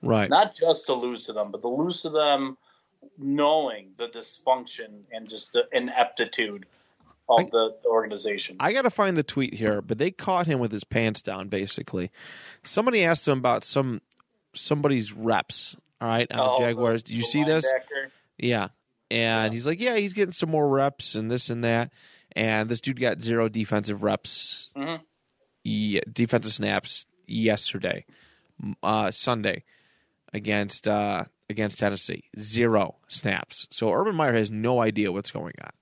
Right. 0.03 0.31
Not 0.31 0.55
just 0.55 0.87
to 0.87 0.95
lose 0.95 1.26
to 1.26 1.33
them, 1.33 1.51
but 1.51 1.62
to 1.62 1.68
lose 1.68 2.03
to 2.03 2.11
them 2.11 2.57
knowing 3.18 3.90
the 3.96 4.09
dysfunction 4.09 5.03
and 5.12 5.28
just 5.28 5.53
the 5.53 5.64
ineptitude 5.72 6.66
of 7.28 7.40
I- 7.40 7.44
the, 7.44 7.76
organization. 7.86 8.57
I 8.61 8.72
got 8.72 8.82
to 8.82 8.90
find 8.90 9.16
the 9.16 9.22
tweet 9.22 9.55
here, 9.55 9.80
but 9.82 9.98
they 9.98 10.11
caught 10.11 10.46
him 10.46 10.59
with 10.59 10.72
his 10.72 10.84
pants 10.84 11.22
down. 11.22 11.48
Basically, 11.48 12.11
somebody 12.64 13.05
asked 13.05 13.26
him 13.28 13.38
about 13.38 13.64
some 13.64 14.01
somebody's 14.55 15.12
reps. 15.12 15.76
All 16.01 16.09
right, 16.09 16.26
Oh, 16.32 16.59
Jaguars. 16.59 17.03
Did 17.03 17.14
you 17.14 17.22
see 17.24 17.44
this? 17.44 17.70
Yeah, 18.38 18.68
and 19.11 19.53
he's 19.53 19.66
like, 19.66 19.80
yeah, 19.80 19.96
he's 19.96 20.14
getting 20.14 20.32
some 20.32 20.51
more 20.51 20.68
reps 20.68 21.14
and 21.14 21.30
this 21.30 21.51
and 21.51 21.62
that. 21.64 21.92
And 22.34 22.68
this 22.68 22.80
dude 22.80 22.98
got 23.01 23.20
zero 23.22 23.48
defensive 23.48 24.03
reps, 24.03 24.70
Mhm. 24.76 25.01
yeah, 25.64 26.01
defensive 26.11 26.53
snaps 26.53 27.07
yesterday, 27.26 28.07
uh, 28.82 29.11
Sunday 29.11 29.64
against 30.32 30.86
uh, 30.88 31.24
against 31.51 31.78
Tennessee. 31.78 32.24
Zero 32.38 32.96
snaps. 33.09 33.66
So 33.70 33.92
Urban 33.92 34.14
Meyer 34.14 34.34
has 34.34 34.51
no 34.51 34.80
idea 34.80 35.12
what's 35.12 35.30
going 35.30 35.55
on. 35.62 35.72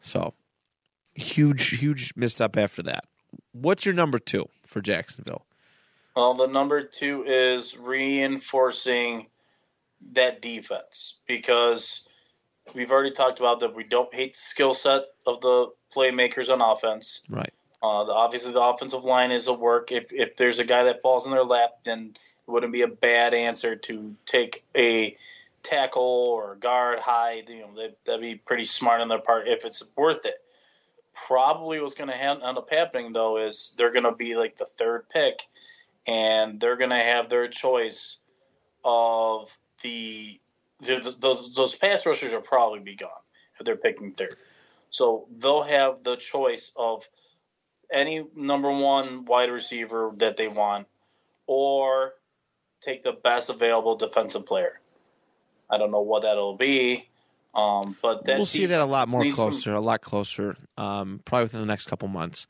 So 0.00 0.34
huge, 1.14 1.78
huge 1.78 2.12
misstep 2.16 2.56
after 2.56 2.82
that. 2.82 3.04
What's 3.52 3.84
your 3.84 3.94
number 3.94 4.18
two 4.18 4.46
for 4.66 4.80
Jacksonville? 4.80 5.46
Well, 6.16 6.34
the 6.34 6.46
number 6.46 6.82
two 6.82 7.24
is 7.26 7.76
reinforcing 7.76 9.26
that 10.12 10.42
defense 10.42 11.16
because 11.26 12.02
we've 12.74 12.90
already 12.90 13.10
talked 13.10 13.40
about 13.40 13.60
that 13.60 13.74
we 13.74 13.84
don't 13.84 14.14
hate 14.14 14.34
the 14.34 14.40
skill 14.40 14.74
set 14.74 15.02
of 15.26 15.40
the 15.40 15.68
playmakers 15.94 16.50
on 16.50 16.60
offense. 16.60 17.22
Right. 17.28 17.52
Uh, 17.82 18.04
the, 18.04 18.12
obviously, 18.12 18.52
the 18.52 18.62
offensive 18.62 19.04
line 19.04 19.30
is 19.30 19.46
a 19.46 19.52
work. 19.52 19.92
If 19.92 20.12
if 20.12 20.36
there's 20.36 20.58
a 20.58 20.64
guy 20.64 20.84
that 20.84 21.02
falls 21.02 21.26
in 21.26 21.32
their 21.32 21.44
lap, 21.44 21.70
then 21.84 22.14
wouldn't 22.46 22.72
be 22.72 22.82
a 22.82 22.88
bad 22.88 23.34
answer 23.34 23.76
to 23.76 24.14
take 24.26 24.64
a 24.76 25.16
tackle 25.62 26.02
or 26.02 26.56
guard 26.56 26.98
high. 26.98 27.42
You 27.46 27.60
know, 27.60 27.74
that, 27.76 27.96
that'd 28.04 28.20
be 28.20 28.36
pretty 28.36 28.64
smart 28.64 29.00
on 29.00 29.08
their 29.08 29.18
part 29.18 29.48
if 29.48 29.64
it's 29.64 29.82
worth 29.96 30.24
it. 30.24 30.36
Probably 31.14 31.80
what's 31.80 31.94
going 31.94 32.10
to 32.10 32.16
end 32.16 32.42
up 32.42 32.68
happening 32.70 33.12
though 33.12 33.38
is 33.38 33.72
they're 33.78 33.92
going 33.92 34.04
to 34.04 34.12
be 34.12 34.34
like 34.36 34.56
the 34.56 34.66
third 34.66 35.08
pick, 35.08 35.46
and 36.06 36.60
they're 36.60 36.76
going 36.76 36.90
to 36.90 36.96
have 36.96 37.28
their 37.28 37.48
choice 37.48 38.18
of 38.84 39.48
the, 39.82 40.40
those 40.80 41.54
those 41.54 41.74
pass 41.76 42.04
rushers 42.04 42.32
will 42.32 42.40
probably 42.40 42.80
be 42.80 42.96
gone 42.96 43.10
if 43.58 43.64
they're 43.64 43.76
picking 43.76 44.12
third. 44.12 44.36
So 44.90 45.26
they'll 45.36 45.62
have 45.62 46.02
the 46.02 46.16
choice 46.16 46.72
of 46.76 47.08
any 47.92 48.24
number 48.34 48.70
one 48.70 49.24
wide 49.24 49.50
receiver 49.50 50.12
that 50.16 50.36
they 50.36 50.48
want, 50.48 50.86
or 51.46 52.14
take 52.84 53.02
the 53.02 53.12
best 53.12 53.50
available 53.50 53.96
defensive 53.96 54.46
player. 54.46 54.80
I 55.70 55.78
don't 55.78 55.90
know 55.90 56.02
what 56.02 56.22
that'll 56.22 56.56
be, 56.56 57.08
um, 57.54 57.96
but 58.02 58.24
we'll 58.26 58.46
see 58.46 58.66
that 58.66 58.80
a 58.80 58.84
lot 58.84 59.08
more 59.08 59.24
needs 59.24 59.36
some- 59.36 59.50
closer, 59.50 59.74
a 59.74 59.80
lot 59.80 60.02
closer, 60.02 60.56
um, 60.76 61.20
probably 61.24 61.44
within 61.44 61.60
the 61.60 61.66
next 61.66 61.86
couple 61.86 62.08
months. 62.08 62.46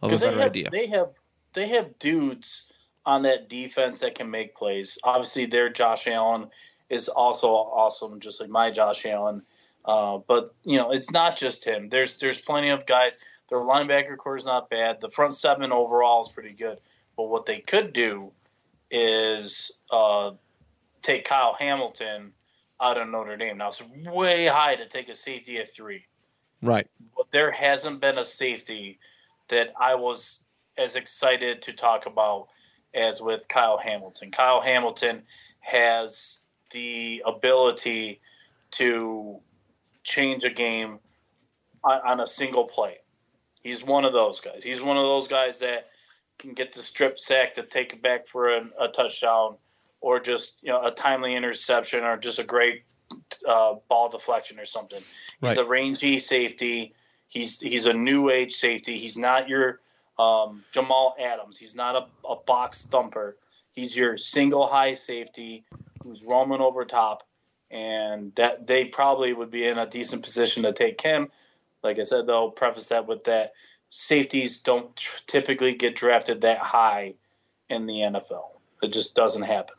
Because 0.00 0.22
a 0.22 0.24
they 0.24 0.30
better 0.30 0.40
have 0.42 0.50
idea. 0.50 0.68
they 0.70 0.86
have 0.86 1.08
they 1.52 1.68
have 1.68 1.98
dudes 1.98 2.64
on 3.04 3.22
that 3.22 3.48
defense 3.48 4.00
that 4.00 4.14
can 4.14 4.30
make 4.30 4.56
plays. 4.56 4.98
Obviously, 5.04 5.46
their 5.46 5.68
Josh 5.68 6.06
Allen 6.06 6.48
is 6.88 7.08
also 7.08 7.48
awesome, 7.52 8.20
just 8.20 8.40
like 8.40 8.48
my 8.48 8.70
Josh 8.70 9.04
Allen. 9.06 9.42
Uh, 9.84 10.18
but 10.28 10.54
you 10.64 10.76
know, 10.78 10.92
it's 10.92 11.10
not 11.10 11.36
just 11.36 11.64
him. 11.64 11.88
There's 11.88 12.16
there's 12.16 12.40
plenty 12.40 12.70
of 12.70 12.86
guys. 12.86 13.18
Their 13.48 13.58
linebacker 13.58 14.16
corps 14.16 14.36
is 14.36 14.44
not 14.44 14.70
bad. 14.70 15.00
The 15.00 15.10
front 15.10 15.34
seven 15.34 15.72
overall 15.72 16.22
is 16.22 16.28
pretty 16.28 16.52
good. 16.52 16.78
But 17.16 17.24
what 17.24 17.44
they 17.44 17.58
could 17.58 17.92
do 17.92 18.32
is 18.92 19.72
uh, 19.90 20.30
take 21.00 21.24
Kyle 21.24 21.54
Hamilton 21.54 22.32
out 22.80 22.98
of 22.98 23.08
Notre 23.08 23.36
Dame. 23.36 23.58
Now 23.58 23.68
it's 23.68 23.82
way 24.06 24.46
high 24.46 24.76
to 24.76 24.86
take 24.86 25.08
a 25.08 25.14
safety 25.14 25.58
at 25.58 25.72
three 25.74 26.04
right. 26.62 26.86
but 27.16 27.30
there 27.30 27.50
hasn't 27.50 28.00
been 28.00 28.18
a 28.18 28.24
safety 28.24 28.98
that 29.48 29.72
I 29.78 29.96
was 29.96 30.38
as 30.78 30.96
excited 30.96 31.62
to 31.62 31.72
talk 31.72 32.06
about 32.06 32.48
as 32.94 33.20
with 33.20 33.46
Kyle 33.48 33.78
Hamilton. 33.78 34.30
Kyle 34.30 34.60
Hamilton 34.60 35.22
has 35.60 36.38
the 36.70 37.22
ability 37.26 38.20
to 38.72 39.40
change 40.02 40.44
a 40.44 40.50
game 40.50 40.98
on, 41.84 42.00
on 42.06 42.20
a 42.20 42.26
single 42.26 42.64
play. 42.64 42.98
He's 43.62 43.84
one 43.84 44.04
of 44.04 44.12
those 44.12 44.40
guys. 44.40 44.64
He's 44.64 44.80
one 44.80 44.96
of 44.96 45.04
those 45.04 45.28
guys 45.28 45.58
that 45.58 45.88
can 46.42 46.52
get 46.52 46.72
the 46.72 46.82
strip 46.82 47.18
sack 47.18 47.54
to 47.54 47.62
take 47.62 47.92
it 47.92 48.02
back 48.02 48.26
for 48.26 48.50
a, 48.50 48.64
a 48.80 48.88
touchdown 48.88 49.56
or 50.00 50.20
just 50.20 50.58
you 50.62 50.70
know 50.70 50.80
a 50.80 50.90
timely 50.90 51.34
interception 51.34 52.02
or 52.04 52.16
just 52.16 52.38
a 52.38 52.44
great 52.44 52.82
uh, 53.48 53.74
ball 53.88 54.08
deflection 54.10 54.58
or 54.58 54.66
something. 54.66 55.02
He's 55.40 55.58
a 55.58 55.64
rangy 55.64 56.18
safety. 56.18 56.94
He's 57.28 57.60
he's 57.60 57.86
a 57.86 57.92
new 57.92 58.28
age 58.28 58.54
safety. 58.54 58.98
He's 58.98 59.16
not 59.16 59.48
your 59.48 59.80
um, 60.18 60.64
Jamal 60.72 61.14
Adams. 61.18 61.56
He's 61.56 61.74
not 61.74 61.96
a, 61.96 62.28
a 62.28 62.36
box 62.36 62.82
thumper. 62.90 63.36
He's 63.70 63.96
your 63.96 64.16
single 64.16 64.66
high 64.66 64.94
safety 64.94 65.64
who's 66.02 66.22
roaming 66.22 66.60
over 66.60 66.84
top, 66.84 67.22
and 67.70 68.34
that 68.34 68.66
they 68.66 68.84
probably 68.84 69.32
would 69.32 69.50
be 69.50 69.66
in 69.66 69.78
a 69.78 69.86
decent 69.86 70.22
position 70.22 70.64
to 70.64 70.72
take 70.72 71.00
him. 71.00 71.28
Like 71.82 71.98
I 71.98 72.02
said, 72.02 72.26
they'll 72.26 72.50
preface 72.50 72.88
that 72.88 73.06
with 73.06 73.24
that 73.24 73.52
safeties 73.94 74.56
don't 74.56 74.96
tr- 74.96 75.20
typically 75.26 75.74
get 75.74 75.94
drafted 75.94 76.40
that 76.40 76.56
high 76.56 77.12
in 77.68 77.84
the 77.84 77.96
NFL. 77.96 78.46
It 78.82 78.90
just 78.90 79.14
doesn't 79.14 79.42
happen. 79.42 79.76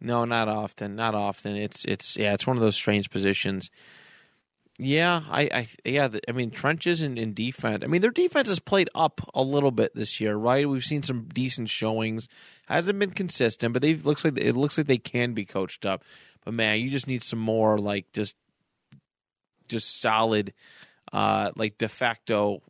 No, 0.00 0.24
not 0.24 0.48
often. 0.48 0.96
Not 0.96 1.14
often. 1.14 1.54
It's 1.54 1.84
it's 1.84 2.16
yeah, 2.16 2.32
it's 2.32 2.46
one 2.46 2.56
of 2.56 2.62
those 2.62 2.76
strange 2.76 3.10
positions. 3.10 3.70
Yeah, 4.78 5.22
I, 5.30 5.42
I 5.52 5.68
yeah, 5.84 6.08
I 6.28 6.32
mean 6.32 6.50
trenches 6.50 7.02
and, 7.02 7.18
and 7.18 7.34
defense. 7.34 7.84
I 7.84 7.88
mean 7.88 8.00
their 8.00 8.10
defense 8.10 8.48
has 8.48 8.58
played 8.58 8.88
up 8.94 9.20
a 9.34 9.42
little 9.42 9.70
bit 9.70 9.94
this 9.94 10.18
year, 10.18 10.34
right? 10.34 10.68
We've 10.68 10.82
seen 10.82 11.02
some 11.02 11.28
decent 11.32 11.68
showings. 11.68 12.26
Hasn't 12.66 12.98
been 12.98 13.10
consistent, 13.10 13.74
but 13.74 13.82
they 13.82 13.96
looks 13.96 14.24
like 14.24 14.38
it 14.38 14.56
looks 14.56 14.78
like 14.78 14.86
they 14.86 14.98
can 14.98 15.34
be 15.34 15.44
coached 15.44 15.84
up. 15.84 16.02
But 16.44 16.54
man, 16.54 16.80
you 16.80 16.90
just 16.90 17.06
need 17.06 17.22
some 17.22 17.38
more 17.38 17.78
like 17.78 18.12
just 18.12 18.34
just 19.68 20.00
solid, 20.00 20.54
uh, 21.12 21.50
like 21.56 21.76
de 21.78 21.88
facto 21.88 22.62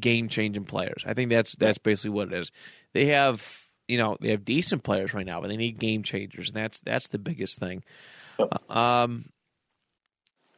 game 0.00 0.28
changing 0.28 0.64
players. 0.64 1.04
I 1.06 1.14
think 1.14 1.30
that's 1.30 1.54
that's 1.56 1.78
basically 1.78 2.10
what 2.10 2.32
it 2.32 2.34
is. 2.34 2.50
They 2.94 3.06
have 3.06 3.66
you 3.86 3.98
know 3.98 4.16
they 4.20 4.30
have 4.30 4.44
decent 4.44 4.82
players 4.82 5.14
right 5.14 5.26
now, 5.26 5.40
but 5.40 5.48
they 5.48 5.56
need 5.56 5.78
game 5.78 6.02
changers, 6.02 6.48
and 6.48 6.56
that's 6.56 6.80
that's 6.80 7.08
the 7.08 7.18
biggest 7.18 7.58
thing. 7.58 7.82
Um, 8.68 9.30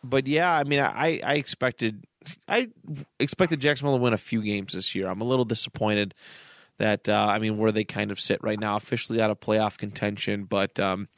but 0.04 0.26
yeah, 0.26 0.52
I 0.52 0.64
mean, 0.64 0.80
I 0.80 1.20
I 1.24 1.34
expected 1.34 2.04
I 2.48 2.68
expected 3.18 3.60
Jacksonville 3.60 3.96
to 3.96 4.02
win 4.02 4.12
a 4.12 4.18
few 4.18 4.42
games 4.42 4.72
this 4.72 4.94
year. 4.94 5.08
I'm 5.08 5.20
a 5.20 5.24
little 5.24 5.44
disappointed 5.44 6.14
that 6.78 7.08
uh, 7.08 7.26
I 7.30 7.38
mean 7.38 7.58
where 7.58 7.72
they 7.72 7.84
kind 7.84 8.10
of 8.10 8.20
sit 8.20 8.42
right 8.42 8.58
now, 8.58 8.76
officially 8.76 9.20
out 9.20 9.30
of 9.30 9.40
playoff 9.40 9.78
contention, 9.78 10.44
but 10.44 10.78
um, 10.80 11.08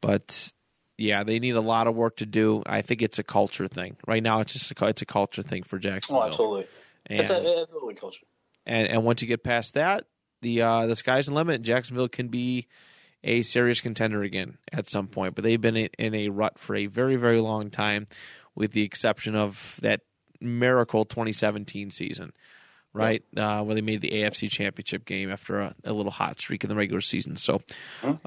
but 0.00 0.52
yeah, 0.96 1.22
they 1.22 1.38
need 1.38 1.54
a 1.54 1.60
lot 1.60 1.86
of 1.86 1.94
work 1.94 2.16
to 2.16 2.26
do. 2.26 2.62
I 2.66 2.82
think 2.82 3.02
it's 3.02 3.18
a 3.18 3.24
culture 3.24 3.68
thing 3.68 3.96
right 4.06 4.22
now. 4.22 4.40
It's 4.40 4.52
just 4.52 4.72
a, 4.72 4.86
it's 4.86 5.02
a 5.02 5.06
culture 5.06 5.42
thing 5.42 5.62
for 5.62 5.78
Jacksonville. 5.78 6.22
Oh, 6.22 6.26
absolutely. 6.26 6.66
And, 7.08 7.20
it's, 7.20 7.30
a, 7.30 7.66
totally 7.70 7.94
culture. 7.94 8.26
and 8.66 8.86
and 8.86 9.04
once 9.04 9.22
you 9.22 9.28
get 9.28 9.42
past 9.42 9.74
that, 9.74 10.04
the 10.42 10.62
uh, 10.62 10.86
the 10.86 10.96
sky's 10.96 11.26
the 11.26 11.32
limit. 11.32 11.62
Jacksonville 11.62 12.08
can 12.08 12.28
be 12.28 12.66
a 13.24 13.42
serious 13.42 13.80
contender 13.80 14.22
again 14.22 14.58
at 14.72 14.88
some 14.88 15.08
point. 15.08 15.34
But 15.34 15.44
they've 15.44 15.60
been 15.60 15.76
in, 15.76 16.14
a 16.14 16.28
rut 16.28 16.58
for 16.58 16.76
a 16.76 16.86
very 16.86 17.16
very 17.16 17.40
long 17.40 17.70
time, 17.70 18.06
with 18.54 18.72
the 18.72 18.82
exception 18.82 19.34
of 19.34 19.78
that 19.82 20.02
miracle 20.40 21.04
2017 21.04 21.90
season, 21.90 22.32
right? 22.92 23.22
Uh, 23.36 23.62
where 23.62 23.74
they 23.74 23.80
made 23.80 24.00
the 24.00 24.10
AFC 24.10 24.50
Championship 24.50 25.04
game 25.04 25.30
after 25.30 25.58
a, 25.60 25.74
a 25.84 25.92
little 25.92 26.12
hot 26.12 26.40
streak 26.40 26.64
in 26.64 26.68
the 26.68 26.76
regular 26.76 27.00
season. 27.00 27.36
So, 27.36 27.60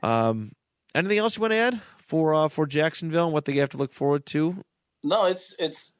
um, 0.03 0.51
anything 0.93 1.17
else 1.17 1.37
you 1.37 1.41
want 1.41 1.51
to 1.51 1.57
add 1.57 1.81
for 2.05 2.33
uh, 2.33 2.47
for 2.49 2.65
Jacksonville 2.65 3.25
and 3.25 3.33
what 3.33 3.45
they 3.45 3.53
have 3.53 3.69
to 3.69 3.77
look 3.77 3.93
forward 3.93 4.25
to? 4.27 4.63
No, 5.03 5.25
it's 5.25 5.55
it's. 5.59 5.93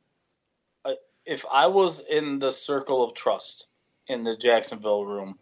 If 1.26 1.45
I 1.52 1.68
was 1.68 1.99
in 1.99 2.39
the 2.39 2.52
circle 2.52 3.03
of 3.03 3.14
trust 3.14 3.68
in 4.07 4.23
the 4.23 4.35
Jacksonville 4.35 5.06
room, 5.06 5.38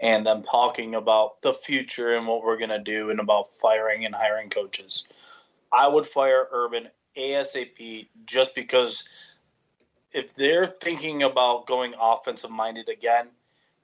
and 0.00 0.24
them 0.24 0.42
talking 0.42 0.94
about 0.94 1.42
the 1.42 1.52
future 1.52 2.16
and 2.16 2.26
what 2.26 2.42
we're 2.42 2.56
gonna 2.56 2.82
do, 2.82 3.10
and 3.10 3.20
about 3.20 3.50
firing 3.60 4.06
and 4.06 4.14
hiring 4.14 4.48
coaches, 4.48 5.04
I 5.72 5.86
would 5.86 6.06
fire 6.06 6.48
Urban 6.50 6.88
ASAP 7.16 8.08
just 8.26 8.54
because 8.54 9.04
if 10.12 10.34
they're 10.34 10.66
thinking 10.66 11.22
about 11.22 11.66
going 11.66 11.94
offensive 12.00 12.50
minded 12.50 12.88
again, 12.88 13.28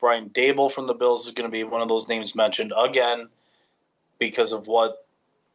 Brian 0.00 0.30
Daboll 0.30 0.70
from 0.70 0.86
the 0.86 0.94
Bills 0.94 1.26
is 1.26 1.32
going 1.32 1.48
to 1.48 1.52
be 1.52 1.64
one 1.64 1.80
of 1.80 1.88
those 1.88 2.08
names 2.08 2.34
mentioned 2.34 2.72
again 2.76 3.28
because 4.18 4.52
of 4.52 4.66
what 4.66 5.06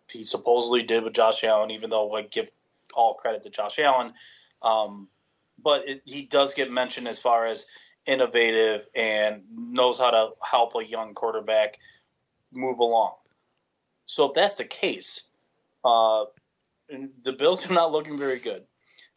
he 0.10 0.24
supposedly 0.24 0.84
did 0.84 1.04
with 1.04 1.14
Josh 1.14 1.44
Allen, 1.44 1.72
even 1.72 1.90
though 1.90 2.14
I 2.16 2.24
give 2.24 2.50
all 2.94 3.14
credit 3.14 3.44
to 3.44 3.50
Josh 3.50 3.80
Allen. 3.80 4.14
Um, 4.62 5.08
but 5.64 5.88
it, 5.88 6.02
he 6.06 6.24
does 6.24 6.54
get 6.54 6.72
mentioned 6.72 7.08
as 7.08 7.20
far 7.20 7.46
as 7.46 7.66
innovative 8.06 8.86
and 8.96 9.44
knows 9.56 10.00
how 10.00 10.12
to 10.12 10.30
help 10.42 10.76
a 10.76 10.86
young 10.86 11.14
quarterback 11.14 11.80
move 12.52 12.80
along. 12.80 13.14
So 14.06 14.26
if 14.26 14.34
that's 14.34 14.56
the 14.56 14.66
case, 14.66 15.24
uh, 15.86 16.26
the 17.24 17.32
Bills 17.32 17.70
are 17.70 17.74
not 17.74 17.92
looking 17.92 18.18
very 18.18 18.40
good. 18.40 18.64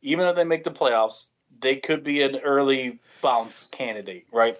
Even 0.02 0.26
if 0.26 0.36
they 0.36 0.44
make 0.44 0.64
the 0.64 0.70
playoffs, 0.70 1.26
they 1.60 1.76
could 1.76 2.02
be 2.02 2.22
an 2.22 2.36
early 2.36 2.98
bounce 3.22 3.68
candidate, 3.68 4.26
right? 4.32 4.56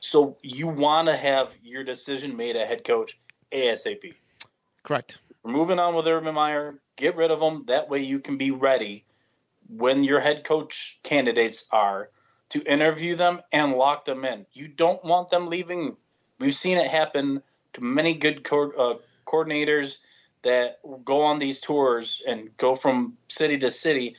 So 0.00 0.36
you 0.42 0.66
want 0.66 1.08
to 1.08 1.16
have 1.16 1.50
your 1.62 1.84
decision 1.84 2.36
made 2.36 2.56
at 2.56 2.66
head 2.66 2.84
coach 2.84 3.18
ASAP. 3.52 4.14
Correct. 4.82 5.18
We're 5.42 5.52
moving 5.52 5.78
on 5.78 5.94
with 5.94 6.06
Urban 6.06 6.34
Meyer. 6.34 6.78
Get 6.96 7.16
rid 7.16 7.30
of 7.30 7.40
him. 7.40 7.64
That 7.66 7.88
way 7.88 8.00
you 8.00 8.18
can 8.18 8.36
be 8.36 8.50
ready 8.50 9.04
when 9.76 10.02
your 10.02 10.20
head 10.20 10.44
coach 10.44 10.98
candidates 11.02 11.66
are 11.70 12.10
to 12.50 12.62
interview 12.62 13.16
them 13.16 13.40
and 13.52 13.72
lock 13.72 14.04
them 14.04 14.24
in. 14.24 14.46
You 14.52 14.68
don't 14.68 15.04
want 15.04 15.30
them 15.30 15.48
leaving. 15.48 15.96
We've 16.38 16.54
seen 16.54 16.78
it 16.78 16.90
happen 16.90 17.42
to 17.72 17.80
many 17.80 18.14
good 18.14 18.44
co- 18.44 18.70
uh, 18.72 18.98
coordinators 19.26 19.96
that 20.42 20.78
go 21.04 21.22
on 21.22 21.38
these 21.38 21.58
tours 21.58 22.22
and 22.26 22.54
go 22.58 22.76
from 22.76 23.16
city 23.28 23.58
to 23.58 23.70
city. 23.70 24.14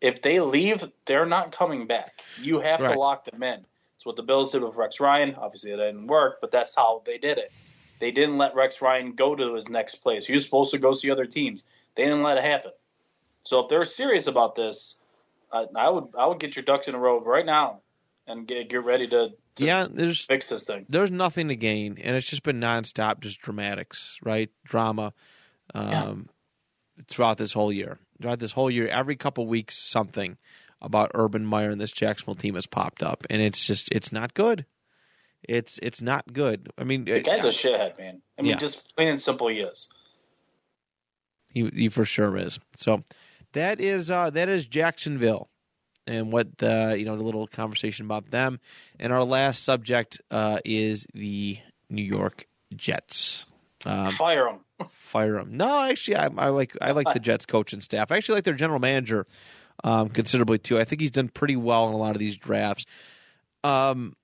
If 0.00 0.20
they 0.22 0.40
leave, 0.40 0.84
they're 1.06 1.26
not 1.26 1.52
coming 1.52 1.86
back. 1.86 2.22
You 2.42 2.58
have 2.60 2.80
Right. 2.80 2.92
to 2.92 2.98
lock 2.98 3.24
them 3.24 3.42
in. 3.42 3.64
It's 3.96 4.04
what 4.06 4.16
the 4.16 4.22
Bills 4.22 4.52
did 4.52 4.62
with 4.62 4.76
Rex 4.76 4.98
Ryan. 4.98 5.34
Obviously, 5.36 5.70
it 5.72 5.76
didn't 5.76 6.06
work, 6.06 6.38
but 6.40 6.50
that's 6.50 6.74
how 6.74 7.02
they 7.04 7.18
did 7.18 7.38
it. 7.38 7.52
They 7.98 8.10
didn't 8.10 8.38
let 8.38 8.54
Rex 8.54 8.80
Ryan 8.80 9.12
go 9.12 9.36
to 9.36 9.54
his 9.54 9.68
next 9.68 9.96
place. 9.96 10.26
He 10.26 10.32
was 10.32 10.44
supposed 10.44 10.70
to 10.72 10.78
go 10.78 10.92
see 10.92 11.10
other 11.10 11.26
teams. 11.26 11.64
They 11.94 12.04
didn't 12.04 12.22
let 12.22 12.38
it 12.38 12.44
happen. 12.44 12.72
So 13.42 13.60
if 13.60 13.68
they're 13.68 13.84
serious 13.84 14.26
about 14.26 14.54
this, 14.54 14.96
I, 15.52 15.66
I 15.76 15.88
would 15.90 16.08
I 16.18 16.26
would 16.26 16.38
get 16.38 16.56
your 16.56 16.62
ducks 16.64 16.88
in 16.88 16.94
a 16.94 16.98
row 16.98 17.20
right 17.20 17.46
now 17.46 17.80
and 18.26 18.46
get 18.46 18.68
get 18.68 18.84
ready 18.84 19.06
to, 19.08 19.30
to 19.56 19.64
Yeah, 19.64 19.86
there's 19.90 20.24
fix 20.26 20.48
this 20.48 20.64
thing. 20.66 20.86
there's 20.88 21.10
nothing 21.10 21.48
to 21.48 21.56
gain, 21.56 21.98
and 22.02 22.16
it's 22.16 22.28
just 22.28 22.42
been 22.42 22.60
nonstop, 22.60 23.20
just 23.20 23.40
dramatics, 23.40 24.18
right? 24.22 24.50
Drama 24.64 25.12
um, 25.74 26.28
throughout 27.08 27.38
this 27.38 27.52
whole 27.52 27.72
year. 27.72 27.98
Throughout 28.20 28.38
this 28.38 28.52
whole 28.52 28.70
year, 28.70 28.86
every 28.86 29.16
couple 29.16 29.46
weeks, 29.46 29.78
something 29.78 30.36
about 30.82 31.10
Urban 31.14 31.44
Meyer 31.44 31.70
and 31.70 31.80
this 31.80 31.92
Jacksonville 31.92 32.34
team 32.34 32.54
has 32.54 32.66
popped 32.66 33.02
up, 33.02 33.24
and 33.30 33.40
it's 33.40 33.66
just 33.66 33.90
it's 33.90 34.12
not 34.12 34.34
good. 34.34 34.66
It's 35.48 35.80
it's 35.82 36.02
not 36.02 36.30
good. 36.34 36.70
I 36.76 36.84
mean, 36.84 37.06
The 37.06 37.20
guy's 37.22 37.44
a 37.44 37.48
shithead, 37.48 37.98
man. 37.98 38.20
I 38.38 38.42
mean, 38.42 38.52
Yeah. 38.52 38.58
just 38.58 38.94
plain 38.94 39.08
and 39.08 39.20
simple, 39.20 39.48
he 39.48 39.60
is. 39.60 39.88
He, 41.48 41.68
he 41.74 41.88
for 41.88 42.04
sure 42.04 42.36
is. 42.36 42.60
So 42.76 43.02
that 43.52 43.80
is 43.80 44.10
uh, 44.10 44.30
that 44.30 44.48
is 44.48 44.66
Jacksonville, 44.66 45.48
and 46.06 46.32
what 46.32 46.58
the 46.58 46.96
you 46.98 47.04
know 47.04 47.16
the 47.16 47.22
little 47.22 47.46
conversation 47.46 48.06
about 48.06 48.30
them. 48.30 48.60
And 48.98 49.12
our 49.12 49.24
last 49.24 49.64
subject 49.64 50.20
uh, 50.30 50.60
is 50.64 51.06
the 51.14 51.58
New 51.88 52.02
York 52.02 52.46
Jets. 52.74 53.46
Um, 53.84 54.10
Fire 54.10 54.44
them. 54.44 54.88
fire 54.92 55.34
them. 55.34 55.56
No, 55.56 55.82
actually, 55.82 56.16
I, 56.16 56.28
I 56.36 56.48
like 56.48 56.76
I 56.80 56.90
like 56.92 57.12
the 57.12 57.20
Jets 57.20 57.46
coaching 57.46 57.80
staff. 57.80 58.12
I 58.12 58.16
actually 58.16 58.36
like 58.36 58.44
their 58.44 58.54
general 58.54 58.78
manager 58.78 59.26
um, 59.84 60.08
considerably 60.10 60.58
too. 60.58 60.78
I 60.78 60.84
think 60.84 61.00
he's 61.00 61.10
done 61.10 61.28
pretty 61.28 61.56
well 61.56 61.88
in 61.88 61.94
a 61.94 61.98
lot 61.98 62.14
of 62.14 62.18
these 62.18 62.36
drafts. 62.36 62.84
Um, 63.64 64.14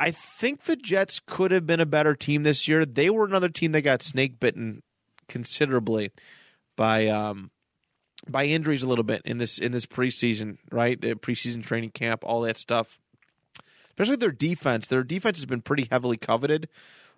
I 0.00 0.10
think 0.10 0.64
the 0.64 0.76
Jets 0.76 1.20
could 1.24 1.50
have 1.50 1.66
been 1.66 1.80
a 1.80 1.86
better 1.86 2.14
team 2.14 2.44
this 2.44 2.68
year. 2.68 2.84
They 2.84 3.10
were 3.10 3.24
another 3.24 3.48
team 3.48 3.72
that 3.72 3.82
got 3.82 4.02
snake 4.02 4.38
bitten 4.38 4.82
considerably 5.28 6.10
by 6.76 7.08
um, 7.08 7.50
by 8.30 8.44
injuries 8.44 8.82
a 8.82 8.88
little 8.88 9.04
bit 9.04 9.22
in 9.24 9.38
this 9.38 9.58
in 9.58 9.72
this 9.72 9.86
preseason, 9.86 10.58
right? 10.70 11.00
The 11.00 11.14
preseason 11.14 11.62
training 11.62 11.90
camp, 11.90 12.24
all 12.24 12.42
that 12.42 12.56
stuff. 12.56 12.98
Especially 13.90 14.16
their 14.16 14.30
defense. 14.30 14.86
Their 14.86 15.02
defense 15.02 15.38
has 15.38 15.46
been 15.46 15.60
pretty 15.60 15.88
heavily 15.90 16.16
coveted, 16.16 16.68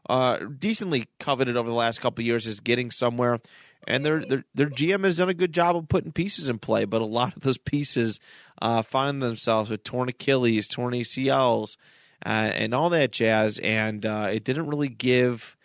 uh, 0.09 0.39
decently 0.39 1.09
coveted 1.19 1.57
over 1.57 1.69
the 1.69 1.74
last 1.74 2.01
couple 2.01 2.24
years. 2.24 2.47
Is 2.47 2.61
getting 2.61 2.91
somewhere, 2.91 3.41
and 3.87 4.05
their 4.05 4.24
their 4.24 4.45
their 4.55 4.70
GM 4.70 5.05
has 5.05 5.16
done 5.16 5.28
a 5.28 5.35
good 5.35 5.53
job 5.53 5.77
of 5.77 5.89
putting 5.89 6.12
pieces 6.12 6.49
in 6.49 6.59
play. 6.59 6.87
But 6.87 7.03
a 7.03 7.07
lot 7.07 7.37
of 7.37 7.43
those 7.43 7.59
pieces 7.59 8.19
uh, 8.62 8.82
find 8.82 9.23
themselves 9.23 9.69
with 9.69 9.85
torn 9.85 10.09
Achilles, 10.09 10.69
torn 10.69 10.95
ACLs, 10.95 11.77
uh, 12.24 12.28
and 12.55 12.74
all 12.74 12.91
that 12.91 13.12
jazz. 13.12 13.59
And 13.59 14.07
uh, 14.07 14.31
it 14.32 14.45
didn't 14.45 14.69
really 14.69 14.89
give 14.89 15.57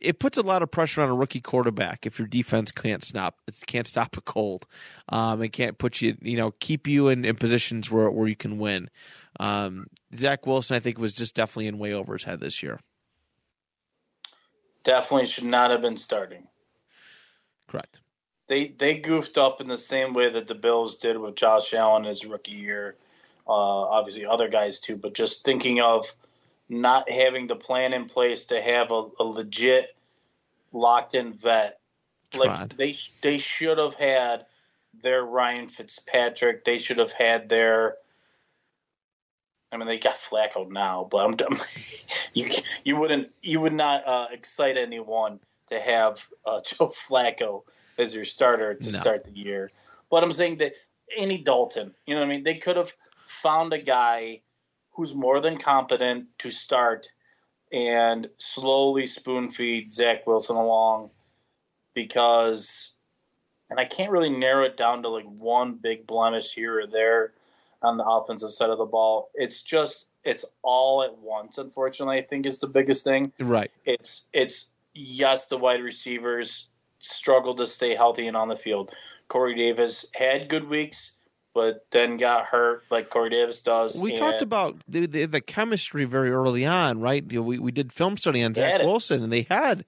it 0.00 0.18
puts 0.18 0.38
a 0.38 0.42
lot 0.42 0.62
of 0.62 0.70
pressure 0.70 1.02
on 1.02 1.08
a 1.08 1.14
rookie 1.14 1.40
quarterback 1.40 2.06
if 2.06 2.18
your 2.18 2.28
defense 2.28 2.72
can't 2.72 3.04
stop 3.04 3.38
can't 3.66 3.86
stop 3.86 4.16
a 4.16 4.20
cold, 4.20 4.66
um, 5.08 5.42
and 5.42 5.52
can't 5.52 5.78
put 5.78 6.00
you 6.00 6.16
you 6.20 6.36
know 6.36 6.52
keep 6.60 6.86
you 6.86 7.08
in, 7.08 7.24
in 7.24 7.36
positions 7.36 7.90
where 7.90 8.10
where 8.10 8.28
you 8.28 8.36
can 8.36 8.58
win. 8.58 8.90
Um, 9.38 9.86
Zach 10.14 10.46
Wilson, 10.46 10.76
I 10.76 10.80
think, 10.80 10.98
was 10.98 11.12
just 11.12 11.34
definitely 11.34 11.68
in 11.68 11.78
way 11.78 11.92
over 11.92 12.14
his 12.14 12.24
head 12.24 12.40
this 12.40 12.62
year. 12.62 12.80
Definitely 14.82 15.26
should 15.26 15.44
not 15.44 15.70
have 15.70 15.82
been 15.82 15.96
starting. 15.96 16.48
Correct. 17.68 18.00
They 18.48 18.68
they 18.68 18.98
goofed 18.98 19.38
up 19.38 19.60
in 19.60 19.68
the 19.68 19.76
same 19.76 20.14
way 20.14 20.30
that 20.30 20.48
the 20.48 20.54
Bills 20.54 20.96
did 20.96 21.18
with 21.18 21.36
Josh 21.36 21.72
Allen 21.74 22.04
his 22.04 22.24
rookie 22.24 22.52
year. 22.52 22.96
Uh, 23.46 23.52
obviously, 23.52 24.26
other 24.26 24.48
guys 24.48 24.80
too, 24.80 24.96
but 24.96 25.14
just 25.14 25.44
thinking 25.44 25.80
of 25.80 26.06
not 26.70 27.10
having 27.10 27.48
the 27.48 27.56
plan 27.56 27.92
in 27.92 28.06
place 28.06 28.44
to 28.44 28.62
have 28.62 28.92
a, 28.92 29.08
a 29.18 29.24
legit 29.24 29.94
locked 30.72 31.14
in 31.14 31.32
vet. 31.34 31.80
Tried. 32.30 32.60
Like 32.60 32.76
they 32.76 32.94
they 33.22 33.38
should 33.38 33.76
have 33.78 33.94
had 33.94 34.46
their 35.02 35.24
Ryan 35.24 35.68
Fitzpatrick. 35.68 36.64
They 36.64 36.78
should 36.78 36.98
have 36.98 37.12
had 37.12 37.48
their. 37.48 37.96
I 39.72 39.76
mean, 39.76 39.86
they 39.86 39.98
got 39.98 40.16
Flacco 40.16 40.68
now, 40.68 41.06
but 41.10 41.18
I'm, 41.18 41.34
I'm 41.50 41.60
you 42.34 42.48
you 42.84 42.96
wouldn't 42.96 43.30
you 43.42 43.60
would 43.60 43.72
not 43.72 44.06
uh, 44.06 44.28
excite 44.30 44.76
anyone 44.76 45.40
to 45.66 45.80
have 45.80 46.20
uh, 46.46 46.60
Joe 46.64 46.92
Flacco 47.08 47.64
as 47.98 48.14
your 48.14 48.24
starter 48.24 48.74
to 48.74 48.92
No. 48.92 48.98
start 48.98 49.24
the 49.24 49.32
year. 49.32 49.72
But 50.08 50.22
I'm 50.22 50.32
saying 50.32 50.58
that 50.58 50.72
Andy 51.18 51.38
Dalton, 51.38 51.94
you 52.06 52.14
know 52.14 52.20
what 52.20 52.26
I 52.26 52.30
mean? 52.30 52.44
They 52.44 52.56
could 52.56 52.76
have 52.76 52.92
found 53.26 53.72
a 53.72 53.78
guy 53.78 54.40
who's 55.00 55.14
more 55.14 55.40
than 55.40 55.56
competent 55.56 56.26
to 56.38 56.50
start 56.50 57.08
and 57.72 58.28
slowly 58.36 59.06
spoon 59.06 59.50
feed 59.50 59.90
Zach 59.90 60.26
Wilson 60.26 60.56
along 60.56 61.08
because, 61.94 62.92
and 63.70 63.80
I 63.80 63.86
can't 63.86 64.10
really 64.10 64.28
narrow 64.28 64.64
it 64.64 64.76
down 64.76 65.02
to 65.02 65.08
like 65.08 65.24
one 65.24 65.72
big 65.72 66.06
blemish 66.06 66.52
here 66.52 66.80
or 66.80 66.86
there 66.86 67.32
on 67.80 67.96
the 67.96 68.04
offensive 68.04 68.52
side 68.52 68.68
of 68.68 68.76
the 68.76 68.84
ball. 68.84 69.30
It's 69.34 69.62
just, 69.62 70.04
it's 70.22 70.44
all 70.60 71.02
at 71.02 71.16
once, 71.16 71.56
unfortunately, 71.56 72.18
I 72.18 72.22
think 72.22 72.44
is 72.44 72.58
the 72.58 72.66
biggest 72.66 73.02
thing 73.02 73.32
Right. 73.38 73.70
it's 73.86 74.26
it's 74.34 74.68
yes, 74.92 75.46
the 75.46 75.56
wide 75.56 75.82
receivers 75.82 76.66
struggled 76.98 77.56
to 77.56 77.66
stay 77.66 77.94
healthy 77.94 78.26
and 78.26 78.36
on 78.36 78.48
the 78.48 78.56
field. 78.56 78.92
Corey 79.28 79.54
Davis 79.54 80.04
had 80.12 80.50
good 80.50 80.68
weeks, 80.68 81.12
but 81.54 81.86
then 81.90 82.16
got 82.16 82.46
hurt 82.46 82.84
like 82.90 83.10
Corey 83.10 83.30
Davis 83.30 83.60
does. 83.60 84.00
We 84.00 84.10
and 84.10 84.18
talked 84.18 84.42
about 84.42 84.76
the, 84.88 85.06
the 85.06 85.26
the 85.26 85.40
chemistry 85.40 86.04
very 86.04 86.30
early 86.30 86.64
on, 86.64 87.00
right? 87.00 87.24
You 87.30 87.40
know, 87.40 87.44
we 87.44 87.58
we 87.58 87.72
did 87.72 87.92
film 87.92 88.16
study 88.16 88.42
on 88.42 88.54
Zach. 88.54 88.82
Wilson, 88.82 89.22
and 89.22 89.32
they 89.32 89.42
had 89.42 89.84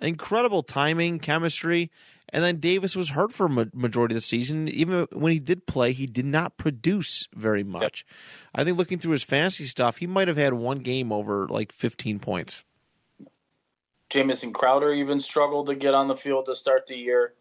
incredible 0.00 0.62
timing, 0.62 1.18
chemistry. 1.18 1.90
And 2.30 2.44
then 2.44 2.56
Davis 2.56 2.94
was 2.94 3.10
hurt 3.10 3.32
for 3.32 3.46
a 3.46 3.66
majority 3.72 4.14
of 4.14 4.18
the 4.18 4.20
season. 4.20 4.68
Even 4.68 5.06
when 5.12 5.32
he 5.32 5.38
did 5.38 5.66
play, 5.66 5.92
he 5.92 6.04
did 6.04 6.26
not 6.26 6.58
produce 6.58 7.26
very 7.34 7.64
much. 7.64 8.04
I 8.54 8.64
think 8.64 8.76
looking 8.76 8.98
through 8.98 9.12
his 9.12 9.22
fantasy 9.22 9.64
stuff, 9.64 9.96
he 9.96 10.06
might 10.06 10.28
have 10.28 10.36
had 10.36 10.52
one 10.52 10.80
game 10.80 11.10
over 11.10 11.48
like 11.48 11.72
15 11.72 12.18
points. 12.18 12.62
Jamison 14.10 14.52
Crowder 14.52 14.92
even 14.92 15.20
struggled 15.20 15.68
to 15.68 15.74
get 15.74 15.94
on 15.94 16.06
the 16.06 16.16
field 16.16 16.46
to 16.46 16.54
start 16.54 16.86
the 16.86 16.96
year. 16.96 17.32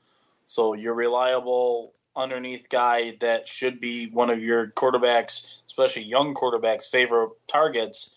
So 0.45 0.73
your 0.73 0.93
reliable 0.93 1.93
underneath 2.17 2.67
guy 2.69 3.15
that 3.21 3.47
should 3.47 3.79
be 3.79 4.09
one 4.09 4.29
of 4.29 4.41
your 4.41 4.67
quarterbacks, 4.71 5.45
especially 5.67 6.03
young 6.03 6.33
quarterbacks' 6.33 6.89
favorite 6.89 7.31
targets, 7.47 8.11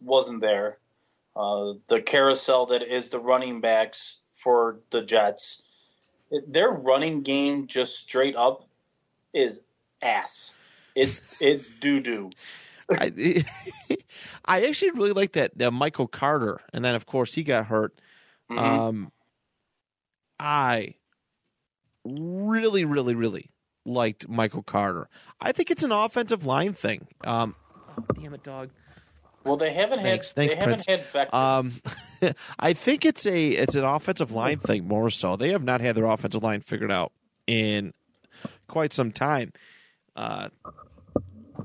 wasn't 0.00 0.40
there. 0.40 0.78
Uh, 1.36 1.74
the 1.88 2.00
carousel 2.00 2.66
that 2.66 2.82
is 2.82 3.08
the 3.10 3.18
running 3.18 3.60
backs 3.60 4.18
for 4.34 4.80
the 4.90 5.02
Jets, 5.02 5.62
it- 6.30 6.50
their 6.52 6.70
running 6.70 7.22
game 7.22 7.66
just 7.66 7.96
straight 7.96 8.36
up 8.36 8.68
is 9.34 9.60
ass. 10.02 10.54
It's 10.94 11.36
it's 11.40 11.68
doo 11.68 12.00
doo. 12.00 12.30
I, 12.90 13.44
I 14.44 14.66
actually 14.66 14.90
really 14.92 15.12
like 15.12 15.32
that 15.32 15.60
uh, 15.60 15.70
Michael 15.70 16.08
Carter, 16.08 16.60
and 16.72 16.84
then 16.84 16.94
of 16.94 17.06
course 17.06 17.34
he 17.34 17.44
got 17.44 17.66
hurt. 17.66 18.00
Mm-hmm. 18.50 18.58
Um, 18.58 19.12
I 20.40 20.94
really, 22.04 22.84
really, 22.84 23.14
really 23.14 23.50
liked 23.84 24.28
Michael 24.28 24.62
Carter. 24.62 25.08
I 25.40 25.52
think 25.52 25.70
it's 25.70 25.82
an 25.82 25.92
offensive 25.92 26.44
line 26.46 26.72
thing. 26.74 27.06
Um, 27.24 27.54
oh, 27.98 28.04
damn 28.14 28.34
it, 28.34 28.42
dog. 28.42 28.70
Well, 29.44 29.56
they 29.56 29.72
haven't 29.72 30.02
Thanks- 30.02 30.28
had 30.28 30.36
thanks, 30.36 30.54
they 30.54 30.60
haven't 30.60 30.84
Prince. 30.84 31.12
had 31.14 31.30
Becton. 31.30 31.34
Um, 32.22 32.34
I 32.58 32.74
think 32.74 33.06
it's 33.06 33.24
a 33.26 33.48
it's 33.48 33.74
an 33.74 33.84
offensive 33.84 34.32
line 34.32 34.58
thing 34.58 34.86
more 34.86 35.08
so. 35.08 35.36
They 35.36 35.52
have 35.52 35.64
not 35.64 35.80
had 35.80 35.96
their 35.96 36.04
offensive 36.04 36.42
line 36.42 36.60
figured 36.60 36.92
out 36.92 37.12
in 37.46 37.94
quite 38.68 38.92
some 38.92 39.12
time. 39.12 39.52
Uh, 40.14 40.48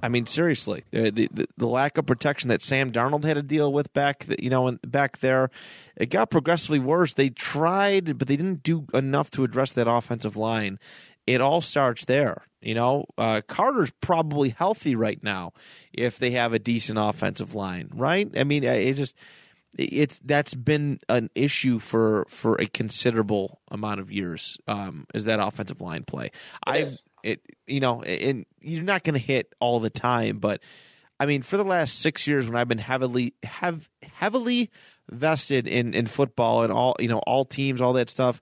I 0.06 0.10
mean, 0.10 0.27
seriously, 0.27 0.84
the, 0.91 1.10
the 1.10 1.48
the 1.57 1.65
lack 1.65 1.98
of 1.98 2.06
protection 2.06 2.49
that 2.49 2.61
Sam 2.61 2.91
Darnold 2.91 3.23
had 3.23 3.34
to 3.34 3.41
deal 3.41 3.73
with 3.73 3.91
back, 3.94 4.26
you 4.40 4.52
know, 4.52 4.77
back 4.86 5.18
there, 5.18 5.49
it 5.98 6.11
got 6.11 6.30
progressively 6.30 6.77
worse. 6.77 7.14
They 7.14 7.32
tried, 7.32 8.19
but 8.19 8.27
they 8.27 8.36
didn't 8.38 8.61
do 8.61 8.86
enough 8.94 9.32
to 9.32 9.44
address 9.44 9.72
that 9.72 9.88
offensive 9.90 10.38
line. 10.38 10.77
It 11.26 11.41
all 11.41 11.60
starts 11.60 12.06
there, 12.06 12.44
you 12.61 12.76
know. 12.76 13.06
Uh, 13.18 13.41
Carter's 13.48 13.91
probably 13.99 14.49
healthy 14.49 14.95
right 14.95 15.22
now 15.23 15.53
if 15.91 16.19
they 16.19 16.32
have 16.32 16.53
a 16.53 16.60
decent 16.60 16.99
offensive 17.02 17.56
line, 17.56 17.90
right? 17.95 18.30
I 18.38 18.44
mean, 18.44 18.64
it 18.64 18.94
just 18.94 19.18
it's 19.76 20.19
that's 20.19 20.53
been 20.53 20.99
an 21.10 21.32
issue 21.34 21.80
for 21.80 22.27
for 22.30 22.61
a 22.61 22.68
considerable 22.68 23.60
amount 23.72 24.02
of 24.02 24.11
years. 24.11 24.60
Um, 24.68 25.07
is 25.15 25.26
that 25.26 25.40
offensive 25.40 25.82
line 25.82 26.03
play? 26.03 26.30
I 26.64 26.80
is. 26.80 27.02
It 27.26 27.42
you 27.68 27.80
know, 27.80 28.02
and 28.04 28.46
you're 28.62 28.84
not 28.84 29.04
going 29.04 29.20
to 29.20 29.26
hit 29.26 29.54
all 29.60 29.80
the 29.80 29.90
time, 29.90 30.40
but 30.40 30.62
I 31.20 31.26
mean, 31.26 31.42
for 31.42 31.58
the 31.58 31.64
last 31.64 32.00
six 32.00 32.28
years, 32.28 32.46
when 32.46 32.56
I've 32.56 32.68
been 32.68 32.78
heavily 32.78 33.34
have 33.44 33.90
heavily 34.14 34.70
vested 35.10 35.68
in 35.68 35.94
in 35.94 36.08
football 36.08 36.64
and 36.64 36.72
all 36.72 36.96
you 37.00 37.08
know 37.08 37.20
all 37.20 37.46
teams, 37.46 37.82
all 37.82 37.94
that 37.94 38.10
stuff, 38.10 38.42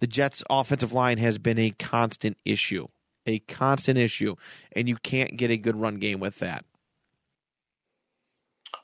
the 0.00 0.06
Jets' 0.06 0.42
offensive 0.48 0.92
line 0.92 1.18
has 1.18 1.38
been 1.38 1.58
a 1.58 1.70
constant 1.70 2.36
issue, 2.44 2.88
a 3.26 3.40
constant 3.40 3.98
issue, 3.98 4.36
and 4.72 4.88
you 4.88 4.96
can't 4.96 5.36
get 5.36 5.50
a 5.50 5.56
good 5.56 5.76
run 5.76 5.96
game 5.96 6.20
with 6.20 6.38
that. 6.38 6.64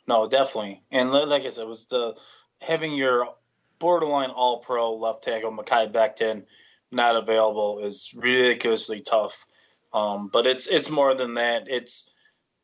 No, 0.06 0.28
definitely. 0.28 0.82
And 0.90 1.10
like 1.10 1.44
I 1.44 1.50
said, 1.50 1.66
was 1.66 1.86
the 1.86 2.14
having 2.60 2.92
your 2.92 3.26
borderline 3.78 4.30
all 4.30 4.58
pro 4.58 4.94
left 4.94 5.24
tackle 5.24 5.50
Mekhi 5.50 5.90
Becton 5.90 6.44
not 6.90 7.16
available 7.16 7.84
is 7.84 8.12
ridiculously 8.14 9.00
tough. 9.00 9.46
Um, 9.92 10.28
but 10.32 10.46
it's 10.46 10.66
it's 10.66 10.90
more 10.90 11.14
than 11.14 11.34
that. 11.34 11.64
It's 11.66 12.10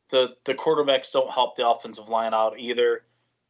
the 0.09 0.29
the 0.45 0.53
quarterbacks 0.53 1.11
don't 1.11 1.31
help 1.31 1.55
the 1.55 1.67
offensive 1.67 2.09
line 2.09 2.33
out 2.33 2.59
either. 2.59 3.03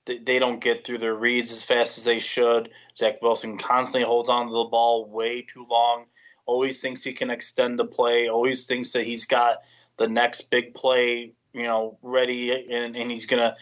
They, 0.06 0.18
they 0.20 0.40
don't 0.40 0.62
get 0.62 0.86
through 0.86 1.00
their 1.00 1.16
reads 1.16 1.52
as 1.52 1.64
fast 1.64 1.98
as 1.98 2.04
they 2.04 2.20
should. 2.20 2.70
Zach 2.96 3.22
Wilson 3.22 3.58
constantly 3.58 4.08
holds 4.08 4.30
on 4.30 4.48
to 4.48 4.54
the 4.54 4.70
ball 4.70 5.10
way 5.10 5.42
too 5.42 5.66
long. 5.70 6.06
Always 6.46 6.80
thinks 6.80 7.04
he 7.04 7.14
can 7.14 7.30
extend 7.30 7.78
the 7.78 7.86
play. 7.86 8.30
Always 8.30 8.66
thinks 8.66 8.94
that 8.94 9.06
he's 9.06 9.26
got 9.26 9.58
the 9.98 10.08
next 10.08 10.50
big 10.50 10.74
play, 10.74 11.34
you 11.54 11.64
know, 11.64 11.98
ready, 12.02 12.52
and, 12.52 12.96
and 12.96 13.12
he's 13.12 13.26
gonna 13.26 13.56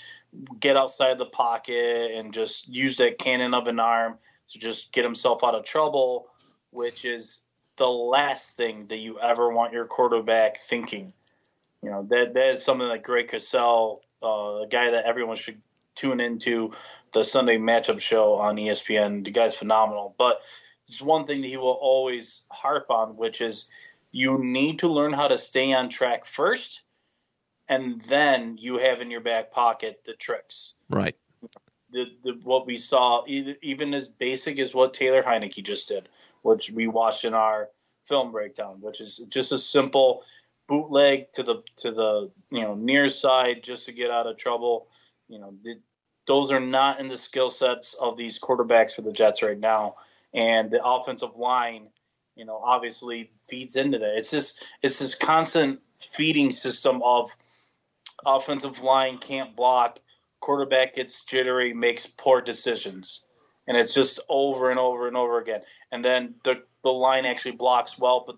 get 0.60 0.78
outside 0.78 1.18
the 1.18 1.26
pocket 1.26 2.12
and 2.12 2.34
just 2.34 2.68
use 2.68 2.98
that 2.98 3.18
cannon 3.18 3.54
of 3.54 3.68
an 3.68 3.80
arm 3.80 4.18
to 4.52 4.60
just 4.60 4.92
get 4.92 5.04
himself 5.04 5.44
out 5.44 5.56
of 5.56 5.66
trouble, 5.66 6.28
which 6.76 7.06
is 7.06 7.42
the 7.78 7.88
last 7.88 8.56
thing 8.56 8.88
that 8.88 8.98
you 8.98 9.20
ever 9.20 9.52
want 9.52 9.74
your 9.74 9.86
quarterback 9.86 10.60
thinking. 10.60 11.14
You 11.82 11.92
know, 11.92 12.08
that 12.10 12.34
that 12.34 12.50
is 12.50 12.64
something 12.64 12.88
that 12.88 13.04
Greg 13.04 13.30
Cosell, 13.30 14.00
uh, 14.24 14.64
a 14.64 14.68
guy 14.70 14.92
that 14.92 15.06
everyone 15.06 15.36
should 15.36 15.62
tune 15.96 16.20
into 16.20 16.74
the 17.14 17.24
Sunday 17.24 17.58
matchup 17.58 18.00
show 18.00 18.34
on 18.36 18.58
ESPN. 18.58 19.24
The 19.24 19.32
guy's 19.32 19.56
phenomenal. 19.56 20.14
But 20.18 20.42
it's 20.88 21.02
one 21.02 21.26
thing 21.26 21.42
that 21.42 21.48
he 21.48 21.58
will 21.58 21.80
always 21.82 22.42
harp 22.50 22.90
on, 22.90 23.16
which 23.16 23.42
is 23.42 23.66
you 24.12 24.44
need 24.44 24.80
to 24.80 24.88
learn 24.88 25.14
how 25.14 25.28
to 25.28 25.38
stay 25.38 25.74
on 25.74 25.90
track 25.90 26.26
first, 26.26 26.82
and 27.68 28.02
then 28.04 28.58
you 28.60 28.78
have 28.78 29.02
in 29.02 29.10
your 29.10 29.22
back 29.22 29.52
pocket 29.52 30.02
the 30.06 30.14
tricks. 30.14 30.74
Right. 30.90 31.16
The, 31.92 32.06
the 32.24 32.40
what 32.44 32.66
we 32.66 32.76
saw, 32.76 33.24
even 33.28 33.94
as 33.94 34.10
basic 34.10 34.60
as 34.60 34.74
what 34.74 34.94
Taylor 34.94 35.24
Heinicke 35.24 35.64
just 35.64 35.88
did, 35.88 36.10
which 36.46 36.70
we 36.70 36.88
watched 36.88 37.26
in 37.26 37.34
our 37.34 37.70
film 38.08 38.32
breakdown, 38.32 38.78
which 38.80 39.02
is 39.02 39.20
just 39.30 39.52
a 39.52 39.58
simple 39.58 40.24
bootleg 40.68 41.32
to 41.34 41.44
the 41.44 41.64
to 41.78 41.92
the 41.92 42.32
you 42.52 42.62
know 42.62 42.76
near 42.76 43.10
side 43.10 43.64
just 43.64 43.86
to 43.88 43.92
get 43.92 44.12
out 44.12 44.28
of 44.28 44.38
trouble. 44.38 44.88
You 45.28 45.40
know, 45.40 45.54
the, 45.64 45.80
those 46.28 46.52
are 46.52 46.60
not 46.60 47.00
in 47.00 47.08
the 47.08 47.18
skill 47.18 47.50
sets 47.50 47.96
of 48.00 48.16
these 48.16 48.40
quarterbacks 48.40 48.92
for 48.92 49.02
the 49.02 49.12
Jets 49.12 49.42
right 49.42 49.60
now, 49.60 49.96
and 50.36 50.70
the 50.70 50.86
offensive 50.86 51.36
line, 51.36 51.88
you 52.36 52.46
know, 52.46 52.62
obviously 52.64 53.32
feeds 53.50 53.76
into 53.76 53.98
that. 53.98 54.16
It's 54.16 54.30
this 54.30 54.60
it's 54.84 55.00
this 55.00 55.16
constant 55.16 55.80
feeding 56.00 56.52
system 56.52 57.02
of 57.04 57.36
offensive 58.24 58.82
line 58.82 59.18
can't 59.18 59.56
block, 59.56 60.00
quarterback 60.42 60.94
gets 60.94 61.26
jittery, 61.26 61.74
makes 61.74 62.06
poor 62.06 62.40
decisions. 62.40 63.22
And 63.68 63.76
it's 63.78 63.94
just 63.94 64.20
over 64.30 64.70
and 64.70 64.80
over 64.80 65.08
and 65.08 65.18
over 65.18 65.40
again. 65.40 65.62
And 65.92 66.04
then 66.04 66.36
the 66.44 66.64
the 66.84 66.92
line 66.92 67.26
actually 67.26 67.54
blocks 67.54 67.98
well, 67.98 68.24
but 68.26 68.38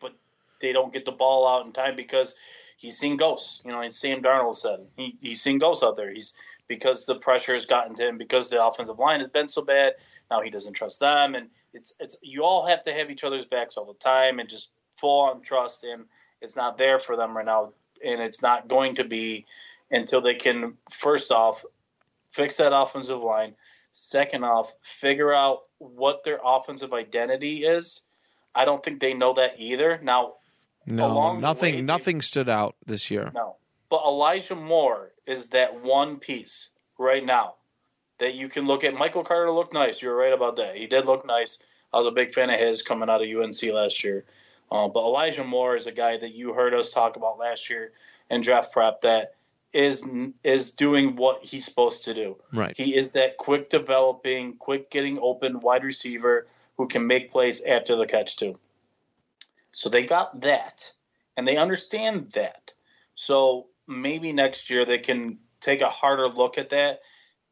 but 0.00 0.14
they 0.60 0.72
don't 0.72 0.92
get 0.92 1.04
the 1.04 1.12
ball 1.12 1.48
out 1.48 1.64
in 1.66 1.72
time 1.72 1.96
because 1.96 2.34
he's 2.76 2.98
seen 2.98 3.16
ghosts. 3.16 3.60
You 3.64 3.72
know, 3.72 3.80
as 3.80 3.96
Sam 3.96 4.22
Darnold 4.22 4.56
said, 4.56 4.80
he, 4.96 5.16
he's 5.20 5.42
seen 5.42 5.58
ghosts 5.58 5.82
out 5.82 5.96
there. 5.96 6.12
He's 6.12 6.34
because 6.68 7.04
the 7.04 7.16
pressure 7.16 7.52
has 7.54 7.66
gotten 7.66 7.94
to 7.96 8.06
him 8.06 8.16
because 8.16 8.48
the 8.48 8.64
offensive 8.64 8.98
line 8.98 9.20
has 9.20 9.28
been 9.28 9.48
so 9.48 9.62
bad. 9.62 9.94
Now 10.30 10.40
he 10.40 10.50
doesn't 10.50 10.74
trust 10.74 11.00
them, 11.00 11.34
and 11.34 11.48
it's 11.74 11.92
it's 11.98 12.16
you 12.22 12.44
all 12.44 12.66
have 12.66 12.82
to 12.84 12.92
have 12.92 13.10
each 13.10 13.24
other's 13.24 13.44
backs 13.44 13.76
all 13.76 13.86
the 13.86 13.98
time 13.98 14.38
and 14.38 14.48
just 14.48 14.70
full 14.96 15.22
on 15.22 15.42
trust. 15.42 15.84
And 15.84 16.04
it's 16.40 16.56
not 16.56 16.78
there 16.78 16.98
for 16.98 17.16
them 17.16 17.36
right 17.36 17.46
now, 17.46 17.72
and 18.04 18.20
it's 18.20 18.40
not 18.40 18.68
going 18.68 18.94
to 18.96 19.04
be 19.04 19.46
until 19.90 20.20
they 20.20 20.34
can 20.34 20.74
first 20.90 21.32
off 21.32 21.64
fix 22.30 22.56
that 22.58 22.74
offensive 22.74 23.20
line. 23.20 23.54
Second 23.92 24.44
off, 24.44 24.72
figure 24.82 25.32
out 25.32 25.60
what 25.78 26.22
their 26.24 26.38
offensive 26.44 26.92
identity 26.92 27.64
is 27.64 28.02
I 28.54 28.64
don't 28.64 28.82
think 28.82 29.00
they 29.00 29.14
know 29.14 29.34
that 29.34 29.54
either. 29.58 30.00
Now, 30.02 30.34
No, 30.86 31.38
nothing 31.38 31.76
way, 31.76 31.80
nothing 31.82 32.22
stood 32.22 32.48
out 32.48 32.76
this 32.86 33.10
year. 33.10 33.30
no, 33.34 33.56
but 33.88 34.02
Elijah 34.04 34.56
Moore 34.56 35.12
is 35.26 35.48
that 35.48 35.82
one 35.82 36.18
piece 36.18 36.70
right 36.98 37.24
now 37.24 37.54
that 38.18 38.34
you 38.34 38.48
can 38.48 38.66
look 38.66 38.84
at. 38.84 38.94
Michael 38.94 39.24
Carter 39.24 39.50
looked 39.50 39.72
nice. 39.72 40.02
You're 40.02 40.16
right 40.16 40.32
about 40.32 40.56
that. 40.56 40.76
He 40.76 40.86
did 40.86 41.06
look 41.06 41.26
nice. 41.26 41.62
I 41.92 41.98
was 41.98 42.06
a 42.06 42.12
big 42.12 42.32
fan 42.32 42.50
of 42.50 42.58
his 42.58 42.82
coming 42.82 43.08
out 43.08 43.22
of 43.22 43.28
UNC 43.28 43.62
last 43.72 44.04
year. 44.04 44.24
Uh, 44.70 44.88
but 44.88 45.00
Elijah 45.00 45.44
Moore 45.44 45.74
is 45.74 45.86
a 45.86 45.92
guy 45.92 46.16
that 46.16 46.32
you 46.32 46.52
heard 46.52 46.74
us 46.74 46.90
talk 46.90 47.16
about 47.16 47.38
last 47.38 47.70
year 47.70 47.92
in 48.30 48.40
draft 48.40 48.72
prep 48.72 49.00
that 49.00 49.34
is 49.72 50.04
is 50.42 50.70
doing 50.70 51.16
what 51.16 51.44
he's 51.44 51.64
supposed 51.64 52.04
to 52.04 52.14
do. 52.14 52.36
Right. 52.52 52.76
He 52.76 52.96
is 52.96 53.12
that 53.12 53.36
quick 53.36 53.70
developing, 53.70 54.56
quick 54.56 54.90
getting 54.90 55.18
open 55.20 55.60
wide 55.60 55.84
receiver 55.84 56.46
who 56.76 56.88
can 56.88 57.06
make 57.06 57.30
plays 57.30 57.60
after 57.60 57.96
the 57.96 58.06
catch 58.06 58.36
too. 58.36 58.58
So 59.72 59.88
they 59.88 60.04
got 60.04 60.40
that, 60.40 60.90
and 61.36 61.46
they 61.46 61.56
understand 61.56 62.26
that. 62.32 62.72
So 63.14 63.66
maybe 63.86 64.32
next 64.32 64.70
year 64.70 64.84
they 64.84 64.98
can 64.98 65.38
take 65.60 65.82
a 65.82 65.90
harder 65.90 66.28
look 66.28 66.58
at 66.58 66.70
that, 66.70 67.00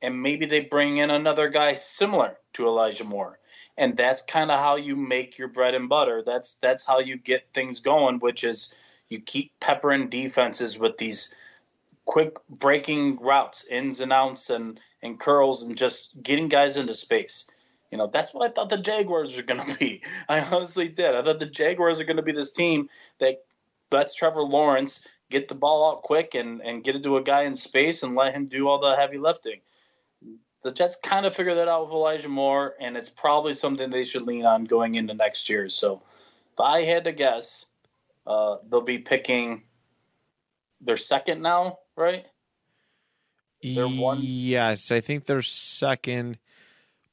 and 0.02 0.20
maybe 0.20 0.46
they 0.46 0.60
bring 0.60 0.96
in 0.96 1.10
another 1.10 1.48
guy 1.48 1.74
similar 1.74 2.38
to 2.54 2.66
Elijah 2.66 3.04
Moore, 3.04 3.38
and 3.76 3.96
that's 3.96 4.22
kind 4.22 4.50
of 4.50 4.58
how 4.58 4.76
you 4.76 4.96
make 4.96 5.38
your 5.38 5.48
bread 5.48 5.74
and 5.74 5.88
butter. 5.88 6.22
That's 6.26 6.54
that's 6.54 6.84
how 6.84 6.98
you 6.98 7.16
get 7.16 7.52
things 7.54 7.78
going, 7.78 8.18
which 8.18 8.42
is 8.42 8.74
you 9.08 9.20
keep 9.20 9.52
peppering 9.60 10.08
defenses 10.08 10.78
with 10.78 10.98
these 10.98 11.34
quick 12.08 12.38
breaking 12.48 13.18
routes, 13.20 13.66
ins 13.70 14.00
and 14.00 14.12
outs, 14.12 14.48
and 14.48 14.80
and 15.02 15.20
curls, 15.20 15.62
and 15.62 15.76
just 15.76 16.20
getting 16.22 16.48
guys 16.48 16.78
into 16.78 16.94
space. 16.94 17.44
You 17.92 17.98
know, 17.98 18.08
that's 18.08 18.32
what 18.32 18.48
I 18.48 18.52
thought 18.52 18.70
the 18.70 18.78
Jaguars 18.78 19.36
were 19.36 19.42
going 19.42 19.60
to 19.72 19.78
be. 19.78 20.02
I 20.28 20.40
honestly 20.40 20.88
did. 20.88 21.14
I 21.14 21.22
thought 21.22 21.38
the 21.38 21.46
Jaguars 21.46 22.00
are 22.00 22.04
going 22.04 22.16
to 22.16 22.22
be 22.22 22.32
this 22.32 22.50
team 22.50 22.88
that 23.18 23.44
lets 23.92 24.14
Trevor 24.14 24.42
Lawrence 24.42 25.00
get 25.30 25.48
the 25.48 25.54
ball 25.54 25.90
out 25.90 26.02
quick 26.02 26.34
and, 26.34 26.62
and 26.62 26.82
get 26.82 26.96
it 26.96 27.02
to 27.02 27.18
a 27.18 27.22
guy 27.22 27.42
in 27.42 27.54
space 27.54 28.02
and 28.02 28.14
let 28.14 28.34
him 28.34 28.46
do 28.46 28.66
all 28.68 28.80
the 28.80 28.96
heavy 28.96 29.18
lifting. 29.18 29.60
The 30.62 30.72
Jets 30.72 30.96
kind 30.96 31.26
of 31.26 31.36
figured 31.36 31.58
that 31.58 31.68
out 31.68 31.84
with 31.84 31.92
Elijah 31.92 32.28
Moore, 32.28 32.74
and 32.80 32.96
it's 32.96 33.10
probably 33.10 33.52
something 33.52 33.90
they 33.90 34.02
should 34.02 34.22
lean 34.22 34.46
on 34.46 34.64
going 34.64 34.94
into 34.94 35.14
next 35.14 35.48
year. 35.50 35.68
So 35.68 36.02
if 36.54 36.60
I 36.60 36.82
had 36.82 37.04
to 37.04 37.12
guess, 37.12 37.66
uh, 38.26 38.56
they'll 38.68 38.80
be 38.80 38.98
picking 38.98 39.62
their 40.80 40.96
second 40.96 41.42
now, 41.42 41.78
right? 41.98 42.24
They're 43.62 43.88
one- 43.88 44.20
Yes, 44.22 44.90
I 44.92 45.00
think 45.00 45.24
they're 45.26 45.42
second, 45.42 46.38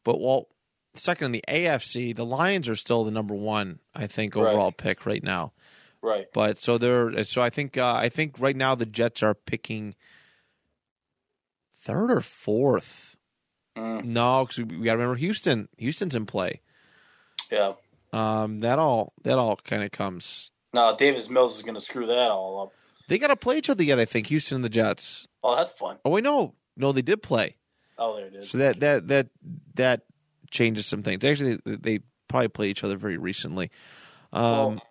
but 0.03 0.19
well, 0.21 0.47
second 0.93 1.25
in 1.25 1.31
the 1.33 1.43
AFC. 1.47 2.13
The 2.15 2.25
Lions 2.25 2.69
are 2.69 2.75
still 2.75 3.03
the 3.03 3.11
number 3.11 3.33
one, 3.33 3.79
I 3.95 4.07
think, 4.07 4.35
Right. 4.35 4.51
overall 4.51 4.71
pick 4.71 5.05
right 5.05 5.23
now. 5.23 5.53
Right. 6.01 6.27
But 6.33 6.61
so 6.61 6.77
they're 6.77 7.23
so 7.23 7.41
I 7.41 7.49
think 7.49 7.77
uh, 7.77 7.95
I 7.95 8.09
think 8.09 8.35
right 8.39 8.55
now 8.55 8.75
the 8.75 8.85
Jets 8.85 9.23
are 9.23 9.33
picking 9.33 9.95
third 11.77 12.11
or 12.11 12.21
fourth. 12.21 13.17
Mm, 13.75 14.05
No, 14.05 14.43
because 14.45 14.59
we, 14.59 14.77
we 14.77 14.85
got 14.85 14.93
to 14.93 14.97
remember 14.99 15.15
Houston. 15.15 15.67
Houston's 15.77 16.15
in 16.15 16.25
play. 16.25 16.61
yeah. 17.51 17.73
Um, 18.13 18.61
that 18.61 18.79
all 18.79 19.11
that 19.23 19.37
all 19.37 19.57
kind 19.57 19.83
of 19.83 19.91
comes. 19.91 20.51
No, 20.73 20.95
Davis 20.95 21.29
Mills 21.29 21.57
is 21.57 21.63
going 21.63 21.75
to 21.75 21.81
screw 21.81 22.05
that 22.05 22.29
all 22.31 22.61
up. 22.63 22.71
They 23.07 23.18
got 23.19 23.27
to 23.27 23.36
play 23.36 23.57
each 23.57 23.69
other 23.69 23.84
yet. 23.84 23.99
I 23.99 24.06
think 24.06 24.27
Houston 24.27 24.57
and 24.57 24.65
the 24.65 24.69
Jets. 24.69 25.27
Oh, 25.44 25.56
that's 25.56 25.72
fun. 25.72 25.98
Oh 26.06 26.11
wait, 26.11 26.23
know. 26.23 26.56
no, 26.76 26.91
they 26.91 27.02
did 27.02 27.22
play. 27.22 27.56
Oh, 27.98 28.15
there 28.15 28.27
it 28.27 28.36
is. 28.36 28.49
So 28.49 28.57
that 28.57 28.80
that 28.80 29.07
that 29.07 29.27
that 29.76 30.02
changes 30.52 30.86
some 30.86 31.03
things. 31.03 31.23
Actually, 31.23 31.60
they, 31.65 31.76
they 31.76 31.99
probably 32.27 32.48
played 32.48 32.69
each 32.72 32.84
other 32.84 32.98
very 32.98 33.18
recently. 33.18 33.72
Um, 34.34 34.82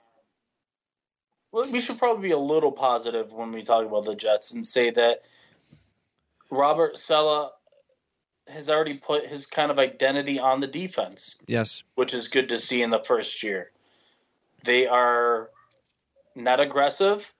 Well, 1.52 1.70
we 1.70 1.80
should 1.80 1.98
probably 1.98 2.28
be 2.28 2.32
a 2.32 2.38
little 2.38 2.72
positive 2.72 3.32
when 3.32 3.52
we 3.52 3.62
talk 3.62 3.86
about 3.86 4.04
the 4.04 4.14
Jets 4.14 4.52
and 4.52 4.64
say 4.66 4.90
that 4.90 5.22
Robert 6.50 6.98
Saleh 6.98 7.50
has 8.48 8.68
already 8.68 8.94
put 8.94 9.26
his 9.26 9.46
kind 9.46 9.70
of 9.70 9.78
identity 9.78 10.38
on 10.38 10.60
the 10.60 10.66
defense, 10.66 11.36
yes, 11.46 11.82
which 11.94 12.14
is 12.14 12.28
good 12.28 12.48
to 12.48 12.58
see 12.58 12.82
in 12.82 12.90
the 12.90 12.98
first 12.98 13.42
year. 13.42 13.70
They 14.64 14.86
are 14.86 15.50
not 16.34 16.60
aggressive, 16.60 17.32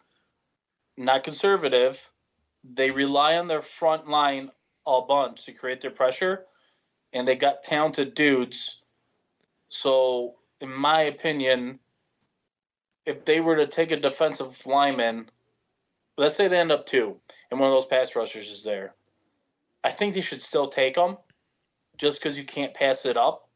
not 0.97 1.25
conservative. 1.25 2.01
They 2.62 2.91
rely 2.91 3.37
on 3.37 3.47
their 3.47 3.62
front 3.62 4.09
line 4.09 4.51
a 4.87 5.01
bunch 5.03 5.45
to 5.45 5.53
create 5.53 5.81
their 5.81 5.91
pressure, 5.91 6.47
and 7.12 7.27
they 7.27 7.37
got 7.37 7.62
talented 7.62 8.15
dudes. 8.15 8.83
So, 9.69 10.35
in 10.61 10.73
my 10.73 11.03
opinion, 11.03 11.79
if 13.07 13.25
they 13.25 13.41
were 13.41 13.57
to 13.57 13.66
take 13.66 13.91
a 13.91 13.97
defensive 13.97 14.59
lineman, 14.66 15.29
let's 16.16 16.37
say 16.37 16.49
they 16.49 16.59
end 16.59 16.73
up 16.73 16.87
two, 16.87 17.16
and 17.51 17.61
one 17.61 17.69
of 17.69 17.75
those 17.75 17.87
pass 17.87 18.16
rushers 18.16 18.51
is 18.51 18.62
there, 18.62 18.95
I 19.83 19.91
think 19.91 20.15
they 20.15 20.21
should 20.21 20.43
still 20.43 20.69
take 20.69 20.95
them, 20.95 21.19
just 21.99 22.21
because 22.21 22.39
you 22.39 22.45
can't 22.45 22.75
pass 22.75 23.05
it 23.05 23.16
up. 23.16 23.49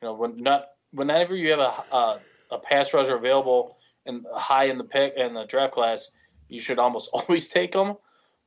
You 0.00 0.08
know, 0.08 0.14
when 0.14 0.36
not 0.36 0.68
whenever 0.92 1.36
you 1.36 1.50
have 1.50 1.60
a 1.60 1.94
a, 1.94 2.20
a 2.52 2.58
pass 2.58 2.94
rusher 2.94 3.16
available 3.16 3.76
and 4.06 4.24
high 4.34 4.64
in 4.64 4.78
the 4.78 4.84
pick 4.84 5.14
in 5.16 5.34
the 5.34 5.44
draft 5.44 5.74
class, 5.74 6.10
you 6.52 6.60
should 6.60 6.78
almost 6.78 7.10
always 7.12 7.48
take 7.48 7.72
them. 7.72 7.96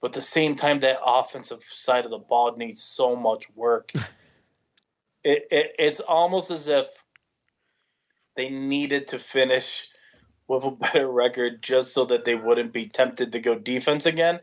But 0.01 0.09
at 0.09 0.13
the 0.13 0.21
same 0.21 0.55
time, 0.55 0.81
that 0.81 0.99
offensive 1.03 1.63
side 1.67 2.05
of 2.05 2.11
the 2.11 2.17
ball 2.17 2.55
needs 2.55 2.83
so 2.83 3.15
much 3.15 3.49
work. 3.55 3.91
it, 5.23 5.47
it 5.49 5.75
it's 5.79 5.99
almost 5.99 6.51
as 6.51 6.67
if 6.67 6.87
they 8.35 8.49
needed 8.49 9.07
to 9.09 9.19
finish 9.19 9.87
with 10.47 10.63
a 10.63 10.71
better 10.71 11.09
record 11.09 11.63
just 11.63 11.93
so 11.93 12.05
that 12.05 12.25
they 12.25 12.35
wouldn't 12.35 12.71
be 12.71 12.85
tempted 12.85 13.31
to 13.31 13.39
go 13.39 13.55
defense 13.55 14.05
again. 14.05 14.39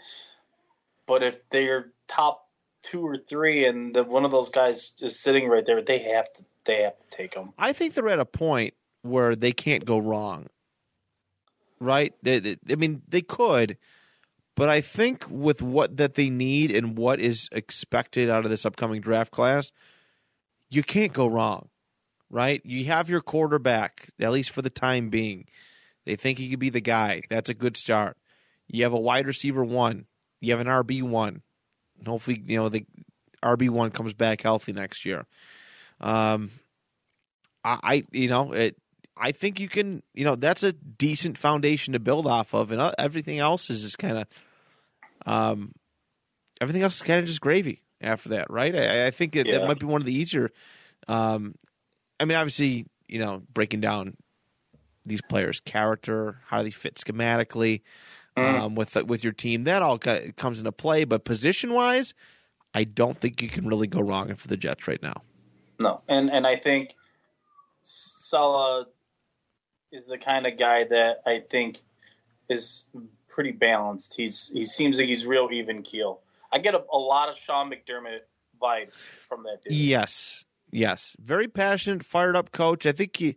But 1.06 1.22
if 1.22 1.36
they're 1.50 1.92
top 2.08 2.48
two 2.82 3.06
or 3.06 3.16
three, 3.16 3.66
and 3.66 3.94
the, 3.94 4.02
one 4.02 4.24
of 4.24 4.30
those 4.30 4.48
guys 4.48 4.94
is 5.00 5.20
sitting 5.20 5.48
right 5.48 5.64
there, 5.64 5.82
they 5.82 5.98
have 5.98 6.32
to 6.32 6.44
they 6.64 6.82
have 6.82 6.96
to 6.96 7.06
take 7.08 7.34
them. 7.34 7.52
I 7.58 7.72
think 7.72 7.94
they're 7.94 8.08
at 8.08 8.20
a 8.20 8.24
point 8.24 8.74
where 9.02 9.36
they 9.36 9.52
can't 9.52 9.84
go 9.84 9.98
wrong. 9.98 10.46
Right? 11.82 12.14
They, 12.22 12.38
they- 12.38 12.56
I 12.70 12.76
mean, 12.76 13.02
they 13.08 13.22
could, 13.22 13.76
but 14.54 14.68
I 14.68 14.80
think 14.80 15.24
with 15.28 15.60
what 15.62 15.96
that 15.96 16.14
they 16.14 16.30
need 16.30 16.70
and 16.70 16.96
what 16.96 17.18
is 17.20 17.48
expected 17.52 18.30
out 18.30 18.44
of 18.44 18.50
this 18.50 18.64
upcoming 18.64 19.00
draft 19.00 19.32
class, 19.32 19.72
you 20.70 20.82
can't 20.82 21.12
go 21.12 21.26
wrong. 21.26 21.68
Right? 22.30 22.62
You 22.64 22.84
have 22.86 23.10
your 23.10 23.20
quarterback, 23.20 24.08
at 24.18 24.30
least 24.32 24.50
for 24.50 24.62
the 24.62 24.70
time 24.70 25.10
being. 25.10 25.46
They 26.06 26.16
think 26.16 26.38
he 26.38 26.48
could 26.48 26.58
be 26.58 26.70
the 26.70 26.80
guy. 26.80 27.22
That's 27.28 27.50
a 27.50 27.54
good 27.54 27.76
start. 27.76 28.16
You 28.68 28.84
have 28.84 28.94
a 28.94 29.00
wide 29.00 29.26
receiver 29.26 29.62
one. 29.62 30.06
You 30.40 30.52
have 30.56 30.60
an 30.66 30.66
RB 30.66 31.02
one. 31.02 31.42
Hopefully, 32.06 32.42
you 32.46 32.56
know, 32.56 32.68
the 32.70 32.86
RB 33.42 33.68
one 33.68 33.90
comes 33.90 34.14
back 34.14 34.40
healthy 34.40 34.72
next 34.72 35.04
year. 35.04 35.26
Um, 36.00 36.50
I, 37.64 37.78
I 37.82 38.04
you 38.12 38.28
know 38.28 38.52
it. 38.52 38.76
I 39.22 39.30
think 39.30 39.60
you 39.60 39.68
can. 39.68 40.02
You 40.14 40.24
know 40.24 40.34
that's 40.34 40.64
a 40.64 40.72
decent 40.72 41.38
foundation 41.38 41.92
to 41.92 42.00
build 42.00 42.26
off 42.26 42.54
of, 42.54 42.72
and 42.72 42.80
uh, 42.80 42.92
everything 42.98 43.38
else 43.38 43.70
is 43.70 43.82
just 43.82 43.98
kind 43.98 44.18
of, 44.18 44.26
um, 45.24 45.72
everything 46.60 46.82
else 46.82 46.96
is 46.96 47.02
kind 47.02 47.20
of 47.20 47.26
just 47.26 47.40
gravy 47.40 47.82
after 48.00 48.30
that, 48.30 48.50
right? 48.50 48.74
I, 48.74 49.06
I 49.06 49.10
think 49.12 49.36
it, 49.36 49.46
that 49.46 49.66
might 49.68 49.78
be 49.78 49.86
one 49.86 50.02
of 50.02 50.06
the 50.06 50.14
easier. 50.14 50.50
Um, 51.06 51.54
I 52.18 52.24
mean, 52.24 52.36
obviously, 52.36 52.86
you 53.06 53.20
know, 53.20 53.42
breaking 53.54 53.80
down 53.80 54.16
these 55.06 55.22
players' 55.22 55.60
character, 55.60 56.40
how 56.46 56.64
they 56.64 56.72
fit 56.72 56.96
schematically 56.96 57.82
um, 58.36 58.74
with 58.74 58.96
with 59.04 59.22
your 59.22 59.32
team, 59.32 59.64
that 59.64 59.82
all 59.82 59.98
comes 59.98 60.58
into 60.58 60.72
play. 60.72 61.04
But 61.04 61.24
position 61.24 61.74
wise, 61.74 62.12
I 62.74 62.82
don't 62.82 63.20
think 63.20 63.40
you 63.40 63.48
can 63.48 63.68
really 63.68 63.86
go 63.86 64.00
wrong 64.00 64.34
for 64.34 64.48
the 64.48 64.56
Jets 64.56 64.88
right 64.88 65.02
now. 65.02 65.22
No, 65.78 66.00
and 66.08 66.28
and 66.28 66.44
I 66.44 66.56
think 66.56 66.96
Saleh 67.82 68.88
is 69.92 70.06
the 70.06 70.18
kind 70.18 70.46
of 70.46 70.58
guy 70.58 70.84
that 70.84 71.22
I 71.26 71.38
think 71.38 71.78
is 72.48 72.86
pretty 73.28 73.52
balanced. 73.52 74.14
He's 74.16 74.50
he 74.50 74.64
seems 74.64 74.98
like 74.98 75.08
he's 75.08 75.26
real 75.26 75.48
even 75.52 75.82
keel. 75.82 76.20
I 76.52 76.58
get 76.58 76.74
a, 76.74 76.82
a 76.92 76.98
lot 76.98 77.28
of 77.28 77.36
Sean 77.36 77.70
McDermott 77.70 78.20
vibes 78.60 78.96
from 78.96 79.44
that 79.44 79.62
dude. 79.62 79.72
Yes, 79.72 80.44
yes, 80.70 81.16
very 81.20 81.48
passionate, 81.48 82.04
fired 82.04 82.36
up 82.36 82.52
coach. 82.52 82.86
I 82.86 82.92
think 82.92 83.16
he, 83.16 83.36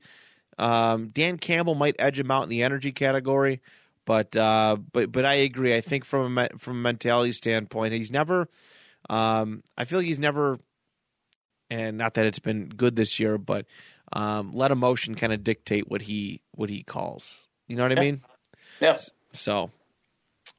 um, 0.57 1.09
Dan 1.09 1.37
Campbell 1.37 1.75
might 1.75 1.95
edge 1.99 2.19
him 2.19 2.31
out 2.31 2.43
in 2.43 2.49
the 2.49 2.63
energy 2.63 2.91
category, 2.91 3.61
but 4.05 4.35
uh, 4.35 4.77
but 4.91 5.11
but 5.11 5.25
I 5.25 5.35
agree. 5.35 5.75
I 5.75 5.81
think 5.81 6.05
from 6.05 6.37
a 6.37 6.49
from 6.57 6.77
a 6.77 6.81
mentality 6.81 7.31
standpoint, 7.31 7.93
he's 7.93 8.11
never. 8.11 8.47
Um, 9.09 9.63
I 9.77 9.85
feel 9.85 9.99
like 9.99 10.07
he's 10.07 10.17
never, 10.19 10.57
and 11.69 11.97
not 11.97 12.15
that 12.15 12.25
it's 12.25 12.39
been 12.39 12.69
good 12.69 12.95
this 12.95 13.19
year, 13.19 13.37
but 13.37 13.67
um, 14.13 14.51
let 14.53 14.71
emotion 14.71 15.15
kind 15.15 15.33
of 15.33 15.43
dictate 15.43 15.89
what 15.89 16.03
he 16.03 16.41
what 16.51 16.69
he 16.69 16.83
calls. 16.83 17.47
You 17.67 17.75
know 17.75 17.83
what 17.83 17.91
I 17.91 17.95
Yeah. 17.95 18.01
mean? 18.01 18.21
Yeah, 18.79 18.97
So, 19.33 19.71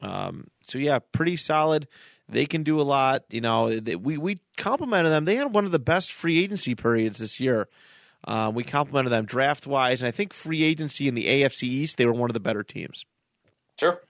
um, 0.01 0.49
so 0.67 0.79
yeah, 0.79 0.99
pretty 1.13 1.37
solid. 1.37 1.87
They 2.29 2.47
can 2.47 2.63
do 2.63 2.81
a 2.81 2.83
lot. 2.83 3.25
You 3.31 3.41
know, 3.41 3.79
they, 3.79 3.95
we 3.97 4.19
we 4.19 4.41
complimented 4.57 5.13
them. 5.13 5.25
They 5.27 5.37
had 5.37 5.53
one 5.53 5.65
of 5.65 5.71
the 5.71 5.79
best 5.79 6.13
free 6.13 6.43
agency 6.43 6.75
periods 6.75 7.19
this 7.19 7.39
year. 7.39 7.69
Uh, 8.27 8.51
we 8.53 8.65
complimented 8.65 9.13
them 9.13 9.25
draft 9.25 9.67
wise, 9.67 10.01
and 10.01 10.09
I 10.09 10.11
think 10.11 10.33
free 10.33 10.65
agency 10.65 11.07
in 11.07 11.15
the 11.15 11.27
AFC 11.27 11.63
East, 11.65 11.97
they 11.99 12.07
were 12.07 12.13
one 12.13 12.29
of 12.31 12.35
the 12.35 12.41
better 12.41 12.65
teams. 12.65 13.05
Sure. 13.79 14.01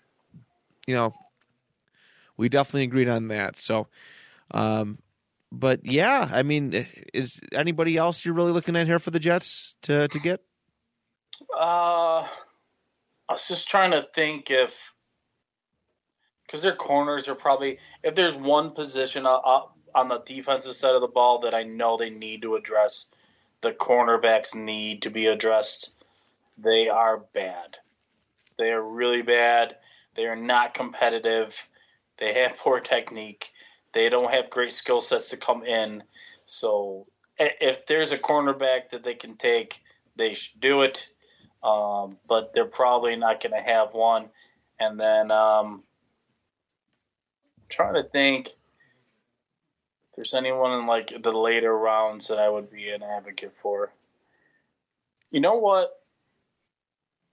You 0.86 0.94
know, 0.94 1.14
we 2.38 2.48
definitely 2.48 2.84
agreed 2.84 3.08
on 3.08 3.28
that. 3.28 3.56
So, 3.56 3.88
um, 4.52 4.98
but 5.52 5.80
yeah, 5.84 6.28
I 6.32 6.42
mean, 6.42 6.86
is 7.14 7.40
anybody 7.52 7.96
else 7.96 8.24
you're 8.24 8.34
really 8.34 8.52
looking 8.52 8.76
at 8.76 8.86
here 8.86 8.98
for 8.98 9.10
the 9.10 9.20
Jets 9.20 9.74
to 9.82 10.08
to 10.08 10.18
get? 10.18 10.40
Uh, 11.54 12.26
I 13.28 13.32
was 13.32 13.48
just 13.48 13.68
trying 13.68 13.90
to 13.92 14.02
think 14.14 14.50
if 14.50 14.92
because 16.46 16.62
their 16.62 16.74
corners 16.74 17.28
are 17.28 17.34
probably 17.34 17.78
if 18.02 18.14
there's 18.14 18.34
one 18.34 18.70
position 18.72 19.26
up 19.26 19.76
on 19.94 20.08
the 20.08 20.18
defensive 20.18 20.76
side 20.76 20.94
of 20.94 21.00
the 21.00 21.08
ball 21.08 21.40
that 21.40 21.54
I 21.54 21.62
know 21.62 21.96
they 21.96 22.10
need 22.10 22.42
to 22.42 22.56
address, 22.56 23.08
the 23.62 23.72
cornerbacks 23.72 24.54
need 24.54 25.02
to 25.02 25.10
be 25.10 25.26
addressed. 25.26 25.92
They 26.58 26.88
are 26.88 27.18
bad. 27.32 27.78
They 28.58 28.70
are 28.70 28.82
really 28.82 29.22
bad. 29.22 29.76
They 30.14 30.26
are 30.26 30.36
not 30.36 30.74
competitive. 30.74 31.54
They 32.18 32.34
have 32.34 32.56
poor 32.58 32.80
technique. 32.80 33.52
They 33.96 34.10
don't 34.10 34.30
have 34.30 34.50
great 34.50 34.72
skill 34.72 35.00
sets 35.00 35.28
to 35.28 35.38
come 35.38 35.64
in. 35.64 36.02
So 36.44 37.06
if 37.38 37.86
there's 37.86 38.12
a 38.12 38.18
cornerback 38.18 38.90
that 38.90 39.02
they 39.02 39.14
can 39.14 39.38
take, 39.38 39.80
they 40.16 40.34
should 40.34 40.60
do 40.60 40.82
it. 40.82 41.08
Um, 41.64 42.18
but 42.28 42.52
they're 42.52 42.66
probably 42.66 43.16
not 43.16 43.42
going 43.42 43.54
to 43.54 43.66
have 43.66 43.94
one. 43.94 44.28
And 44.78 45.00
then 45.00 45.30
um, 45.30 45.82
trying 47.70 47.94
to 47.94 48.02
think 48.02 48.48
if 48.48 48.54
there's 50.14 50.34
anyone 50.34 50.78
in 50.78 50.86
like 50.86 51.22
the 51.22 51.32
later 51.32 51.74
rounds 51.74 52.28
that 52.28 52.38
I 52.38 52.50
would 52.50 52.70
be 52.70 52.90
an 52.90 53.02
advocate 53.02 53.54
for. 53.62 53.94
You 55.30 55.40
know 55.40 55.56
what? 55.56 55.88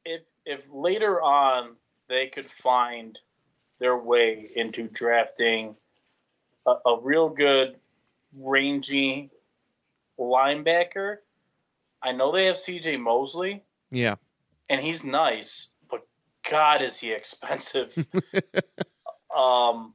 If 0.06 0.22
if 0.46 0.62
later 0.72 1.22
on 1.22 1.76
they 2.08 2.28
could 2.28 2.50
find 2.50 3.20
their 3.80 3.98
way 3.98 4.50
into 4.56 4.88
drafting 4.88 5.76
a, 6.66 6.76
a 6.86 7.00
real 7.02 7.30
good 7.30 7.78
rangy 8.38 9.30
linebacker, 10.20 11.18
I 12.02 12.12
know 12.12 12.32
they 12.32 12.46
have 12.46 12.58
C.J. 12.58 12.98
Mosley. 12.98 13.64
Yeah, 13.92 14.16
and 14.70 14.82
he's 14.82 15.04
nice, 15.04 15.68
but 15.90 16.06
God, 16.50 16.82
is 16.82 17.00
he 17.00 17.12
expensive? 17.12 17.96
um, 19.36 19.94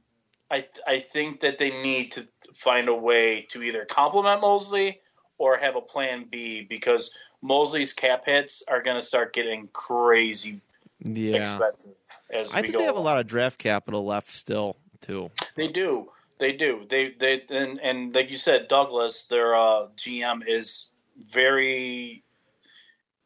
I 0.51 0.65
I 0.87 0.99
think 0.99 1.41
that 1.41 1.57
they 1.57 1.69
need 1.69 2.11
to 2.13 2.27
find 2.55 2.87
a 2.89 2.95
way 2.95 3.45
to 3.49 3.61
either 3.61 3.85
complement 3.85 4.41
Mosley 4.41 5.01
or 5.37 5.57
have 5.57 5.75
a 5.75 5.81
plan 5.81 6.25
B 6.29 6.65
because 6.67 7.11
Mosley's 7.41 7.93
cap 7.93 8.25
hits 8.25 8.63
are 8.67 8.81
going 8.81 8.99
to 8.99 9.05
start 9.05 9.33
getting 9.33 9.69
crazy 9.73 10.61
yeah. 11.03 11.37
expensive. 11.37 11.95
As 12.31 12.53
I 12.53 12.61
think 12.61 12.77
they 12.77 12.83
have 12.83 12.95
along. 12.95 13.05
a 13.05 13.09
lot 13.09 13.19
of 13.19 13.27
draft 13.27 13.57
capital 13.57 14.05
left 14.05 14.31
still 14.33 14.75
too. 15.01 15.31
They 15.55 15.67
do. 15.67 16.09
They 16.39 16.53
do. 16.53 16.85
They 16.89 17.11
they 17.19 17.43
and, 17.49 17.79
and 17.81 18.15
like 18.15 18.31
you 18.31 18.37
said, 18.37 18.69
Douglas, 18.69 19.25
their 19.25 19.55
uh, 19.55 19.87
GM 19.97 20.41
is 20.47 20.91
very 21.29 22.23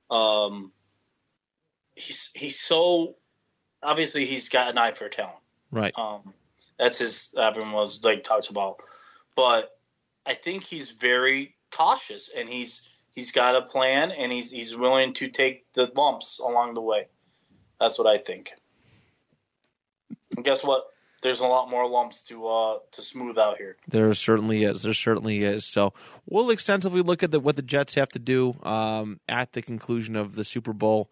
um 0.10 0.72
he's 1.96 2.32
he's 2.34 2.60
so 2.60 3.16
obviously 3.84 4.26
he's 4.26 4.50
got 4.50 4.70
an 4.70 4.80
eye 4.80 4.94
for 4.94 5.10
talent. 5.10 5.38
Right. 5.72 5.94
Um 5.98 6.34
that's 6.80 6.98
his 6.98 7.34
everyone 7.38 7.72
was 7.72 8.04
like 8.04 8.24
talks 8.24 8.48
about. 8.48 8.78
But 9.36 9.78
I 10.26 10.34
think 10.34 10.64
he's 10.64 10.92
very 10.92 11.56
cautious 11.72 12.32
and 12.36 12.50
he's 12.50 12.88
he's 13.12 13.32
got 13.32 13.56
a 13.56 13.62
plan 13.62 14.12
and 14.12 14.32
he's 14.32 14.50
he's 14.50 14.76
willing 14.76 15.14
to 15.16 15.30
take 15.30 15.72
the 15.74 15.88
bumps 15.88 16.40
along 16.40 16.74
the 16.74 16.82
way. 16.82 17.08
That's 17.80 18.00
what 18.00 18.08
I 18.08 18.18
think. 18.18 18.54
And 20.36 20.44
guess 20.44 20.64
what? 20.64 20.88
There's 21.24 21.40
a 21.40 21.48
lot 21.48 21.70
more 21.70 21.88
lumps 21.88 22.22
to 22.24 22.48
uh, 22.48 22.78
to 22.92 23.02
smooth 23.02 23.38
out 23.38 23.58
here. 23.58 23.78
There 23.88 24.14
certainly 24.14 24.64
is. 24.64 24.84
There 24.84 24.94
certainly 24.94 25.44
is. 25.44 25.66
So 25.66 25.94
we'll 26.26 26.52
extensively 26.52 27.02
look 27.02 27.24
at 27.24 27.32
the, 27.32 27.40
what 27.40 27.56
the 27.56 27.62
Jets 27.62 27.96
have 27.96 28.10
to 28.10 28.20
do 28.20 28.56
um, 28.62 29.20
at 29.28 29.54
the 29.54 29.62
conclusion 29.62 30.16
of 30.16 30.36
the 30.36 30.44
Super 30.44 30.74
Bowl. 30.74 31.10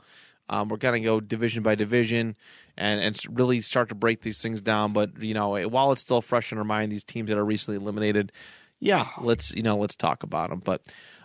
Um, 0.50 0.68
we're 0.68 0.78
to 0.78 1.00
go 1.00 1.22
division 1.22 1.64
by 1.64 1.76
division 1.76 2.36
and, 2.78 3.00
and 3.00 3.18
really 3.30 3.62
start 3.62 3.88
to 3.90 3.96
break 3.96 4.22
these 4.22 4.42
things 4.42 4.62
down. 4.62 4.92
But 4.92 5.22
you 5.24 5.34
know, 5.34 5.58
while 5.70 5.94
it's 5.94 6.02
still 6.02 6.22
fresh 6.22 6.52
in 6.52 6.58
our 6.58 6.66
mind, 6.66 6.92
these 6.92 7.06
teams 7.06 7.30
that 7.30 7.38
are 7.38 7.46
recently 7.46 7.78
eliminated, 7.78 8.34
yeah, 8.80 9.08
let's 9.22 9.52
you 9.52 9.64
know 9.64 9.78
let's 9.78 9.96
talk 9.96 10.24
about 10.24 10.50
them. 10.50 10.62
But 10.64 10.82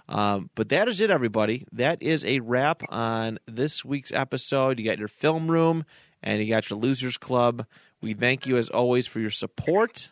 um, 0.09 0.51
but 0.55 0.69
that 0.69 0.89
is 0.89 1.01
it, 1.01 1.11
everybody. 1.11 1.67
That 1.73 2.03
is 2.03 2.25
a 2.25 2.39
wrap 2.41 2.83
on 2.89 3.39
this 3.47 3.85
week's 3.85 4.13
episode. 4.13 4.79
You 4.79 4.87
got 4.87 4.99
your 4.99 5.09
film 5.09 5.51
room 5.51 5.85
and 6.23 6.41
you 6.41 6.49
got 6.49 6.71
your 6.71 6.79
losers 6.79 7.17
club. 7.17 7.67
We 8.07 8.15
thank 8.15 8.47
you 8.47 8.57
as 8.57 8.69
always 8.69 9.09
for 9.09 9.19
your 9.19 9.31
support. 9.31 10.11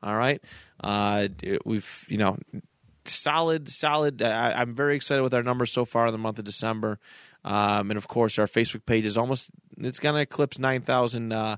All 0.00 0.14
right, 0.14 0.40
uh, 0.82 1.26
we've 1.64 2.04
you 2.06 2.18
know 2.18 2.38
solid, 3.08 3.68
solid. 3.68 4.22
I, 4.22 4.62
am 4.62 4.76
very 4.76 4.94
excited 4.94 5.22
with 5.22 5.34
our 5.34 5.42
numbers 5.42 5.72
so 5.72 5.84
far 5.84 6.06
in 6.06 6.12
the 6.12 6.18
month 6.18 6.38
of 6.38 6.44
December. 6.44 7.00
Um, 7.44 7.90
and 7.90 7.98
of 7.98 8.06
course, 8.06 8.38
our 8.38 8.46
Facebook 8.46 8.86
page 8.86 9.04
is 9.04 9.18
almost, 9.18 9.50
it's 9.78 9.98
going 9.98 10.14
to 10.14 10.20
eclipse 10.20 10.58
9,000 10.58 11.32
uh, 11.32 11.56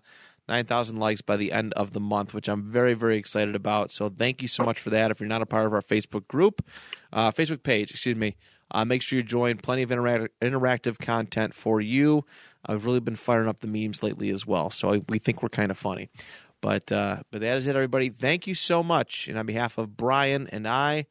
9,000 0.49 0.97
likes 0.97 1.21
by 1.21 1.37
the 1.37 1.53
end 1.53 1.75
of 1.75 1.93
the 1.93 2.01
month, 2.01 2.33
which 2.33 2.49
I'm 2.49 2.73
very, 2.73 2.95
very 2.95 3.19
excited 3.19 3.55
about. 3.55 3.93
So 3.93 4.09
thank 4.09 4.41
you 4.41 4.49
so 4.49 4.65
much 4.65 4.81
for 4.81 4.89
that. 4.89 5.11
If 5.11 5.21
you're 5.21 5.29
not 5.29 5.43
a 5.43 5.47
part 5.47 5.67
of 5.67 5.75
our 5.75 5.83
Facebook 5.83 6.27
group, 6.27 6.65
uh, 7.13 7.33
Facebook 7.33 7.63
page, 7.63 7.91
excuse 7.91 8.17
me, 8.17 8.35
uh, 8.71 8.87
make 8.87 9.03
sure 9.03 9.19
you 9.19 9.23
join. 9.23 9.59
Plenty 9.59 9.83
of 9.83 9.93
interact- 9.93 10.41
interactive 10.41 10.99
content 10.99 11.53
for 11.53 11.83
you. 11.83 12.25
I've 12.69 12.85
really 12.85 13.01
been 13.01 13.17
firing 13.17 13.49
up 13.49 13.61
the 13.61 13.67
memes 13.67 14.03
lately 14.03 14.31
as 14.31 14.47
well, 14.47 14.71
so 14.71 15.03
we 15.09 15.19
think 15.19 15.43
we're 15.43 15.49
kind 15.49 15.71
of 15.71 15.79
funny. 15.79 16.11
But 16.61 16.93
uh, 16.93 17.23
but 17.31 17.41
that 17.41 17.57
is 17.57 17.67
it, 17.67 17.75
everybody. 17.77 18.11
Thank 18.11 18.47
you 18.47 18.55
so 18.55 18.83
much, 18.83 19.29
and 19.29 19.39
on 19.39 19.47
behalf 19.47 19.79
of 19.79 19.97
Brian 19.97 20.49
and 20.49 20.69
I, 20.69 21.07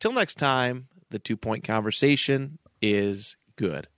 till 0.00 0.12
next 0.12 0.36
time, 0.36 0.88
the 1.10 1.18
two 1.18 1.36
point 1.36 1.64
conversation 1.64 2.58
is 2.82 3.36
good. 3.56 3.88